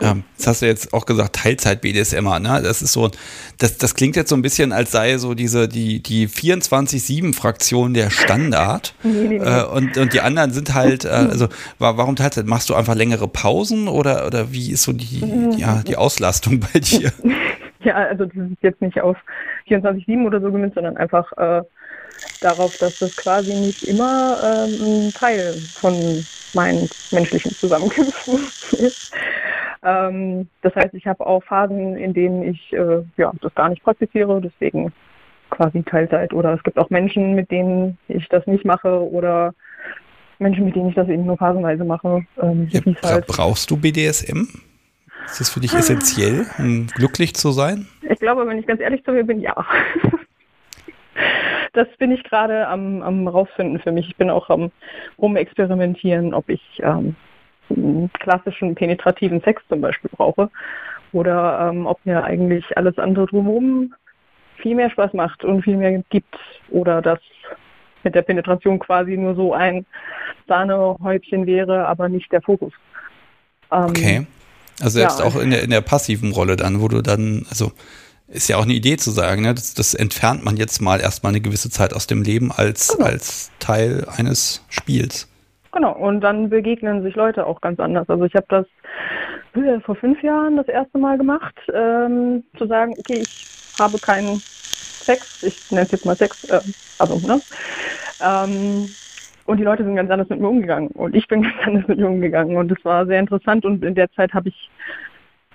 Ja, 0.00 0.16
das 0.36 0.46
hast 0.46 0.62
du 0.62 0.66
jetzt 0.66 0.92
auch 0.92 1.06
gesagt, 1.06 1.36
Teilzeit-BDSMer, 1.36 2.38
ne? 2.38 2.60
Das 2.62 2.82
ist 2.82 2.92
so, 2.92 3.10
das, 3.58 3.78
das 3.78 3.94
klingt 3.94 4.16
jetzt 4.16 4.28
so 4.28 4.36
ein 4.36 4.42
bisschen, 4.42 4.72
als 4.72 4.92
sei 4.92 5.16
so 5.16 5.34
diese, 5.34 5.68
die, 5.68 6.02
die 6.02 6.28
24-7-Fraktion 6.28 7.94
der 7.94 8.10
Standard. 8.10 8.94
Nee, 9.02 9.12
nee, 9.12 9.38
nee. 9.38 9.44
Äh, 9.44 9.64
und, 9.64 9.96
und 9.96 10.12
die 10.12 10.20
anderen 10.20 10.52
sind 10.52 10.74
halt, 10.74 11.04
äh, 11.04 11.08
also 11.08 11.48
warum 11.78 12.16
Teilzeit? 12.16 12.46
Machst 12.46 12.68
du 12.68 12.74
einfach 12.74 12.94
längere 12.94 13.28
Pausen 13.28 13.88
oder, 13.88 14.26
oder 14.26 14.52
wie 14.52 14.70
ist 14.70 14.82
so 14.82 14.92
die, 14.92 15.22
ja, 15.56 15.82
die 15.82 15.96
Auslastung 15.96 16.60
bei 16.60 16.78
dir? 16.80 17.12
Ja, 17.86 17.94
also 17.94 18.24
das 18.24 18.34
ist 18.34 18.62
jetzt 18.62 18.82
nicht 18.82 19.00
auf 19.00 19.16
24-7 19.68 20.26
oder 20.26 20.40
so 20.40 20.50
gemünzt, 20.50 20.74
sondern 20.74 20.96
einfach 20.96 21.30
äh, 21.36 21.62
darauf, 22.40 22.76
dass 22.78 22.98
das 22.98 23.14
quasi 23.16 23.54
nicht 23.54 23.82
immer 23.82 24.66
ähm, 24.68 25.08
ein 25.08 25.12
Teil 25.12 25.54
von 25.80 26.24
meinen 26.54 26.88
menschlichen 27.10 27.52
Zusammenkünften 27.52 28.40
ist. 28.78 29.12
Ähm, 29.82 30.48
das 30.62 30.74
heißt, 30.74 30.94
ich 30.94 31.06
habe 31.06 31.26
auch 31.26 31.42
Phasen, 31.44 31.96
in 31.96 32.12
denen 32.12 32.42
ich 32.42 32.72
äh, 32.72 33.02
ja, 33.16 33.32
das 33.40 33.54
gar 33.54 33.68
nicht 33.68 33.82
praktiziere, 33.82 34.40
deswegen 34.40 34.92
quasi 35.50 35.82
Teilzeit. 35.82 36.32
Oder 36.32 36.54
es 36.54 36.62
gibt 36.62 36.78
auch 36.78 36.90
Menschen, 36.90 37.34
mit 37.34 37.50
denen 37.50 37.98
ich 38.08 38.28
das 38.28 38.46
nicht 38.46 38.64
mache 38.64 39.00
oder 39.00 39.54
Menschen, 40.38 40.64
mit 40.64 40.76
denen 40.76 40.88
ich 40.88 40.94
das 40.94 41.08
eben 41.08 41.26
nur 41.26 41.36
phasenweise 41.36 41.84
mache. 41.84 42.24
Ähm, 42.42 42.68
ja, 42.70 42.80
halt. 43.02 43.26
Brauchst 43.26 43.70
du 43.70 43.76
BDSM? 43.76 44.48
Ist 45.26 45.40
das 45.40 45.50
für 45.50 45.60
dich 45.60 45.74
essentiell, 45.74 46.46
um 46.58 46.86
glücklich 46.86 47.34
zu 47.34 47.50
sein? 47.50 47.86
Ich 48.08 48.20
glaube, 48.20 48.46
wenn 48.46 48.58
ich 48.58 48.66
ganz 48.66 48.80
ehrlich 48.80 49.04
zu 49.04 49.12
mir 49.12 49.24
bin, 49.24 49.40
ja. 49.40 49.54
das 51.72 51.88
bin 51.98 52.10
ich 52.10 52.22
gerade 52.24 52.66
am, 52.68 53.02
am 53.02 53.28
rausfinden 53.28 53.78
für 53.80 53.92
mich. 53.92 54.08
Ich 54.08 54.16
bin 54.16 54.30
auch 54.30 54.48
am 54.50 54.70
rumexperimentieren, 55.18 56.34
ob 56.34 56.48
ich 56.48 56.62
ähm, 56.82 57.16
klassischen 58.20 58.74
penetrativen 58.74 59.40
Sex 59.42 59.62
zum 59.68 59.80
Beispiel 59.80 60.10
brauche 60.14 60.50
oder 61.12 61.70
ähm, 61.70 61.86
ob 61.86 62.04
mir 62.04 62.24
eigentlich 62.24 62.76
alles 62.76 62.98
andere 62.98 63.26
drumherum 63.26 63.94
viel 64.56 64.74
mehr 64.74 64.90
Spaß 64.90 65.12
macht 65.12 65.44
und 65.44 65.62
viel 65.62 65.76
mehr 65.76 66.02
gibt 66.10 66.36
oder 66.70 67.02
das 67.02 67.18
mit 68.02 68.14
der 68.14 68.22
Penetration 68.22 68.78
quasi 68.78 69.16
nur 69.16 69.34
so 69.34 69.52
ein 69.52 69.84
Sahnehäubchen 70.48 71.46
wäre, 71.46 71.86
aber 71.86 72.08
nicht 72.08 72.30
der 72.32 72.40
Fokus. 72.40 72.72
Ähm, 73.72 73.86
okay. 73.88 74.26
Also 74.80 74.98
selbst 74.98 75.20
ja. 75.20 75.26
auch 75.26 75.36
in 75.36 75.50
der, 75.50 75.62
in 75.62 75.70
der 75.70 75.80
passiven 75.80 76.32
Rolle 76.32 76.56
dann, 76.56 76.80
wo 76.80 76.88
du 76.88 77.02
dann, 77.02 77.46
also 77.48 77.72
ist 78.28 78.48
ja 78.48 78.56
auch 78.56 78.64
eine 78.64 78.74
Idee 78.74 78.96
zu 78.96 79.10
sagen, 79.10 79.42
ne? 79.42 79.54
das, 79.54 79.74
das 79.74 79.94
entfernt 79.94 80.44
man 80.44 80.56
jetzt 80.56 80.80
mal 80.80 81.00
erstmal 81.00 81.30
eine 81.30 81.40
gewisse 81.40 81.70
Zeit 81.70 81.94
aus 81.94 82.06
dem 82.06 82.22
Leben 82.22 82.50
als, 82.52 82.96
genau. 82.96 83.06
als 83.06 83.50
Teil 83.58 84.06
eines 84.16 84.64
Spiels. 84.68 85.28
Genau, 85.72 85.92
und 85.92 86.22
dann 86.22 86.48
begegnen 86.48 87.02
sich 87.02 87.14
Leute 87.14 87.46
auch 87.46 87.60
ganz 87.60 87.78
anders. 87.78 88.08
Also 88.08 88.24
ich 88.24 88.34
habe 88.34 88.46
das 88.48 88.66
äh, 89.62 89.80
vor 89.80 89.94
fünf 89.94 90.22
Jahren 90.22 90.56
das 90.56 90.68
erste 90.68 90.98
Mal 90.98 91.18
gemacht, 91.18 91.54
ähm, 91.72 92.44
zu 92.56 92.66
sagen, 92.66 92.94
okay, 92.98 93.22
ich 93.22 93.46
habe 93.78 93.98
keinen 93.98 94.40
Sex, 94.40 95.42
ich 95.42 95.70
nenne 95.70 95.84
es 95.84 95.92
jetzt 95.92 96.06
mal 96.06 96.16
Sex, 96.16 96.44
äh, 96.44 96.60
also, 96.98 97.24
ne? 97.26 97.40
Ähm, 98.20 98.88
und 99.44 99.58
die 99.58 99.64
Leute 99.64 99.84
sind 99.84 99.94
ganz 99.94 100.10
anders 100.10 100.28
mit 100.28 100.40
mir 100.40 100.48
umgegangen 100.48 100.88
und 100.88 101.14
ich 101.14 101.28
bin 101.28 101.42
ganz 101.42 101.54
anders 101.64 101.86
mit 101.88 101.98
mir 101.98 102.08
umgegangen 102.08 102.56
und 102.56 102.72
es 102.72 102.84
war 102.84 103.06
sehr 103.06 103.20
interessant 103.20 103.64
und 103.64 103.84
in 103.84 103.94
der 103.94 104.10
Zeit 104.12 104.32
habe 104.34 104.48
ich 104.48 104.70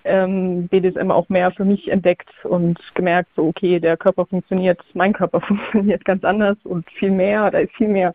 ähm, 0.04 0.68
BDSM 0.68 1.12
auch 1.12 1.30
mehr 1.30 1.52
für 1.52 1.66
mich 1.66 1.89
entdeckt 1.89 2.30
und 2.43 2.80
gemerkt, 2.95 3.30
so 3.36 3.47
okay, 3.47 3.80
der 3.80 3.97
Körper 3.97 4.26
funktioniert, 4.26 4.80
mein 4.93 5.14
Körper 5.14 5.41
funktioniert 5.47 6.06
ganz 6.06 6.24
anders 6.24 6.58
und 6.64 6.89
viel 6.91 7.12
mehr, 7.12 7.52
da 7.52 7.60
ist 7.60 7.74
viel 7.76 7.89
mehr. 7.89 8.14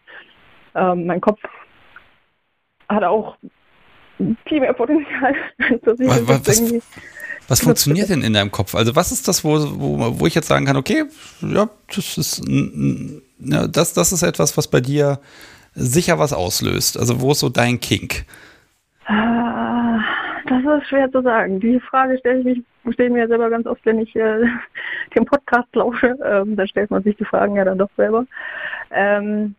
Ähm, 0.74 1.06
mein 1.06 1.20
Kopf 1.20 1.40
hat 2.88 3.04
auch 3.04 3.36
viel 4.46 4.60
mehr 4.60 4.72
Potenzial. 4.72 5.34
was, 5.82 6.46
was, 6.46 6.72
was 7.48 7.60
funktioniert 7.60 8.08
denn 8.08 8.22
in 8.22 8.32
deinem 8.32 8.50
Kopf? 8.50 8.74
Also 8.74 8.96
was 8.96 9.12
ist 9.12 9.28
das, 9.28 9.44
wo, 9.44 9.58
wo, 9.78 10.20
wo 10.20 10.26
ich 10.26 10.34
jetzt 10.34 10.48
sagen 10.48 10.66
kann, 10.66 10.76
okay, 10.76 11.04
ja, 11.42 11.68
das 11.94 12.18
ist, 12.18 12.42
das, 13.38 13.92
das 13.92 14.12
ist 14.12 14.22
etwas, 14.22 14.56
was 14.56 14.68
bei 14.68 14.80
dir 14.80 15.20
sicher 15.74 16.18
was 16.18 16.32
auslöst? 16.32 16.98
Also 16.98 17.20
wo 17.20 17.32
ist 17.32 17.40
so 17.40 17.48
dein 17.48 17.78
Kink? 17.78 18.24
Ah, 19.04 20.00
das 20.46 20.82
ist 20.82 20.88
schwer 20.88 21.10
zu 21.10 21.22
sagen. 21.22 21.60
Die 21.60 21.80
Frage 21.80 22.18
stelle 22.18 22.40
ich 22.40 22.44
mich, 22.44 22.94
stelle 22.94 23.10
mir 23.10 23.28
selber 23.28 23.50
ganz 23.50 23.66
oft, 23.66 23.84
wenn 23.84 23.98
ich 23.98 24.14
äh, 24.16 24.44
den 25.16 25.24
Podcast 25.24 25.74
lausche. 25.74 26.16
Ähm, 26.24 26.56
da 26.56 26.66
stellt 26.66 26.90
man 26.90 27.02
sich 27.02 27.16
die 27.16 27.24
Fragen 27.24 27.56
ja 27.56 27.64
dann 27.64 27.78
doch 27.78 27.90
selber. 27.96 28.26
Ähm, 28.90 29.54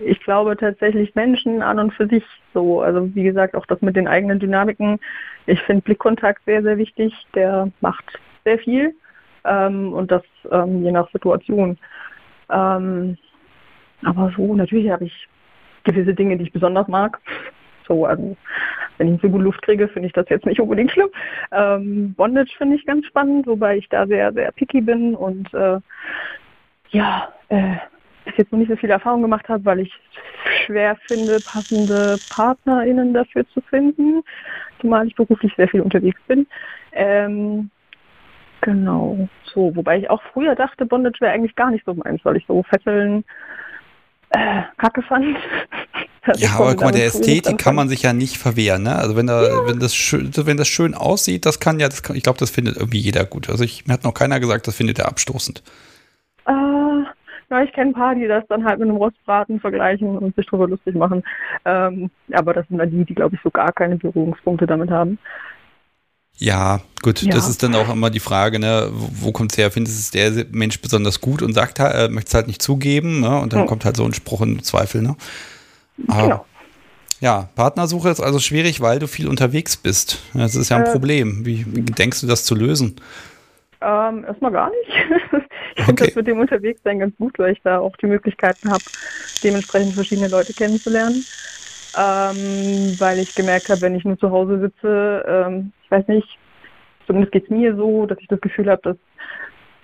ich 0.00 0.20
glaube 0.20 0.56
tatsächlich 0.56 1.14
Menschen 1.14 1.62
an 1.62 1.78
und 1.78 1.92
für 1.92 2.06
sich 2.06 2.24
so. 2.54 2.82
Also 2.82 3.14
wie 3.14 3.24
gesagt, 3.24 3.54
auch 3.54 3.66
das 3.66 3.80
mit 3.82 3.96
den 3.96 4.08
eigenen 4.08 4.38
Dynamiken. 4.38 5.00
Ich 5.46 5.60
finde 5.62 5.82
Blickkontakt 5.82 6.44
sehr, 6.44 6.62
sehr 6.62 6.78
wichtig. 6.78 7.12
Der 7.34 7.70
macht 7.80 8.04
sehr 8.44 8.58
viel. 8.58 8.94
Ähm, 9.44 9.92
und 9.92 10.10
das 10.10 10.22
ähm, 10.50 10.84
je 10.84 10.92
nach 10.92 11.10
Situation. 11.10 11.78
Ähm, 12.50 13.16
aber 14.04 14.32
so, 14.36 14.54
natürlich 14.54 14.90
habe 14.90 15.04
ich 15.04 15.28
gewisse 15.84 16.14
Dinge, 16.14 16.36
die 16.36 16.44
ich 16.44 16.52
besonders 16.52 16.86
mag. 16.88 17.18
So, 17.86 18.04
also 18.04 18.36
wenn 18.98 19.14
ich 19.14 19.22
so 19.22 19.28
gut 19.28 19.42
Luft 19.42 19.62
kriege, 19.62 19.88
finde 19.88 20.08
ich 20.08 20.12
das 20.12 20.28
jetzt 20.28 20.46
nicht 20.46 20.60
unbedingt 20.60 20.90
schlimm. 20.90 21.08
Ähm, 21.52 22.14
Bondage 22.14 22.54
finde 22.56 22.76
ich 22.76 22.84
ganz 22.84 23.06
spannend, 23.06 23.46
wobei 23.46 23.78
ich 23.78 23.88
da 23.88 24.06
sehr, 24.06 24.32
sehr 24.32 24.52
picky 24.52 24.80
bin 24.80 25.14
und 25.14 25.52
äh, 25.54 25.78
ja, 26.90 27.28
äh, 27.48 27.76
jetzt 28.36 28.52
noch 28.52 28.58
nicht 28.58 28.70
so 28.70 28.76
viel 28.76 28.90
Erfahrung 28.90 29.22
gemacht 29.22 29.48
habe, 29.48 29.64
weil 29.64 29.80
ich 29.80 29.92
schwer 30.64 30.96
finde, 31.06 31.40
passende 31.40 32.18
PartnerInnen 32.28 33.14
dafür 33.14 33.46
zu 33.48 33.60
finden, 33.62 34.22
zumal 34.80 35.06
ich 35.06 35.14
beruflich 35.14 35.52
sehr 35.56 35.68
viel 35.68 35.80
unterwegs 35.80 36.20
bin. 36.26 36.46
Ähm, 36.92 37.70
genau, 38.60 39.28
so, 39.44 39.74
wobei 39.74 39.98
ich 39.98 40.10
auch 40.10 40.22
früher 40.32 40.54
dachte, 40.54 40.86
Bondage 40.86 41.20
wäre 41.20 41.32
eigentlich 41.32 41.56
gar 41.56 41.70
nicht 41.70 41.84
so 41.84 41.94
meins, 41.94 42.24
weil 42.24 42.36
ich 42.36 42.46
so 42.46 42.62
Fesseln 42.62 43.24
äh, 44.30 44.62
kacke 44.76 45.02
fand. 45.02 45.36
Ja, 46.36 46.50
aber 46.56 46.70
guck 46.70 46.82
mal, 46.82 46.92
der 46.92 47.06
Ästhetik 47.06 47.58
kann 47.58 47.74
man 47.74 47.88
sich 47.88 48.02
ja 48.02 48.12
nicht 48.12 48.36
verwehren, 48.36 48.82
ne? 48.82 48.96
Also 48.96 49.16
wenn 49.16 49.26
da, 49.26 49.42
ja. 49.42 49.66
wenn 49.66 49.78
das 49.78 49.94
schön, 49.94 50.30
wenn 50.34 50.56
das 50.56 50.68
schön 50.68 50.94
aussieht, 50.94 51.46
das 51.46 51.60
kann 51.60 51.80
ja, 51.80 51.88
das 51.88 52.02
kann, 52.02 52.16
ich 52.16 52.22
glaube, 52.22 52.38
das 52.38 52.50
findet 52.50 52.76
irgendwie 52.76 52.98
jeder 52.98 53.24
gut. 53.24 53.48
Also 53.48 53.64
ich, 53.64 53.86
mir 53.86 53.94
hat 53.94 54.04
noch 54.04 54.14
keiner 54.14 54.40
gesagt, 54.40 54.66
das 54.66 54.76
findet 54.76 54.98
er 54.98 55.08
abstoßend. 55.08 55.62
Äh, 56.46 56.52
ja, 57.50 57.62
ich 57.62 57.72
kenne 57.72 57.90
ein 57.90 57.94
paar, 57.94 58.14
die 58.14 58.26
das 58.26 58.44
dann 58.48 58.64
halt 58.64 58.78
mit 58.78 58.88
einem 58.88 58.98
Rostbraten 58.98 59.60
vergleichen 59.60 60.18
und 60.18 60.36
sich 60.36 60.46
darüber 60.46 60.68
lustig 60.68 60.94
machen. 60.94 61.22
Ähm, 61.64 62.10
aber 62.32 62.52
das 62.54 62.66
sind 62.68 62.78
dann 62.78 62.90
die, 62.90 63.04
die, 63.04 63.14
glaube 63.14 63.36
ich, 63.36 63.40
so 63.42 63.50
gar 63.50 63.72
keine 63.72 63.96
Berührungspunkte 63.96 64.66
damit 64.66 64.90
haben. 64.90 65.18
Ja, 66.40 66.80
gut, 67.02 67.22
ja. 67.22 67.32
das 67.32 67.48
ist 67.48 67.64
dann 67.64 67.74
auch 67.74 67.92
immer 67.92 68.10
die 68.10 68.20
Frage, 68.20 68.60
ne, 68.60 68.90
wo 68.92 69.32
kommt 69.32 69.50
es 69.50 69.58
her? 69.58 69.72
Findest 69.72 69.98
es 69.98 70.10
der 70.12 70.46
Mensch 70.52 70.80
besonders 70.80 71.20
gut 71.20 71.42
und 71.42 71.52
sagt, 71.52 71.80
äh, 71.80 72.08
möchte 72.08 72.28
es 72.28 72.34
halt 72.34 72.46
nicht 72.46 72.62
zugeben, 72.62 73.20
ne? 73.20 73.40
Und 73.40 73.52
dann 73.52 73.62
hm. 73.62 73.66
kommt 73.66 73.84
halt 73.84 73.96
so 73.96 74.04
ein 74.04 74.14
Spruch 74.14 74.42
in 74.42 74.62
Zweifel, 74.62 75.02
ne? 75.02 75.16
Genau. 76.06 76.44
Ja, 77.20 77.48
Partnersuche 77.56 78.10
ist 78.10 78.20
also 78.20 78.38
schwierig, 78.38 78.80
weil 78.80 79.00
du 79.00 79.08
viel 79.08 79.28
unterwegs 79.28 79.76
bist. 79.76 80.22
Das 80.34 80.54
ist 80.54 80.68
ja 80.68 80.76
ein 80.76 80.84
äh, 80.84 80.92
Problem. 80.92 81.44
Wie, 81.44 81.66
wie 81.66 81.82
denkst 81.82 82.20
du 82.20 82.26
das 82.28 82.44
zu 82.44 82.54
lösen? 82.54 82.96
Ähm, 83.80 84.24
erstmal 84.24 84.52
gar 84.52 84.70
nicht. 84.70 85.42
ich 85.76 85.84
finde 85.84 86.04
das 86.04 86.14
mit 86.14 86.26
dem 86.26 86.38
Unterwegssein 86.38 87.00
ganz 87.00 87.16
gut, 87.16 87.38
weil 87.38 87.52
ich 87.52 87.62
da 87.62 87.78
auch 87.78 87.96
die 87.96 88.06
Möglichkeiten 88.06 88.70
habe, 88.70 88.84
dementsprechend 89.42 89.94
verschiedene 89.94 90.28
Leute 90.28 90.52
kennenzulernen. 90.52 91.24
Ähm, 91.96 92.94
weil 92.98 93.18
ich 93.18 93.34
gemerkt 93.34 93.68
habe, 93.68 93.80
wenn 93.80 93.96
ich 93.96 94.04
nur 94.04 94.18
zu 94.18 94.30
Hause 94.30 94.60
sitze, 94.60 95.24
ähm, 95.26 95.72
ich 95.84 95.90
weiß 95.90 96.06
nicht, 96.06 96.28
zumindest 97.06 97.32
geht 97.32 97.44
es 97.44 97.50
mir 97.50 97.74
so, 97.74 98.06
dass 98.06 98.18
ich 98.20 98.28
das 98.28 98.40
Gefühl 98.40 98.70
habe, 98.70 98.82
dass 98.82 98.96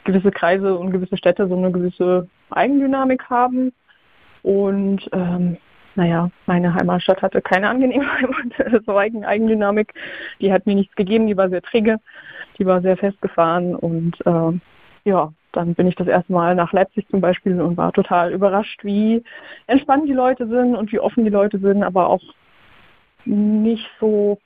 gewisse 0.05 0.31
Kreise 0.31 0.77
und 0.77 0.93
gewisse 0.93 1.17
Städte 1.17 1.49
so 1.49 1.57
eine 1.57 1.73
gewisse 1.73 2.29
Eigendynamik 2.51 3.25
haben. 3.31 3.73
Und 4.43 5.09
ähm, 5.12 5.57
naja, 5.97 6.31
meine 6.47 6.75
Heimatstadt 6.75 7.23
hatte 7.23 7.41
keine 7.41 7.69
angenehme 7.69 8.07
so 8.87 8.97
Eigendynamik. 8.97 9.95
Die 10.41 10.53
hat 10.53 10.66
mir 10.66 10.75
nichts 10.75 10.95
gegeben, 10.97 11.27
die 11.27 11.37
war 11.37 11.49
sehr 11.49 11.62
träge, 11.62 11.99
die 12.59 12.66
war 12.66 12.81
sehr 12.81 12.97
festgefahren 12.97 13.75
und 13.75 14.15
äh, 14.27 14.59
ja, 15.05 15.33
dann 15.53 15.75
bin 15.75 15.87
ich 15.87 15.95
das 15.95 16.09
erste 16.09 16.33
Mal 16.33 16.55
nach 16.55 16.73
Leipzig 16.73 17.07
zum 17.09 17.21
Beispiel 17.21 17.61
und 17.61 17.77
war 17.77 17.93
total 17.93 18.33
überrascht, 18.33 18.83
wie 18.83 19.23
entspannt 19.66 20.09
die 20.09 20.12
Leute 20.15 20.49
sind 20.49 20.75
und 20.75 20.91
wie 20.93 20.99
offen 20.99 21.25
die 21.25 21.31
Leute 21.31 21.59
sind, 21.59 21.83
aber 21.83 22.09
auch 22.09 22.23
nicht 23.25 23.89
so, 24.01 24.39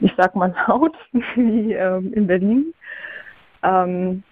ich 0.00 0.12
sag 0.16 0.34
mal 0.36 0.54
laut 0.68 0.94
wie 1.34 1.72
ähm, 1.72 2.12
in 2.12 2.26
Berlin. 2.26 2.74
Ähm, 3.62 4.22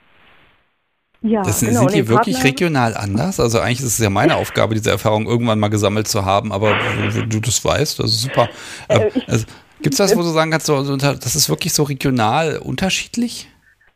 ja, 1.23 1.43
das, 1.43 1.61
genau, 1.61 1.81
sind 1.81 1.95
die 1.95 2.09
wirklich 2.09 2.37
Partner 2.37 2.51
regional 2.51 2.97
anders? 2.97 3.41
Also 3.41 3.61
eigentlich 3.61 3.81
ist 3.81 3.87
es 3.87 3.99
ja 3.99 4.11
meine 4.11 4.37
Aufgabe, 4.37 4.75
diese 4.75 4.91
Erfahrung 4.91 5.27
irgendwann 5.27 5.59
mal 5.59 5.69
gesammelt 5.69 6.09
zu 6.09 6.25
haben, 6.25 6.53
aber 6.53 6.79
du, 7.13 7.27
du 7.27 7.41
das 7.41 7.65
weißt, 7.65 7.99
das 7.99 8.13
ist 8.13 8.23
super. 8.23 8.49
Äh, 8.89 9.11
also, 9.27 9.47
Gibt 9.83 9.95
es 9.95 9.99
das, 9.99 10.17
wo 10.17 10.21
du 10.21 10.29
sagen 10.29 10.51
kannst, 10.51 10.67
so, 10.67 10.97
das 10.97 11.37
ist 11.37 11.49
wirklich 11.49 11.73
so 11.73 11.83
regional 11.83 12.59
unterschiedlich? 12.59 13.49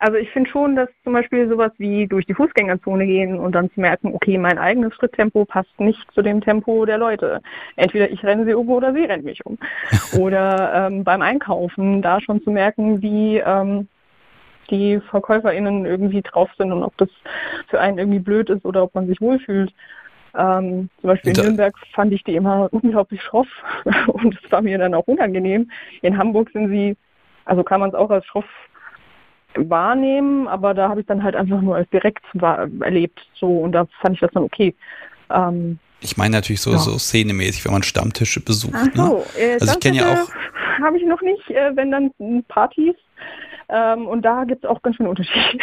Also 0.05 0.18
ich 0.18 0.28
finde 0.32 0.51
schon, 0.51 0.76
dass 0.76 0.90
zum 1.02 1.14
Beispiel 1.14 1.48
sowas 1.48 1.72
wie 1.78 2.06
durch 2.06 2.26
die 2.26 2.34
Fußgängerzone 2.34 3.06
gehen 3.06 3.38
und 3.38 3.52
dann 3.52 3.70
zu 3.70 3.80
merken, 3.80 4.12
okay, 4.12 4.36
mein 4.36 4.59
eigenes 4.59 4.92
Schritttempo 4.94 5.46
passt 5.46 5.80
nicht 5.80 6.05
zu 6.12 6.20
dem 6.20 6.42
Tempo 6.42 6.84
der 6.84 6.98
Leute. 6.98 7.40
Entweder 7.76 8.10
ich 8.10 8.22
renne 8.22 8.44
sie 8.44 8.52
um 8.52 8.68
oder 8.68 8.92
sie 8.92 9.05
rennt 9.05 9.24
mich 9.24 9.46
um. 9.46 9.56
oder 10.18 10.88
ähm, 10.88 11.05
beim 11.05 11.22
Einkaufen 11.22 12.02
da 12.02 12.20
schon 12.20 12.42
zu 12.42 12.51
merken, 12.51 13.01
wie 13.01 13.38
ähm, 13.38 13.88
die 14.70 15.01
VerkäuferInnen 15.11 15.86
irgendwie 15.86 16.23
drauf 16.23 16.51
sind 16.59 16.73
und 16.73 16.82
ob 16.82 16.97
das 16.97 17.09
für 17.69 17.81
einen 17.81 17.99
irgendwie 17.99 18.19
blöd 18.19 18.51
ist 18.51 18.65
oder 18.65 18.82
ob 18.82 18.95
man 18.95 19.07
sich 19.07 19.20
wohlfühlt. 19.20 19.73
Ähm, 20.36 20.89
zum 21.01 21.09
Beispiel 21.09 21.36
in 21.36 21.45
Nürnberg 21.45 21.74
fand 21.93 22.12
ich 22.12 22.24
die 22.24 22.35
immer 22.35 22.69
unglaublich 22.73 23.23
schroff 23.23 23.49
und 24.07 24.39
es 24.43 24.51
war 24.51 24.62
mir 24.62 24.78
dann 24.78 24.95
auch 24.95 25.07
unangenehm. 25.07 25.70
In 26.03 26.19
Hamburg 26.19 26.51
sind 26.53 26.70
sie, 26.70 26.97
also 27.45 27.62
kann 27.62 27.81
man 27.81 27.91
es 27.91 27.95
auch 27.95 28.11
als 28.11 28.27
schroff 28.27 28.47
wahrnehmen, 29.57 30.49
aber 30.49 30.74
da 30.74 30.89
habe 30.89 31.01
ich 31.01 31.07
dann 31.07 31.23
halt 31.23 31.36
einfach 31.36 31.61
nur 31.61 31.77
als 31.77 31.89
direkt 31.91 32.24
erlebt. 32.81 33.20
So 33.35 33.47
und 33.61 33.73
da 33.73 33.86
fand 34.01 34.15
ich 34.15 34.20
das 34.20 34.32
dann 34.32 34.43
okay. 34.43 34.74
Ähm, 35.31 35.78
ich 36.01 36.16
meine 36.16 36.36
natürlich 36.36 36.61
so, 36.61 36.73
ja. 36.73 36.78
so 36.78 36.99
szenemäßig, 36.99 37.65
wenn 37.65 37.73
man 37.73 37.82
Stammtische 37.82 38.41
besucht. 38.41 38.74
Ach 38.77 38.89
so, 38.95 39.19
ne? 39.19 39.24
äh, 39.39 39.53
also 39.55 39.73
ich 39.73 39.81
kenne 39.81 39.97
ja 39.99 40.12
auch. 40.12 40.31
Habe 40.82 40.99
ich 40.99 41.05
noch 41.07 41.23
nicht, 41.23 41.51
äh, 41.51 41.74
wenn 41.74 41.91
dann 41.91 42.11
Partys. 42.49 42.95
Ähm, 43.69 44.07
und 44.07 44.23
da 44.23 44.45
gibt 44.45 44.65
es 44.65 44.70
auch 44.70 44.82
ganz 44.82 44.97
schön 44.97 45.07
Unterschiede. 45.07 45.59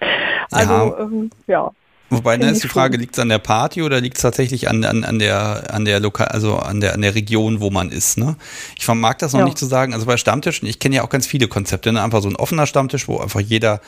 also, 0.50 0.72
ja. 0.72 0.98
Ähm, 1.00 1.30
ja. 1.46 1.70
Wobei, 2.10 2.36
ne, 2.36 2.50
ist 2.50 2.62
die 2.62 2.68
Frage, 2.68 2.96
liegt 2.96 3.14
es 3.14 3.18
an 3.18 3.28
der 3.28 3.38
Party 3.38 3.82
oder 3.82 4.00
liegt 4.00 4.16
es 4.16 4.22
tatsächlich 4.22 4.68
an, 4.68 4.84
an, 4.84 5.04
an 5.04 5.18
der, 5.18 5.72
an 5.72 5.84
der 5.84 6.00
Lokal, 6.00 6.28
also 6.28 6.56
an 6.56 6.80
der, 6.80 6.94
an 6.94 7.02
der 7.02 7.14
Region, 7.14 7.60
wo 7.60 7.70
man 7.70 7.90
ist, 7.90 8.18
ne? 8.18 8.36
Ich 8.78 8.86
mag 8.86 9.18
das 9.18 9.32
noch 9.32 9.40
ja. 9.40 9.46
nicht 9.46 9.58
zu 9.58 9.66
sagen. 9.66 9.94
Also 9.94 10.06
bei 10.06 10.16
Stammtischen, 10.16 10.68
ich 10.68 10.78
kenne 10.78 10.96
ja 10.96 11.02
auch 11.02 11.08
ganz 11.08 11.26
viele 11.26 11.48
Konzepte, 11.48 11.92
ne? 11.92 12.02
Einfach 12.02 12.22
so 12.22 12.28
ein 12.28 12.36
offener 12.36 12.66
Stammtisch, 12.66 13.08
wo 13.08 13.18
einfach 13.18 13.40
jeder 13.40 13.80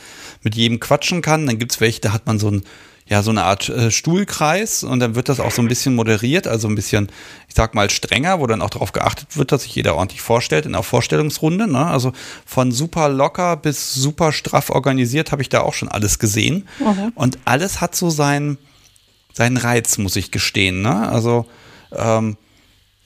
mit 0.43 0.55
jedem 0.55 0.81
quatschen 0.81 1.23
kann. 1.23 1.47
Dann 1.47 1.59
gibt 1.59 1.73
es 1.73 1.81
welche, 1.81 2.01
da 2.01 2.13
hat 2.13 2.27
man 2.27 2.39
so 2.39 2.51
ein, 2.51 2.65
ja, 3.09 3.23
so 3.23 3.31
eine 3.31 3.45
Art 3.45 3.69
äh, 3.69 3.91
Stuhlkreis 3.91 4.83
und 4.83 4.99
dann 4.99 5.15
wird 5.15 5.29
das 5.29 5.39
auch 5.39 5.53
so 5.53 5.63
ein 5.63 5.69
bisschen 5.69 5.95
moderiert, 5.95 6.49
also 6.49 6.67
ein 6.67 6.75
bisschen, 6.75 7.09
ich 7.49 7.55
sag 7.55 7.75
mal, 7.75 7.89
strenger, 7.89 8.41
wo 8.41 8.47
dann 8.49 8.63
auch 8.63 8.71
darauf 8.71 8.91
geachtet 8.93 9.37
wird, 9.37 9.53
dass 9.53 9.63
sich 9.63 9.75
jeder 9.77 9.95
ordentlich 9.95 10.21
vorstellt 10.21 10.67
in 10.67 10.73
der 10.73 10.83
Vorstellungsrunde. 10.83 11.71
Ne? 11.71 11.87
Also 11.87 12.13
von 12.45 12.73
super 12.73 13.09
locker 13.09 13.57
bis 13.57 13.95
super 13.95 14.33
straff 14.33 14.71
organisiert 14.71 15.31
habe 15.31 15.43
ich 15.43 15.49
da 15.49 15.61
auch 15.61 15.75
schon 15.75 15.89
alles 15.89 16.19
gesehen. 16.19 16.67
Mhm. 16.81 17.13
Und 17.15 17.39
alles 17.45 17.81
hat 17.81 17.95
so 17.95 18.11
seinen, 18.11 18.59
seinen 19.33 19.57
Reiz, 19.57 19.99
muss 19.99 20.17
ich 20.17 20.33
gestehen. 20.33 20.83
Ne? 20.83 21.09
Also 21.09 21.47
ähm, 21.93 22.37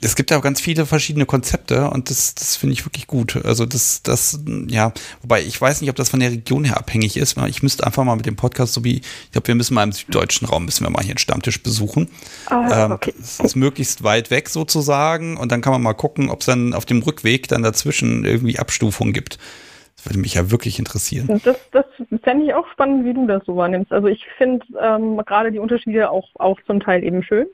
es 0.03 0.17
gibt 0.17 0.31
ja 0.31 0.39
auch 0.39 0.43
ganz 0.43 0.61
viele 0.61 0.87
verschiedene 0.87 1.27
Konzepte 1.27 1.91
und 1.91 2.09
das, 2.09 2.35
das 2.35 2.57
finde 2.57 2.73
ich 2.73 2.87
wirklich 2.87 3.07
gut. 3.07 3.45
Also 3.45 3.67
das, 3.67 4.03
das, 4.03 4.43
ja, 4.69 4.93
wobei 5.21 5.43
ich 5.43 5.61
weiß 5.61 5.81
nicht, 5.81 5.91
ob 5.91 5.97
das 5.97 6.09
von 6.09 6.21
der 6.21 6.31
Region 6.31 6.65
her 6.65 6.79
abhängig 6.79 7.17
ist. 7.17 7.37
Ich 7.49 7.63
müsste 7.63 7.85
einfach 7.87 8.05
mal 8.05 8.17
mit 8.17 8.27
dem 8.27 8.37
Podcast, 8.37 8.73
so 8.73 8.83
wie, 8.83 8.99
ich 8.99 9.33
glaube, 9.33 9.49
wir 9.49 9.55
müssen 9.55 9.75
mal 9.75 9.83
im 9.83 9.93
süddeutschen 9.93 10.49
Raum, 10.49 10.65
müssen 10.65 10.85
wir 10.85 10.91
mal 10.91 11.03
hier 11.03 11.13
einen 11.13 11.19
Stammtisch 11.19 11.63
besuchen. 11.63 12.09
Ah, 12.47 12.87
ähm, 12.87 12.93
okay. 12.93 13.13
Das 13.19 13.41
ist 13.41 13.57
möglichst 13.57 14.03
weit 14.03 14.31
weg 14.31 14.49
sozusagen 14.49 15.37
und 15.37 15.53
dann 15.53 15.61
kann 15.61 15.73
man 15.73 15.83
mal 15.83 15.95
gucken, 15.95 16.31
ob 16.31 16.41
es 16.41 16.47
dann 16.47 16.73
auf 16.73 16.87
dem 16.87 17.03
Rückweg 17.03 17.49
dann 17.49 17.63
dazwischen 17.63 18.25
irgendwie 18.25 18.59
Abstufungen 18.59 19.13
gibt. 19.13 19.39
Das 19.97 20.07
würde 20.07 20.19
mich 20.19 20.33
ja 20.33 20.51
wirklich 20.51 20.79
interessieren. 20.79 21.43
Das, 21.45 21.59
das 21.73 21.85
fände 22.23 22.47
ich 22.47 22.55
auch 22.55 22.67
spannend, 22.73 23.05
wie 23.05 23.13
du 23.13 23.27
das 23.27 23.45
so 23.45 23.55
wahrnimmst. 23.55 23.93
Also 23.93 24.09
ich 24.09 24.25
finde 24.39 24.65
ähm, 24.81 25.21
gerade 25.27 25.53
die 25.53 25.59
Unterschiede 25.59 26.11
auch, 26.11 26.27
auch 26.37 26.59
zum 26.67 26.81
Teil 26.81 27.05
eben 27.05 27.23
schön. 27.23 27.49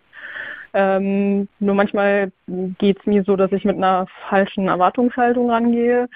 Ähm, 0.78 1.48
nur 1.58 1.74
manchmal 1.74 2.30
geht 2.78 3.00
es 3.00 3.06
mir 3.06 3.24
so, 3.24 3.34
dass 3.34 3.50
ich 3.52 3.64
mit 3.64 3.76
einer 3.76 4.06
falschen 4.28 4.68
Erwartungshaltung 4.68 5.50
rangehe. 5.50 6.06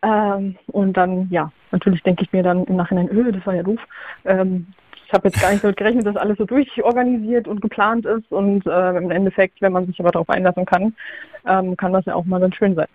Ähm, 0.00 0.54
und 0.68 0.92
dann, 0.92 1.28
ja, 1.30 1.50
natürlich 1.72 2.00
denke 2.04 2.22
ich 2.22 2.32
mir 2.32 2.44
dann 2.44 2.64
im 2.66 2.76
Nachhinein, 2.76 3.08
öh, 3.08 3.32
das 3.32 3.44
war 3.44 3.54
ja 3.54 3.64
doof. 3.64 3.80
Ähm, 4.26 4.68
ich 5.04 5.12
habe 5.12 5.26
jetzt 5.26 5.40
gar 5.40 5.50
nicht 5.50 5.64
damit 5.64 5.76
gerechnet, 5.76 6.06
dass 6.06 6.14
alles 6.14 6.38
so 6.38 6.44
durchorganisiert 6.44 7.48
und 7.48 7.60
geplant 7.60 8.06
ist. 8.06 8.30
Und 8.30 8.64
äh, 8.64 8.96
im 8.96 9.10
Endeffekt, 9.10 9.60
wenn 9.60 9.72
man 9.72 9.86
sich 9.86 9.98
aber 9.98 10.12
darauf 10.12 10.30
einlassen 10.30 10.66
kann, 10.66 10.94
ähm, 11.44 11.76
kann 11.76 11.92
das 11.92 12.04
ja 12.04 12.14
auch 12.14 12.24
mal 12.26 12.40
ganz 12.40 12.54
schön 12.54 12.76
sein. 12.76 12.86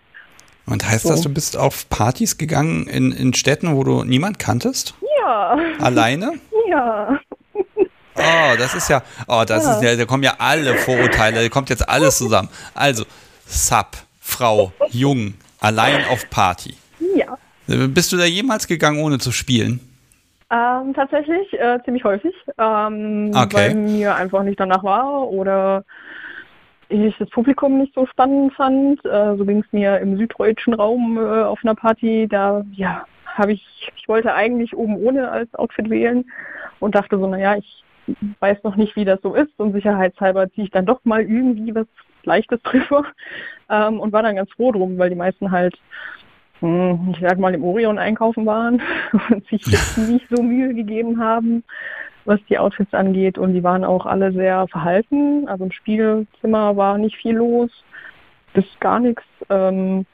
Und 0.64 0.88
heißt 0.88 1.02
so. 1.02 1.10
das, 1.10 1.20
du 1.20 1.28
bist 1.28 1.58
auf 1.58 1.90
Partys 1.90 2.38
gegangen 2.38 2.86
in, 2.86 3.12
in 3.12 3.34
Städten, 3.34 3.76
wo 3.76 3.84
du 3.84 4.04
niemand 4.04 4.38
kanntest? 4.38 4.94
Ja. 5.20 5.58
Alleine? 5.78 6.32
Ja. 6.68 7.18
Oh, 8.20 8.56
das 8.58 8.74
ist 8.74 8.88
ja, 8.88 9.02
oh, 9.26 9.44
das 9.46 9.64
ja. 9.64 9.74
ist 9.74 9.82
ja, 9.82 9.96
da 9.96 10.04
kommen 10.04 10.22
ja 10.22 10.34
alle 10.38 10.76
Vorurteile, 10.76 11.42
da 11.42 11.48
kommt 11.48 11.70
jetzt 11.70 11.88
alles 11.88 12.18
zusammen. 12.18 12.48
Also, 12.74 13.04
Sub, 13.46 13.88
Frau, 14.20 14.72
Jung, 14.90 15.34
allein 15.60 16.04
auf 16.10 16.28
Party. 16.30 16.74
Ja. 17.16 17.38
Bist 17.66 18.12
du 18.12 18.16
da 18.16 18.24
jemals 18.24 18.66
gegangen, 18.66 19.00
ohne 19.00 19.18
zu 19.18 19.32
spielen? 19.32 19.80
Ähm, 20.52 20.94
tatsächlich 20.94 21.52
äh, 21.52 21.78
ziemlich 21.84 22.02
häufig, 22.02 22.34
ähm, 22.58 23.30
okay. 23.34 23.54
weil 23.54 23.74
mir 23.76 24.16
einfach 24.16 24.42
nicht 24.42 24.58
danach 24.58 24.82
war 24.82 25.28
oder 25.28 25.84
ich 26.88 27.16
das 27.18 27.30
Publikum 27.30 27.78
nicht 27.78 27.94
so 27.94 28.04
spannend 28.06 28.52
fand. 28.54 29.04
Äh, 29.04 29.36
so 29.36 29.44
ging 29.44 29.60
es 29.60 29.72
mir 29.72 29.98
im 29.98 30.16
süddeutschen 30.16 30.74
Raum 30.74 31.18
äh, 31.18 31.42
auf 31.42 31.60
einer 31.62 31.76
Party. 31.76 32.26
Da 32.28 32.64
ja, 32.72 33.04
habe 33.26 33.52
ich, 33.52 33.92
ich 33.96 34.08
wollte 34.08 34.34
eigentlich 34.34 34.76
oben 34.76 34.96
ohne 34.96 35.30
als 35.30 35.54
Outfit 35.54 35.88
wählen 35.88 36.28
und 36.80 36.96
dachte 36.96 37.16
so, 37.16 37.28
naja, 37.28 37.56
ich 37.56 37.84
weiß 38.40 38.62
noch 38.62 38.76
nicht, 38.76 38.96
wie 38.96 39.04
das 39.04 39.20
so 39.22 39.34
ist. 39.34 39.58
Und 39.58 39.72
sicherheitshalber 39.72 40.50
ziehe 40.50 40.66
ich 40.66 40.70
dann 40.70 40.86
doch 40.86 41.00
mal 41.04 41.22
irgendwie 41.22 41.74
was 41.74 41.86
Leichtes 42.24 42.60
drüber. 42.64 43.04
Ähm, 43.68 44.00
und 44.00 44.12
war 44.12 44.22
dann 44.22 44.36
ganz 44.36 44.50
froh 44.52 44.72
drum, 44.72 44.98
weil 44.98 45.10
die 45.10 45.16
meisten 45.16 45.50
halt, 45.50 45.78
mh, 46.60 46.68
hm, 46.68 47.14
ich 47.14 47.20
sag 47.20 47.38
mal, 47.38 47.54
im 47.54 47.64
Orion 47.64 47.98
einkaufen 47.98 48.46
waren 48.46 48.82
und 49.30 49.46
sich 49.48 49.62
jetzt 49.66 49.98
nicht 49.98 50.26
so 50.30 50.42
Mühe 50.42 50.74
gegeben 50.74 51.22
haben, 51.22 51.64
was 52.24 52.40
die 52.48 52.58
Outfits 52.58 52.94
angeht. 52.94 53.38
Und 53.38 53.54
die 53.54 53.62
waren 53.62 53.84
auch 53.84 54.06
alle 54.06 54.32
sehr 54.32 54.66
verhalten, 54.68 55.48
also 55.48 55.64
im 55.64 55.72
Spielzimmer 55.72 56.76
war 56.76 56.98
nicht 56.98 57.16
viel 57.16 57.36
los, 57.36 57.70
bis 58.54 58.64
gar 58.80 59.00
nichts. 59.00 59.24
Ähm, 59.48 60.06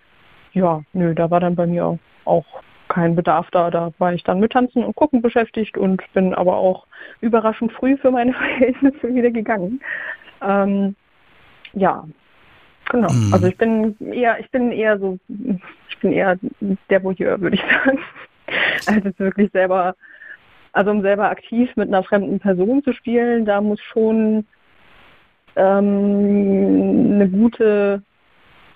ja, 0.52 0.82
nö, 0.92 1.14
da 1.14 1.30
war 1.30 1.40
dann 1.40 1.54
bei 1.54 1.66
mir 1.66 1.98
auch 2.24 2.46
kein 2.88 3.16
Bedarf 3.16 3.50
da. 3.50 3.70
Da 3.70 3.92
war 3.98 4.12
ich 4.12 4.22
dann 4.24 4.40
mit 4.40 4.52
Tanzen 4.52 4.84
und 4.84 4.96
Gucken 4.96 5.22
beschäftigt 5.22 5.76
und 5.76 6.02
bin 6.12 6.34
aber 6.34 6.56
auch 6.56 6.86
überraschend 7.20 7.72
früh 7.72 7.96
für 7.96 8.10
meine 8.10 8.32
Verhältnisse 8.34 9.14
wieder 9.14 9.30
gegangen. 9.30 9.80
Ähm, 10.42 10.94
ja, 11.72 12.04
genau. 12.90 13.12
Mhm. 13.12 13.32
Also 13.32 13.46
ich 13.46 13.56
bin 13.56 13.96
eher, 14.00 14.38
ich 14.40 14.50
bin 14.50 14.72
eher 14.72 14.98
so, 14.98 15.18
ich 15.88 15.98
bin 16.00 16.12
eher 16.12 16.38
der 16.90 17.02
Voyeur, 17.02 17.40
würde 17.40 17.56
ich 17.56 17.62
sagen. 17.62 17.98
Also 18.86 19.10
wirklich 19.18 19.50
selber, 19.50 19.96
also 20.70 20.92
um 20.92 21.02
selber 21.02 21.28
aktiv 21.30 21.68
mit 21.74 21.88
einer 21.88 22.04
fremden 22.04 22.38
Person 22.38 22.80
zu 22.84 22.92
spielen, 22.92 23.44
da 23.44 23.60
muss 23.60 23.80
schon 23.80 24.46
ähm, 25.56 27.10
eine 27.14 27.28
gute 27.28 28.02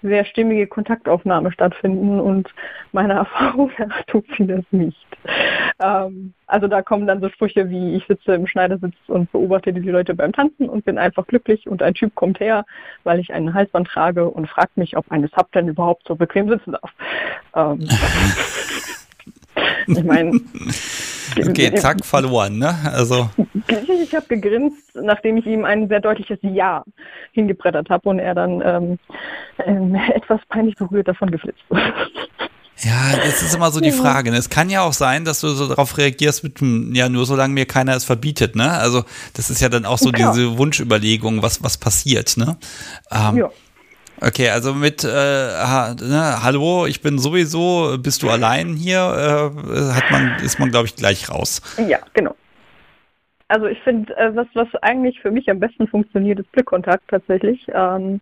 sehr 0.02 0.24
stimmige 0.24 0.66
Kontaktaufnahme 0.66 1.52
stattfinden 1.52 2.20
und 2.20 2.48
meiner 2.92 3.14
Erfahrung 3.20 3.70
nach 3.78 4.02
tut 4.04 4.26
sie 4.36 4.46
das 4.46 4.64
nicht. 4.70 5.06
Ähm, 5.80 6.32
also 6.46 6.66
da 6.66 6.82
kommen 6.82 7.06
dann 7.06 7.20
so 7.20 7.28
Sprüche 7.28 7.70
wie, 7.70 7.96
ich 7.96 8.06
sitze 8.06 8.34
im 8.34 8.46
Schneidersitz 8.46 8.94
und 9.06 9.30
beobachte 9.32 9.72
die 9.72 9.88
Leute 9.88 10.14
beim 10.14 10.32
Tanzen 10.32 10.68
und 10.68 10.84
bin 10.84 10.98
einfach 10.98 11.26
glücklich 11.26 11.68
und 11.68 11.82
ein 11.82 11.94
Typ 11.94 12.14
kommt 12.14 12.40
her, 12.40 12.64
weil 13.04 13.20
ich 13.20 13.32
einen 13.32 13.54
Halsband 13.54 13.88
trage 13.88 14.28
und 14.28 14.48
fragt 14.48 14.76
mich, 14.76 14.96
ob 14.96 15.10
eine 15.10 15.28
Sub 15.28 15.50
denn 15.52 15.68
überhaupt 15.68 16.06
so 16.06 16.16
bequem 16.16 16.48
sitzen 16.48 16.72
darf. 16.72 16.92
Ähm, 17.54 17.88
ich 19.86 20.04
meine, 20.04 20.40
Okay, 21.36 21.74
zack, 21.74 22.04
verloren, 22.04 22.58
ne? 22.58 22.74
Also. 22.92 23.30
Ich 24.02 24.14
habe 24.14 24.26
gegrinst, 24.26 24.94
nachdem 24.94 25.36
ich 25.36 25.46
ihm 25.46 25.64
ein 25.64 25.88
sehr 25.88 26.00
deutliches 26.00 26.38
Ja 26.42 26.84
hingebrettert 27.32 27.90
habe 27.90 28.08
und 28.08 28.18
er 28.18 28.34
dann 28.34 28.62
ähm, 28.64 28.98
ähm, 29.64 29.94
etwas 30.14 30.40
peinlich 30.48 30.74
berührt 30.76 31.08
davon 31.08 31.30
geflitzt. 31.30 31.62
Ja, 32.82 33.14
das 33.14 33.42
ist 33.42 33.54
immer 33.54 33.70
so 33.70 33.80
die 33.80 33.92
Frage. 33.92 34.30
Ne? 34.30 34.38
Es 34.38 34.48
kann 34.48 34.70
ja 34.70 34.82
auch 34.82 34.94
sein, 34.94 35.24
dass 35.26 35.40
du 35.40 35.48
so 35.48 35.68
darauf 35.68 35.98
reagierst 35.98 36.42
mit, 36.44 36.60
ja, 36.96 37.10
nur 37.10 37.26
solange 37.26 37.52
mir 37.52 37.66
keiner 37.66 37.94
es 37.94 38.04
verbietet, 38.04 38.56
ne? 38.56 38.70
Also, 38.70 39.04
das 39.34 39.50
ist 39.50 39.60
ja 39.60 39.68
dann 39.68 39.84
auch 39.84 39.98
so 39.98 40.10
ja. 40.10 40.32
diese 40.32 40.56
Wunschüberlegung, 40.56 41.42
was, 41.42 41.62
was 41.62 41.76
passiert, 41.76 42.38
ne? 42.38 42.56
Ähm, 43.10 43.36
ja. 43.36 43.50
Okay, 44.22 44.50
also 44.50 44.74
mit 44.74 45.02
äh, 45.02 45.08
ha, 45.08 45.94
ne, 45.98 46.42
Hallo, 46.42 46.86
ich 46.86 47.00
bin 47.00 47.18
sowieso, 47.18 47.96
bist 47.98 48.22
du 48.22 48.28
allein 48.28 48.74
hier, 48.74 48.98
äh, 48.98 49.94
hat 49.94 50.10
man, 50.10 50.36
ist 50.44 50.58
man, 50.58 50.70
glaube 50.70 50.86
ich, 50.86 50.96
gleich 50.96 51.30
raus. 51.30 51.62
Ja, 51.88 52.00
genau. 52.12 52.36
Also 53.48 53.66
ich 53.66 53.80
finde, 53.80 54.14
äh, 54.16 54.36
was, 54.36 54.46
was 54.54 54.68
eigentlich 54.82 55.20
für 55.20 55.30
mich 55.30 55.50
am 55.50 55.58
besten 55.58 55.88
funktioniert, 55.88 56.38
ist 56.38 56.52
Blickkontakt 56.52 57.04
tatsächlich. 57.08 57.66
Ähm, 57.72 58.20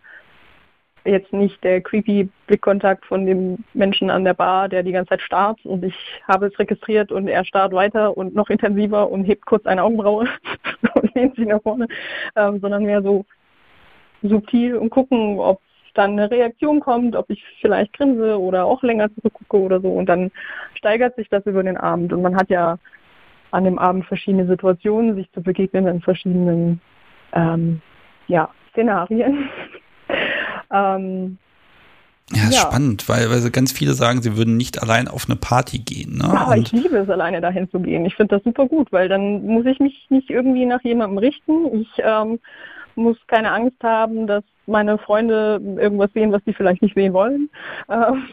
jetzt 1.05 1.33
nicht 1.33 1.63
der 1.65 1.81
creepy 1.81 2.29
Blickkontakt 2.47 3.05
von 3.05 3.27
dem 3.27 3.65
Menschen 3.75 4.09
an 4.09 4.25
der 4.25 4.35
Bar, 4.35 4.69
der 4.69 4.83
die 4.83 4.93
ganze 4.93 5.11
Zeit 5.11 5.23
starrt 5.23 5.65
und 5.65 5.85
ich 5.85 5.95
habe 6.29 6.47
es 6.47 6.59
registriert 6.59 7.11
und 7.11 7.29
er 7.29 7.45
starrt 7.45 7.73
weiter 7.73 8.17
und 8.17 8.35
noch 8.35 8.51
intensiver 8.51 9.11
und 9.11 9.25
hebt 9.25 9.47
kurz 9.47 9.67
eine 9.67 9.83
Augenbraue 9.83 10.29
und 10.95 11.15
lehnt 11.15 11.37
sich 11.37 11.47
nach 11.47 11.63
vorne, 11.63 11.89
ähm, 12.37 12.61
sondern 12.61 12.85
mehr 12.85 13.03
so 13.03 13.25
subtil 14.23 14.77
und 14.77 14.91
gucken, 14.91 15.39
ob 15.39 15.61
dann 15.99 16.13
eine 16.13 16.31
Reaktion 16.31 16.81
kommt, 16.81 17.17
ob 17.17 17.29
ich 17.29 17.43
vielleicht 17.61 17.93
grinse 17.93 18.39
oder 18.39 18.65
auch 18.65 18.83
länger 18.83 19.13
zurückgucke 19.15 19.59
oder 19.59 19.81
so. 19.81 19.89
Und 19.89 20.07
dann 20.07 20.31
steigert 20.75 21.17
sich 21.17 21.29
das 21.29 21.45
über 21.45 21.63
den 21.63 21.77
Abend. 21.77 22.13
Und 22.13 22.23
man 22.23 22.37
hat 22.37 22.49
ja 22.51 22.79
an 23.51 23.65
dem 23.65 23.79
Abend 23.79 24.07
verschiedene 24.07 24.47
Situationen, 24.47 25.17
sich 25.17 25.31
zu 25.33 25.43
begegnen 25.43 25.87
in 25.87 26.01
verschiedenen 26.01 26.81
ähm, 27.33 27.81
ja, 28.29 28.49
Szenarien. 28.71 29.49
ähm, 30.73 31.39
ja, 32.31 32.45
ist 32.45 32.55
ja. 32.55 32.61
spannend, 32.61 33.09
weil, 33.09 33.31
weil 33.31 33.51
ganz 33.51 33.73
viele 33.73 33.95
sagen, 33.95 34.23
sie 34.23 34.37
würden 34.37 34.57
nicht 34.57 34.83
allein 34.83 35.09
auf 35.09 35.25
eine 35.29 35.37
Party 35.37 35.79
gehen. 35.79 36.19
Ne? 36.19 36.25
Ja, 36.25 36.43
aber 36.43 36.59
ich 36.59 36.71
liebe 36.73 36.99
es, 36.99 37.09
alleine 37.09 37.41
dahin 37.41 37.71
zu 37.71 37.81
gehen. 37.81 38.05
Ich 38.05 38.15
finde 38.15 38.37
das 38.37 38.45
super 38.45 38.67
gut, 38.67 38.93
weil 38.93 39.09
dann 39.09 39.47
muss 39.47 39.65
ich 39.65 39.81
mich 39.81 40.07
nicht 40.11 40.29
irgendwie 40.31 40.67
nach 40.67 40.83
jemandem 40.83 41.19
richten. 41.19 41.81
Ich 41.81 41.89
ähm, 41.99 42.39
muss 42.99 43.17
keine 43.27 43.53
Angst 43.53 43.83
haben, 43.83 44.27
dass 44.27 44.45
meine 44.67 44.99
Freunde 44.99 45.61
irgendwas 45.79 46.13
sehen, 46.13 46.33
was 46.33 46.43
sie 46.45 46.53
vielleicht 46.53 46.83
nicht 46.83 46.95
sehen 46.95 47.13
wollen. 47.13 47.49
Ähm, 47.89 48.29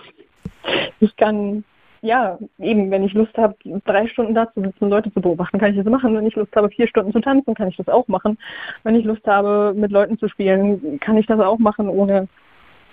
ich 0.99 1.15
kann, 1.15 1.63
ja, 2.01 2.37
eben, 2.59 2.91
wenn 2.91 3.03
ich 3.03 3.13
Lust 3.13 3.37
habe, 3.37 3.55
drei 3.85 4.07
Stunden 4.07 4.35
da 4.35 4.51
zu 4.53 4.61
sitzen, 4.61 4.89
Leute 4.89 5.13
zu 5.13 5.21
beobachten, 5.21 5.59
kann 5.59 5.71
ich 5.71 5.77
das 5.77 5.85
machen. 5.85 6.15
Wenn 6.15 6.27
ich 6.27 6.35
Lust 6.35 6.55
habe, 6.55 6.69
vier 6.69 6.87
Stunden 6.87 7.11
zu 7.11 7.21
tanzen, 7.21 7.53
kann 7.53 7.69
ich 7.69 7.77
das 7.77 7.87
auch 7.87 8.07
machen. 8.07 8.37
Wenn 8.83 8.95
ich 8.95 9.05
Lust 9.05 9.25
habe, 9.25 9.73
mit 9.75 9.91
Leuten 9.91 10.19
zu 10.19 10.27
spielen, 10.27 10.99
kann 10.99 11.17
ich 11.17 11.27
das 11.27 11.39
auch 11.39 11.59
machen, 11.59 11.87
ohne 11.87 12.27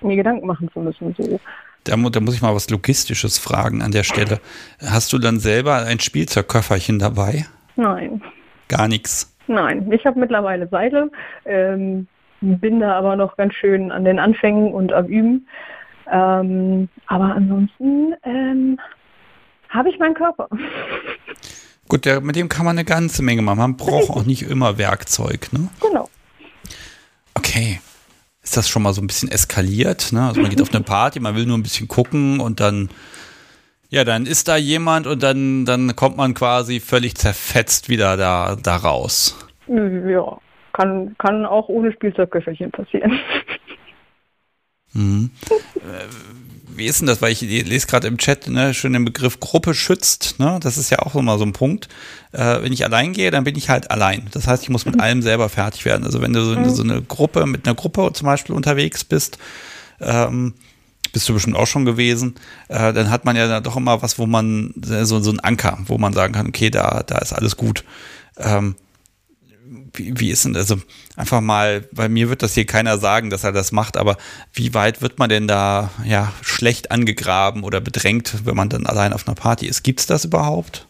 mir 0.00 0.16
Gedanken 0.16 0.46
machen 0.46 0.70
zu 0.72 0.80
müssen. 0.80 1.14
So. 1.16 1.40
Da, 1.84 1.96
da, 1.96 2.20
muss 2.20 2.34
ich 2.34 2.42
mal 2.42 2.54
was 2.54 2.70
Logistisches 2.70 3.38
fragen 3.38 3.82
an 3.82 3.90
der 3.90 4.04
Stelle. 4.04 4.40
Hast 4.80 5.12
du 5.12 5.18
dann 5.18 5.40
selber 5.40 5.76
ein 5.84 5.98
Spielzeugköfferchen 5.98 6.98
dabei? 6.98 7.46
Nein. 7.76 8.22
Gar 8.68 8.88
nichts. 8.88 9.31
Nein, 9.46 9.90
ich 9.92 10.04
habe 10.06 10.18
mittlerweile 10.18 10.68
Seile, 10.68 11.10
ähm, 11.44 12.06
bin 12.40 12.80
da 12.80 12.96
aber 12.98 13.16
noch 13.16 13.36
ganz 13.36 13.54
schön 13.54 13.92
an 13.92 14.04
den 14.04 14.18
Anfängen 14.18 14.72
und 14.72 14.92
am 14.92 15.06
Üben. 15.06 15.46
Ähm, 16.10 16.88
aber 17.06 17.34
ansonsten 17.34 18.14
ähm, 18.24 18.80
habe 19.68 19.90
ich 19.90 19.98
meinen 19.98 20.14
Körper. 20.14 20.48
Gut, 21.88 22.04
der, 22.04 22.20
mit 22.20 22.36
dem 22.36 22.48
kann 22.48 22.64
man 22.64 22.76
eine 22.76 22.84
ganze 22.84 23.22
Menge 23.22 23.42
machen. 23.42 23.58
Man 23.58 23.76
braucht 23.76 24.10
auch 24.10 24.24
nicht 24.24 24.42
immer 24.42 24.78
Werkzeug, 24.78 25.52
ne? 25.52 25.68
Genau. 25.80 26.08
Okay. 27.34 27.80
Ist 28.42 28.56
das 28.56 28.68
schon 28.68 28.82
mal 28.82 28.92
so 28.92 29.00
ein 29.00 29.06
bisschen 29.06 29.30
eskaliert? 29.30 30.12
Ne? 30.12 30.26
Also 30.26 30.40
man 30.40 30.50
geht 30.50 30.60
auf 30.60 30.74
eine 30.74 30.82
Party, 30.82 31.20
man 31.20 31.36
will 31.36 31.46
nur 31.46 31.56
ein 31.56 31.62
bisschen 31.62 31.86
gucken 31.86 32.40
und 32.40 32.58
dann, 32.58 32.88
ja, 33.92 34.04
dann 34.04 34.24
ist 34.24 34.48
da 34.48 34.56
jemand 34.56 35.06
und 35.06 35.22
dann, 35.22 35.66
dann 35.66 35.94
kommt 35.94 36.16
man 36.16 36.32
quasi 36.32 36.80
völlig 36.80 37.14
zerfetzt 37.14 37.90
wieder 37.90 38.16
da, 38.16 38.56
da 38.56 38.76
raus. 38.76 39.38
Ja, 39.68 40.38
kann, 40.72 41.14
kann 41.18 41.44
auch 41.44 41.68
ohne 41.68 41.92
Spielzeugköfferchen 41.92 42.70
passieren. 42.70 43.20
Mhm. 44.94 45.30
Äh, 45.76 46.08
wie 46.74 46.86
ist 46.86 47.00
denn 47.00 47.06
das? 47.06 47.20
Weil 47.20 47.32
ich 47.32 47.42
lese 47.42 47.86
gerade 47.86 48.08
im 48.08 48.16
Chat 48.16 48.48
ne, 48.48 48.72
schon 48.72 48.94
den 48.94 49.04
Begriff 49.04 49.40
Gruppe 49.40 49.74
schützt. 49.74 50.38
Ne? 50.38 50.58
Das 50.62 50.78
ist 50.78 50.88
ja 50.88 51.00
auch 51.00 51.14
immer 51.14 51.36
so 51.36 51.44
ein 51.44 51.52
Punkt. 51.52 51.88
Äh, 52.32 52.62
wenn 52.62 52.72
ich 52.72 52.84
allein 52.84 53.12
gehe, 53.12 53.30
dann 53.30 53.44
bin 53.44 53.56
ich 53.56 53.68
halt 53.68 53.90
allein. 53.90 54.28
Das 54.32 54.48
heißt, 54.48 54.62
ich 54.62 54.70
muss 54.70 54.86
mit 54.86 54.94
mhm. 54.94 55.02
allem 55.02 55.20
selber 55.20 55.50
fertig 55.50 55.84
werden. 55.84 56.04
Also 56.04 56.22
wenn 56.22 56.32
du 56.32 56.42
so, 56.42 56.58
mhm. 56.58 56.68
so, 56.70 56.82
eine 56.82 57.02
Gruppe, 57.02 57.44
mit 57.44 57.66
einer 57.66 57.74
Gruppe 57.74 58.10
zum 58.14 58.24
Beispiel 58.24 58.54
unterwegs 58.54 59.04
bist, 59.04 59.38
ähm, 60.00 60.54
bist 61.12 61.28
du 61.28 61.34
bestimmt 61.34 61.56
auch 61.56 61.66
schon 61.66 61.84
gewesen, 61.84 62.34
äh, 62.68 62.92
dann 62.92 63.10
hat 63.10 63.24
man 63.24 63.36
ja 63.36 63.60
doch 63.60 63.76
immer 63.76 64.02
was, 64.02 64.18
wo 64.18 64.26
man 64.26 64.72
so, 64.76 65.20
so 65.20 65.30
ein 65.30 65.40
Anker, 65.40 65.78
wo 65.86 65.98
man 65.98 66.12
sagen 66.12 66.32
kann, 66.32 66.48
okay, 66.48 66.70
da, 66.70 67.02
da 67.06 67.18
ist 67.18 67.32
alles 67.32 67.56
gut. 67.56 67.84
Ähm, 68.38 68.76
wie, 69.94 70.18
wie 70.18 70.30
ist 70.30 70.44
denn, 70.44 70.56
also 70.56 70.76
einfach 71.16 71.40
mal, 71.40 71.84
bei 71.92 72.08
mir 72.08 72.28
wird 72.28 72.42
das 72.42 72.54
hier 72.54 72.66
keiner 72.66 72.98
sagen, 72.98 73.30
dass 73.30 73.44
er 73.44 73.52
das 73.52 73.72
macht, 73.72 73.96
aber 73.96 74.16
wie 74.52 74.74
weit 74.74 75.02
wird 75.02 75.18
man 75.18 75.28
denn 75.28 75.48
da 75.48 75.90
ja 76.04 76.32
schlecht 76.42 76.90
angegraben 76.90 77.64
oder 77.64 77.80
bedrängt, 77.80 78.46
wenn 78.46 78.56
man 78.56 78.68
dann 78.68 78.86
allein 78.86 79.12
auf 79.12 79.26
einer 79.26 79.34
Party 79.34 79.66
ist? 79.66 79.82
Gibt 79.82 80.00
es 80.00 80.06
das 80.06 80.24
überhaupt? 80.24 80.86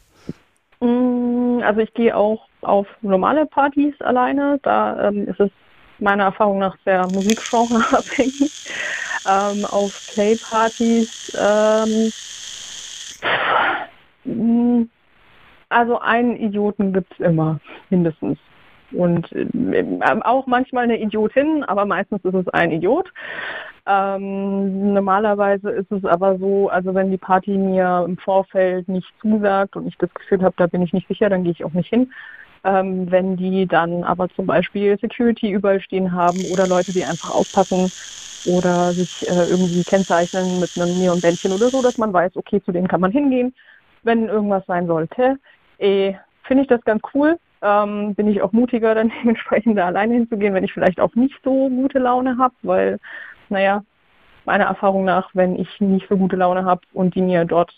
Mm, 0.80 1.60
also 1.62 1.80
ich 1.80 1.92
gehe 1.94 2.16
auch 2.16 2.46
auf 2.62 2.86
normale 3.02 3.46
Partys 3.46 3.94
alleine. 4.00 4.58
Da 4.62 5.08
ähm, 5.08 5.28
ist 5.28 5.40
es 5.40 5.50
meiner 5.98 6.24
Erfahrung 6.24 6.58
nach 6.58 6.76
sehr 6.84 7.06
Musikgenre 7.08 7.84
abhängig. 7.92 8.70
Ähm, 9.24 9.64
auf 9.64 9.92
Playpartys 10.08 11.08
ähm, 11.34 12.12
also 15.68 15.98
einen 16.00 16.36
Idioten 16.36 16.92
gibt 16.92 17.12
es 17.12 17.20
immer, 17.20 17.58
mindestens. 17.90 18.38
Und 18.92 19.32
äh, 19.32 19.84
auch 20.22 20.46
manchmal 20.46 20.84
eine 20.84 21.00
Idiotin, 21.00 21.64
aber 21.64 21.86
meistens 21.86 22.22
ist 22.24 22.34
es 22.34 22.48
ein 22.48 22.72
Idiot. 22.72 23.10
Ähm, 23.86 24.92
normalerweise 24.92 25.70
ist 25.70 25.90
es 25.90 26.04
aber 26.04 26.38
so, 26.38 26.68
also 26.68 26.94
wenn 26.94 27.10
die 27.10 27.16
Party 27.16 27.52
mir 27.52 28.04
im 28.06 28.16
Vorfeld 28.18 28.88
nicht 28.88 29.08
zusagt 29.20 29.76
und 29.76 29.88
ich 29.88 29.96
das 29.98 30.12
Gefühl 30.14 30.42
habe, 30.42 30.54
da 30.56 30.66
bin 30.66 30.82
ich 30.82 30.92
nicht 30.92 31.08
sicher, 31.08 31.28
dann 31.30 31.42
gehe 31.42 31.52
ich 31.52 31.64
auch 31.64 31.72
nicht 31.72 31.88
hin. 31.88 32.12
Ähm, 32.64 33.10
wenn 33.10 33.36
die 33.36 33.66
dann 33.66 34.04
aber 34.04 34.28
zum 34.30 34.46
Beispiel 34.46 34.98
Security 35.00 35.50
überall 35.50 35.80
stehen 35.80 36.12
haben 36.12 36.44
oder 36.44 36.66
Leute, 36.66 36.92
die 36.92 37.04
einfach 37.04 37.30
aufpassen 37.30 37.92
oder 38.44 38.94
sich 38.94 39.10
äh, 39.22 39.44
irgendwie 39.44 39.84
kennzeichnen 39.84 40.60
mit 40.60 40.70
einem 40.76 40.98
Neonbändchen 40.98 41.52
oder 41.52 41.70
so, 41.70 41.82
dass 41.82 41.96
man 41.96 42.12
weiß, 42.12 42.36
okay, 42.36 42.62
zu 42.62 42.72
denen 42.72 42.88
kann 42.88 43.00
man 43.00 43.10
hingehen, 43.12 43.54
wenn 44.02 44.28
irgendwas 44.28 44.64
sein 44.66 44.86
sollte. 44.86 45.38
Eh, 45.78 46.14
Finde 46.44 46.62
ich 46.62 46.68
das 46.68 46.82
ganz 46.84 47.02
cool 47.14 47.38
ähm, 47.62 48.14
bin 48.14 48.28
ich 48.28 48.42
auch 48.42 48.52
mutiger, 48.52 48.94
dann 48.94 49.12
dementsprechend 49.22 49.78
da 49.78 49.86
alleine 49.86 50.14
hinzugehen, 50.14 50.54
wenn 50.54 50.64
ich 50.64 50.72
vielleicht 50.72 51.00
auch 51.00 51.14
nicht 51.14 51.38
so 51.42 51.68
gute 51.68 51.98
Laune 51.98 52.36
habe, 52.38 52.54
weil, 52.62 52.98
naja, 53.48 53.84
meiner 54.44 54.64
Erfahrung 54.64 55.04
nach, 55.04 55.30
wenn 55.34 55.56
ich 55.56 55.80
nicht 55.80 56.08
so 56.08 56.16
gute 56.16 56.36
Laune 56.36 56.64
habe 56.64 56.82
und 56.92 57.14
die 57.14 57.22
mir 57.22 57.44
dort 57.44 57.72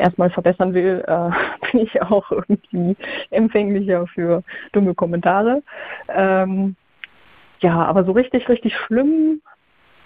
erstmal 0.00 0.30
verbessern 0.30 0.74
will, 0.74 1.04
äh, 1.06 1.30
bin 1.72 1.80
ich 1.80 2.02
auch 2.02 2.30
irgendwie 2.30 2.96
empfänglicher 3.30 4.06
für 4.08 4.42
dumme 4.72 4.94
Kommentare. 4.94 5.62
Ähm, 6.08 6.76
ja, 7.60 7.84
aber 7.84 8.04
so 8.04 8.12
richtig, 8.12 8.48
richtig 8.48 8.74
schlimm, 8.76 9.42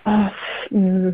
äh, 0.04 1.12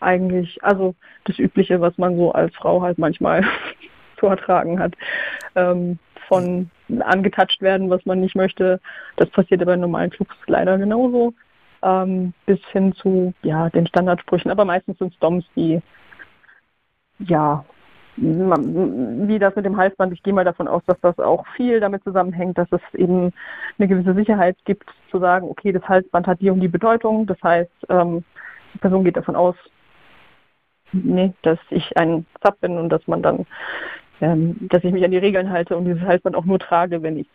eigentlich. 0.00 0.62
Also 0.62 0.94
das 1.24 1.38
Übliche, 1.38 1.80
was 1.80 1.96
man 1.98 2.16
so 2.16 2.32
als 2.32 2.54
Frau 2.54 2.82
halt 2.82 2.98
manchmal 2.98 3.44
zu 4.18 4.26
ertragen 4.26 4.78
hat. 4.78 4.94
Ähm, 5.54 5.98
von 6.26 6.70
angetatscht 7.00 7.62
werden, 7.62 7.90
was 7.90 8.04
man 8.04 8.20
nicht 8.20 8.36
möchte. 8.36 8.80
Das 9.16 9.30
passiert 9.30 9.62
aber 9.62 9.74
in 9.74 9.80
normalen 9.80 10.10
Clubs 10.10 10.34
leider 10.46 10.78
genauso. 10.78 11.34
Ähm, 11.82 12.34
bis 12.44 12.60
hin 12.72 12.92
zu 12.94 13.32
ja, 13.42 13.70
den 13.70 13.86
Standardsprüchen. 13.86 14.50
Aber 14.50 14.64
meistens 14.64 14.98
sind 14.98 15.12
es 15.12 15.18
Doms, 15.20 15.44
die 15.56 15.80
ja, 17.18 17.64
wie 18.20 19.38
das 19.38 19.54
mit 19.54 19.64
dem 19.64 19.76
Halsband, 19.76 20.12
ich 20.12 20.22
gehe 20.22 20.32
mal 20.32 20.44
davon 20.44 20.68
aus, 20.68 20.82
dass 20.86 21.00
das 21.00 21.18
auch 21.18 21.46
viel 21.56 21.80
damit 21.80 22.02
zusammenhängt, 22.04 22.58
dass 22.58 22.68
es 22.72 22.80
eben 22.94 23.32
eine 23.78 23.88
gewisse 23.88 24.14
Sicherheit 24.14 24.56
gibt, 24.64 24.88
zu 25.10 25.18
sagen, 25.18 25.48
okay, 25.48 25.72
das 25.72 25.88
Halsband 25.88 26.26
hat 26.26 26.40
die 26.40 26.50
und 26.50 26.60
die 26.60 26.68
Bedeutung. 26.68 27.26
Das 27.26 27.40
heißt, 27.42 27.70
ähm, 27.88 28.24
die 28.74 28.78
Person 28.78 29.04
geht 29.04 29.16
davon 29.16 29.36
aus, 29.36 29.56
nee, 30.92 31.32
dass 31.42 31.58
ich 31.70 31.96
ein 31.96 32.26
Sub 32.42 32.60
bin 32.60 32.76
und 32.78 32.88
dass 32.88 33.06
man 33.06 33.22
dann 33.22 33.46
ähm, 34.20 34.56
dass 34.68 34.84
ich 34.84 34.92
mich 34.92 35.04
an 35.04 35.10
die 35.10 35.18
Regeln 35.18 35.50
halte 35.50 35.76
und 35.76 35.84
dieses 35.84 36.02
Halsband 36.02 36.36
auch 36.36 36.44
nur 36.44 36.58
trage, 36.58 37.02
wenn 37.02 37.18
ich, 37.18 37.28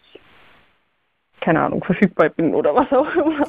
keine 1.40 1.62
Ahnung, 1.62 1.84
verfügbar 1.84 2.30
bin 2.30 2.54
oder 2.54 2.76
was 2.76 2.92
auch 2.92 3.16
immer. 3.16 3.46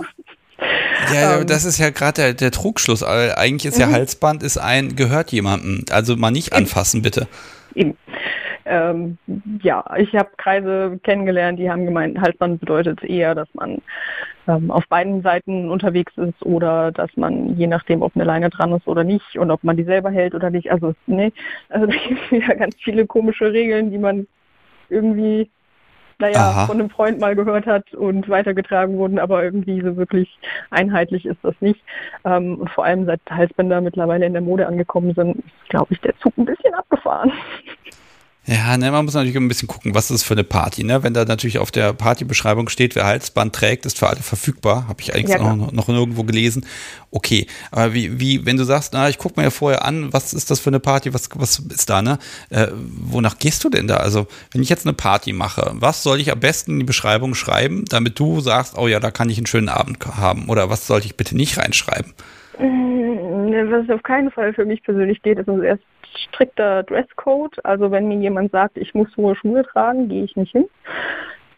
Ja, 1.13 1.39
ähm, 1.39 1.47
das 1.47 1.65
ist 1.65 1.79
ja 1.79 1.91
gerade 1.91 2.23
der, 2.23 2.35
der 2.35 2.51
Trugschluss. 2.51 3.03
Eigentlich 3.03 3.67
ist 3.67 3.79
ja 3.79 3.87
mhm. 3.87 3.93
Halsband 3.93 4.43
ist 4.43 4.59
ein, 4.59 4.97
gehört 4.97 5.33
jemandem. 5.33 5.85
Also 5.91 6.17
mal 6.17 6.31
nicht 6.31 6.53
anfassen, 6.53 7.03
bitte. 7.03 7.27
Eben. 7.75 7.97
Ähm, 8.67 9.19
ja, 9.63 9.85
ich 9.99 10.15
habe 10.15 10.31
Kreise 10.39 10.99
kennengelernt, 11.03 11.59
die 11.59 11.71
haben 11.71 11.85
gemeint, 11.85 12.19
Halsband 12.19 12.61
bedeutet 12.61 13.05
eher, 13.05 13.35
dass 13.35 13.49
man 13.53 13.83
ähm, 14.49 14.71
auf 14.71 14.87
beiden 14.89 15.23
Seiten 15.23 15.71
unterwegs 15.71 16.17
ist 16.17 16.43
oder 16.43 16.91
dass 16.93 17.15
man, 17.17 17.57
je 17.59 17.67
nachdem, 17.67 18.03
ob 18.03 18.15
eine 18.15 18.25
Leine 18.25 18.51
dran 18.51 18.73
ist 18.73 18.87
oder 18.87 19.05
nicht 19.05 19.39
und 19.39 19.51
ob 19.51 19.65
man 19.65 19.77
die 19.77 19.85
selber 19.85 20.11
hält 20.11 20.35
oder 20.35 20.51
nicht, 20.51 20.71
also 20.71 20.95
nee, 21.07 21.33
also 21.69 21.87
da 21.87 21.93
gibt 21.93 22.21
es 22.25 22.31
wieder 22.31 22.55
ganz 22.55 22.77
viele 22.83 23.07
komische 23.07 23.53
Regeln, 23.53 23.91
die 23.91 23.99
man 23.99 24.27
irgendwie, 24.89 25.51
naja, 26.19 26.41
Aha. 26.41 26.67
von 26.67 26.81
einem 26.81 26.91
Freund 26.91 27.21
mal 27.21 27.35
gehört 27.35 27.67
hat 27.67 27.93
und 27.95 28.29
weitergetragen 28.29 28.97
wurden, 28.99 29.19
aber 29.19 29.43
irgendwie 29.43 29.81
so 29.81 29.97
wirklich 29.97 30.39
einheitlich 30.71 31.27
ist 31.27 31.39
das 31.43 31.55
nicht. 31.61 31.81
Ähm, 32.25 32.59
und 32.59 32.71
vor 32.71 32.85
allem 32.85 33.07
seit 33.07 33.21
Halsbänder 33.29 33.81
mittlerweile 33.81 34.27
in 34.27 34.33
der 34.33 34.43
Mode 34.43 34.67
angekommen 34.67 35.15
sind, 35.15 35.37
ist, 35.39 35.69
glaube 35.69 35.93
ich, 35.93 36.01
der 36.01 36.17
Zug 36.19 36.37
ein 36.39 36.45
bisschen 36.45 36.75
abgefahren. 36.75 37.33
Ja, 38.47 38.77
ne, 38.77 38.91
man 38.91 39.07
muss 39.07 39.15
natürlich 39.15 39.37
ein 39.37 39.49
bisschen 39.49 39.69
gucken, 39.69 39.95
was 39.95 40.11
ist 40.11 40.23
für 40.23 40.35
eine 40.35 40.45
Party. 40.45 40.85
Ne? 40.85 41.03
Wenn 41.03 41.15
da 41.15 41.25
natürlich 41.25 41.59
auf 41.59 41.71
der 41.71 41.95
Partybeschreibung 41.95 42.69
steht, 42.69 42.95
wer 42.95 43.07
Halsband 43.07 43.55
trägt, 43.55 43.87
ist 43.87 43.99
für 43.99 44.07
alle 44.07 44.21
verfügbar. 44.21 44.87
Habe 44.87 45.01
ich 45.01 45.15
eigentlich 45.15 45.39
ja, 45.39 45.55
noch, 45.55 45.73
noch 45.73 45.89
nirgendwo 45.89 46.25
gelesen. 46.25 46.67
Okay, 47.11 47.47
aber 47.71 47.95
wie, 47.95 48.21
wie 48.21 48.45
wenn 48.45 48.59
du 48.59 48.65
sagst, 48.65 48.93
na, 48.93 49.09
ich 49.09 49.17
gucke 49.17 49.41
mir 49.41 49.45
ja 49.45 49.51
vorher 49.51 49.87
an, 49.87 50.13
was 50.13 50.35
ist 50.35 50.51
das 50.51 50.61
für 50.61 50.69
eine 50.69 50.81
Party, 50.81 51.15
was, 51.15 51.31
was 51.35 51.59
ist 51.59 51.89
da, 51.89 52.03
ne? 52.03 52.19
Äh, 52.51 52.67
wonach 52.75 53.39
gehst 53.39 53.65
du 53.65 53.71
denn 53.71 53.87
da? 53.87 53.97
Also, 53.97 54.27
wenn 54.53 54.61
ich 54.61 54.69
jetzt 54.69 54.85
eine 54.85 54.95
Party 54.95 55.33
mache, 55.33 55.71
was 55.75 56.03
soll 56.03 56.21
ich 56.21 56.31
am 56.31 56.41
besten 56.41 56.73
in 56.73 56.79
die 56.81 56.85
Beschreibung 56.85 57.35
schreiben, 57.35 57.87
damit 57.89 58.19
du 58.19 58.41
sagst, 58.41 58.77
oh 58.77 58.89
ja, 58.89 59.01
da 59.01 59.11
kann 59.11 59.31
ich 59.31 59.39
einen 59.39 59.47
schönen 59.47 59.71
Abend 59.71 60.05
haben? 60.07 60.51
Oder 60.51 60.69
was 60.69 60.87
sollte 60.87 61.07
ich 61.07 61.17
bitte 61.17 61.35
nicht 61.35 61.57
reinschreiben? 61.57 62.13
Mm, 62.59 63.53
was 63.71 63.89
auf 63.89 64.03
keinen 64.03 64.31
Fall 64.31 64.53
für 64.53 64.67
mich 64.67 64.83
persönlich 64.83 65.23
geht, 65.23 65.39
ist 65.39 65.49
uns 65.49 65.63
erst 65.63 65.83
strikter 66.19 66.83
Dresscode. 66.85 67.65
Also 67.65 67.91
wenn 67.91 68.09
mir 68.09 68.19
jemand 68.19 68.53
sagt, 68.53 68.77
ich 68.79 68.95
muss 68.95 69.15
hohe 69.17 69.37
Schuhe 69.37 69.65
tragen, 69.65 70.09
gehe 70.09 70.25
ich 70.25 70.37
nicht 70.37 70.53
hin. 70.53 70.67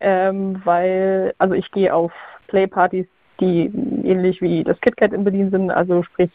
Ähm, 0.00 0.60
weil, 0.64 1.34
also 1.38 1.54
ich 1.54 1.70
gehe 1.70 1.92
auf 1.94 2.12
Playpartys, 2.48 3.06
die 3.40 3.70
ähnlich 4.04 4.40
wie 4.40 4.64
das 4.64 4.80
KitKat 4.80 5.12
in 5.12 5.24
Berlin 5.24 5.50
sind, 5.50 5.70
also 5.70 6.02
sprich 6.02 6.30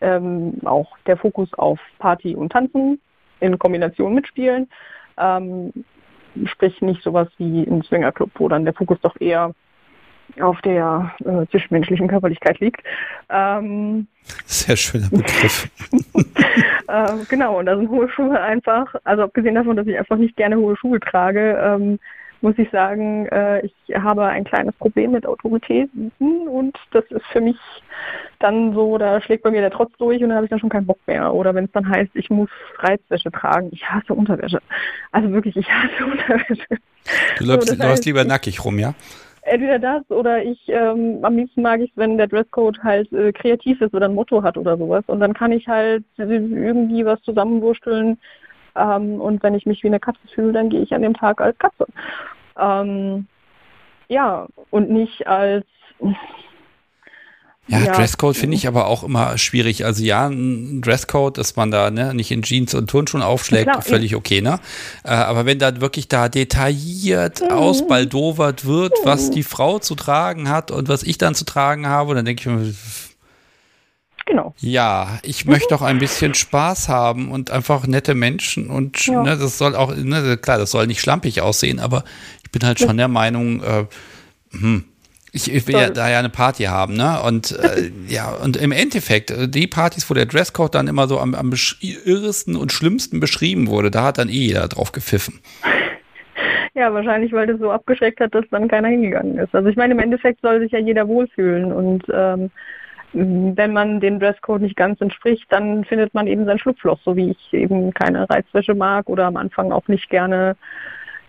ähm, 0.00 0.54
auch 0.64 0.96
der 1.06 1.16
Fokus 1.16 1.52
auf 1.54 1.78
Party 1.98 2.34
und 2.34 2.52
Tanzen 2.52 3.00
in 3.40 3.58
Kombination 3.58 4.14
mit 4.14 4.26
Spielen. 4.26 4.68
Ähm, 5.18 5.72
sprich 6.46 6.80
nicht 6.80 7.02
sowas 7.02 7.28
wie 7.38 7.62
ein 7.62 7.82
Swingerclub, 7.82 8.30
wo 8.36 8.48
dann 8.48 8.64
der 8.64 8.74
Fokus 8.74 8.98
doch 9.02 9.20
eher 9.20 9.54
auf 10.40 10.60
der 10.62 11.14
äh, 11.24 11.46
zwischenmenschlichen 11.50 12.08
Körperlichkeit 12.08 12.60
liegt. 12.60 12.82
Ähm, 13.28 14.06
Sehr 14.46 14.76
schöner 14.76 15.08
Begriff. 15.10 15.68
äh, 16.88 17.12
genau, 17.28 17.58
und 17.58 17.66
da 17.66 17.76
sind 17.76 17.88
hohe 17.90 18.08
Schuhe 18.08 18.40
einfach, 18.40 18.94
also 19.04 19.24
abgesehen 19.24 19.54
davon, 19.54 19.76
dass 19.76 19.86
ich 19.86 19.98
einfach 19.98 20.16
nicht 20.16 20.36
gerne 20.36 20.56
hohe 20.56 20.76
Schuhe 20.76 21.00
trage, 21.00 21.58
ähm, 21.62 21.98
muss 22.42 22.58
ich 22.58 22.70
sagen, 22.70 23.26
äh, 23.26 23.66
ich 23.66 23.74
habe 23.94 24.24
ein 24.24 24.44
kleines 24.44 24.74
Problem 24.76 25.12
mit 25.12 25.26
Autoritäten 25.26 26.10
und 26.48 26.76
das 26.92 27.04
ist 27.10 27.26
für 27.32 27.40
mich 27.40 27.56
dann 28.38 28.72
so, 28.72 28.96
da 28.96 29.20
schlägt 29.20 29.42
bei 29.42 29.50
mir 29.50 29.60
der 29.60 29.70
Trotz 29.70 29.92
durch 29.98 30.22
und 30.22 30.30
dann 30.30 30.36
habe 30.36 30.46
ich 30.46 30.50
dann 30.50 30.58
schon 30.58 30.70
keinen 30.70 30.86
Bock 30.86 30.98
mehr. 31.06 31.34
Oder 31.34 31.54
wenn 31.54 31.66
es 31.66 31.72
dann 31.72 31.88
heißt, 31.88 32.10
ich 32.14 32.30
muss 32.30 32.48
Reizwäsche 32.78 33.30
tragen. 33.30 33.68
Ich 33.72 33.84
hasse 33.84 34.14
Unterwäsche. 34.14 34.60
Also 35.12 35.30
wirklich, 35.32 35.56
ich 35.56 35.70
hasse 35.70 36.06
Unterwäsche. 36.06 36.78
Du 37.38 37.44
läufst, 37.44 37.68
so, 37.68 37.74
läufst 37.76 38.06
lieber 38.06 38.24
nackig 38.24 38.64
rum, 38.64 38.78
ja? 38.78 38.94
Entweder 39.50 39.80
das 39.80 40.08
oder 40.10 40.44
ich, 40.44 40.60
ähm, 40.68 41.18
am 41.22 41.36
liebsten 41.36 41.62
mag 41.62 41.80
ich 41.80 41.90
wenn 41.96 42.16
der 42.16 42.28
Dresscode 42.28 42.78
halt 42.84 43.12
äh, 43.12 43.32
kreativ 43.32 43.80
ist 43.80 43.92
oder 43.92 44.06
ein 44.06 44.14
Motto 44.14 44.44
hat 44.44 44.56
oder 44.56 44.78
sowas. 44.78 45.02
Und 45.08 45.18
dann 45.18 45.34
kann 45.34 45.50
ich 45.50 45.66
halt 45.66 46.04
irgendwie 46.16 47.04
was 47.04 47.20
zusammenwursteln. 47.22 48.16
Ähm, 48.76 49.20
und 49.20 49.42
wenn 49.42 49.56
ich 49.56 49.66
mich 49.66 49.82
wie 49.82 49.88
eine 49.88 49.98
Katze 49.98 50.20
fühle, 50.32 50.52
dann 50.52 50.68
gehe 50.68 50.82
ich 50.82 50.94
an 50.94 51.02
dem 51.02 51.14
Tag 51.14 51.40
als 51.40 51.58
Katze. 51.58 51.86
Ähm, 52.56 53.26
ja, 54.06 54.46
und 54.70 54.88
nicht 54.88 55.26
als 55.26 55.66
ja, 57.70 57.78
ja, 57.78 57.92
Dresscode 57.92 58.36
finde 58.36 58.56
ich 58.56 58.66
aber 58.66 58.86
auch 58.86 59.04
immer 59.04 59.38
schwierig. 59.38 59.84
Also 59.84 60.02
ja, 60.02 60.26
ein 60.26 60.82
Dresscode, 60.82 61.38
dass 61.38 61.54
man 61.54 61.70
da 61.70 61.90
ne, 61.90 62.12
nicht 62.14 62.32
in 62.32 62.42
Jeans 62.42 62.74
und 62.74 62.90
Turnschuhen 62.90 63.22
aufschlägt, 63.22 63.70
Klar, 63.70 63.82
völlig 63.82 64.16
okay, 64.16 64.40
ne? 64.40 64.58
Äh, 65.04 65.10
aber 65.10 65.46
wenn 65.46 65.60
da 65.60 65.80
wirklich 65.80 66.08
da 66.08 66.28
detailliert 66.28 67.40
mhm. 67.42 67.50
ausbaldowert 67.50 68.64
wird, 68.64 68.92
mhm. 68.92 69.06
was 69.06 69.30
die 69.30 69.44
Frau 69.44 69.78
zu 69.78 69.94
tragen 69.94 70.48
hat 70.48 70.72
und 70.72 70.88
was 70.88 71.04
ich 71.04 71.16
dann 71.16 71.36
zu 71.36 71.44
tragen 71.44 71.86
habe, 71.86 72.14
dann 72.14 72.24
denke 72.24 72.40
ich 72.40 72.46
mir, 72.46 72.74
Genau. 74.26 74.54
Ja, 74.60 75.18
ich 75.22 75.44
mhm. 75.44 75.52
möchte 75.52 75.74
auch 75.74 75.82
ein 75.82 75.98
bisschen 75.98 76.34
Spaß 76.34 76.88
haben 76.88 77.32
und 77.32 77.50
einfach 77.50 77.86
nette 77.86 78.14
Menschen 78.14 78.70
und 78.70 79.06
ja. 79.06 79.22
ne, 79.22 79.36
das 79.36 79.58
soll 79.58 79.74
auch, 79.74 79.94
ne, 79.94 80.36
klar, 80.36 80.58
das 80.58 80.70
soll 80.70 80.86
nicht 80.86 81.00
schlampig 81.00 81.40
aussehen, 81.40 81.80
aber 81.80 82.04
ich 82.44 82.50
bin 82.52 82.64
halt 82.64 82.78
schon 82.78 82.96
der 82.96 83.08
Meinung, 83.08 83.60
äh, 83.62 83.86
hm, 84.52 84.84
ich, 85.32 85.52
ich 85.52 85.66
will 85.66 85.74
ja 85.74 85.90
da 85.90 86.10
ja 86.10 86.18
eine 86.18 86.28
Party 86.28 86.64
haben, 86.64 86.94
ne? 86.94 87.20
Und 87.26 87.52
äh, 87.52 87.90
ja, 88.08 88.30
und 88.30 88.56
im 88.56 88.72
Endeffekt, 88.72 89.30
äh, 89.30 89.48
die 89.48 89.66
Partys, 89.66 90.08
wo 90.10 90.14
der 90.14 90.26
Dresscode 90.26 90.74
dann 90.74 90.88
immer 90.88 91.06
so 91.08 91.18
am, 91.18 91.34
am 91.34 91.52
irresten 91.80 92.56
und 92.56 92.72
schlimmsten 92.72 93.20
beschrieben 93.20 93.68
wurde, 93.68 93.90
da 93.90 94.04
hat 94.04 94.18
dann 94.18 94.28
eh 94.28 94.32
jeder 94.32 94.68
drauf 94.68 94.92
gepfiffen. 94.92 95.40
Ja, 96.72 96.94
wahrscheinlich, 96.94 97.32
weil 97.32 97.48
das 97.48 97.58
so 97.58 97.72
abgeschreckt 97.72 98.20
hat, 98.20 98.34
dass 98.34 98.44
dann 98.50 98.68
keiner 98.68 98.88
hingegangen 98.88 99.36
ist. 99.38 99.54
Also 99.54 99.68
ich 99.68 99.76
meine, 99.76 99.92
im 99.92 99.98
Endeffekt 99.98 100.40
soll 100.40 100.60
sich 100.60 100.70
ja 100.70 100.78
jeder 100.78 101.08
wohlfühlen 101.08 101.72
und 101.72 102.04
ähm, 102.14 102.50
wenn 103.12 103.72
man 103.72 104.00
dem 104.00 104.20
Dresscode 104.20 104.62
nicht 104.62 104.76
ganz 104.76 105.00
entspricht, 105.00 105.44
dann 105.50 105.84
findet 105.84 106.14
man 106.14 106.26
eben 106.28 106.44
sein 106.44 106.58
Schlupfloch, 106.58 106.98
so 107.04 107.16
wie 107.16 107.30
ich 107.32 107.52
eben 107.52 107.92
keine 107.92 108.30
Reizwäsche 108.30 108.74
mag 108.74 109.08
oder 109.08 109.26
am 109.26 109.36
Anfang 109.36 109.72
auch 109.72 109.88
nicht 109.88 110.08
gerne 110.10 110.56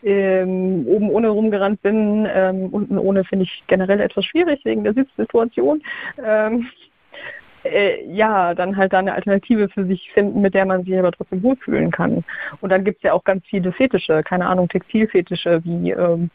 ähm, 0.03 0.85
oben 0.87 1.09
ohne 1.09 1.29
rumgerannt 1.29 1.81
bin. 1.81 2.27
Ähm, 2.33 2.67
unten 2.67 2.97
ohne 2.97 3.23
finde 3.23 3.45
ich 3.45 3.63
generell 3.67 3.99
etwas 3.99 4.25
schwierig 4.25 4.63
wegen 4.65 4.83
der 4.83 4.93
Sitzsituation. 4.93 5.81
Ähm, 6.23 6.67
äh, 7.63 8.03
ja, 8.11 8.55
dann 8.55 8.75
halt 8.75 8.93
da 8.93 8.99
eine 8.99 9.13
Alternative 9.13 9.69
für 9.69 9.85
sich 9.85 10.11
finden, 10.13 10.41
mit 10.41 10.53
der 10.53 10.65
man 10.65 10.83
sich 10.83 10.97
aber 10.97 11.11
trotzdem 11.11 11.43
wohlfühlen 11.43 11.91
kann. 11.91 12.23
Und 12.59 12.71
dann 12.71 12.83
gibt 12.83 12.97
es 12.97 13.03
ja 13.03 13.13
auch 13.13 13.23
ganz 13.23 13.45
viele 13.45 13.71
Fetische, 13.71 14.23
keine 14.23 14.47
Ahnung, 14.47 14.67
Textilfetische 14.67 15.61
wie 15.63 15.91
ähm, 15.91 16.31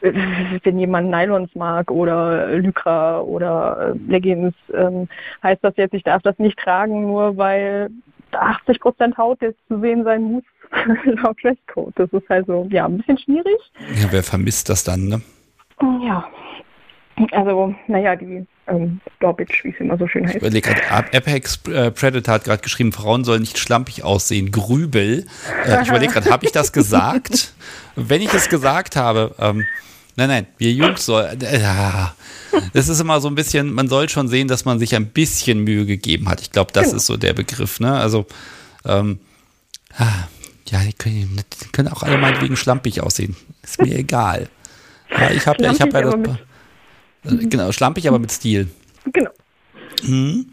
wenn 0.00 0.78
jemand 0.78 1.10
Nylons 1.10 1.54
mag 1.54 1.90
oder 1.90 2.48
Lycra 2.48 3.20
oder 3.20 3.94
äh, 3.94 4.10
Leggings, 4.10 4.54
ähm, 4.74 5.08
heißt 5.42 5.62
das 5.62 5.76
jetzt, 5.76 5.94
ich 5.94 6.02
darf 6.02 6.22
das 6.22 6.38
nicht 6.38 6.58
tragen, 6.58 7.02
nur 7.02 7.36
weil 7.36 7.90
80 8.34 8.80
Prozent 8.80 9.16
Haut 9.16 9.40
jetzt 9.42 9.58
zu 9.68 9.80
sehen 9.80 10.04
sein 10.04 10.22
muss 10.22 10.44
laut 11.22 11.36
Dresscode. 11.42 11.92
Das 11.96 12.12
ist 12.12 12.30
also 12.30 12.66
ja 12.70 12.86
ein 12.86 12.98
bisschen 12.98 13.18
schwierig. 13.18 13.60
Ja, 14.00 14.08
wer 14.10 14.22
vermisst 14.22 14.68
das 14.68 14.84
dann, 14.84 15.08
ne? 15.08 15.20
Ja. 16.04 16.28
Also, 17.32 17.74
naja, 17.86 18.16
die 18.16 18.46
ähm, 18.66 19.00
Garbage, 19.18 19.64
wie 19.64 19.70
es 19.70 19.80
immer 19.80 19.98
so 19.98 20.06
schön 20.06 20.24
heißt. 20.24 20.36
Ich 20.36 20.42
überlege 20.42 20.72
gerade, 20.72 21.12
Apex 21.12 21.60
äh, 21.66 21.90
Predator 21.90 22.34
hat 22.34 22.44
gerade 22.44 22.62
geschrieben, 22.62 22.92
Frauen 22.92 23.24
sollen 23.24 23.40
nicht 23.40 23.58
schlampig 23.58 24.04
aussehen, 24.04 24.50
Grübel. 24.50 25.26
Äh, 25.66 25.82
ich 25.82 25.88
überlege 25.88 26.12
gerade, 26.12 26.30
habe 26.30 26.46
ich 26.46 26.52
das 26.52 26.72
gesagt? 26.72 27.52
Wenn 27.96 28.22
ich 28.22 28.32
es 28.32 28.48
gesagt 28.48 28.96
habe, 28.96 29.34
ähm, 29.38 29.66
nein, 30.20 30.28
nein, 30.28 30.46
wir 30.58 30.72
Jungs 30.72 31.06
sollen, 31.06 31.40
äh, 31.40 31.60
das 32.72 32.88
ist 32.88 33.00
immer 33.00 33.20
so 33.20 33.28
ein 33.28 33.34
bisschen, 33.34 33.72
man 33.72 33.88
soll 33.88 34.08
schon 34.08 34.28
sehen, 34.28 34.48
dass 34.48 34.64
man 34.64 34.78
sich 34.78 34.94
ein 34.94 35.06
bisschen 35.06 35.64
Mühe 35.64 35.86
gegeben 35.86 36.28
hat. 36.28 36.40
Ich 36.40 36.52
glaube, 36.52 36.72
das 36.72 36.86
genau. 36.86 36.96
ist 36.96 37.06
so 37.06 37.16
der 37.16 37.32
Begriff, 37.32 37.80
ne? 37.80 37.94
Also, 37.94 38.26
ähm, 38.84 39.18
ah, 39.96 40.28
ja, 40.68 40.80
die 40.80 40.92
können, 40.92 41.42
die 41.62 41.68
können 41.70 41.88
auch 41.88 42.02
alle 42.02 42.18
meinetwegen 42.18 42.56
schlampig 42.56 43.00
aussehen. 43.00 43.34
Ist 43.62 43.80
mir 43.80 43.96
egal. 43.96 44.48
Ja, 45.10 45.30
ich 45.30 45.46
habe 45.46 45.62
ja, 45.62 45.72
ich 45.72 45.80
hab 45.80 45.92
ja 45.92 46.02
das. 46.02 46.16
Mit, 46.16 47.42
äh, 47.42 47.46
genau, 47.46 47.72
schlampig, 47.72 48.06
aber 48.06 48.18
mit 48.18 48.30
Stil. 48.30 48.68
Genau. 49.12 49.30
Hm? 50.04 50.46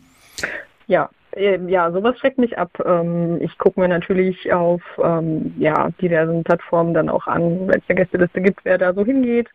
Ja, 0.87 1.09
ja, 1.37 1.91
sowas 1.91 2.17
schreckt 2.19 2.37
mich 2.37 2.57
ab. 2.57 2.71
Ähm, 2.85 3.37
ich 3.41 3.57
gucke 3.57 3.79
mir 3.79 3.87
natürlich 3.87 4.51
auf 4.51 4.81
ähm, 5.03 5.53
ja, 5.57 5.89
diversen 6.01 6.43
Plattformen 6.43 6.93
dann 6.93 7.09
auch 7.09 7.27
an, 7.27 7.69
eine 7.69 7.95
Gästeliste 7.95 8.41
gibt, 8.41 8.63
wer 8.63 8.77
da 8.77 8.93
so 8.93 9.05
hingeht, 9.05 9.49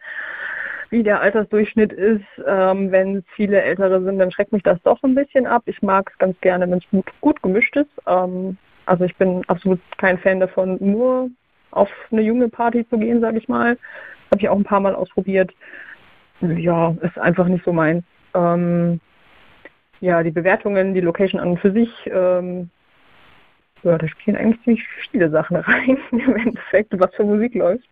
wie 0.90 1.02
der 1.02 1.20
Altersdurchschnitt 1.20 1.92
ist. 1.92 2.24
Ähm, 2.46 2.90
wenn 2.90 3.16
es 3.16 3.24
viele 3.34 3.62
Ältere 3.62 4.02
sind, 4.02 4.18
dann 4.18 4.30
schreckt 4.32 4.52
mich 4.52 4.62
das 4.62 4.82
doch 4.82 5.02
ein 5.02 5.14
bisschen 5.14 5.46
ab. 5.46 5.62
Ich 5.66 5.82
mag 5.82 6.10
es 6.12 6.18
ganz 6.18 6.40
gerne, 6.40 6.70
wenn 6.70 6.78
es 6.78 6.90
gut, 6.90 7.06
gut, 7.20 7.42
gemischt 7.42 7.76
ist. 7.76 8.06
Also 8.06 9.04
ich 9.04 9.16
bin 9.16 9.42
absolut 9.48 9.80
kein 9.98 10.18
Fan 10.18 10.40
davon, 10.40 10.76
nur 10.80 11.30
auf 11.70 11.88
eine 12.10 12.22
junge 12.22 12.48
Party 12.48 12.86
zu 12.88 12.98
gehen, 12.98 13.20
sage 13.20 13.38
ich 13.38 13.48
mal. 13.48 13.78
Habe 14.30 14.40
ich 14.40 14.48
auch 14.48 14.56
ein 14.56 14.64
paar 14.64 14.80
Mal 14.80 14.94
ausprobiert. 14.94 15.52
Ja, 16.40 16.94
ist 17.02 17.18
einfach 17.18 17.46
nicht 17.46 17.64
so 17.64 17.72
mein. 17.72 18.04
Ähm, 18.34 19.00
ja, 20.02 20.22
die 20.24 20.32
Bewertungen, 20.32 20.94
die 20.94 21.00
Location 21.00 21.40
an 21.40 21.50
und 21.50 21.60
für 21.60 21.72
sich, 21.72 21.88
ähm, 22.06 22.68
ja, 23.84 23.96
da 23.96 24.08
spielen 24.08 24.36
eigentlich 24.36 24.62
ziemlich 24.64 24.84
viele 25.10 25.30
Sachen 25.30 25.56
rein 25.68 25.96
im 26.10 26.36
Endeffekt, 26.36 26.92
was 26.98 27.14
für 27.14 27.24
Musik 27.24 27.54
läuft. 27.54 27.88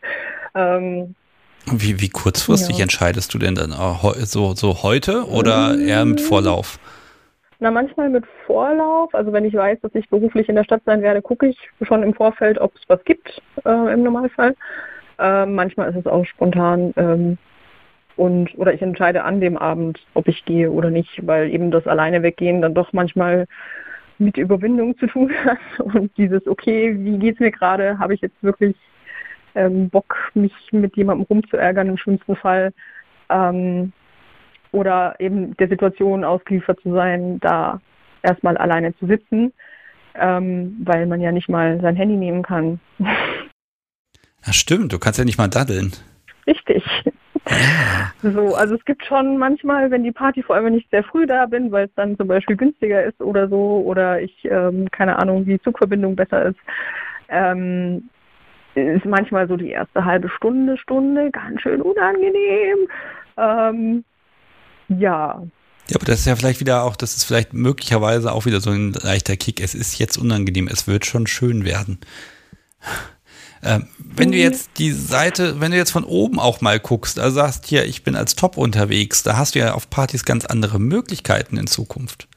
Ähm, 0.55 1.15
wie, 1.71 2.01
wie 2.01 2.09
kurzfristig 2.09 2.79
ja. 2.79 2.83
entscheidest 2.83 3.33
du 3.33 3.39
denn 3.39 3.55
dann 3.55 3.71
so, 4.25 4.55
so 4.55 4.83
heute 4.83 5.25
oder 5.29 5.79
eher 5.79 6.05
mit 6.05 6.21
Vorlauf? 6.21 6.81
Na, 7.61 7.71
manchmal 7.71 8.09
mit 8.09 8.25
Vorlauf. 8.47 9.15
Also 9.15 9.33
wenn 9.33 9.45
ich 9.45 9.55
weiß, 9.55 9.79
dass 9.83 9.95
ich 9.95 10.09
beruflich 10.09 10.49
in 10.49 10.57
der 10.57 10.65
Stadt 10.65 10.83
sein 10.87 11.03
werde, 11.03 11.23
gucke 11.23 11.47
ich 11.47 11.59
schon 11.83 12.03
im 12.03 12.15
Vorfeld, 12.15 12.59
ob 12.59 12.75
es 12.75 12.83
was 12.89 13.05
gibt 13.05 13.41
äh, 13.65 13.93
im 13.93 14.03
Normalfall. 14.03 14.57
Äh, 15.19 15.47
manchmal 15.47 15.91
ist 15.91 15.97
es 15.97 16.07
auch 16.07 16.25
spontan. 16.25 16.93
Ähm, 16.97 17.39
und 18.21 18.51
oder 18.59 18.75
ich 18.75 18.83
entscheide 18.83 19.25
an 19.25 19.41
dem 19.41 19.57
Abend, 19.57 19.99
ob 20.13 20.29
ich 20.29 20.45
gehe 20.45 20.71
oder 20.71 20.91
nicht, 20.91 21.27
weil 21.27 21.49
eben 21.49 21.71
das 21.71 21.87
alleine 21.87 22.23
weggehen 22.23 22.61
dann 22.61 22.75
doch 22.75 22.93
manchmal 22.93 23.47
mit 24.19 24.37
Überwindung 24.37 24.99
zu 24.99 25.07
tun 25.07 25.33
hat. 25.43 25.59
Und 25.79 26.15
dieses, 26.19 26.47
okay, 26.47 26.95
wie 26.99 27.19
geht's 27.19 27.41
mir 27.41 27.51
gerade? 27.51 27.99
Habe 27.99 28.13
ich 28.13 28.21
jetzt 28.21 28.43
wirklich 28.43 28.77
ähm, 29.55 29.89
Bock, 29.89 30.15
mich 30.35 30.53
mit 30.71 30.95
jemandem 30.99 31.25
rumzuärgern 31.31 31.89
im 31.89 31.97
schlimmsten 31.97 32.37
Fall? 32.37 32.75
Ähm, 33.31 33.95
oder 34.73 35.15
eben 35.19 35.57
der 35.57 35.69
Situation 35.69 36.23
ausgeliefert 36.23 36.79
zu 36.83 36.93
sein, 36.93 37.41
da 37.41 37.81
erstmal 38.23 38.59
alleine 38.59 38.95
zu 38.99 39.07
sitzen, 39.07 39.55
ähm, 40.15 40.77
weil 40.85 41.07
man 41.07 41.23
ja 41.23 41.33
nicht 41.33 41.49
mal 41.49 41.81
sein 41.81 41.97
Handy 41.97 42.17
nehmen 42.17 42.43
kann. 42.43 42.81
Ja, 44.47 44.55
stimmt, 44.55 44.91
du 44.91 44.99
kannst 44.99 45.19
ja 45.19 45.27
nicht 45.27 45.37
mal 45.37 45.49
daddeln. 45.49 45.93
Richtig. 46.47 46.83
So, 48.23 48.55
also 48.55 48.75
es 48.75 48.85
gibt 48.85 49.05
schon 49.07 49.39
manchmal, 49.39 49.91
wenn 49.91 50.05
die 50.05 50.13
Party 50.13 50.43
vor 50.43 50.57
allem 50.57 50.67
wenn 50.67 50.75
ich 50.75 50.87
sehr 50.91 51.03
früh 51.03 51.27
da 51.27 51.47
bin, 51.47 51.73
weil 51.73 51.87
es 51.87 51.95
dann 51.97 52.17
zum 52.17 52.29
Beispiel 52.29 52.57
günstiger 52.57 53.03
ist 53.03 53.21
oder 53.21 53.49
so, 53.49 53.83
oder 53.85 54.21
ich 54.21 54.45
ähm, 54.45 54.91
keine 54.91 55.19
Ahnung, 55.19 55.47
wie 55.47 55.61
Zugverbindung 55.61 56.17
besser 56.17 56.47
ist, 56.47 56.59
ähm, 57.29 58.09
ist 58.75 59.05
manchmal 59.05 59.49
so 59.49 59.57
die 59.57 59.71
erste 59.71 60.05
halbe 60.05 60.29
Stunde, 60.29 60.77
Stunde 60.77 61.31
ganz 61.31 61.63
schön 61.63 61.81
unangenehm. 61.81 62.79
Ähm, 63.37 64.05
ja. 64.89 65.43
Ja, 65.89 65.97
aber 65.97 66.05
das 66.05 66.21
ist 66.21 66.27
ja 66.27 66.37
vielleicht 66.37 66.61
wieder 66.61 66.85
auch, 66.85 66.97
das 66.97 67.17
ist 67.17 67.25
vielleicht 67.25 67.53
möglicherweise 67.53 68.33
auch 68.33 68.47
wieder 68.47 68.61
so 68.61 68.71
ein 68.71 68.93
leichter 68.93 69.37
Kick. 69.37 69.61
Es 69.61 69.75
ist 69.75 69.99
jetzt 69.99 70.19
unangenehm, 70.19 70.69
es 70.69 70.87
wird 70.87 71.07
schon 71.07 71.27
schön 71.27 71.65
werden. 71.65 71.99
Ähm, 73.63 73.89
wenn 73.99 74.29
mhm. 74.29 74.33
du 74.33 74.39
jetzt 74.39 74.79
die 74.79 74.91
Seite, 74.91 75.61
wenn 75.61 75.71
du 75.71 75.77
jetzt 75.77 75.91
von 75.91 76.05
oben 76.05 76.39
auch 76.39 76.61
mal 76.61 76.81
guckst, 76.81 77.19
also 77.19 77.37
sagst 77.37 77.67
hier, 77.67 77.85
ich 77.85 78.05
bin 78.05 78.17
als 78.17 78.35
Top 78.35 78.57
unterwegs, 78.57 79.23
da 79.23 79.37
hast 79.37 79.55
du 79.55 79.59
ja 79.59 79.75
auf 79.75 79.91
Partys 79.91 80.25
ganz 80.25 80.47
andere 80.47 80.79
Möglichkeiten 80.79 81.57
in 81.57 81.67
Zukunft. 81.67 82.29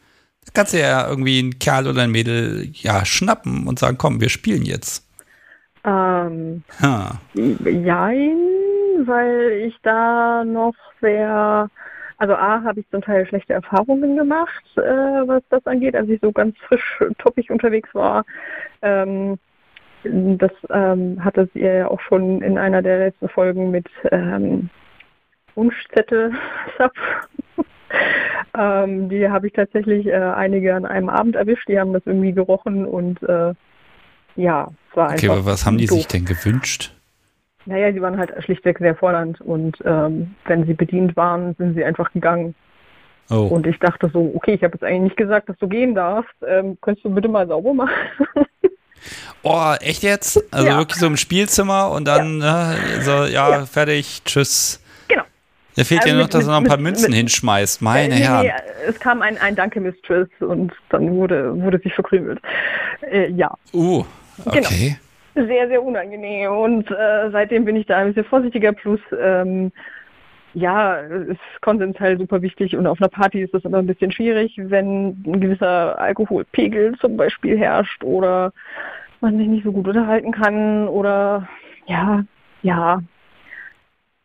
Da 0.46 0.52
kannst 0.54 0.74
du 0.74 0.80
ja 0.80 1.08
irgendwie 1.08 1.40
einen 1.40 1.60
Kerl 1.60 1.88
oder 1.88 2.02
ein 2.02 2.12
Mädel 2.12 2.70
ja 2.74 3.06
schnappen 3.06 3.68
und 3.68 3.80
sagen, 3.80 3.98
komm, 3.98 4.20
wir 4.20 4.30
spielen 4.30 4.64
jetzt. 4.64 5.08
Ähm, 5.86 6.64
ha. 6.82 7.20
Jein, 7.34 8.38
weil 9.06 9.66
ich 9.68 9.76
da 9.84 10.44
noch 10.46 10.76
sehr 11.02 11.70
also 12.24 12.36
A, 12.36 12.64
habe 12.64 12.80
ich 12.80 12.90
zum 12.90 13.02
Teil 13.02 13.28
schlechte 13.28 13.52
Erfahrungen 13.52 14.16
gemacht, 14.16 14.64
äh, 14.78 14.82
was 14.82 15.44
das 15.50 15.66
angeht, 15.66 15.94
als 15.94 16.08
ich 16.08 16.22
so 16.22 16.32
ganz 16.32 16.56
frisch 16.68 17.04
toppig 17.18 17.50
unterwegs 17.50 17.90
war. 17.94 18.24
Ähm, 18.82 19.38
das 20.04 20.52
ähm, 20.70 21.24
hattet 21.24 21.56
ihr 21.56 21.74
ja 21.74 21.88
auch 21.88 22.02
schon 22.02 22.42
in 22.42 22.58
einer 22.58 22.82
der 22.82 23.00
letzten 23.00 23.30
Folgen 23.30 23.72
mit 23.72 23.88
ähm, 24.12 24.70
Wunschzettel 25.56 26.34
Ähm, 28.56 29.10
die 29.10 29.28
habe 29.30 29.48
ich 29.48 29.54
tatsächlich 29.54 30.06
äh, 30.06 30.14
einige 30.14 30.76
an 30.76 30.86
einem 30.86 31.10
Abend 31.10 31.36
erwischt. 31.36 31.68
Die 31.68 31.80
haben 31.80 31.94
das 31.94 32.04
irgendwie 32.06 32.34
gerochen 32.34 32.86
und 32.86 33.22
äh, 33.24 33.54
ja, 34.36 34.70
es 34.90 34.98
war 34.98 35.08
Okay, 35.14 35.28
einfach. 35.30 35.38
aber 35.38 35.46
was 35.46 35.66
haben 35.66 35.78
die 35.78 35.86
doof. 35.88 35.98
sich 35.98 36.08
denn 36.08 36.26
gewünscht? 36.26 36.94
Naja, 37.66 37.92
die 37.92 38.02
waren 38.02 38.18
halt 38.18 38.32
schlichtweg 38.44 38.78
sehr 38.80 38.96
fordernd 38.96 39.40
und 39.42 39.78
ähm, 39.86 40.36
wenn 40.46 40.66
sie 40.66 40.74
bedient 40.74 41.16
waren, 41.16 41.56
sind 41.56 41.76
sie 41.76 41.84
einfach 41.84 42.12
gegangen. 42.12 42.56
Oh, 43.30 43.48
Und 43.48 43.66
ich 43.66 43.80
dachte 43.80 44.10
so, 44.12 44.34
okay, 44.36 44.54
ich 44.54 44.64
habe 44.64 44.74
jetzt 44.74 44.84
eigentlich 44.84 45.04
nicht 45.04 45.18
gesagt, 45.18 45.48
dass 45.48 45.58
du 45.58 45.68
gehen 45.68 45.96
darfst. 45.96 46.36
Ähm, 46.46 46.78
könntest 46.82 47.06
du 47.06 47.10
bitte 47.10 47.30
mal 47.30 47.48
sauber 47.48 47.74
machen? 47.74 47.94
oh 49.44 49.74
echt 49.82 50.04
jetzt? 50.04 50.44
Also 50.54 50.68
Ja. 50.68 50.78
wirklich 50.78 50.98
so 51.00 51.08
im 51.08 51.18
Spielzimmer 51.18 51.92
und 51.92 52.06
dann, 52.08 52.38
ne, 52.40 52.76
so, 53.02 53.26
ja, 53.26 53.50
Ja. 53.50 53.66
fertig, 53.66 54.22
tschüss. 54.26 54.82
Genau. 55.08 55.24
Da 55.76 55.84
fehlt 55.84 56.02
Also 56.02 56.10
ja 56.10 56.16
noch, 56.16 56.24
mit- 56.26 56.34
dass 56.34 56.44
er 56.44 56.48
noch 56.52 56.58
ein 56.58 56.64
mit- 56.64 56.70
paar 56.70 56.78
mit- 56.78 56.84
Münzen 56.86 57.10
mit- 57.10 57.18
hinschmeißt. 57.18 57.82
Meine 57.82 58.14
Äh, 58.14 58.18
nee, 58.20 58.24
Herren. 58.26 58.42
nee, 58.46 58.52
es 58.88 59.00
kam 59.00 59.22
ein, 59.22 59.38
ein 59.40 59.56
Danke, 59.56 59.80
Mistress, 59.82 60.28
und 60.40 60.72
dann 60.90 61.12
wurde, 61.12 61.54
wurde 61.62 61.80
sich 61.80 61.94
verkrümelt. 61.94 62.40
Äh, 63.12 63.30
ja, 63.32 63.54
Uh, 63.74 64.04
Genau. 64.46 64.58
okay. 64.68 64.98
sehr, 65.36 65.68
sehr 65.68 65.82
unangenehm. 65.84 66.52
Und 66.52 66.90
äh, 66.92 67.30
seitdem 67.32 67.66
bin 67.66 67.76
ich 67.76 67.88
da 67.88 67.98
ein 67.98 68.08
bisschen 68.14 68.26
vorsichtiger. 68.30 68.72
Plus, 68.72 69.00
ähm, 69.20 69.72
ja, 70.54 70.96
ist 70.98 71.40
Konsens 71.62 72.00
halt 72.00 72.20
super 72.20 72.42
wichtig. 72.42 72.76
Und 72.76 72.88
auf 72.88 73.02
einer 73.02 73.10
Party 73.10 73.42
ist 73.42 73.54
das 73.54 73.66
immer 73.66 73.80
ein 73.80 73.88
bisschen 73.88 74.12
schwierig, 74.12 74.54
wenn 74.58 75.22
ein 75.26 75.42
gewisser 75.42 76.00
Alkoholpegel 76.00 76.96
zum 77.00 77.18
Beispiel 77.18 77.58
herrscht 77.58 78.04
oder 78.04 78.54
man 79.22 79.38
sich 79.38 79.48
nicht 79.48 79.64
so 79.64 79.72
gut 79.72 79.88
unterhalten 79.88 80.32
kann 80.32 80.88
oder 80.88 81.48
ja, 81.88 82.24
ja, 82.62 83.02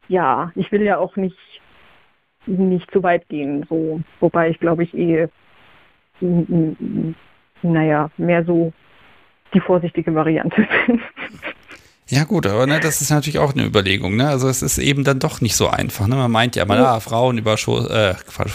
ja, 0.09 0.53
ich 0.55 0.71
will 0.73 0.83
ja 0.83 0.99
auch 0.99 1.17
nicht 1.17 1.37
nicht 2.47 2.91
zu 2.91 3.03
weit 3.03 3.29
gehen, 3.29 3.67
so, 3.69 4.01
wobei 4.21 4.49
ich 4.49 4.59
glaube 4.59 4.83
ich 4.83 4.97
eh, 4.97 5.29
naja, 7.63 8.11
mehr 8.17 8.45
so 8.45 8.73
die 9.55 9.61
vorsichtige 9.61 10.15
Variante 10.15 10.67
bin. 10.87 11.03
Ja 12.11 12.25
gut, 12.25 12.47
aber 12.47 12.67
ne, 12.67 12.81
das 12.81 13.03
ist 13.03 13.11
natürlich 13.11 13.39
auch 13.39 13.53
eine 13.53 13.67
Überlegung. 13.67 14.17
Ne? 14.17 14.29
Also 14.29 14.49
es 14.49 14.63
ist 14.63 14.79
eben 14.79 15.05
dann 15.05 15.19
doch 15.19 15.43
nicht 15.43 15.57
so 15.57 15.69
einfach. 15.69 16.07
Ne? 16.07 16.17
Man 16.17 16.31
meint 16.31 16.57
ja 16.57 16.63
immer, 16.63 16.79
ah, 16.79 17.01
Frauenüberschuss, 17.01 17.87
äh, 17.91 18.15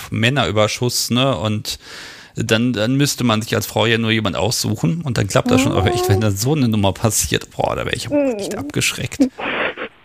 Männerüberschuss, 0.09 1.11
ne? 1.11 1.37
Und 1.37 1.77
dann, 2.35 2.73
dann 2.73 2.95
müsste 2.95 3.23
man 3.23 3.43
sich 3.43 3.55
als 3.55 3.67
Frau 3.67 3.85
ja 3.85 3.99
nur 3.99 4.09
jemand 4.09 4.35
aussuchen 4.35 5.01
und 5.03 5.19
dann 5.19 5.27
klappt 5.27 5.51
das 5.51 5.61
schon. 5.61 5.71
Aber 5.71 5.93
echt, 5.93 6.09
wenn 6.09 6.19
da 6.19 6.31
so 6.31 6.55
eine 6.55 6.67
Nummer 6.67 6.91
passiert, 6.93 7.51
boah, 7.51 7.75
da 7.75 7.85
wäre 7.85 7.95
ich 7.95 8.07
auch 8.09 8.39
echt 8.39 8.57
abgeschreckt. 8.57 9.19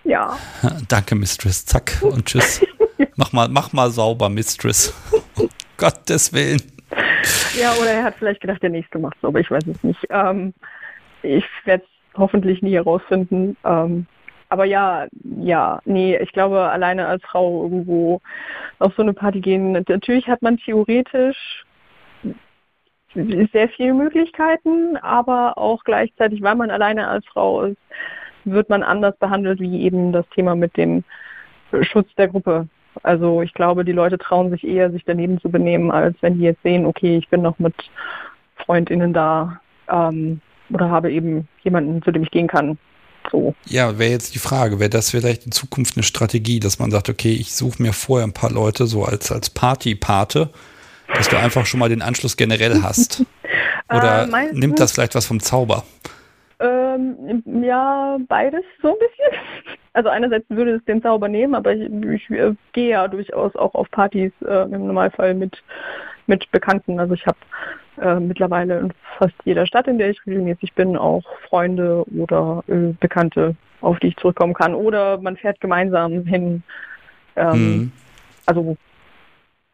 ja, 0.04 0.36
Danke, 0.88 1.14
Mistress. 1.14 1.64
Zack 1.64 2.02
und 2.02 2.26
tschüss. 2.26 2.60
Mach 3.16 3.32
mal, 3.32 3.48
mach 3.48 3.72
mal 3.72 3.90
sauber, 3.90 4.28
Mistress. 4.28 4.92
Um 5.36 5.48
Gottes 5.78 6.34
Willen. 6.34 6.60
ja, 7.58 7.72
oder 7.80 7.92
er 7.92 8.04
hat 8.04 8.16
vielleicht 8.18 8.42
gedacht, 8.42 8.62
der 8.62 8.70
nächste 8.70 8.98
macht's, 8.98 9.22
aber 9.22 9.40
ich 9.40 9.50
weiß 9.50 9.64
es 9.66 9.82
nicht. 9.82 10.00
Ähm, 10.10 10.52
ich 11.22 11.44
werde 11.64 11.84
es 11.84 11.97
hoffentlich 12.16 12.62
nie 12.62 12.74
herausfinden. 12.74 13.56
Ähm, 13.64 14.06
aber 14.48 14.64
ja, 14.64 15.06
ja, 15.40 15.80
nee, 15.84 16.16
ich 16.16 16.32
glaube, 16.32 16.60
alleine 16.60 17.06
als 17.06 17.22
Frau 17.24 17.64
irgendwo 17.64 18.20
auf 18.78 18.94
so 18.96 19.02
eine 19.02 19.12
Party 19.12 19.40
gehen, 19.40 19.72
natürlich 19.72 20.26
hat 20.26 20.40
man 20.40 20.56
theoretisch 20.56 21.64
sehr 23.14 23.68
viele 23.70 23.94
Möglichkeiten, 23.94 24.96
aber 24.98 25.58
auch 25.58 25.82
gleichzeitig, 25.84 26.42
weil 26.42 26.54
man 26.54 26.70
alleine 26.70 27.08
als 27.08 27.26
Frau 27.26 27.62
ist, 27.62 27.78
wird 28.44 28.68
man 28.68 28.82
anders 28.82 29.16
behandelt, 29.18 29.60
wie 29.60 29.82
eben 29.82 30.12
das 30.12 30.28
Thema 30.30 30.54
mit 30.54 30.76
dem 30.76 31.04
Schutz 31.82 32.14
der 32.16 32.28
Gruppe. 32.28 32.68
Also 33.02 33.42
ich 33.42 33.52
glaube, 33.54 33.84
die 33.84 33.92
Leute 33.92 34.18
trauen 34.18 34.50
sich 34.50 34.66
eher, 34.66 34.90
sich 34.90 35.04
daneben 35.04 35.40
zu 35.40 35.50
benehmen, 35.50 35.90
als 35.90 36.16
wenn 36.20 36.38
die 36.38 36.44
jetzt 36.44 36.62
sehen, 36.62 36.86
okay, 36.86 37.16
ich 37.16 37.28
bin 37.28 37.42
noch 37.42 37.58
mit 37.58 37.74
FreundInnen 38.56 39.12
da 39.12 39.60
ähm, 39.88 40.40
oder 40.70 40.90
habe 40.90 41.12
eben 41.12 41.48
jemanden, 41.62 42.02
zu 42.02 42.10
dem 42.10 42.22
ich 42.22 42.30
gehen 42.30 42.48
kann. 42.48 42.78
So. 43.30 43.54
Ja, 43.66 43.98
wäre 43.98 44.12
jetzt 44.12 44.34
die 44.34 44.38
Frage, 44.38 44.80
wäre 44.80 44.90
das 44.90 45.10
vielleicht 45.10 45.44
in 45.44 45.52
Zukunft 45.52 45.96
eine 45.96 46.02
Strategie, 46.02 46.60
dass 46.60 46.78
man 46.78 46.90
sagt, 46.90 47.08
okay, 47.08 47.32
ich 47.32 47.54
suche 47.54 47.82
mir 47.82 47.92
vorher 47.92 48.26
ein 48.26 48.32
paar 48.32 48.50
Leute 48.50 48.86
so 48.86 49.04
als, 49.04 49.30
als 49.30 49.50
Party-Pate, 49.50 50.50
dass 51.14 51.28
du 51.28 51.36
einfach 51.36 51.66
schon 51.66 51.80
mal 51.80 51.88
den 51.88 52.02
Anschluss 52.02 52.36
generell 52.36 52.82
hast? 52.82 53.24
Oder 53.90 54.28
Äh, 54.28 54.52
nimmt 54.52 54.80
das 54.80 54.92
vielleicht 54.92 55.14
was 55.14 55.26
vom 55.26 55.40
Zauber? 55.40 55.84
Ähm, 56.60 57.42
ja, 57.62 58.18
beides 58.28 58.64
so 58.82 58.88
ein 58.88 58.94
bisschen. 58.94 59.40
Also 59.94 60.10
einerseits 60.10 60.44
würde 60.48 60.76
es 60.76 60.84
den 60.84 61.02
Zauber 61.02 61.28
nehmen, 61.28 61.56
aber 61.56 61.74
ich, 61.74 61.90
ich 61.90 62.30
äh, 62.30 62.54
gehe 62.72 62.90
ja 62.90 63.08
durchaus 63.08 63.56
auch 63.56 63.74
auf 63.74 63.90
Partys 63.90 64.30
äh, 64.46 64.62
im 64.62 64.86
Normalfall 64.86 65.34
mit, 65.34 65.60
mit 66.28 66.50
Bekannten. 66.50 67.00
Also 67.00 67.14
ich 67.14 67.26
habe 67.26 67.38
äh, 68.00 68.20
mittlerweile 68.20 68.78
in 68.78 68.92
fast 69.18 69.34
jeder 69.44 69.66
Stadt, 69.66 69.88
in 69.88 69.98
der 69.98 70.10
ich 70.10 70.24
regelmäßig 70.26 70.74
bin, 70.74 70.96
auch 70.96 71.24
Freunde 71.48 72.04
oder 72.16 72.62
äh, 72.68 72.94
Bekannte, 73.00 73.56
auf 73.80 73.98
die 73.98 74.08
ich 74.08 74.16
zurückkommen 74.16 74.54
kann. 74.54 74.74
Oder 74.74 75.18
man 75.18 75.36
fährt 75.36 75.60
gemeinsam 75.60 76.24
hin. 76.24 76.62
Ähm, 77.36 77.52
Mhm. 77.52 77.92
Also 78.46 78.76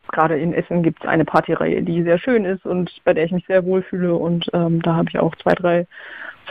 gerade 0.09 0.39
in 0.39 0.53
Essen 0.53 0.83
gibt 0.83 1.03
es 1.03 1.09
eine 1.09 1.25
Partyreihe, 1.25 1.83
die 1.83 2.03
sehr 2.03 2.19
schön 2.19 2.45
ist 2.45 2.65
und 2.65 2.91
bei 3.05 3.15
der 3.15 3.25
ich 3.25 3.33
mich 3.33 3.47
sehr 3.47 3.65
wohlfühle. 3.65 4.15
Und 4.15 4.51
ähm, 4.53 4.83
da 4.83 4.95
habe 4.95 5.09
ich 5.09 5.19
auch 5.19 5.35
zwei, 5.37 5.55
drei 5.55 5.87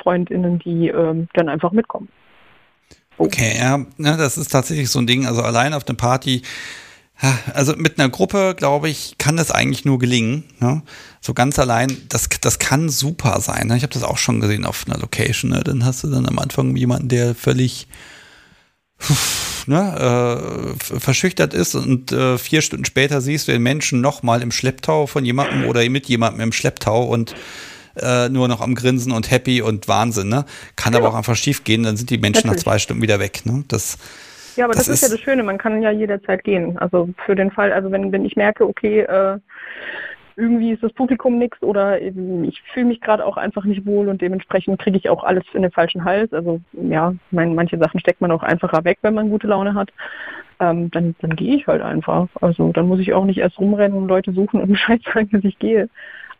Freundinnen, 0.01 0.59
die 0.59 0.88
ähm, 0.88 1.27
dann 1.34 1.49
einfach 1.49 1.71
mitkommen. 1.71 2.09
Okay, 3.17 3.57
ja, 3.59 3.77
ne, 3.77 4.17
das 4.17 4.38
ist 4.38 4.49
tatsächlich 4.49 4.89
so 4.89 4.99
ein 4.99 5.07
Ding. 5.07 5.27
Also 5.27 5.41
allein 5.41 5.73
auf 5.73 5.88
einer 5.88 5.97
Party, 5.97 6.41
also 7.54 7.76
mit 7.76 8.00
einer 8.00 8.10
Gruppe, 8.10 8.56
glaube 8.58 8.90
ich, 8.90 9.16
kann 9.18 9.38
das 9.38 9.52
eigentlich 9.52 9.86
nur 9.86 10.00
gelingen. 10.00 10.44
Ne? 10.60 10.82
So 11.22 11.34
ganz 11.34 11.58
allein, 11.60 11.95
das, 12.10 12.28
das 12.41 12.60
kann 12.60 12.90
super 12.90 13.40
sein. 13.40 13.68
Ne? 13.68 13.78
Ich 13.78 13.84
habe 13.84 13.94
das 13.94 14.04
auch 14.04 14.18
schon 14.18 14.40
gesehen 14.40 14.66
auf 14.66 14.86
einer 14.88 15.00
Location. 15.00 15.52
Ne? 15.52 15.62
Dann 15.64 15.86
hast 15.86 16.04
du 16.04 16.08
dann 16.08 16.28
am 16.28 16.40
Anfang 16.40 16.76
jemanden, 16.76 17.08
der 17.08 17.36
völlig 17.36 17.88
ne, 19.68 20.76
äh, 20.76 21.00
verschüchtert 21.00 21.54
ist 21.54 21.76
und 21.76 22.12
äh, 22.12 22.38
vier 22.38 22.62
Stunden 22.62 22.86
später 22.86 23.22
siehst 23.22 23.48
du 23.48 23.52
den 23.52 23.64
Menschen 23.64 24.02
nochmal 24.02 24.41
im 24.41 24.52
Schlepptau 24.52 25.08
von 25.08 25.26
jemandem 25.26 25.66
oder 25.66 25.88
mit 25.90 26.08
jemandem 26.08 26.41
im 26.41 26.52
Schlepptau 26.52 27.04
und 27.06 27.36
äh, 27.95 28.30
nur 28.30 28.48
noch 28.48 28.62
am 28.62 28.76
Grinsen 28.76 29.12
und 29.12 29.30
happy 29.30 29.62
und 29.62 29.88
Wahnsinn, 29.88 30.30
ne? 30.30 30.45
Kann 30.76 30.95
aber 30.95 31.10
auch 31.10 31.14
einfach 31.14 31.36
schief 31.36 31.64
gehen, 31.64 31.84
dann 31.84 31.95
sind 31.95 32.10
die 32.10 32.18
Menschen 32.18 32.48
nach 32.48 32.54
Natürlich. 32.54 32.64
zwei 32.64 32.80
Stunden 32.80 33.04
wieder 33.04 33.20
weg, 33.20 33.45
ne? 33.45 33.64
Das, 33.68 33.98
Ja, 34.55 34.65
aber 34.65 34.73
das, 34.73 34.85
Das 34.85 34.95
ist 34.95 35.01
ja 35.01 35.07
ist- 35.07 35.13
das 35.13 35.21
Schöne, 35.21 35.43
man 35.43 35.57
kann 35.57 35.81
ja 35.81 35.91
jederzeit 35.91 36.43
gehen. 36.43 36.77
Also 36.77 37.09
für 37.25 37.35
den 37.35 37.51
Fall, 37.51 37.71
also 37.73 37.91
wenn, 37.91 38.11
wenn 38.11 38.25
ich 38.25 38.35
merke, 38.35 38.67
okay, 38.67 39.01
äh, 39.01 39.39
irgendwie 40.35 40.71
ist 40.71 40.81
das 40.81 40.91
Publikum 40.93 41.38
nix 41.38 41.61
oder 41.61 42.01
ich 42.01 42.61
fühle 42.73 42.88
mich 42.88 43.01
gerade 43.01 43.23
auch 43.25 43.38
einfach 43.38 43.65
nicht 43.65 43.85
wohl 43.85 44.07
und 44.09 44.19
dementsprechend 44.21 44.80
kriege 44.80 44.97
ich 44.97 45.09
auch 45.09 45.23
alles 45.23 45.43
in 45.53 45.61
den 45.61 45.71
falschen 45.71 46.03
Hals. 46.05 46.34
Also 46.34 46.59
ja, 46.73 47.13
mein, 47.31 47.53
manche 47.53 47.77
Sachen 47.77 47.99
steckt 47.99 48.19
man 48.19 48.31
auch 48.31 48.41
einfacher 48.41 48.84
weg, 48.84 48.97
wenn 49.03 49.13
man 49.13 49.30
gute 49.30 49.45
Laune 49.47 49.75
hat. 49.75 49.91
Ähm, 50.59 50.89
dann 50.91 51.15
dann 51.21 51.35
gehe 51.35 51.55
ich 51.55 51.67
halt 51.67 51.81
einfach. 51.84 52.27
Also 52.41 52.71
dann 52.71 52.88
muss 52.88 52.99
ich 52.99 53.13
auch 53.13 53.25
nicht 53.25 53.38
erst 53.39 53.59
rumrennen 53.59 53.97
und 53.97 54.07
Leute 54.07 54.34
suchen 54.34 54.59
und 54.61 54.67
Bescheid 54.71 55.01
sagen, 55.13 55.30
dass 55.31 55.43
ich 55.43 55.59
gehe. 55.59 55.88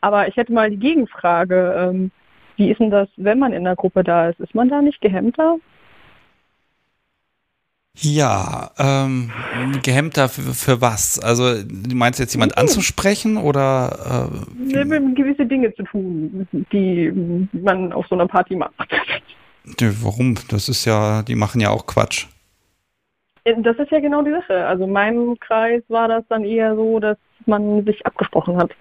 Aber 0.02 0.28
ich 0.28 0.38
hätte 0.38 0.54
mal 0.54 0.72
die 0.72 0.78
Gegenfrage. 0.78 1.76
Ähm, 1.78 2.12
wie 2.56 2.72
ist 2.72 2.80
denn 2.80 2.92
das, 2.92 3.10
wenn 3.18 3.40
man 3.40 3.54
in 3.54 3.64
der 3.64 3.76
Gruppe 3.76 4.04
da 4.04 4.30
ist? 4.30 4.40
Ist 4.40 4.56
man 4.56 4.70
da 4.70 4.82
nicht 4.82 5.02
gehemmter? 5.02 5.58
Ja, 7.96 8.72
ähm, 8.80 9.32
gehemmter 9.84 10.28
für, 10.28 10.54
für 10.54 10.82
was? 10.82 11.20
Also, 11.20 11.64
du 11.64 11.96
meinst 11.96 12.20
jetzt 12.20 12.34
jemand 12.34 12.58
anzusprechen 12.58 13.38
oder 13.38 14.30
äh, 14.32 15.14
gewisse 15.14 15.46
Dinge 15.46 15.74
zu 15.76 15.84
tun, 15.84 16.48
die 16.72 17.48
man 17.52 17.94
auf 17.94 18.08
so 18.08 18.16
einer 18.16 18.28
Party 18.28 18.56
macht. 18.56 18.74
nö, 19.80 19.94
warum? 20.02 20.36
Das 20.50 20.70
ist 20.70 20.86
ja, 20.86 21.22
die 21.22 21.36
machen 21.36 21.62
ja 21.62 21.70
auch 21.70 21.86
Quatsch. 21.86 22.28
Das 23.46 23.78
ist 23.78 23.92
ja 23.92 24.00
genau 24.00 24.22
die 24.24 24.32
Sache. 24.32 24.66
Also 24.66 24.86
in 24.86 24.92
meinem 24.92 25.38
Kreis 25.40 25.84
war 25.90 26.08
das 26.08 26.24
dann 26.30 26.46
eher 26.46 26.76
so, 26.76 27.00
dass 27.00 27.18
man 27.46 27.86
sich 27.86 28.06
abgesprochen 28.06 28.58
hat. 28.58 28.72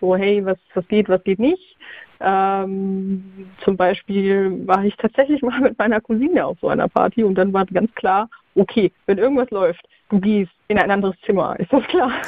So, 0.00 0.16
hey, 0.16 0.44
was, 0.44 0.58
was 0.74 0.86
geht, 0.88 1.08
was 1.08 1.22
geht 1.22 1.38
nicht. 1.38 1.76
Ähm, 2.20 3.48
zum 3.64 3.76
Beispiel 3.76 4.66
war 4.66 4.84
ich 4.84 4.96
tatsächlich 4.96 5.40
mal 5.42 5.60
mit 5.60 5.78
meiner 5.78 6.00
Cousine 6.00 6.44
auf 6.44 6.58
so 6.60 6.68
einer 6.68 6.88
Party 6.88 7.24
und 7.24 7.36
dann 7.36 7.52
war 7.52 7.64
ganz 7.66 7.92
klar, 7.94 8.28
okay, 8.54 8.92
wenn 9.06 9.18
irgendwas 9.18 9.50
läuft, 9.50 9.82
du 10.10 10.20
gehst 10.20 10.52
in 10.68 10.78
ein 10.78 10.90
anderes 10.90 11.16
Zimmer, 11.24 11.58
ist 11.58 11.72
das 11.72 11.84
klar? 11.84 12.12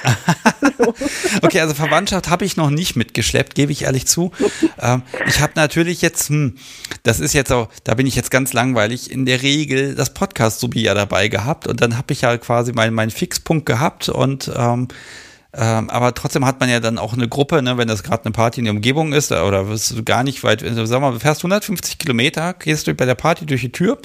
Okay, 1.42 1.60
also 1.60 1.74
Verwandtschaft 1.74 2.30
habe 2.30 2.44
ich 2.44 2.56
noch 2.56 2.70
nicht 2.70 2.96
mitgeschleppt, 2.96 3.54
gebe 3.54 3.72
ich 3.72 3.82
ehrlich 3.84 4.06
zu. 4.06 4.32
Ähm, 4.80 5.02
ich 5.26 5.40
habe 5.40 5.52
natürlich 5.56 6.02
jetzt, 6.02 6.28
hm, 6.28 6.56
das 7.02 7.20
ist 7.20 7.32
jetzt 7.32 7.52
auch, 7.52 7.68
da 7.84 7.94
bin 7.94 8.06
ich 8.06 8.16
jetzt 8.16 8.30
ganz 8.30 8.52
langweilig, 8.52 9.10
in 9.10 9.26
der 9.26 9.42
Regel 9.42 9.94
das 9.94 10.14
Podcast-Subi 10.14 10.82
ja 10.82 10.94
dabei 10.94 11.28
gehabt 11.28 11.66
und 11.66 11.80
dann 11.80 11.96
habe 11.96 12.12
ich 12.12 12.22
ja 12.22 12.36
quasi 12.38 12.72
meinen 12.72 12.94
meinen 12.94 13.10
Fixpunkt 13.10 13.66
gehabt 13.66 14.08
und 14.08 14.50
ähm, 14.56 14.88
Ähm, 15.56 15.88
aber 15.90 16.14
trotzdem 16.14 16.44
hat 16.44 16.60
man 16.60 16.68
ja 16.68 16.80
dann 16.80 16.98
auch 16.98 17.12
eine 17.12 17.28
Gruppe, 17.28 17.62
ne, 17.62 17.78
wenn 17.78 17.88
das 17.88 18.02
gerade 18.02 18.24
eine 18.24 18.32
Party 18.32 18.60
in 18.60 18.64
der 18.64 18.74
Umgebung 18.74 19.12
ist 19.12 19.30
oder 19.30 19.68
wirst 19.68 19.92
du 19.92 20.02
gar 20.02 20.24
nicht 20.24 20.42
weit, 20.42 20.62
also 20.64 20.84
sag 20.86 21.00
mal, 21.00 21.18
fährst 21.20 21.40
150 21.40 21.98
Kilometer, 21.98 22.54
gehst 22.54 22.86
du 22.86 22.94
bei 22.94 23.04
der 23.04 23.14
Party 23.14 23.46
durch 23.46 23.60
die 23.60 23.72
Tür 23.72 23.98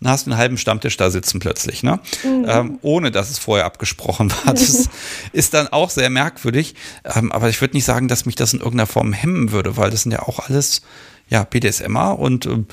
und 0.00 0.08
hast 0.08 0.26
einen 0.26 0.36
halben 0.36 0.58
Stammtisch 0.58 0.96
da 0.96 1.10
sitzen 1.10 1.38
plötzlich, 1.38 1.82
ne? 1.82 2.00
Mhm. 2.24 2.44
Ähm, 2.48 2.78
ohne 2.82 3.10
dass 3.10 3.30
es 3.30 3.38
vorher 3.38 3.66
abgesprochen 3.66 4.32
war. 4.32 4.54
Das 4.54 4.88
ist 5.32 5.54
dann 5.54 5.68
auch 5.68 5.90
sehr 5.90 6.10
merkwürdig. 6.10 6.74
Ähm, 7.04 7.30
aber 7.30 7.48
ich 7.48 7.60
würde 7.60 7.76
nicht 7.76 7.84
sagen, 7.84 8.08
dass 8.08 8.26
mich 8.26 8.34
das 8.34 8.52
in 8.52 8.58
irgendeiner 8.58 8.86
Form 8.86 9.12
hemmen 9.12 9.52
würde, 9.52 9.76
weil 9.76 9.90
das 9.90 10.02
sind 10.02 10.12
ja 10.12 10.22
auch 10.22 10.40
alles 10.40 10.82
ja, 11.28 11.44
BDSMer 11.44 12.18
und 12.18 12.46
äh, 12.46 12.64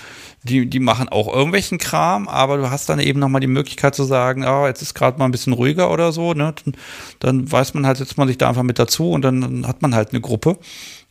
die, 0.43 0.69
die 0.69 0.80
machen 0.80 1.09
auch 1.09 1.34
irgendwelchen 1.34 1.77
Kram, 1.77 2.27
aber 2.27 2.57
du 2.57 2.69
hast 2.69 2.89
dann 2.89 2.99
eben 2.99 3.19
nochmal 3.19 3.41
die 3.41 3.47
Möglichkeit 3.47 3.95
zu 3.95 4.03
sagen, 4.03 4.45
oh, 4.45 4.67
jetzt 4.67 4.81
ist 4.81 4.93
gerade 4.93 5.17
mal 5.17 5.25
ein 5.25 5.31
bisschen 5.31 5.53
ruhiger 5.53 5.89
oder 5.89 6.11
so, 6.11 6.34
ne? 6.34 6.53
Dann, 6.63 6.75
dann, 7.19 7.51
weiß 7.51 7.73
man 7.73 7.88
halt, 7.88 7.97
setzt 7.97 8.17
man 8.17 8.27
sich 8.27 8.38
da 8.38 8.49
einfach 8.49 8.63
mit 8.63 8.77
dazu 8.77 9.11
und 9.11 9.23
dann, 9.23 9.41
dann 9.41 9.67
hat 9.67 9.81
man 9.81 9.95
halt 9.95 10.11
eine 10.11 10.21
Gruppe. 10.21 10.57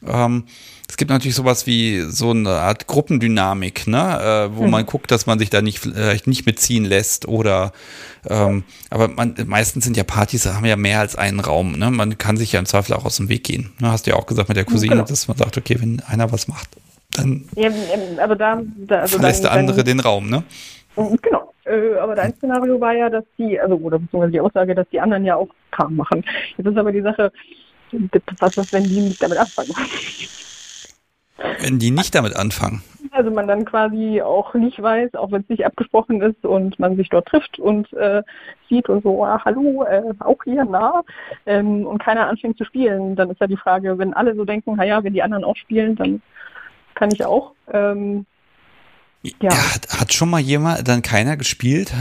Ähm, 0.07 0.45
es 0.89 0.99
gibt 0.99 1.11
natürlich 1.11 1.35
sowas 1.35 1.67
wie 1.67 2.03
so 2.03 2.31
eine 2.31 2.51
Art 2.51 2.87
Gruppendynamik, 2.87 3.87
ne, 3.87 4.51
äh, 4.53 4.57
wo 4.57 4.65
mhm. 4.65 4.71
man 4.71 4.87
guckt, 4.87 5.11
dass 5.11 5.25
man 5.25 5.39
sich 5.39 5.49
da 5.49 5.63
nicht 5.63 5.79
vielleicht 5.79 6.27
nicht 6.27 6.45
mitziehen 6.45 6.85
lässt 6.85 7.27
oder 7.27 7.73
ähm, 8.29 8.65
aber 8.91 9.09
man, 9.09 9.35
meistens 9.47 9.85
sind 9.85 9.97
ja 9.97 10.05
Partys, 10.05 10.45
haben 10.45 10.67
ja 10.67 10.77
mehr 10.77 11.01
als 11.01 11.17
einen 11.17 11.41
Raum, 11.41 11.73
ne? 11.73 11.91
Man 11.91 12.19
kann 12.19 12.37
sich 12.37 12.53
ja 12.53 12.61
im 12.61 12.67
Zweifel 12.67 12.93
auch 12.93 13.07
aus 13.07 13.17
dem 13.17 13.31
Weg 13.31 13.45
gehen. 13.45 13.73
Ne? 13.81 13.91
Hast 13.91 14.07
du 14.07 14.11
ja 14.11 14.17
auch 14.17 14.27
gesagt 14.27 14.49
mit 14.49 14.57
der 14.57 14.67
Cousine, 14.67 14.97
genau. 14.97 15.07
dass 15.07 15.27
man 15.29 15.37
sagt, 15.39 15.57
okay, 15.57 15.77
wenn 15.81 16.01
einer 16.01 16.31
was 16.31 16.47
macht, 16.47 16.69
dann 17.17 17.45
ja, 17.57 17.71
aber 18.19 18.37
da, 18.37 18.63
da 18.77 19.01
also 19.01 19.19
verlässt 19.19 19.45
der 19.45 19.53
andere 19.53 19.79
dann, 19.79 19.87
den 19.87 20.01
Raum, 20.01 20.29
ne? 20.29 20.45
Genau. 20.97 21.53
Äh, 21.65 21.97
aber 21.99 22.15
dein 22.15 22.35
Szenario 22.35 22.81
war 22.81 22.93
ja, 22.93 23.09
dass 23.09 23.25
die, 23.39 23.59
also 23.59 23.77
oder 23.77 23.99
beziehungsweise 23.99 24.33
die 24.33 24.41
Aussage, 24.41 24.75
dass 24.75 24.89
die 24.91 25.01
anderen 25.01 25.25
ja 25.25 25.37
auch 25.37 25.49
Kram 25.71 25.97
machen. 25.97 26.25
Jetzt 26.57 26.67
ist 26.67 26.77
aber 26.77 26.93
die 26.93 27.03
Sache, 27.03 27.33
was 28.39 28.57
ist, 28.57 28.73
wenn 28.73 28.85
die 28.85 29.01
nicht 29.01 29.23
damit 29.23 29.39
anfangen? 29.39 29.73
Wenn 31.61 31.79
die 31.79 31.91
nicht 31.91 32.15
damit 32.15 32.37
anfangen. 32.37 32.83
Also 33.11 33.31
man 33.31 33.47
dann 33.47 33.67
quasi 33.67 34.23
auch 34.23 34.55
nicht 34.55 34.81
weiß, 34.81 35.15
auch 35.15 35.31
wenn 35.33 35.43
es 35.43 35.49
nicht 35.49 35.67
abgesprochen 35.67 36.23
ist 36.23 36.47
und 36.47 36.79
man 36.79 36.97
sich 36.97 37.11
dort 37.11 37.27
trifft 37.27 37.59
und 37.59 37.93
äh, 37.93 38.23
sieht 38.71 38.89
und 38.89 39.03
so, 39.03 39.23
ah, 39.25 39.43
hallo, 39.45 39.85
äh, 39.85 40.15
auch 40.21 40.43
hier, 40.45 40.65
na, 40.65 41.03
ähm, 41.45 41.87
und 41.87 42.03
keiner 42.03 42.29
anfängt 42.29 42.57
zu 42.57 42.65
spielen, 42.65 43.15
dann 43.15 43.31
ist 43.31 43.41
ja 43.41 43.47
die 43.47 43.57
Frage, 43.59 43.99
wenn 43.99 44.15
alle 44.15 44.35
so 44.35 44.47
denken, 44.47 44.77
naja, 44.77 45.05
wenn 45.05 45.13
die 45.13 45.23
anderen 45.23 45.45
auch 45.45 45.57
spielen, 45.57 45.95
dann 45.97 46.23
kann 46.95 47.11
ich 47.13 47.25
auch. 47.25 47.53
Ähm, 47.73 48.27
ja. 49.41 49.51
Hat, 49.51 50.01
hat, 50.01 50.13
schon 50.13 50.31
mal 50.31 50.41
jemand, 50.41 50.87
dann 50.89 51.03
keiner 51.03 51.37
gespielt? 51.37 51.93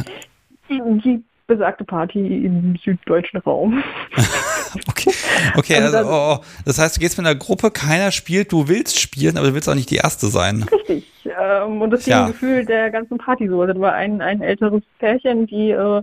Die 0.69 1.23
besagte 1.47 1.83
Party 1.83 2.45
im 2.45 2.77
süddeutschen 2.83 3.39
Raum. 3.41 3.83
okay, 4.87 5.11
okay 5.55 5.75
also, 5.75 5.97
also 5.97 6.09
oh, 6.09 6.35
oh, 6.39 6.45
das 6.65 6.79
heißt, 6.79 6.95
du 6.95 7.01
gehst 7.01 7.17
mit 7.17 7.27
einer 7.27 7.37
Gruppe, 7.37 7.71
keiner 7.71 8.11
spielt, 8.11 8.51
du 8.51 8.67
willst 8.67 8.99
spielen, 8.99 9.37
aber 9.37 9.47
du 9.47 9.53
willst 9.53 9.67
auch 9.67 9.75
nicht 9.75 9.91
die 9.91 9.97
Erste 9.97 10.27
sein. 10.27 10.65
Richtig. 10.71 11.05
Ähm, 11.25 11.81
und 11.81 11.91
das 11.91 12.01
ist 12.01 12.07
ja. 12.07 12.25
ein 12.25 12.31
Gefühl 12.31 12.65
der 12.65 12.89
ganzen 12.89 13.17
Party 13.17 13.47
so. 13.47 13.61
Also, 13.61 13.73
da 13.73 13.79
war 13.79 13.93
ein, 13.93 14.21
ein 14.21 14.41
älteres 14.41 14.81
Pärchen, 14.99 15.45
die 15.45 15.71
äh, 15.71 16.01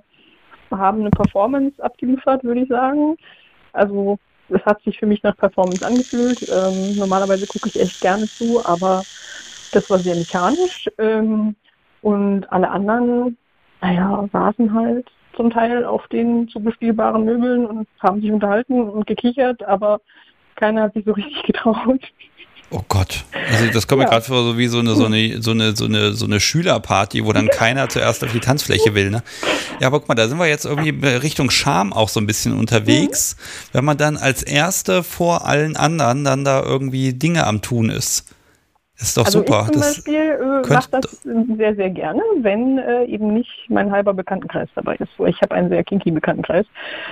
haben 0.70 1.00
eine 1.00 1.10
Performance 1.10 1.82
abgeliefert, 1.82 2.44
würde 2.44 2.60
ich 2.60 2.68
sagen. 2.68 3.16
Also 3.72 4.18
es 4.50 4.64
hat 4.64 4.82
sich 4.82 4.98
für 4.98 5.06
mich 5.06 5.22
nach 5.22 5.36
Performance 5.36 5.84
angefühlt. 5.84 6.40
Ähm, 6.48 6.96
normalerweise 6.96 7.46
gucke 7.46 7.68
ich 7.68 7.78
echt 7.78 8.00
gerne 8.00 8.30
zu, 8.30 8.64
aber 8.64 9.06
das 9.72 9.88
war 9.88 10.02
sehr 10.02 10.16
mechanisch. 10.16 10.88
Ähm, 10.98 11.56
und 12.02 12.50
alle 12.52 12.70
anderen, 12.70 13.36
naja, 13.80 14.28
saßen 14.32 14.72
halt 14.72 15.10
zum 15.34 15.50
Teil 15.50 15.84
auf 15.84 16.06
den 16.08 16.48
zu 16.48 16.60
bespielbaren 16.60 17.24
Möbeln 17.24 17.66
und 17.66 17.88
haben 18.00 18.20
sich 18.20 18.30
unterhalten 18.30 18.88
und 18.88 19.06
gekichert, 19.06 19.62
aber 19.62 20.00
keiner 20.56 20.82
hat 20.82 20.94
sich 20.94 21.04
so 21.04 21.12
richtig 21.12 21.42
getraut. 21.46 22.02
Oh 22.70 22.82
Gott. 22.88 23.24
Also 23.50 23.66
das 23.72 23.86
kommt 23.86 24.02
ja. 24.02 24.06
mir 24.06 24.10
gerade 24.10 24.26
vor, 24.26 24.42
so 24.42 24.58
wie 24.58 24.66
so 24.66 24.80
eine, 24.80 24.94
so 24.94 25.06
eine, 25.06 25.40
so 25.40 25.52
eine, 25.52 25.74
so 25.74 25.86
eine, 25.86 26.12
so 26.12 26.26
eine 26.26 26.38
Schülerparty, 26.38 27.24
wo 27.24 27.32
dann 27.32 27.48
keiner 27.48 27.88
zuerst 27.88 28.22
auf 28.22 28.32
die 28.32 28.40
Tanzfläche 28.40 28.94
will, 28.94 29.10
ne? 29.10 29.22
Ja, 29.80 29.86
aber 29.86 30.00
guck 30.00 30.08
mal, 30.08 30.14
da 30.14 30.28
sind 30.28 30.38
wir 30.38 30.46
jetzt 30.46 30.66
irgendwie 30.66 30.90
Richtung 31.06 31.50
Scham 31.50 31.94
auch 31.94 32.10
so 32.10 32.20
ein 32.20 32.26
bisschen 32.26 32.58
unterwegs, 32.58 33.36
mhm. 33.38 33.68
wenn 33.72 33.84
man 33.86 33.96
dann 33.96 34.16
als 34.18 34.42
Erste 34.42 35.02
vor 35.02 35.46
allen 35.46 35.76
anderen 35.76 36.24
dann 36.24 36.44
da 36.44 36.62
irgendwie 36.62 37.14
Dinge 37.14 37.46
am 37.46 37.62
tun 37.62 37.88
ist. 37.88 38.34
Ist 39.00 39.16
doch 39.16 39.26
also 39.26 39.38
super. 39.38 39.66
Ich 39.66 39.72
zum 39.72 39.80
das 39.80 39.94
Beispiel 39.96 40.14
äh, 40.14 40.72
mache 40.72 40.90
das 40.90 41.22
sehr, 41.56 41.74
sehr 41.76 41.90
gerne, 41.90 42.20
wenn 42.40 42.78
äh, 42.78 43.04
eben 43.04 43.32
nicht 43.32 43.66
mein 43.68 43.92
halber 43.92 44.12
Bekanntenkreis 44.12 44.68
dabei 44.74 44.96
ist. 44.96 45.08
Ich 45.26 45.40
habe 45.40 45.54
einen 45.54 45.68
sehr 45.68 45.84
kinky 45.84 46.10
Bekanntenkreis. 46.10 46.66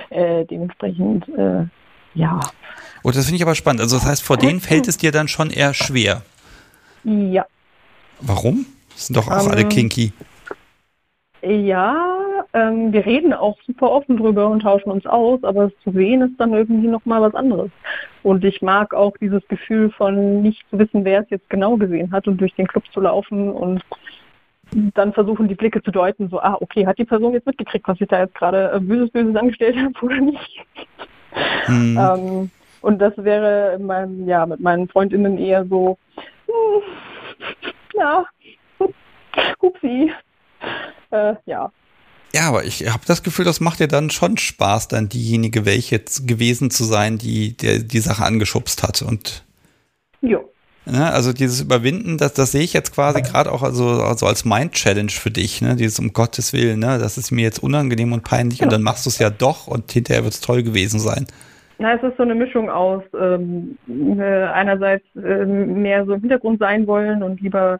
Äh, 0.09 0.45
dementsprechend, 0.45 1.27
äh, 1.29 1.63
ja. 2.13 2.39
Oh, 3.03 3.11
das 3.11 3.25
finde 3.25 3.37
ich 3.37 3.43
aber 3.43 3.55
spannend. 3.55 3.81
Also 3.81 3.97
das 3.97 4.05
heißt, 4.05 4.23
vor 4.23 4.37
denen 4.37 4.59
fällt 4.59 4.87
es 4.87 4.97
dir 4.97 5.11
dann 5.11 5.27
schon 5.27 5.49
eher 5.49 5.73
schwer. 5.73 6.21
Ja. 7.03 7.45
Warum? 8.19 8.65
Das 8.93 9.07
sind 9.07 9.15
doch 9.15 9.27
auch 9.27 9.45
um, 9.45 9.51
alle 9.51 9.61
ähm, 9.61 9.69
kinky. 9.69 10.11
Ja, 11.41 12.17
ähm, 12.53 12.91
wir 12.91 13.05
reden 13.05 13.33
auch 13.33 13.57
super 13.65 13.91
offen 13.91 14.17
drüber 14.17 14.47
und 14.49 14.61
tauschen 14.61 14.91
uns 14.91 15.05
aus, 15.05 15.43
aber 15.43 15.65
es 15.65 15.73
zu 15.83 15.91
sehen 15.91 16.21
ist 16.21 16.39
dann 16.39 16.53
irgendwie 16.53 16.87
nochmal 16.87 17.21
was 17.21 17.35
anderes. 17.35 17.69
Und 18.23 18.43
ich 18.43 18.61
mag 18.61 18.93
auch 18.93 19.15
dieses 19.17 19.47
Gefühl 19.47 19.91
von 19.91 20.41
nicht 20.41 20.67
zu 20.69 20.79
wissen, 20.79 21.05
wer 21.05 21.21
es 21.21 21.29
jetzt 21.29 21.49
genau 21.49 21.77
gesehen 21.77 22.11
hat 22.11 22.27
und 22.27 22.41
durch 22.41 22.55
den 22.55 22.67
Club 22.67 22.83
zu 22.91 23.01
laufen 23.01 23.51
und 23.51 23.83
dann 24.71 25.13
versuchen, 25.13 25.47
die 25.47 25.55
Blicke 25.55 25.81
zu 25.81 25.91
deuten, 25.91 26.29
so, 26.29 26.41
ah, 26.41 26.57
okay, 26.59 26.85
hat 26.85 26.97
die 26.97 27.05
Person 27.05 27.33
jetzt 27.33 27.47
mitgekriegt, 27.47 27.87
was 27.87 28.01
ich 28.01 28.07
da 28.07 28.19
jetzt 28.19 28.35
gerade 28.35 28.71
äh, 28.73 28.79
Böses, 28.79 29.11
Böses 29.11 29.35
angestellt 29.35 29.77
habe 29.81 29.93
oder 30.05 30.19
nicht? 30.19 30.65
Hm. 31.65 31.97
ähm, 31.97 32.51
und 32.87 32.99
das 32.99 33.11
wäre 33.17 33.77
meinem, 33.79 34.29
ja, 34.29 34.45
mit 34.45 34.61
meinen 34.61 34.87
Freundinnen 34.87 35.37
eher 35.37 35.65
so, 35.65 35.97
hm, 36.45 36.81
ja, 37.95 38.25
upsi. 39.59 40.09
Äh, 41.11 41.33
ja. 41.45 41.69
Ja, 42.33 42.47
aber 42.47 42.63
ich 42.63 42.87
habe 42.89 43.03
das 43.05 43.23
Gefühl, 43.23 43.43
das 43.43 43.59
macht 43.59 43.81
dir 43.81 43.89
dann 43.89 44.09
schon 44.09 44.37
Spaß, 44.37 44.87
dann 44.87 45.09
diejenige 45.09 45.65
welche 45.65 45.99
gewesen 45.99 46.71
zu 46.71 46.85
sein, 46.85 47.17
die 47.17 47.57
der, 47.57 47.79
die 47.79 47.99
Sache 47.99 48.23
angeschubst 48.23 48.83
hat. 48.83 49.01
Und 49.01 49.43
ja. 50.21 50.39
Ne, 50.85 51.11
also 51.11 51.33
dieses 51.33 51.59
Überwinden, 51.59 52.17
das, 52.17 52.35
das 52.35 52.53
sehe 52.53 52.61
ich 52.61 52.71
jetzt 52.71 52.93
quasi 52.93 53.21
gerade 53.21 53.51
auch 53.51 53.63
also, 53.63 54.01
also 54.01 54.27
als 54.27 54.45
Mind-Challenge 54.45 55.11
für 55.11 55.31
dich, 55.31 55.61
ne? 55.61 55.75
Dieses 55.75 55.99
um 55.99 56.13
Gottes 56.13 56.53
Willen, 56.53 56.79
ne? 56.79 56.99
Das 56.99 57.17
ist 57.17 57.31
mir 57.31 57.41
jetzt 57.41 57.59
unangenehm 57.61 58.13
und 58.13 58.23
peinlich 58.23 58.59
ja. 58.59 58.65
und 58.65 58.71
dann 58.71 58.83
machst 58.83 59.05
du 59.05 59.09
es 59.09 59.19
ja 59.19 59.29
doch 59.29 59.67
und 59.67 59.91
hinterher 59.91 60.23
wird 60.23 60.35
es 60.35 60.39
toll 60.39 60.63
gewesen 60.63 61.01
sein. 61.01 61.27
Na, 61.79 61.93
es 61.93 62.03
ist 62.03 62.17
so 62.17 62.23
eine 62.23 62.35
Mischung 62.35 62.69
aus 62.69 63.03
ähm, 63.19 63.77
äh, 63.87 64.43
einerseits 64.45 65.05
äh, 65.15 65.45
mehr 65.45 66.05
so 66.05 66.13
im 66.13 66.21
Hintergrund 66.21 66.59
sein 66.59 66.87
wollen 66.87 67.21
und 67.21 67.39
lieber 67.41 67.79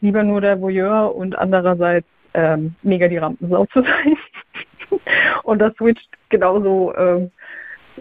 lieber 0.00 0.22
nur 0.22 0.40
der 0.40 0.60
Voyeur 0.60 1.14
und 1.14 1.38
andererseits 1.38 2.06
ähm, 2.34 2.74
mega 2.82 3.08
die 3.08 3.18
Rampensau 3.18 3.66
zu 3.66 3.82
sein. 3.82 4.16
und 5.44 5.60
das 5.60 5.74
switcht 5.76 6.08
genauso 6.28 6.94
ähm, 6.96 7.30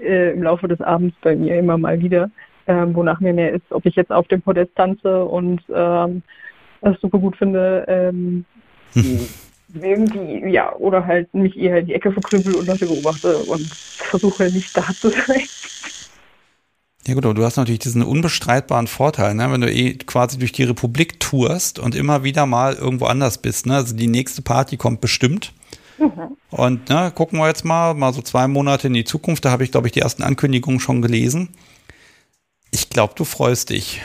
äh, 0.02 0.32
im 0.34 0.44
Laufe 0.44 0.68
des 0.68 0.82
Abends 0.82 1.16
bei 1.22 1.36
mir 1.36 1.58
immer 1.60 1.78
mal 1.78 2.00
wieder, 2.00 2.30
ähm, 2.68 2.96
wonach 2.96 3.20
mir 3.20 3.34
mehr 3.34 3.54
ist, 3.54 3.72
ob 3.72 3.86
ich 3.86 3.96
jetzt 3.96 4.12
auf 4.12 4.28
dem 4.28 4.42
Podest 4.42 4.76
tanze 4.76 5.24
und 5.24 5.62
ähm, 5.74 6.24
das 6.82 7.00
super 7.00 7.20
gut 7.20 7.36
finde, 7.36 7.86
ähm, 7.88 8.46
irgendwie, 9.74 10.50
ja, 10.52 10.74
oder 10.76 11.06
halt 11.06 11.34
mich 11.34 11.58
eher 11.58 11.80
in 11.80 11.88
die 11.88 11.94
Ecke 11.94 12.12
verkrüppel 12.12 12.56
und 12.56 12.68
Leute 12.68 12.86
beobachte 12.86 13.38
und 13.38 13.66
versuche 13.68 14.46
nicht 14.46 14.76
da 14.76 14.86
zu 14.94 15.10
sein. 15.10 15.42
Ja 17.08 17.14
gut, 17.14 17.24
aber 17.24 17.34
du 17.34 17.44
hast 17.46 17.56
natürlich 17.56 17.80
diesen 17.80 18.04
unbestreitbaren 18.04 18.88
Vorteil, 18.88 19.34
ne? 19.34 19.50
wenn 19.50 19.62
du 19.62 19.72
eh 19.72 19.94
quasi 19.94 20.38
durch 20.38 20.52
die 20.52 20.64
Republik 20.64 21.22
tourst 21.22 21.80
und 21.80 21.96
immer 21.96 22.24
wieder 22.24 22.46
mal 22.46 22.74
irgendwo 22.74 23.06
anders 23.06 23.38
bist. 23.38 23.66
Ne? 23.66 23.76
Also 23.76 23.96
die 23.96 24.08
nächste 24.08 24.42
Party 24.42 24.76
kommt 24.76 25.00
bestimmt. 25.00 25.54
Mhm. 25.98 26.38
Und 26.50 26.90
ne, 26.90 27.12
gucken 27.16 27.40
wir 27.40 27.48
jetzt 27.48 27.64
mal, 27.64 27.94
mal 27.94 28.14
so 28.14 28.22
zwei 28.22 28.48
Monate 28.48 28.88
in 28.88 28.94
die 28.94 29.06
Zukunft. 29.06 29.46
Da 29.46 29.52
habe 29.52 29.64
ich, 29.64 29.72
glaube 29.72 29.88
ich, 29.88 29.94
die 29.94 30.02
ersten 30.02 30.22
Ankündigungen 30.22 30.82
schon 30.82 31.02
gelesen. 31.02 31.50
Ich 32.72 32.90
glaube, 32.90 33.14
du 33.16 33.24
freust 33.24 33.70
dich. 33.70 34.02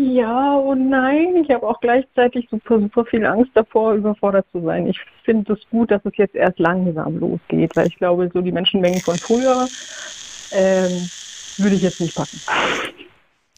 Ja 0.00 0.54
und 0.54 0.90
nein. 0.90 1.42
Ich 1.42 1.50
habe 1.50 1.66
auch 1.66 1.80
gleichzeitig 1.80 2.46
super, 2.48 2.78
super 2.78 3.04
viel 3.04 3.26
Angst 3.26 3.50
davor, 3.54 3.94
überfordert 3.94 4.46
zu 4.52 4.62
sein. 4.62 4.86
Ich 4.86 5.00
finde 5.24 5.52
es 5.54 5.58
gut, 5.70 5.90
dass 5.90 6.00
es 6.04 6.12
jetzt 6.16 6.36
erst 6.36 6.60
langsam 6.60 7.18
losgeht, 7.18 7.74
weil 7.74 7.88
ich 7.88 7.96
glaube, 7.96 8.30
so 8.32 8.40
die 8.40 8.52
Menschenmengen 8.52 9.00
von 9.00 9.16
früher 9.18 9.66
ähm, 10.52 11.10
würde 11.56 11.74
ich 11.74 11.82
jetzt 11.82 12.00
nicht 12.00 12.14
packen. 12.14 12.40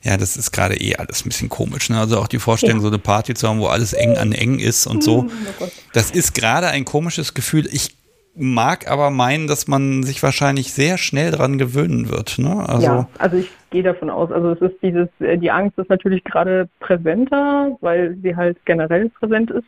Ja, 0.02 0.16
das 0.16 0.38
ist 0.38 0.50
gerade 0.50 0.80
eh 0.80 0.96
alles 0.96 1.26
ein 1.26 1.28
bisschen 1.28 1.50
komisch. 1.50 1.90
Ne? 1.90 1.98
Also 1.98 2.18
auch 2.18 2.28
die 2.28 2.38
Vorstellung, 2.38 2.78
ja. 2.78 2.82
so 2.82 2.88
eine 2.88 2.98
Party 2.98 3.34
zu 3.34 3.46
haben, 3.46 3.60
wo 3.60 3.66
alles 3.66 3.92
eng 3.92 4.16
an 4.16 4.32
eng 4.32 4.58
ist 4.58 4.86
und 4.86 5.04
so. 5.04 5.26
Oh 5.28 5.66
das 5.92 6.10
ist 6.10 6.34
gerade 6.34 6.68
ein 6.68 6.86
komisches 6.86 7.34
Gefühl. 7.34 7.68
Ich 7.70 7.99
mag 8.40 8.90
aber 8.90 9.10
meinen, 9.10 9.46
dass 9.46 9.68
man 9.68 10.02
sich 10.02 10.22
wahrscheinlich 10.22 10.72
sehr 10.72 10.98
schnell 10.98 11.30
dran 11.30 11.58
gewöhnen 11.58 12.10
wird. 12.10 12.38
Ne? 12.38 12.64
Also, 12.68 12.86
ja, 12.86 13.08
also 13.18 13.36
ich 13.36 13.50
gehe 13.70 13.82
davon 13.82 14.10
aus. 14.10 14.32
Also 14.32 14.52
es 14.52 14.60
ist 14.60 14.82
dieses, 14.82 15.08
äh, 15.20 15.38
die 15.38 15.50
Angst 15.50 15.78
ist 15.78 15.90
natürlich 15.90 16.24
gerade 16.24 16.68
präsenter, 16.80 17.76
weil 17.80 18.16
sie 18.22 18.34
halt 18.34 18.58
generell 18.64 19.08
präsent 19.10 19.50
ist. 19.50 19.66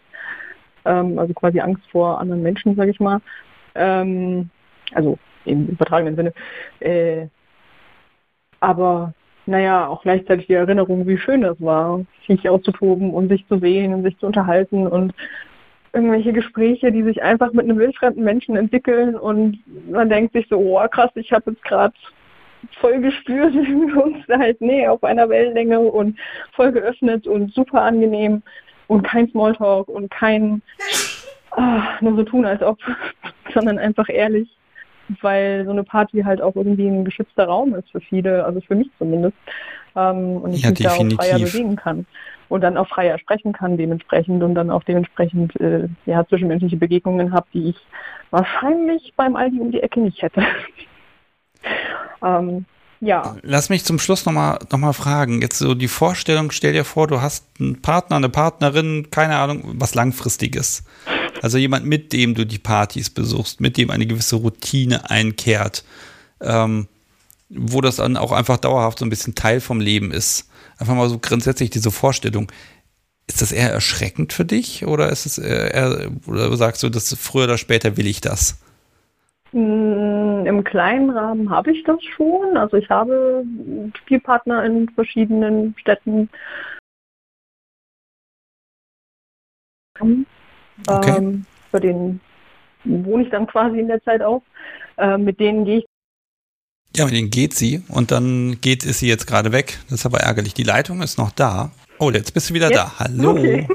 Ähm, 0.84 1.18
also 1.18 1.32
quasi 1.34 1.60
Angst 1.60 1.82
vor 1.90 2.20
anderen 2.20 2.42
Menschen, 2.42 2.74
sage 2.74 2.90
ich 2.90 3.00
mal. 3.00 3.20
Ähm, 3.74 4.50
also 4.94 5.18
im 5.44 5.68
übertragenen 5.68 6.16
Sinne. 6.16 6.32
Äh, 6.80 7.26
aber 8.60 9.12
naja, 9.46 9.88
auch 9.88 10.02
gleichzeitig 10.02 10.46
die 10.46 10.54
Erinnerung, 10.54 11.06
wie 11.06 11.18
schön 11.18 11.40
das 11.42 11.60
war, 11.60 12.00
sich 12.26 12.48
auszutoben 12.48 13.12
und 13.12 13.28
sich 13.28 13.46
zu 13.48 13.58
sehen 13.58 13.92
und 13.92 14.04
sich 14.04 14.16
zu 14.18 14.26
unterhalten 14.26 14.86
und 14.86 15.12
irgendwelche 15.93 16.32
Gespräche, 16.32 16.90
die 16.90 17.02
sich 17.02 17.23
einfach 17.23 17.52
mit 17.52 17.64
einem 17.64 17.78
wildfremden 17.78 18.24
Menschen 18.24 18.56
entwickeln 18.56 19.14
und 19.14 19.59
man 19.90 20.09
denkt 20.09 20.32
sich 20.32 20.47
so, 20.48 20.56
oh 20.59 20.86
krass, 20.89 21.10
ich 21.14 21.32
habe 21.32 21.51
jetzt 21.51 21.62
gerade 21.64 21.94
voll 22.81 23.01
gespürt, 23.01 23.52
wie 23.55 23.59
wir 23.94 24.05
uns 24.05 24.27
halt 24.28 24.60
nee, 24.60 24.86
auf 24.86 25.05
einer 25.05 25.28
Wellenlänge 25.28 25.78
und 25.81 26.19
voll 26.52 26.73
geöffnet 26.73 27.27
und 27.27 27.52
super 27.52 27.82
angenehm 27.82 28.43
und 28.89 29.02
kein 29.02 29.28
Smalltalk 29.28 29.89
und 29.89 30.10
kein 30.10 30.62
ah, 31.52 31.82
nur 32.01 32.16
so 32.16 32.23
tun, 32.24 32.44
als 32.44 32.62
ob, 32.62 32.78
sondern 33.55 33.78
einfach 33.78 34.09
ehrlich 34.09 34.48
weil 35.20 35.64
so 35.64 35.73
eine 35.73 35.85
Party 35.85 36.23
halt 36.23 36.40
auch 36.40 36.55
irgendwie 36.56 36.86
ein 36.86 37.05
geschützter 37.05 37.44
Raum 37.44 37.74
ist 37.74 37.90
für 37.90 38.01
viele, 38.01 38.44
also 38.44 38.60
für 38.60 38.74
mich 38.74 38.89
zumindest. 38.98 39.36
Ähm, 39.94 40.36
und 40.39 40.55
ich 40.55 40.62
Ja, 40.62 40.70
mich 40.70 40.78
da 40.78 40.93
auch 40.93 40.97
freier 40.97 41.39
definitiv. 41.39 41.52
bewegen 41.52 41.77
kann 41.77 42.06
und 42.52 42.60
dann 42.60 42.76
auch 42.76 42.86
freier 42.86 43.18
sprechen 43.18 43.54
kann 43.54 43.78
dementsprechend 43.78 44.42
und 44.42 44.54
dann 44.54 44.70
auch 44.70 44.84
dementsprechend 44.84 45.58
äh, 45.58 45.88
ja, 46.04 46.26
zwischenmenschliche 46.26 46.76
Begegnungen 46.76 47.32
habe, 47.32 47.46
die 47.54 47.70
ich 47.70 47.76
wahrscheinlich 48.30 49.14
beim 49.16 49.36
Aldi 49.36 49.58
um 49.58 49.70
die 49.70 49.80
Ecke 49.80 50.00
nicht 50.00 50.20
hätte. 50.20 50.42
ähm, 52.22 52.66
ja, 53.00 53.36
Lass 53.40 53.70
mich 53.70 53.84
zum 53.84 53.98
Schluss 53.98 54.26
nochmal 54.26 54.58
noch 54.70 54.78
mal 54.78 54.92
fragen. 54.92 55.40
Jetzt 55.40 55.58
so 55.58 55.74
die 55.74 55.88
Vorstellung, 55.88 56.50
stell 56.50 56.74
dir 56.74 56.84
vor, 56.84 57.06
du 57.06 57.22
hast 57.22 57.48
einen 57.58 57.80
Partner, 57.80 58.16
eine 58.16 58.28
Partnerin, 58.28 59.08
keine 59.10 59.36
Ahnung, 59.36 59.72
was 59.78 59.94
Langfristiges. 59.94 60.84
Also 61.40 61.56
jemand, 61.56 61.86
mit 61.86 62.12
dem 62.12 62.34
du 62.34 62.44
die 62.44 62.58
Partys 62.58 63.08
besuchst, 63.08 63.62
mit 63.62 63.78
dem 63.78 63.90
eine 63.90 64.06
gewisse 64.06 64.36
Routine 64.36 65.08
einkehrt, 65.08 65.84
ähm, 66.42 66.86
wo 67.54 67.80
das 67.80 67.96
dann 67.96 68.16
auch 68.16 68.32
einfach 68.32 68.56
dauerhaft 68.56 68.98
so 68.98 69.04
ein 69.04 69.10
bisschen 69.10 69.34
Teil 69.34 69.60
vom 69.60 69.80
Leben 69.80 70.10
ist. 70.12 70.50
Einfach 70.78 70.94
mal 70.94 71.08
so 71.08 71.18
grundsätzlich 71.18 71.70
diese 71.70 71.90
Vorstellung. 71.90 72.50
Ist 73.28 73.40
das 73.40 73.52
eher 73.52 73.70
erschreckend 73.70 74.32
für 74.32 74.44
dich 74.44 74.84
oder 74.84 75.10
ist 75.10 75.26
es 75.26 75.38
eher, 75.38 76.10
oder 76.26 76.54
sagst 76.56 76.82
du, 76.82 76.88
dass 76.88 77.14
früher 77.14 77.44
oder 77.44 77.58
später 77.58 77.96
will 77.96 78.06
ich 78.06 78.20
das? 78.20 78.60
Mm, 79.52 80.46
Im 80.46 80.64
kleinen 80.64 81.10
Rahmen 81.10 81.50
habe 81.50 81.72
ich 81.72 81.84
das 81.84 82.02
schon. 82.02 82.56
Also 82.56 82.78
ich 82.78 82.88
habe 82.90 83.44
Spielpartner 83.98 84.64
in 84.64 84.88
verschiedenen 84.90 85.74
Städten. 85.78 86.28
Okay. 90.00 91.16
Ähm, 91.16 91.46
bei 91.70 91.80
denen 91.80 92.20
wohne 92.84 93.24
ich 93.24 93.30
dann 93.30 93.46
quasi 93.46 93.78
in 93.78 93.88
der 93.88 94.02
Zeit 94.02 94.22
auch. 94.22 94.42
Ähm, 94.98 95.24
mit 95.24 95.38
denen 95.38 95.64
gehe 95.64 95.78
ich 95.78 95.86
Ja, 96.97 97.06
mit 97.06 97.14
denen 97.14 97.31
geht 97.31 97.55
sie 97.55 97.82
und 97.89 98.10
dann 98.10 98.60
geht, 98.60 98.85
ist 98.85 98.98
sie 98.98 99.09
jetzt 99.09 99.27
gerade 99.27 99.51
weg. 99.52 99.78
Das 99.89 100.01
ist 100.01 100.06
aber 100.06 100.20
ärgerlich. 100.20 100.52
Die 100.55 100.62
Leitung 100.62 101.01
ist 101.01 101.16
noch 101.16 101.31
da. 101.31 101.70
Oh, 101.98 102.10
jetzt 102.10 102.35
bist 102.35 102.51
du 102.51 102.55
wieder 102.55 102.69
Jetzt? 102.69 102.78
da. 102.78 102.93
Hallo. 102.98 103.31
Okay. 103.31 103.66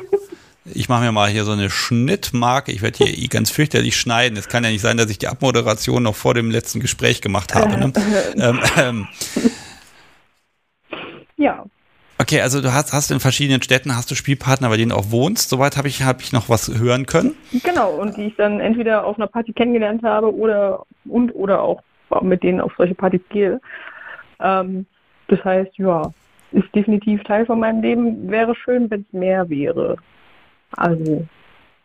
Ich 0.74 0.90
mache 0.90 1.04
mir 1.04 1.12
mal 1.12 1.30
hier 1.30 1.46
so 1.46 1.54
eine 1.54 1.70
Schnittmarke. 1.70 2.72
Ich 2.72 2.82
werde 2.82 3.06
hier 3.06 3.28
ganz 3.30 3.50
fürchterlich 3.52 3.96
schneiden. 3.96 4.38
Es 4.38 4.50
kann 4.50 4.64
ja 4.66 4.70
nicht 4.70 4.82
sein, 4.82 4.98
dass 4.98 5.10
ich 5.10 5.18
die 5.18 5.28
Abmoderation 5.30 6.04
noch 6.04 6.16
vor 6.16 6.34
dem 6.34 6.52
letzten 6.52 6.80
Gespräch 6.80 7.22
gemacht 7.22 7.56
habe. 7.56 7.78
Ne? 7.78 7.94
ähm, 8.38 8.60
ähm, 8.78 9.08
Ja, 11.38 11.66
okay, 12.18 12.42
also 12.42 12.62
du 12.62 12.74
hast, 12.74 12.94
hast 12.94 13.12
in 13.12 13.20
verschiedenen 13.20 13.62
Städten 13.62 13.96
hast 13.96 14.10
du 14.10 14.16
Spielpartner, 14.16 14.70
bei 14.70 14.78
denen 14.78 14.90
du 14.90 14.96
auch 14.96 15.12
wohnst. 15.12 15.50
Soweit 15.50 15.78
habe 15.78 15.88
ich, 15.88 16.02
hab 16.02 16.20
ich 16.22 16.34
noch 16.34 16.50
was 16.50 16.68
hören 16.68 17.06
können. 17.06 17.36
genau. 17.64 17.92
Und 17.92 18.18
die 18.18 18.24
ich 18.24 18.36
dann 18.36 18.60
entweder 18.60 19.06
auf 19.06 19.18
einer 19.18 19.28
Party 19.28 19.54
kennengelernt 19.54 20.04
habe 20.04 20.34
oder 20.36 20.84
und 21.06 21.32
oder 21.32 21.62
auch 21.62 21.82
mit 22.22 22.44
denen 22.44 22.62
auf 22.62 22.74
solche 22.78 22.96
Partys 22.96 23.22
gehe. 23.30 23.60
Ähm, 24.40 24.86
das 25.28 25.44
heißt, 25.44 25.78
ja, 25.78 26.14
ist 26.52 26.74
definitiv 26.74 27.24
Teil 27.24 27.46
von 27.46 27.60
meinem 27.60 27.82
Leben. 27.82 28.30
Wäre 28.30 28.56
schön, 28.56 28.90
wenn 28.90 29.02
es 29.02 29.14
mehr 29.14 29.50
wäre. 29.50 29.98
Also, 30.72 31.26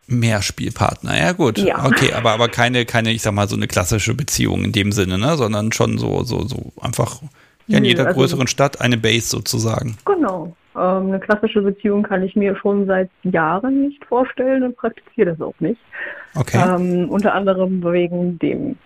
Mehr 0.09 0.43
Spielpartner, 0.43 1.16
ja 1.16 1.32
gut. 1.32 1.59
Ja. 1.59 1.86
Okay, 1.86 2.12
aber, 2.12 2.32
aber 2.32 2.49
keine, 2.49 2.85
keine, 2.85 3.12
ich 3.12 3.23
sag 3.23 3.32
mal, 3.32 3.49
so 3.49 3.57
eine 3.57 3.69
klassische 3.69 4.15
Beziehung 4.15 4.65
in 4.65 4.73
dem 4.73 4.90
Sinne, 4.90 5.16
ne? 5.16 5.36
Sondern 5.36 5.70
schon 5.73 5.97
so, 5.97 6.24
so, 6.24 6.43
so 6.43 6.73
einfach 6.81 7.23
ja, 7.69 7.78
in 7.78 7.85
jeder 7.85 8.07
also- 8.07 8.19
größeren 8.19 8.49
Stadt 8.49 8.81
eine 8.81 8.97
Base 8.97 9.28
sozusagen. 9.28 9.97
genau. 10.05 10.57
Ähm, 10.74 11.09
eine 11.09 11.20
klassische 11.20 11.61
Beziehung 11.61 12.03
kann 12.03 12.23
ich 12.23 12.35
mir 12.35 12.57
schon 12.57 12.86
seit 12.86 13.11
Jahren 13.24 13.89
nicht 13.89 14.03
vorstellen 14.07 14.62
und 14.62 14.74
praktiziere 14.74 15.32
das 15.32 15.40
auch 15.43 15.59
nicht. 15.61 15.78
Okay. 16.35 16.62
Ähm, 16.66 17.11
unter 17.11 17.35
anderem 17.35 17.85
wegen 17.85 18.39
dem 18.39 18.77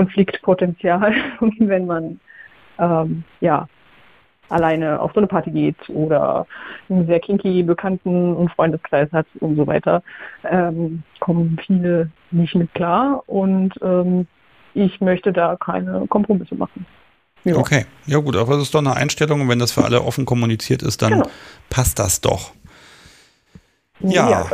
Konfliktpotenzial, 0.00 1.12
wenn 1.58 1.86
man 1.86 2.20
ähm, 2.78 3.22
ja 3.40 3.68
alleine 4.48 4.98
auf 4.98 5.12
so 5.12 5.20
eine 5.20 5.26
Party 5.26 5.50
geht 5.50 5.76
oder 5.90 6.46
einen 6.88 7.06
sehr 7.06 7.20
kinky 7.20 7.62
Bekannten- 7.62 8.34
und 8.34 8.50
Freundeskreis 8.50 9.12
hat 9.12 9.26
und 9.40 9.56
so 9.56 9.66
weiter, 9.66 10.02
ähm, 10.50 11.02
kommen 11.20 11.58
viele 11.66 12.10
nicht 12.30 12.54
mit 12.54 12.72
klar 12.72 13.22
und 13.26 13.74
ähm, 13.82 14.26
ich 14.72 15.00
möchte 15.02 15.32
da 15.34 15.56
keine 15.56 16.06
Kompromisse 16.08 16.54
machen. 16.54 16.86
Ja. 17.44 17.56
Okay, 17.56 17.84
ja 18.06 18.18
gut, 18.18 18.36
aber 18.36 18.54
das 18.54 18.62
ist 18.62 18.74
doch 18.74 18.80
eine 18.80 18.96
Einstellung 18.96 19.42
und 19.42 19.48
wenn 19.50 19.58
das 19.58 19.72
für 19.72 19.84
alle 19.84 20.02
offen 20.02 20.24
kommuniziert 20.24 20.82
ist, 20.82 21.02
dann 21.02 21.12
Genau. 21.12 21.28
passt 21.68 21.98
das 21.98 22.22
doch. 22.22 22.52
Ja. 24.00 24.46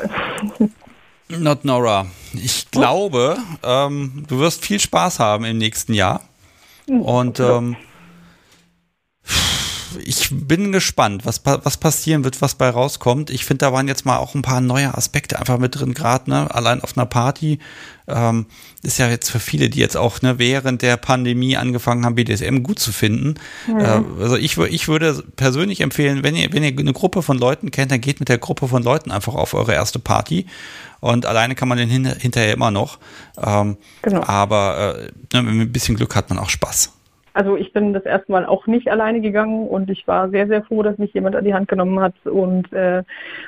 Not 1.29 1.65
Nora, 1.65 2.07
ich 2.35 2.71
glaube, 2.71 3.37
ähm, 3.65 4.25
du 4.29 4.39
wirst 4.39 4.65
viel 4.65 4.79
Spaß 4.79 5.19
haben 5.19 5.45
im 5.45 5.59
nächsten 5.59 5.93
Jahr 5.93 6.21
und 6.89 7.41
ähm, 7.41 7.77
ich 10.05 10.29
bin 10.31 10.73
gespannt, 10.73 11.25
was, 11.25 11.43
was 11.45 11.77
passieren 11.77 12.25
wird, 12.25 12.43
was 12.43 12.55
bei 12.55 12.69
rauskommt. 12.69 13.31
Ich 13.31 13.45
finde, 13.45 13.67
da 13.67 13.73
waren 13.73 13.89
jetzt 13.89 14.05
mal 14.05 14.19
auch 14.19 14.35
ein 14.35 14.43
paar 14.43 14.61
neue 14.61 14.97
Aspekte 14.97 15.39
einfach 15.39 15.59
mit 15.59 15.79
drin, 15.79 15.95
gerade 15.95 16.31
ne, 16.31 16.55
allein 16.55 16.81
auf 16.81 16.97
einer 16.97 17.07
Party. 17.07 17.59
Ähm, 18.09 18.47
ist 18.83 18.99
ja 18.99 19.09
jetzt 19.09 19.31
für 19.31 19.41
viele, 19.41 19.69
die 19.69 19.81
jetzt 19.81 19.97
auch 19.97 20.23
ne, 20.23 20.39
während 20.39 20.83
der 20.83 20.97
Pandemie 20.97 21.57
angefangen 21.57 22.05
haben, 22.05 22.15
BDSM 22.15 22.63
gut 22.63 22.79
zu 22.79 22.93
finden. 22.93 23.35
Äh, 23.69 24.03
also 24.21 24.37
ich, 24.37 24.59
ich 24.59 24.89
würde 24.89 25.25
persönlich 25.35 25.81
empfehlen, 25.81 26.23
wenn 26.23 26.37
ihr, 26.37 26.53
wenn 26.53 26.63
ihr 26.63 26.77
eine 26.77 26.93
Gruppe 26.93 27.23
von 27.23 27.39
Leuten 27.39 27.71
kennt, 27.71 27.91
dann 27.91 28.01
geht 28.01 28.21
mit 28.21 28.29
der 28.29 28.39
Gruppe 28.39 28.69
von 28.69 28.83
Leuten 28.83 29.11
einfach 29.11 29.35
auf 29.35 29.55
eure 29.55 29.75
erste 29.75 29.99
Party. 29.99 30.47
Und 31.01 31.27
alleine 31.27 31.55
kann 31.55 31.69
man 31.69 31.79
den 31.79 31.89
hin, 31.89 32.07
hinterher 32.07 32.55
immer 32.55 32.71
noch. 32.71 32.99
Ähm, 33.45 33.77
Genau. 34.03 34.23
Aber 34.27 34.97
äh, 35.33 35.37
ne, 35.37 35.43
mit 35.43 35.69
ein 35.69 35.73
bisschen 35.73 35.97
Glück 35.97 36.15
hat 36.15 36.31
man 36.31 36.39
auch 36.39 36.49
Spaß. 36.49 36.93
Also 37.35 37.57
ich 37.57 37.73
bin 37.75 37.93
das 37.93 38.05
erste 38.05 38.33
Mal 38.33 38.47
auch 38.47 38.67
nicht 38.67 38.89
alleine 38.89 39.21
gegangen 39.21 39.69
und 39.69 39.91
ich 39.91 40.09
war 40.09 40.31
sehr, 40.31 40.47
sehr 40.47 40.65
froh, 40.65 40.83
dass 40.83 40.97
mich 40.97 41.13
jemand 41.13 41.37
an 41.37 41.45
die 41.45 41.53
Hand 41.53 41.69
genommen 41.69 42.01
hat 42.01 42.15
und 42.25 42.73
äh, 42.73 43.03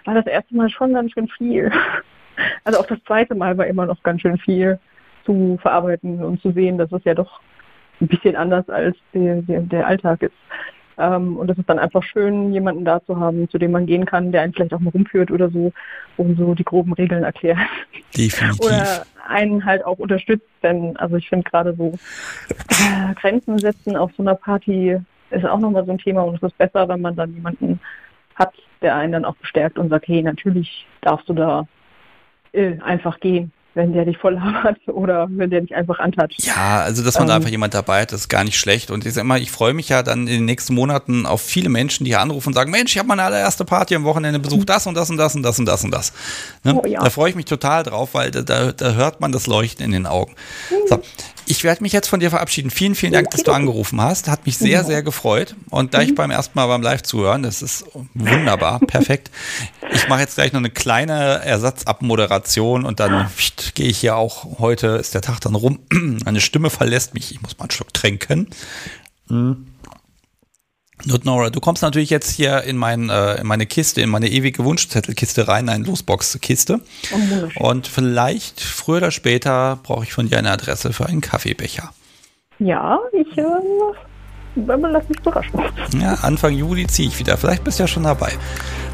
war 0.04 0.14
das 0.14 0.26
erste 0.26 0.54
Mal 0.54 0.68
schon 0.68 0.92
ganz 0.92 1.12
schön 1.12 1.28
viel. 1.28 1.70
Also 2.62 2.78
auch 2.78 2.86
das 2.86 3.02
zweite 3.04 3.34
Mal 3.34 3.58
war 3.58 3.66
immer 3.66 3.84
noch 3.84 4.00
ganz 4.04 4.20
schön 4.20 4.38
viel 4.38 4.78
zu 5.26 5.58
verarbeiten 5.60 6.22
und 6.22 6.40
zu 6.40 6.52
sehen, 6.52 6.78
dass 6.78 6.92
es 6.92 7.02
ja 7.02 7.12
doch 7.12 7.40
ein 8.00 8.06
bisschen 8.06 8.36
anders 8.36 8.68
als 8.68 8.96
der, 9.12 9.42
der, 9.42 9.62
der 9.62 9.86
Alltag 9.88 10.22
ist. 10.22 10.34
Ähm, 10.98 11.36
und 11.36 11.50
es 11.50 11.58
ist 11.58 11.68
dann 11.68 11.78
einfach 11.78 12.02
schön, 12.02 12.52
jemanden 12.52 12.84
da 12.84 13.04
zu 13.04 13.18
haben, 13.18 13.48
zu 13.48 13.58
dem 13.58 13.70
man 13.70 13.86
gehen 13.86 14.04
kann, 14.04 14.32
der 14.32 14.42
einen 14.42 14.52
vielleicht 14.52 14.74
auch 14.74 14.80
mal 14.80 14.90
rumführt 14.90 15.30
oder 15.30 15.48
so 15.48 15.72
und 16.16 16.36
so 16.36 16.54
die 16.54 16.64
groben 16.64 16.92
Regeln 16.92 17.22
erklärt 17.22 17.58
Definitiv. 18.16 18.60
oder 18.66 19.06
einen 19.28 19.64
halt 19.64 19.84
auch 19.84 19.98
unterstützt. 19.98 20.48
Denn 20.62 20.96
also 20.96 21.16
ich 21.16 21.28
finde 21.28 21.48
gerade 21.48 21.74
so 21.74 21.92
äh, 22.70 23.14
Grenzen 23.14 23.58
setzen 23.58 23.96
auf 23.96 24.10
so 24.16 24.22
einer 24.22 24.34
Party 24.34 24.98
ist 25.30 25.44
auch 25.44 25.58
nochmal 25.58 25.84
so 25.84 25.92
ein 25.92 25.98
Thema 25.98 26.22
und 26.22 26.36
es 26.36 26.42
ist 26.42 26.58
besser, 26.58 26.88
wenn 26.88 27.00
man 27.00 27.14
dann 27.14 27.34
jemanden 27.34 27.80
hat, 28.34 28.54
der 28.80 28.96
einen 28.96 29.12
dann 29.12 29.24
auch 29.24 29.36
bestärkt 29.36 29.78
und 29.78 29.90
sagt, 29.90 30.08
hey, 30.08 30.22
natürlich 30.22 30.86
darfst 31.02 31.28
du 31.28 31.34
da 31.34 31.66
äh, 32.52 32.78
einfach 32.80 33.20
gehen, 33.20 33.52
wenn 33.74 33.92
der 33.92 34.04
dich 34.04 34.18
voll 34.18 34.34
labert 34.34 34.78
oder 34.88 35.28
wenn 35.30 35.50
der 35.50 35.60
dich 35.60 35.74
einfach 35.74 35.98
antatscht. 35.98 36.44
Ja, 36.44 36.80
also 36.80 37.04
dass 37.04 37.18
man 37.18 37.28
da 37.28 37.34
Ähm. 37.34 37.36
einfach 37.38 37.50
jemand 37.50 37.74
dabei 37.74 38.02
hat, 38.02 38.12
ist 38.12 38.28
gar 38.28 38.44
nicht 38.44 38.58
schlecht. 38.58 38.90
Und 38.90 39.06
ich 39.06 39.14
sag 39.14 39.22
immer, 39.22 39.38
ich 39.38 39.50
freue 39.50 39.74
mich 39.74 39.88
ja 39.88 40.02
dann 40.02 40.20
in 40.20 40.34
den 40.34 40.44
nächsten 40.44 40.74
Monaten 40.74 41.26
auf 41.26 41.42
viele 41.42 41.68
Menschen, 41.68 42.04
die 42.04 42.10
hier 42.10 42.20
anrufen 42.20 42.48
und 42.48 42.54
sagen, 42.54 42.70
Mensch, 42.70 42.92
ich 42.92 42.98
habe 42.98 43.08
meine 43.08 43.22
allererste 43.22 43.64
Party 43.64 43.94
am 43.94 44.04
Wochenende 44.04 44.38
besucht, 44.38 44.68
das 44.68 44.86
und 44.86 44.94
das 44.94 45.10
und 45.10 45.16
das 45.16 45.34
und 45.34 45.42
das 45.42 45.58
und 45.58 45.66
das 45.66 45.84
und 45.84 45.90
das. 45.92 46.12
Ne? 46.64 46.74
Oh, 46.74 46.86
ja. 46.86 47.02
Da 47.02 47.10
freue 47.10 47.30
ich 47.30 47.36
mich 47.36 47.44
total 47.44 47.82
drauf, 47.84 48.14
weil 48.14 48.30
da, 48.30 48.42
da, 48.42 48.72
da 48.72 48.92
hört 48.92 49.20
man 49.20 49.32
das 49.32 49.46
Leuchten 49.46 49.84
in 49.84 49.92
den 49.92 50.06
Augen. 50.06 50.34
So, 50.88 51.00
ich 51.46 51.64
werde 51.64 51.82
mich 51.82 51.92
jetzt 51.92 52.08
von 52.08 52.20
dir 52.20 52.30
verabschieden. 52.30 52.70
Vielen, 52.70 52.94
vielen 52.94 53.12
Dank, 53.12 53.30
dass 53.30 53.42
du 53.42 53.52
angerufen 53.52 54.00
hast. 54.02 54.28
Hat 54.28 54.44
mich 54.44 54.58
sehr, 54.58 54.84
sehr 54.84 55.02
gefreut. 55.02 55.54
Und 55.70 55.92
gleich 55.92 56.14
beim 56.14 56.30
ersten 56.30 56.58
Mal 56.58 56.66
beim 56.66 56.82
Live 56.82 57.02
zuhören, 57.02 57.42
das 57.42 57.62
ist 57.62 57.86
wunderbar, 58.14 58.80
perfekt. 58.86 59.30
Ich 59.93 60.09
mache 60.09 60.20
jetzt 60.20 60.35
gleich 60.35 60.52
noch 60.52 60.60
eine 60.60 60.70
kleine 60.70 61.44
Ersatzabmoderation 61.44 62.85
und 62.85 63.01
dann 63.01 63.31
gehe 63.74 63.89
ich 63.89 63.98
hier 63.98 64.16
auch. 64.16 64.59
Heute 64.59 64.89
ist 64.89 65.15
der 65.15 65.20
Tag 65.20 65.40
dann 65.40 65.55
rum. 65.55 65.81
Meine 66.24 66.40
Stimme 66.40 66.70
verlässt 66.70 67.15
mich. 67.15 67.32
Ich 67.32 67.43
muss 67.43 67.59
mal 67.59 67.65
einen 67.65 67.70
Schluck 67.70 67.93
trinken. 67.94 68.48
Hm. 69.28 69.66
Not 71.05 71.24
Nora, 71.24 71.51
du 71.51 71.60
kommst 71.60 71.82
natürlich 71.82 72.10
jetzt 72.10 72.31
hier 72.31 72.62
in, 72.65 72.77
mein, 72.77 73.09
äh, 73.09 73.36
in 73.36 73.47
meine 73.47 73.66
Kiste, 73.66 74.01
in 74.01 74.10
meine 74.10 74.28
ewige 74.28 74.65
Wunschzettelkiste 74.65 75.47
rein, 75.47 75.69
eine 75.69 75.85
Losbox-Kiste. 75.85 76.81
Oh. 77.12 77.69
Und 77.69 77.86
vielleicht 77.86 78.60
früher 78.60 78.97
oder 78.97 79.10
später 79.12 79.78
brauche 79.85 80.02
ich 80.05 80.12
von 80.12 80.28
dir 80.28 80.39
eine 80.39 80.51
Adresse 80.51 80.93
für 80.93 81.06
einen 81.06 81.20
Kaffeebecher. 81.20 81.93
Ja, 82.59 82.98
ich 83.12 83.39
äh, 83.39 83.44
lass 84.56 85.09
mich 85.09 85.19
überraschen. 85.20 85.60
Ja, 86.01 86.15
Anfang 86.23 86.55
Juli 86.55 86.89
ziehe 86.89 87.09
ich 87.09 87.19
wieder. 87.20 87.36
Vielleicht 87.36 87.62
bist 87.62 87.78
du 87.78 87.85
ja 87.85 87.89
schon 87.89 88.02
dabei. 88.02 88.32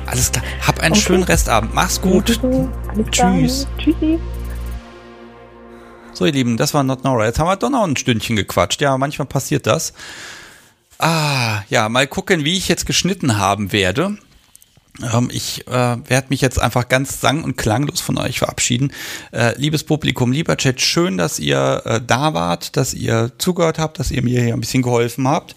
Alles 0.07 0.33
klar. 0.33 0.45
Hab 0.67 0.81
einen 0.81 0.93
okay. 0.93 1.03
schönen 1.03 1.23
Restabend. 1.23 1.75
Mach's 1.75 2.01
gut. 2.01 2.39
Tschüss. 3.11 3.67
Tschüssi. 3.79 4.19
So, 6.13 6.27
ihr 6.27 6.33
Lieben, 6.33 6.57
das 6.57 6.75
war 6.75 6.85
Not 6.85 7.03
Nora. 7.03 7.27
Jetzt 7.27 7.39
haben 7.39 7.49
wir 7.49 7.57
doch 7.57 7.71
noch 7.71 7.85
ein 7.85 7.97
Stündchen 7.97 8.37
gequatscht. 8.37 8.81
Ja, 8.81 8.97
manchmal 8.97 9.27
passiert 9.27 9.67
das. 9.67 9.93
Ah, 10.99 11.63
ja, 11.69 11.89
mal 11.89 12.07
gucken, 12.07 12.45
wie 12.45 12.57
ich 12.57 12.69
jetzt 12.69 12.87
geschnitten 12.87 13.37
haben 13.39 13.73
werde. 13.73 14.17
Ähm, 15.03 15.29
ich 15.33 15.67
äh, 15.67 15.73
werde 15.73 16.27
mich 16.29 16.41
jetzt 16.41 16.61
einfach 16.61 16.89
ganz 16.89 17.21
sang- 17.21 17.43
und 17.43 17.57
klanglos 17.57 18.01
von 18.01 18.17
euch 18.17 18.39
verabschieden. 18.39 18.93
Äh, 19.33 19.59
liebes 19.59 19.83
Publikum, 19.83 20.31
lieber 20.31 20.57
Chat, 20.57 20.81
schön, 20.81 21.19
dass 21.19 21.41
ihr 21.41 21.83
äh, 21.85 22.01
da 22.07 22.33
wart, 22.33 22.77
dass 22.77 22.95
ihr 22.95 23.33
zugehört 23.39 23.81
habt, 23.81 23.99
dass 23.99 24.13
ihr 24.13 24.23
mir 24.23 24.41
hier 24.41 24.55
ein 24.55 24.61
bisschen 24.61 24.83
geholfen 24.83 25.27
habt. 25.27 25.57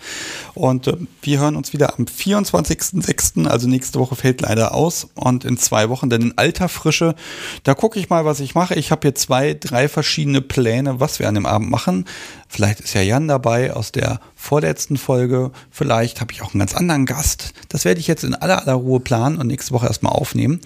Und 0.58 0.88
äh, 0.88 0.98
wir 1.22 1.40
hören 1.40 1.56
uns 1.56 1.72
wieder 1.72 1.98
am 1.98 2.06
24.06., 2.06 3.48
also 3.48 3.68
nächste 3.68 4.00
Woche 4.00 4.16
fällt 4.16 4.42
leider 4.42 4.74
aus. 4.74 5.08
Und 5.14 5.46
in 5.46 5.58
zwei 5.58 5.90
Wochen 5.90 6.10
dann 6.10 6.22
in 6.22 6.38
alter 6.38 6.68
Frische. 6.68 7.16
Da 7.64 7.76
gucke 7.76 8.00
ich 8.00 8.10
mal, 8.10 8.26
was 8.26 8.40
ich 8.40 8.56
mache. 8.56 8.74
Ich 8.76 8.92
habe 8.92 9.02
hier 9.04 9.16
zwei, 9.16 9.54
drei 9.54 9.88
verschiedene 9.88 10.42
Pläne, 10.42 11.00
was 11.00 11.20
wir 11.20 11.28
an 11.28 11.36
dem 11.36 11.46
Abend 11.46 11.70
machen. 11.70 12.06
Vielleicht 12.48 12.80
ist 12.80 12.94
ja 12.94 13.02
Jan 13.02 13.28
dabei 13.28 13.74
aus 13.74 13.92
der 13.92 14.20
vorletzten 14.36 14.98
Folge. 14.98 15.52
Vielleicht 15.70 16.22
habe 16.22 16.34
ich 16.34 16.42
auch 16.42 16.54
einen 16.54 16.60
ganz 16.60 16.76
anderen 16.76 17.06
Gast. 17.06 17.54
Das 17.70 17.86
werde 17.86 18.00
ich 18.00 18.08
jetzt 18.08 18.24
in 18.24 18.34
aller, 18.34 18.62
aller 18.62 18.74
Ruhe 18.74 19.00
planen 19.00 19.38
und 19.38 19.48
nächste 19.48 19.74
Woche 19.74 19.88
erstmal 19.88 20.14
aufnehmen. 20.14 20.60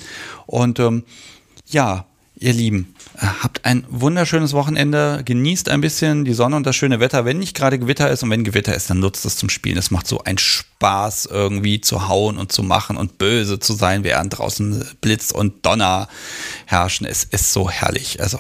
Und 0.46 0.80
ähm, 0.80 1.04
ja, 1.68 2.06
ihr 2.42 2.54
Lieben, 2.54 2.96
äh, 3.18 3.28
habt 3.42 3.66
ein 3.66 3.86
wunderschönes 3.88 4.54
Wochenende, 4.54 5.22
genießt 5.24 5.70
ein 5.70 5.80
bisschen 5.80 6.26
die 6.26 6.34
Sonne 6.34 6.56
und 6.56 6.66
das 6.66 6.76
schöne 6.76 7.00
Wetter. 7.00 7.24
Wenn 7.24 7.40
nicht 7.40 7.56
gerade 7.56 7.80
Gewitter 7.80 8.10
ist 8.10 8.24
und 8.24 8.32
wenn 8.32 8.44
Gewitter 8.44 8.76
ist, 8.76 8.90
dann 8.90 9.00
nutzt 9.00 9.24
es 9.26 9.38
zum 9.38 9.50
Spielen. 9.50 9.78
Es 9.78 9.92
macht 9.92 10.08
so 10.08 10.24
einen 10.24 10.40
Spaß, 10.40 11.28
irgendwie 11.28 11.82
zu 11.82 12.10
hauen 12.10 12.38
und 12.38 12.52
zu 12.52 12.64
machen 12.64 12.98
und 12.98 13.20
böse 13.20 13.60
zu 13.60 13.74
sein, 13.74 14.04
während 14.04 14.38
draußen 14.38 14.84
Blitz 15.02 15.32
und 15.32 15.66
Donner 15.66 16.10
herrschen. 16.66 17.06
Es 17.06 17.24
ist 17.24 17.54
so 17.54 17.70
herrlich. 17.70 18.20
Also 18.20 18.40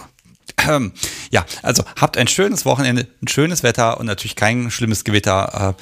ähm, 0.67 0.91
ja, 1.29 1.45
also 1.61 1.83
habt 1.99 2.17
ein 2.17 2.27
schönes 2.27 2.65
Wochenende, 2.65 3.07
ein 3.21 3.27
schönes 3.27 3.63
Wetter 3.63 3.99
und 3.99 4.07
natürlich 4.07 4.35
kein 4.35 4.71
schlimmes 4.71 5.03
Gewitter. 5.03 5.75
Äh, 5.77 5.81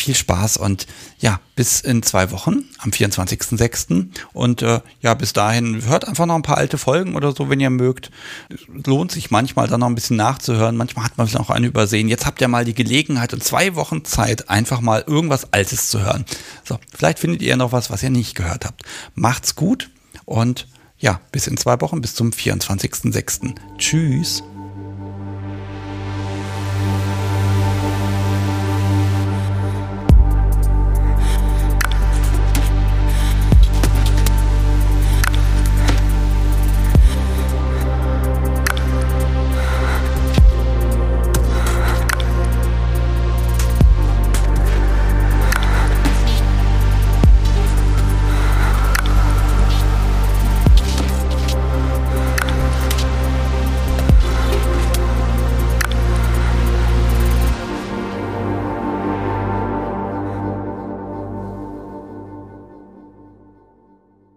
viel 0.00 0.14
Spaß 0.14 0.56
und 0.56 0.86
ja, 1.18 1.40
bis 1.56 1.80
in 1.80 2.02
zwei 2.02 2.30
Wochen 2.30 2.64
am 2.78 2.90
24.06. 2.90 4.08
Und 4.32 4.62
äh, 4.62 4.80
ja, 5.00 5.14
bis 5.14 5.32
dahin 5.32 5.84
hört 5.84 6.06
einfach 6.06 6.26
noch 6.26 6.34
ein 6.34 6.42
paar 6.42 6.58
alte 6.58 6.78
Folgen 6.78 7.16
oder 7.16 7.32
so, 7.32 7.50
wenn 7.50 7.60
ihr 7.60 7.70
mögt. 7.70 8.10
Lohnt 8.84 9.12
sich 9.12 9.30
manchmal 9.30 9.66
dann 9.66 9.80
noch 9.80 9.88
ein 9.88 9.94
bisschen 9.94 10.16
nachzuhören. 10.16 10.76
Manchmal 10.76 11.04
hat 11.04 11.18
man 11.18 11.28
noch 11.32 11.50
eine 11.50 11.66
übersehen. 11.66 12.08
Jetzt 12.08 12.26
habt 12.26 12.40
ihr 12.40 12.48
mal 12.48 12.64
die 12.64 12.74
Gelegenheit 12.74 13.32
und 13.32 13.42
zwei 13.42 13.74
Wochen 13.74 14.04
Zeit, 14.04 14.48
einfach 14.48 14.80
mal 14.80 15.04
irgendwas 15.06 15.52
Altes 15.52 15.90
zu 15.90 16.00
hören. 16.00 16.24
So, 16.64 16.78
vielleicht 16.96 17.18
findet 17.18 17.42
ihr 17.42 17.56
noch 17.56 17.72
was, 17.72 17.90
was 17.90 18.02
ihr 18.02 18.10
nicht 18.10 18.34
gehört 18.34 18.64
habt. 18.64 18.82
Macht's 19.14 19.54
gut 19.56 19.90
und 20.24 20.66
ja, 20.98 21.20
bis 21.32 21.46
in 21.46 21.56
zwei 21.56 21.80
Wochen, 21.80 22.00
bis 22.00 22.14
zum 22.14 22.30
24.06. 22.30 23.54
Tschüss. 23.78 24.42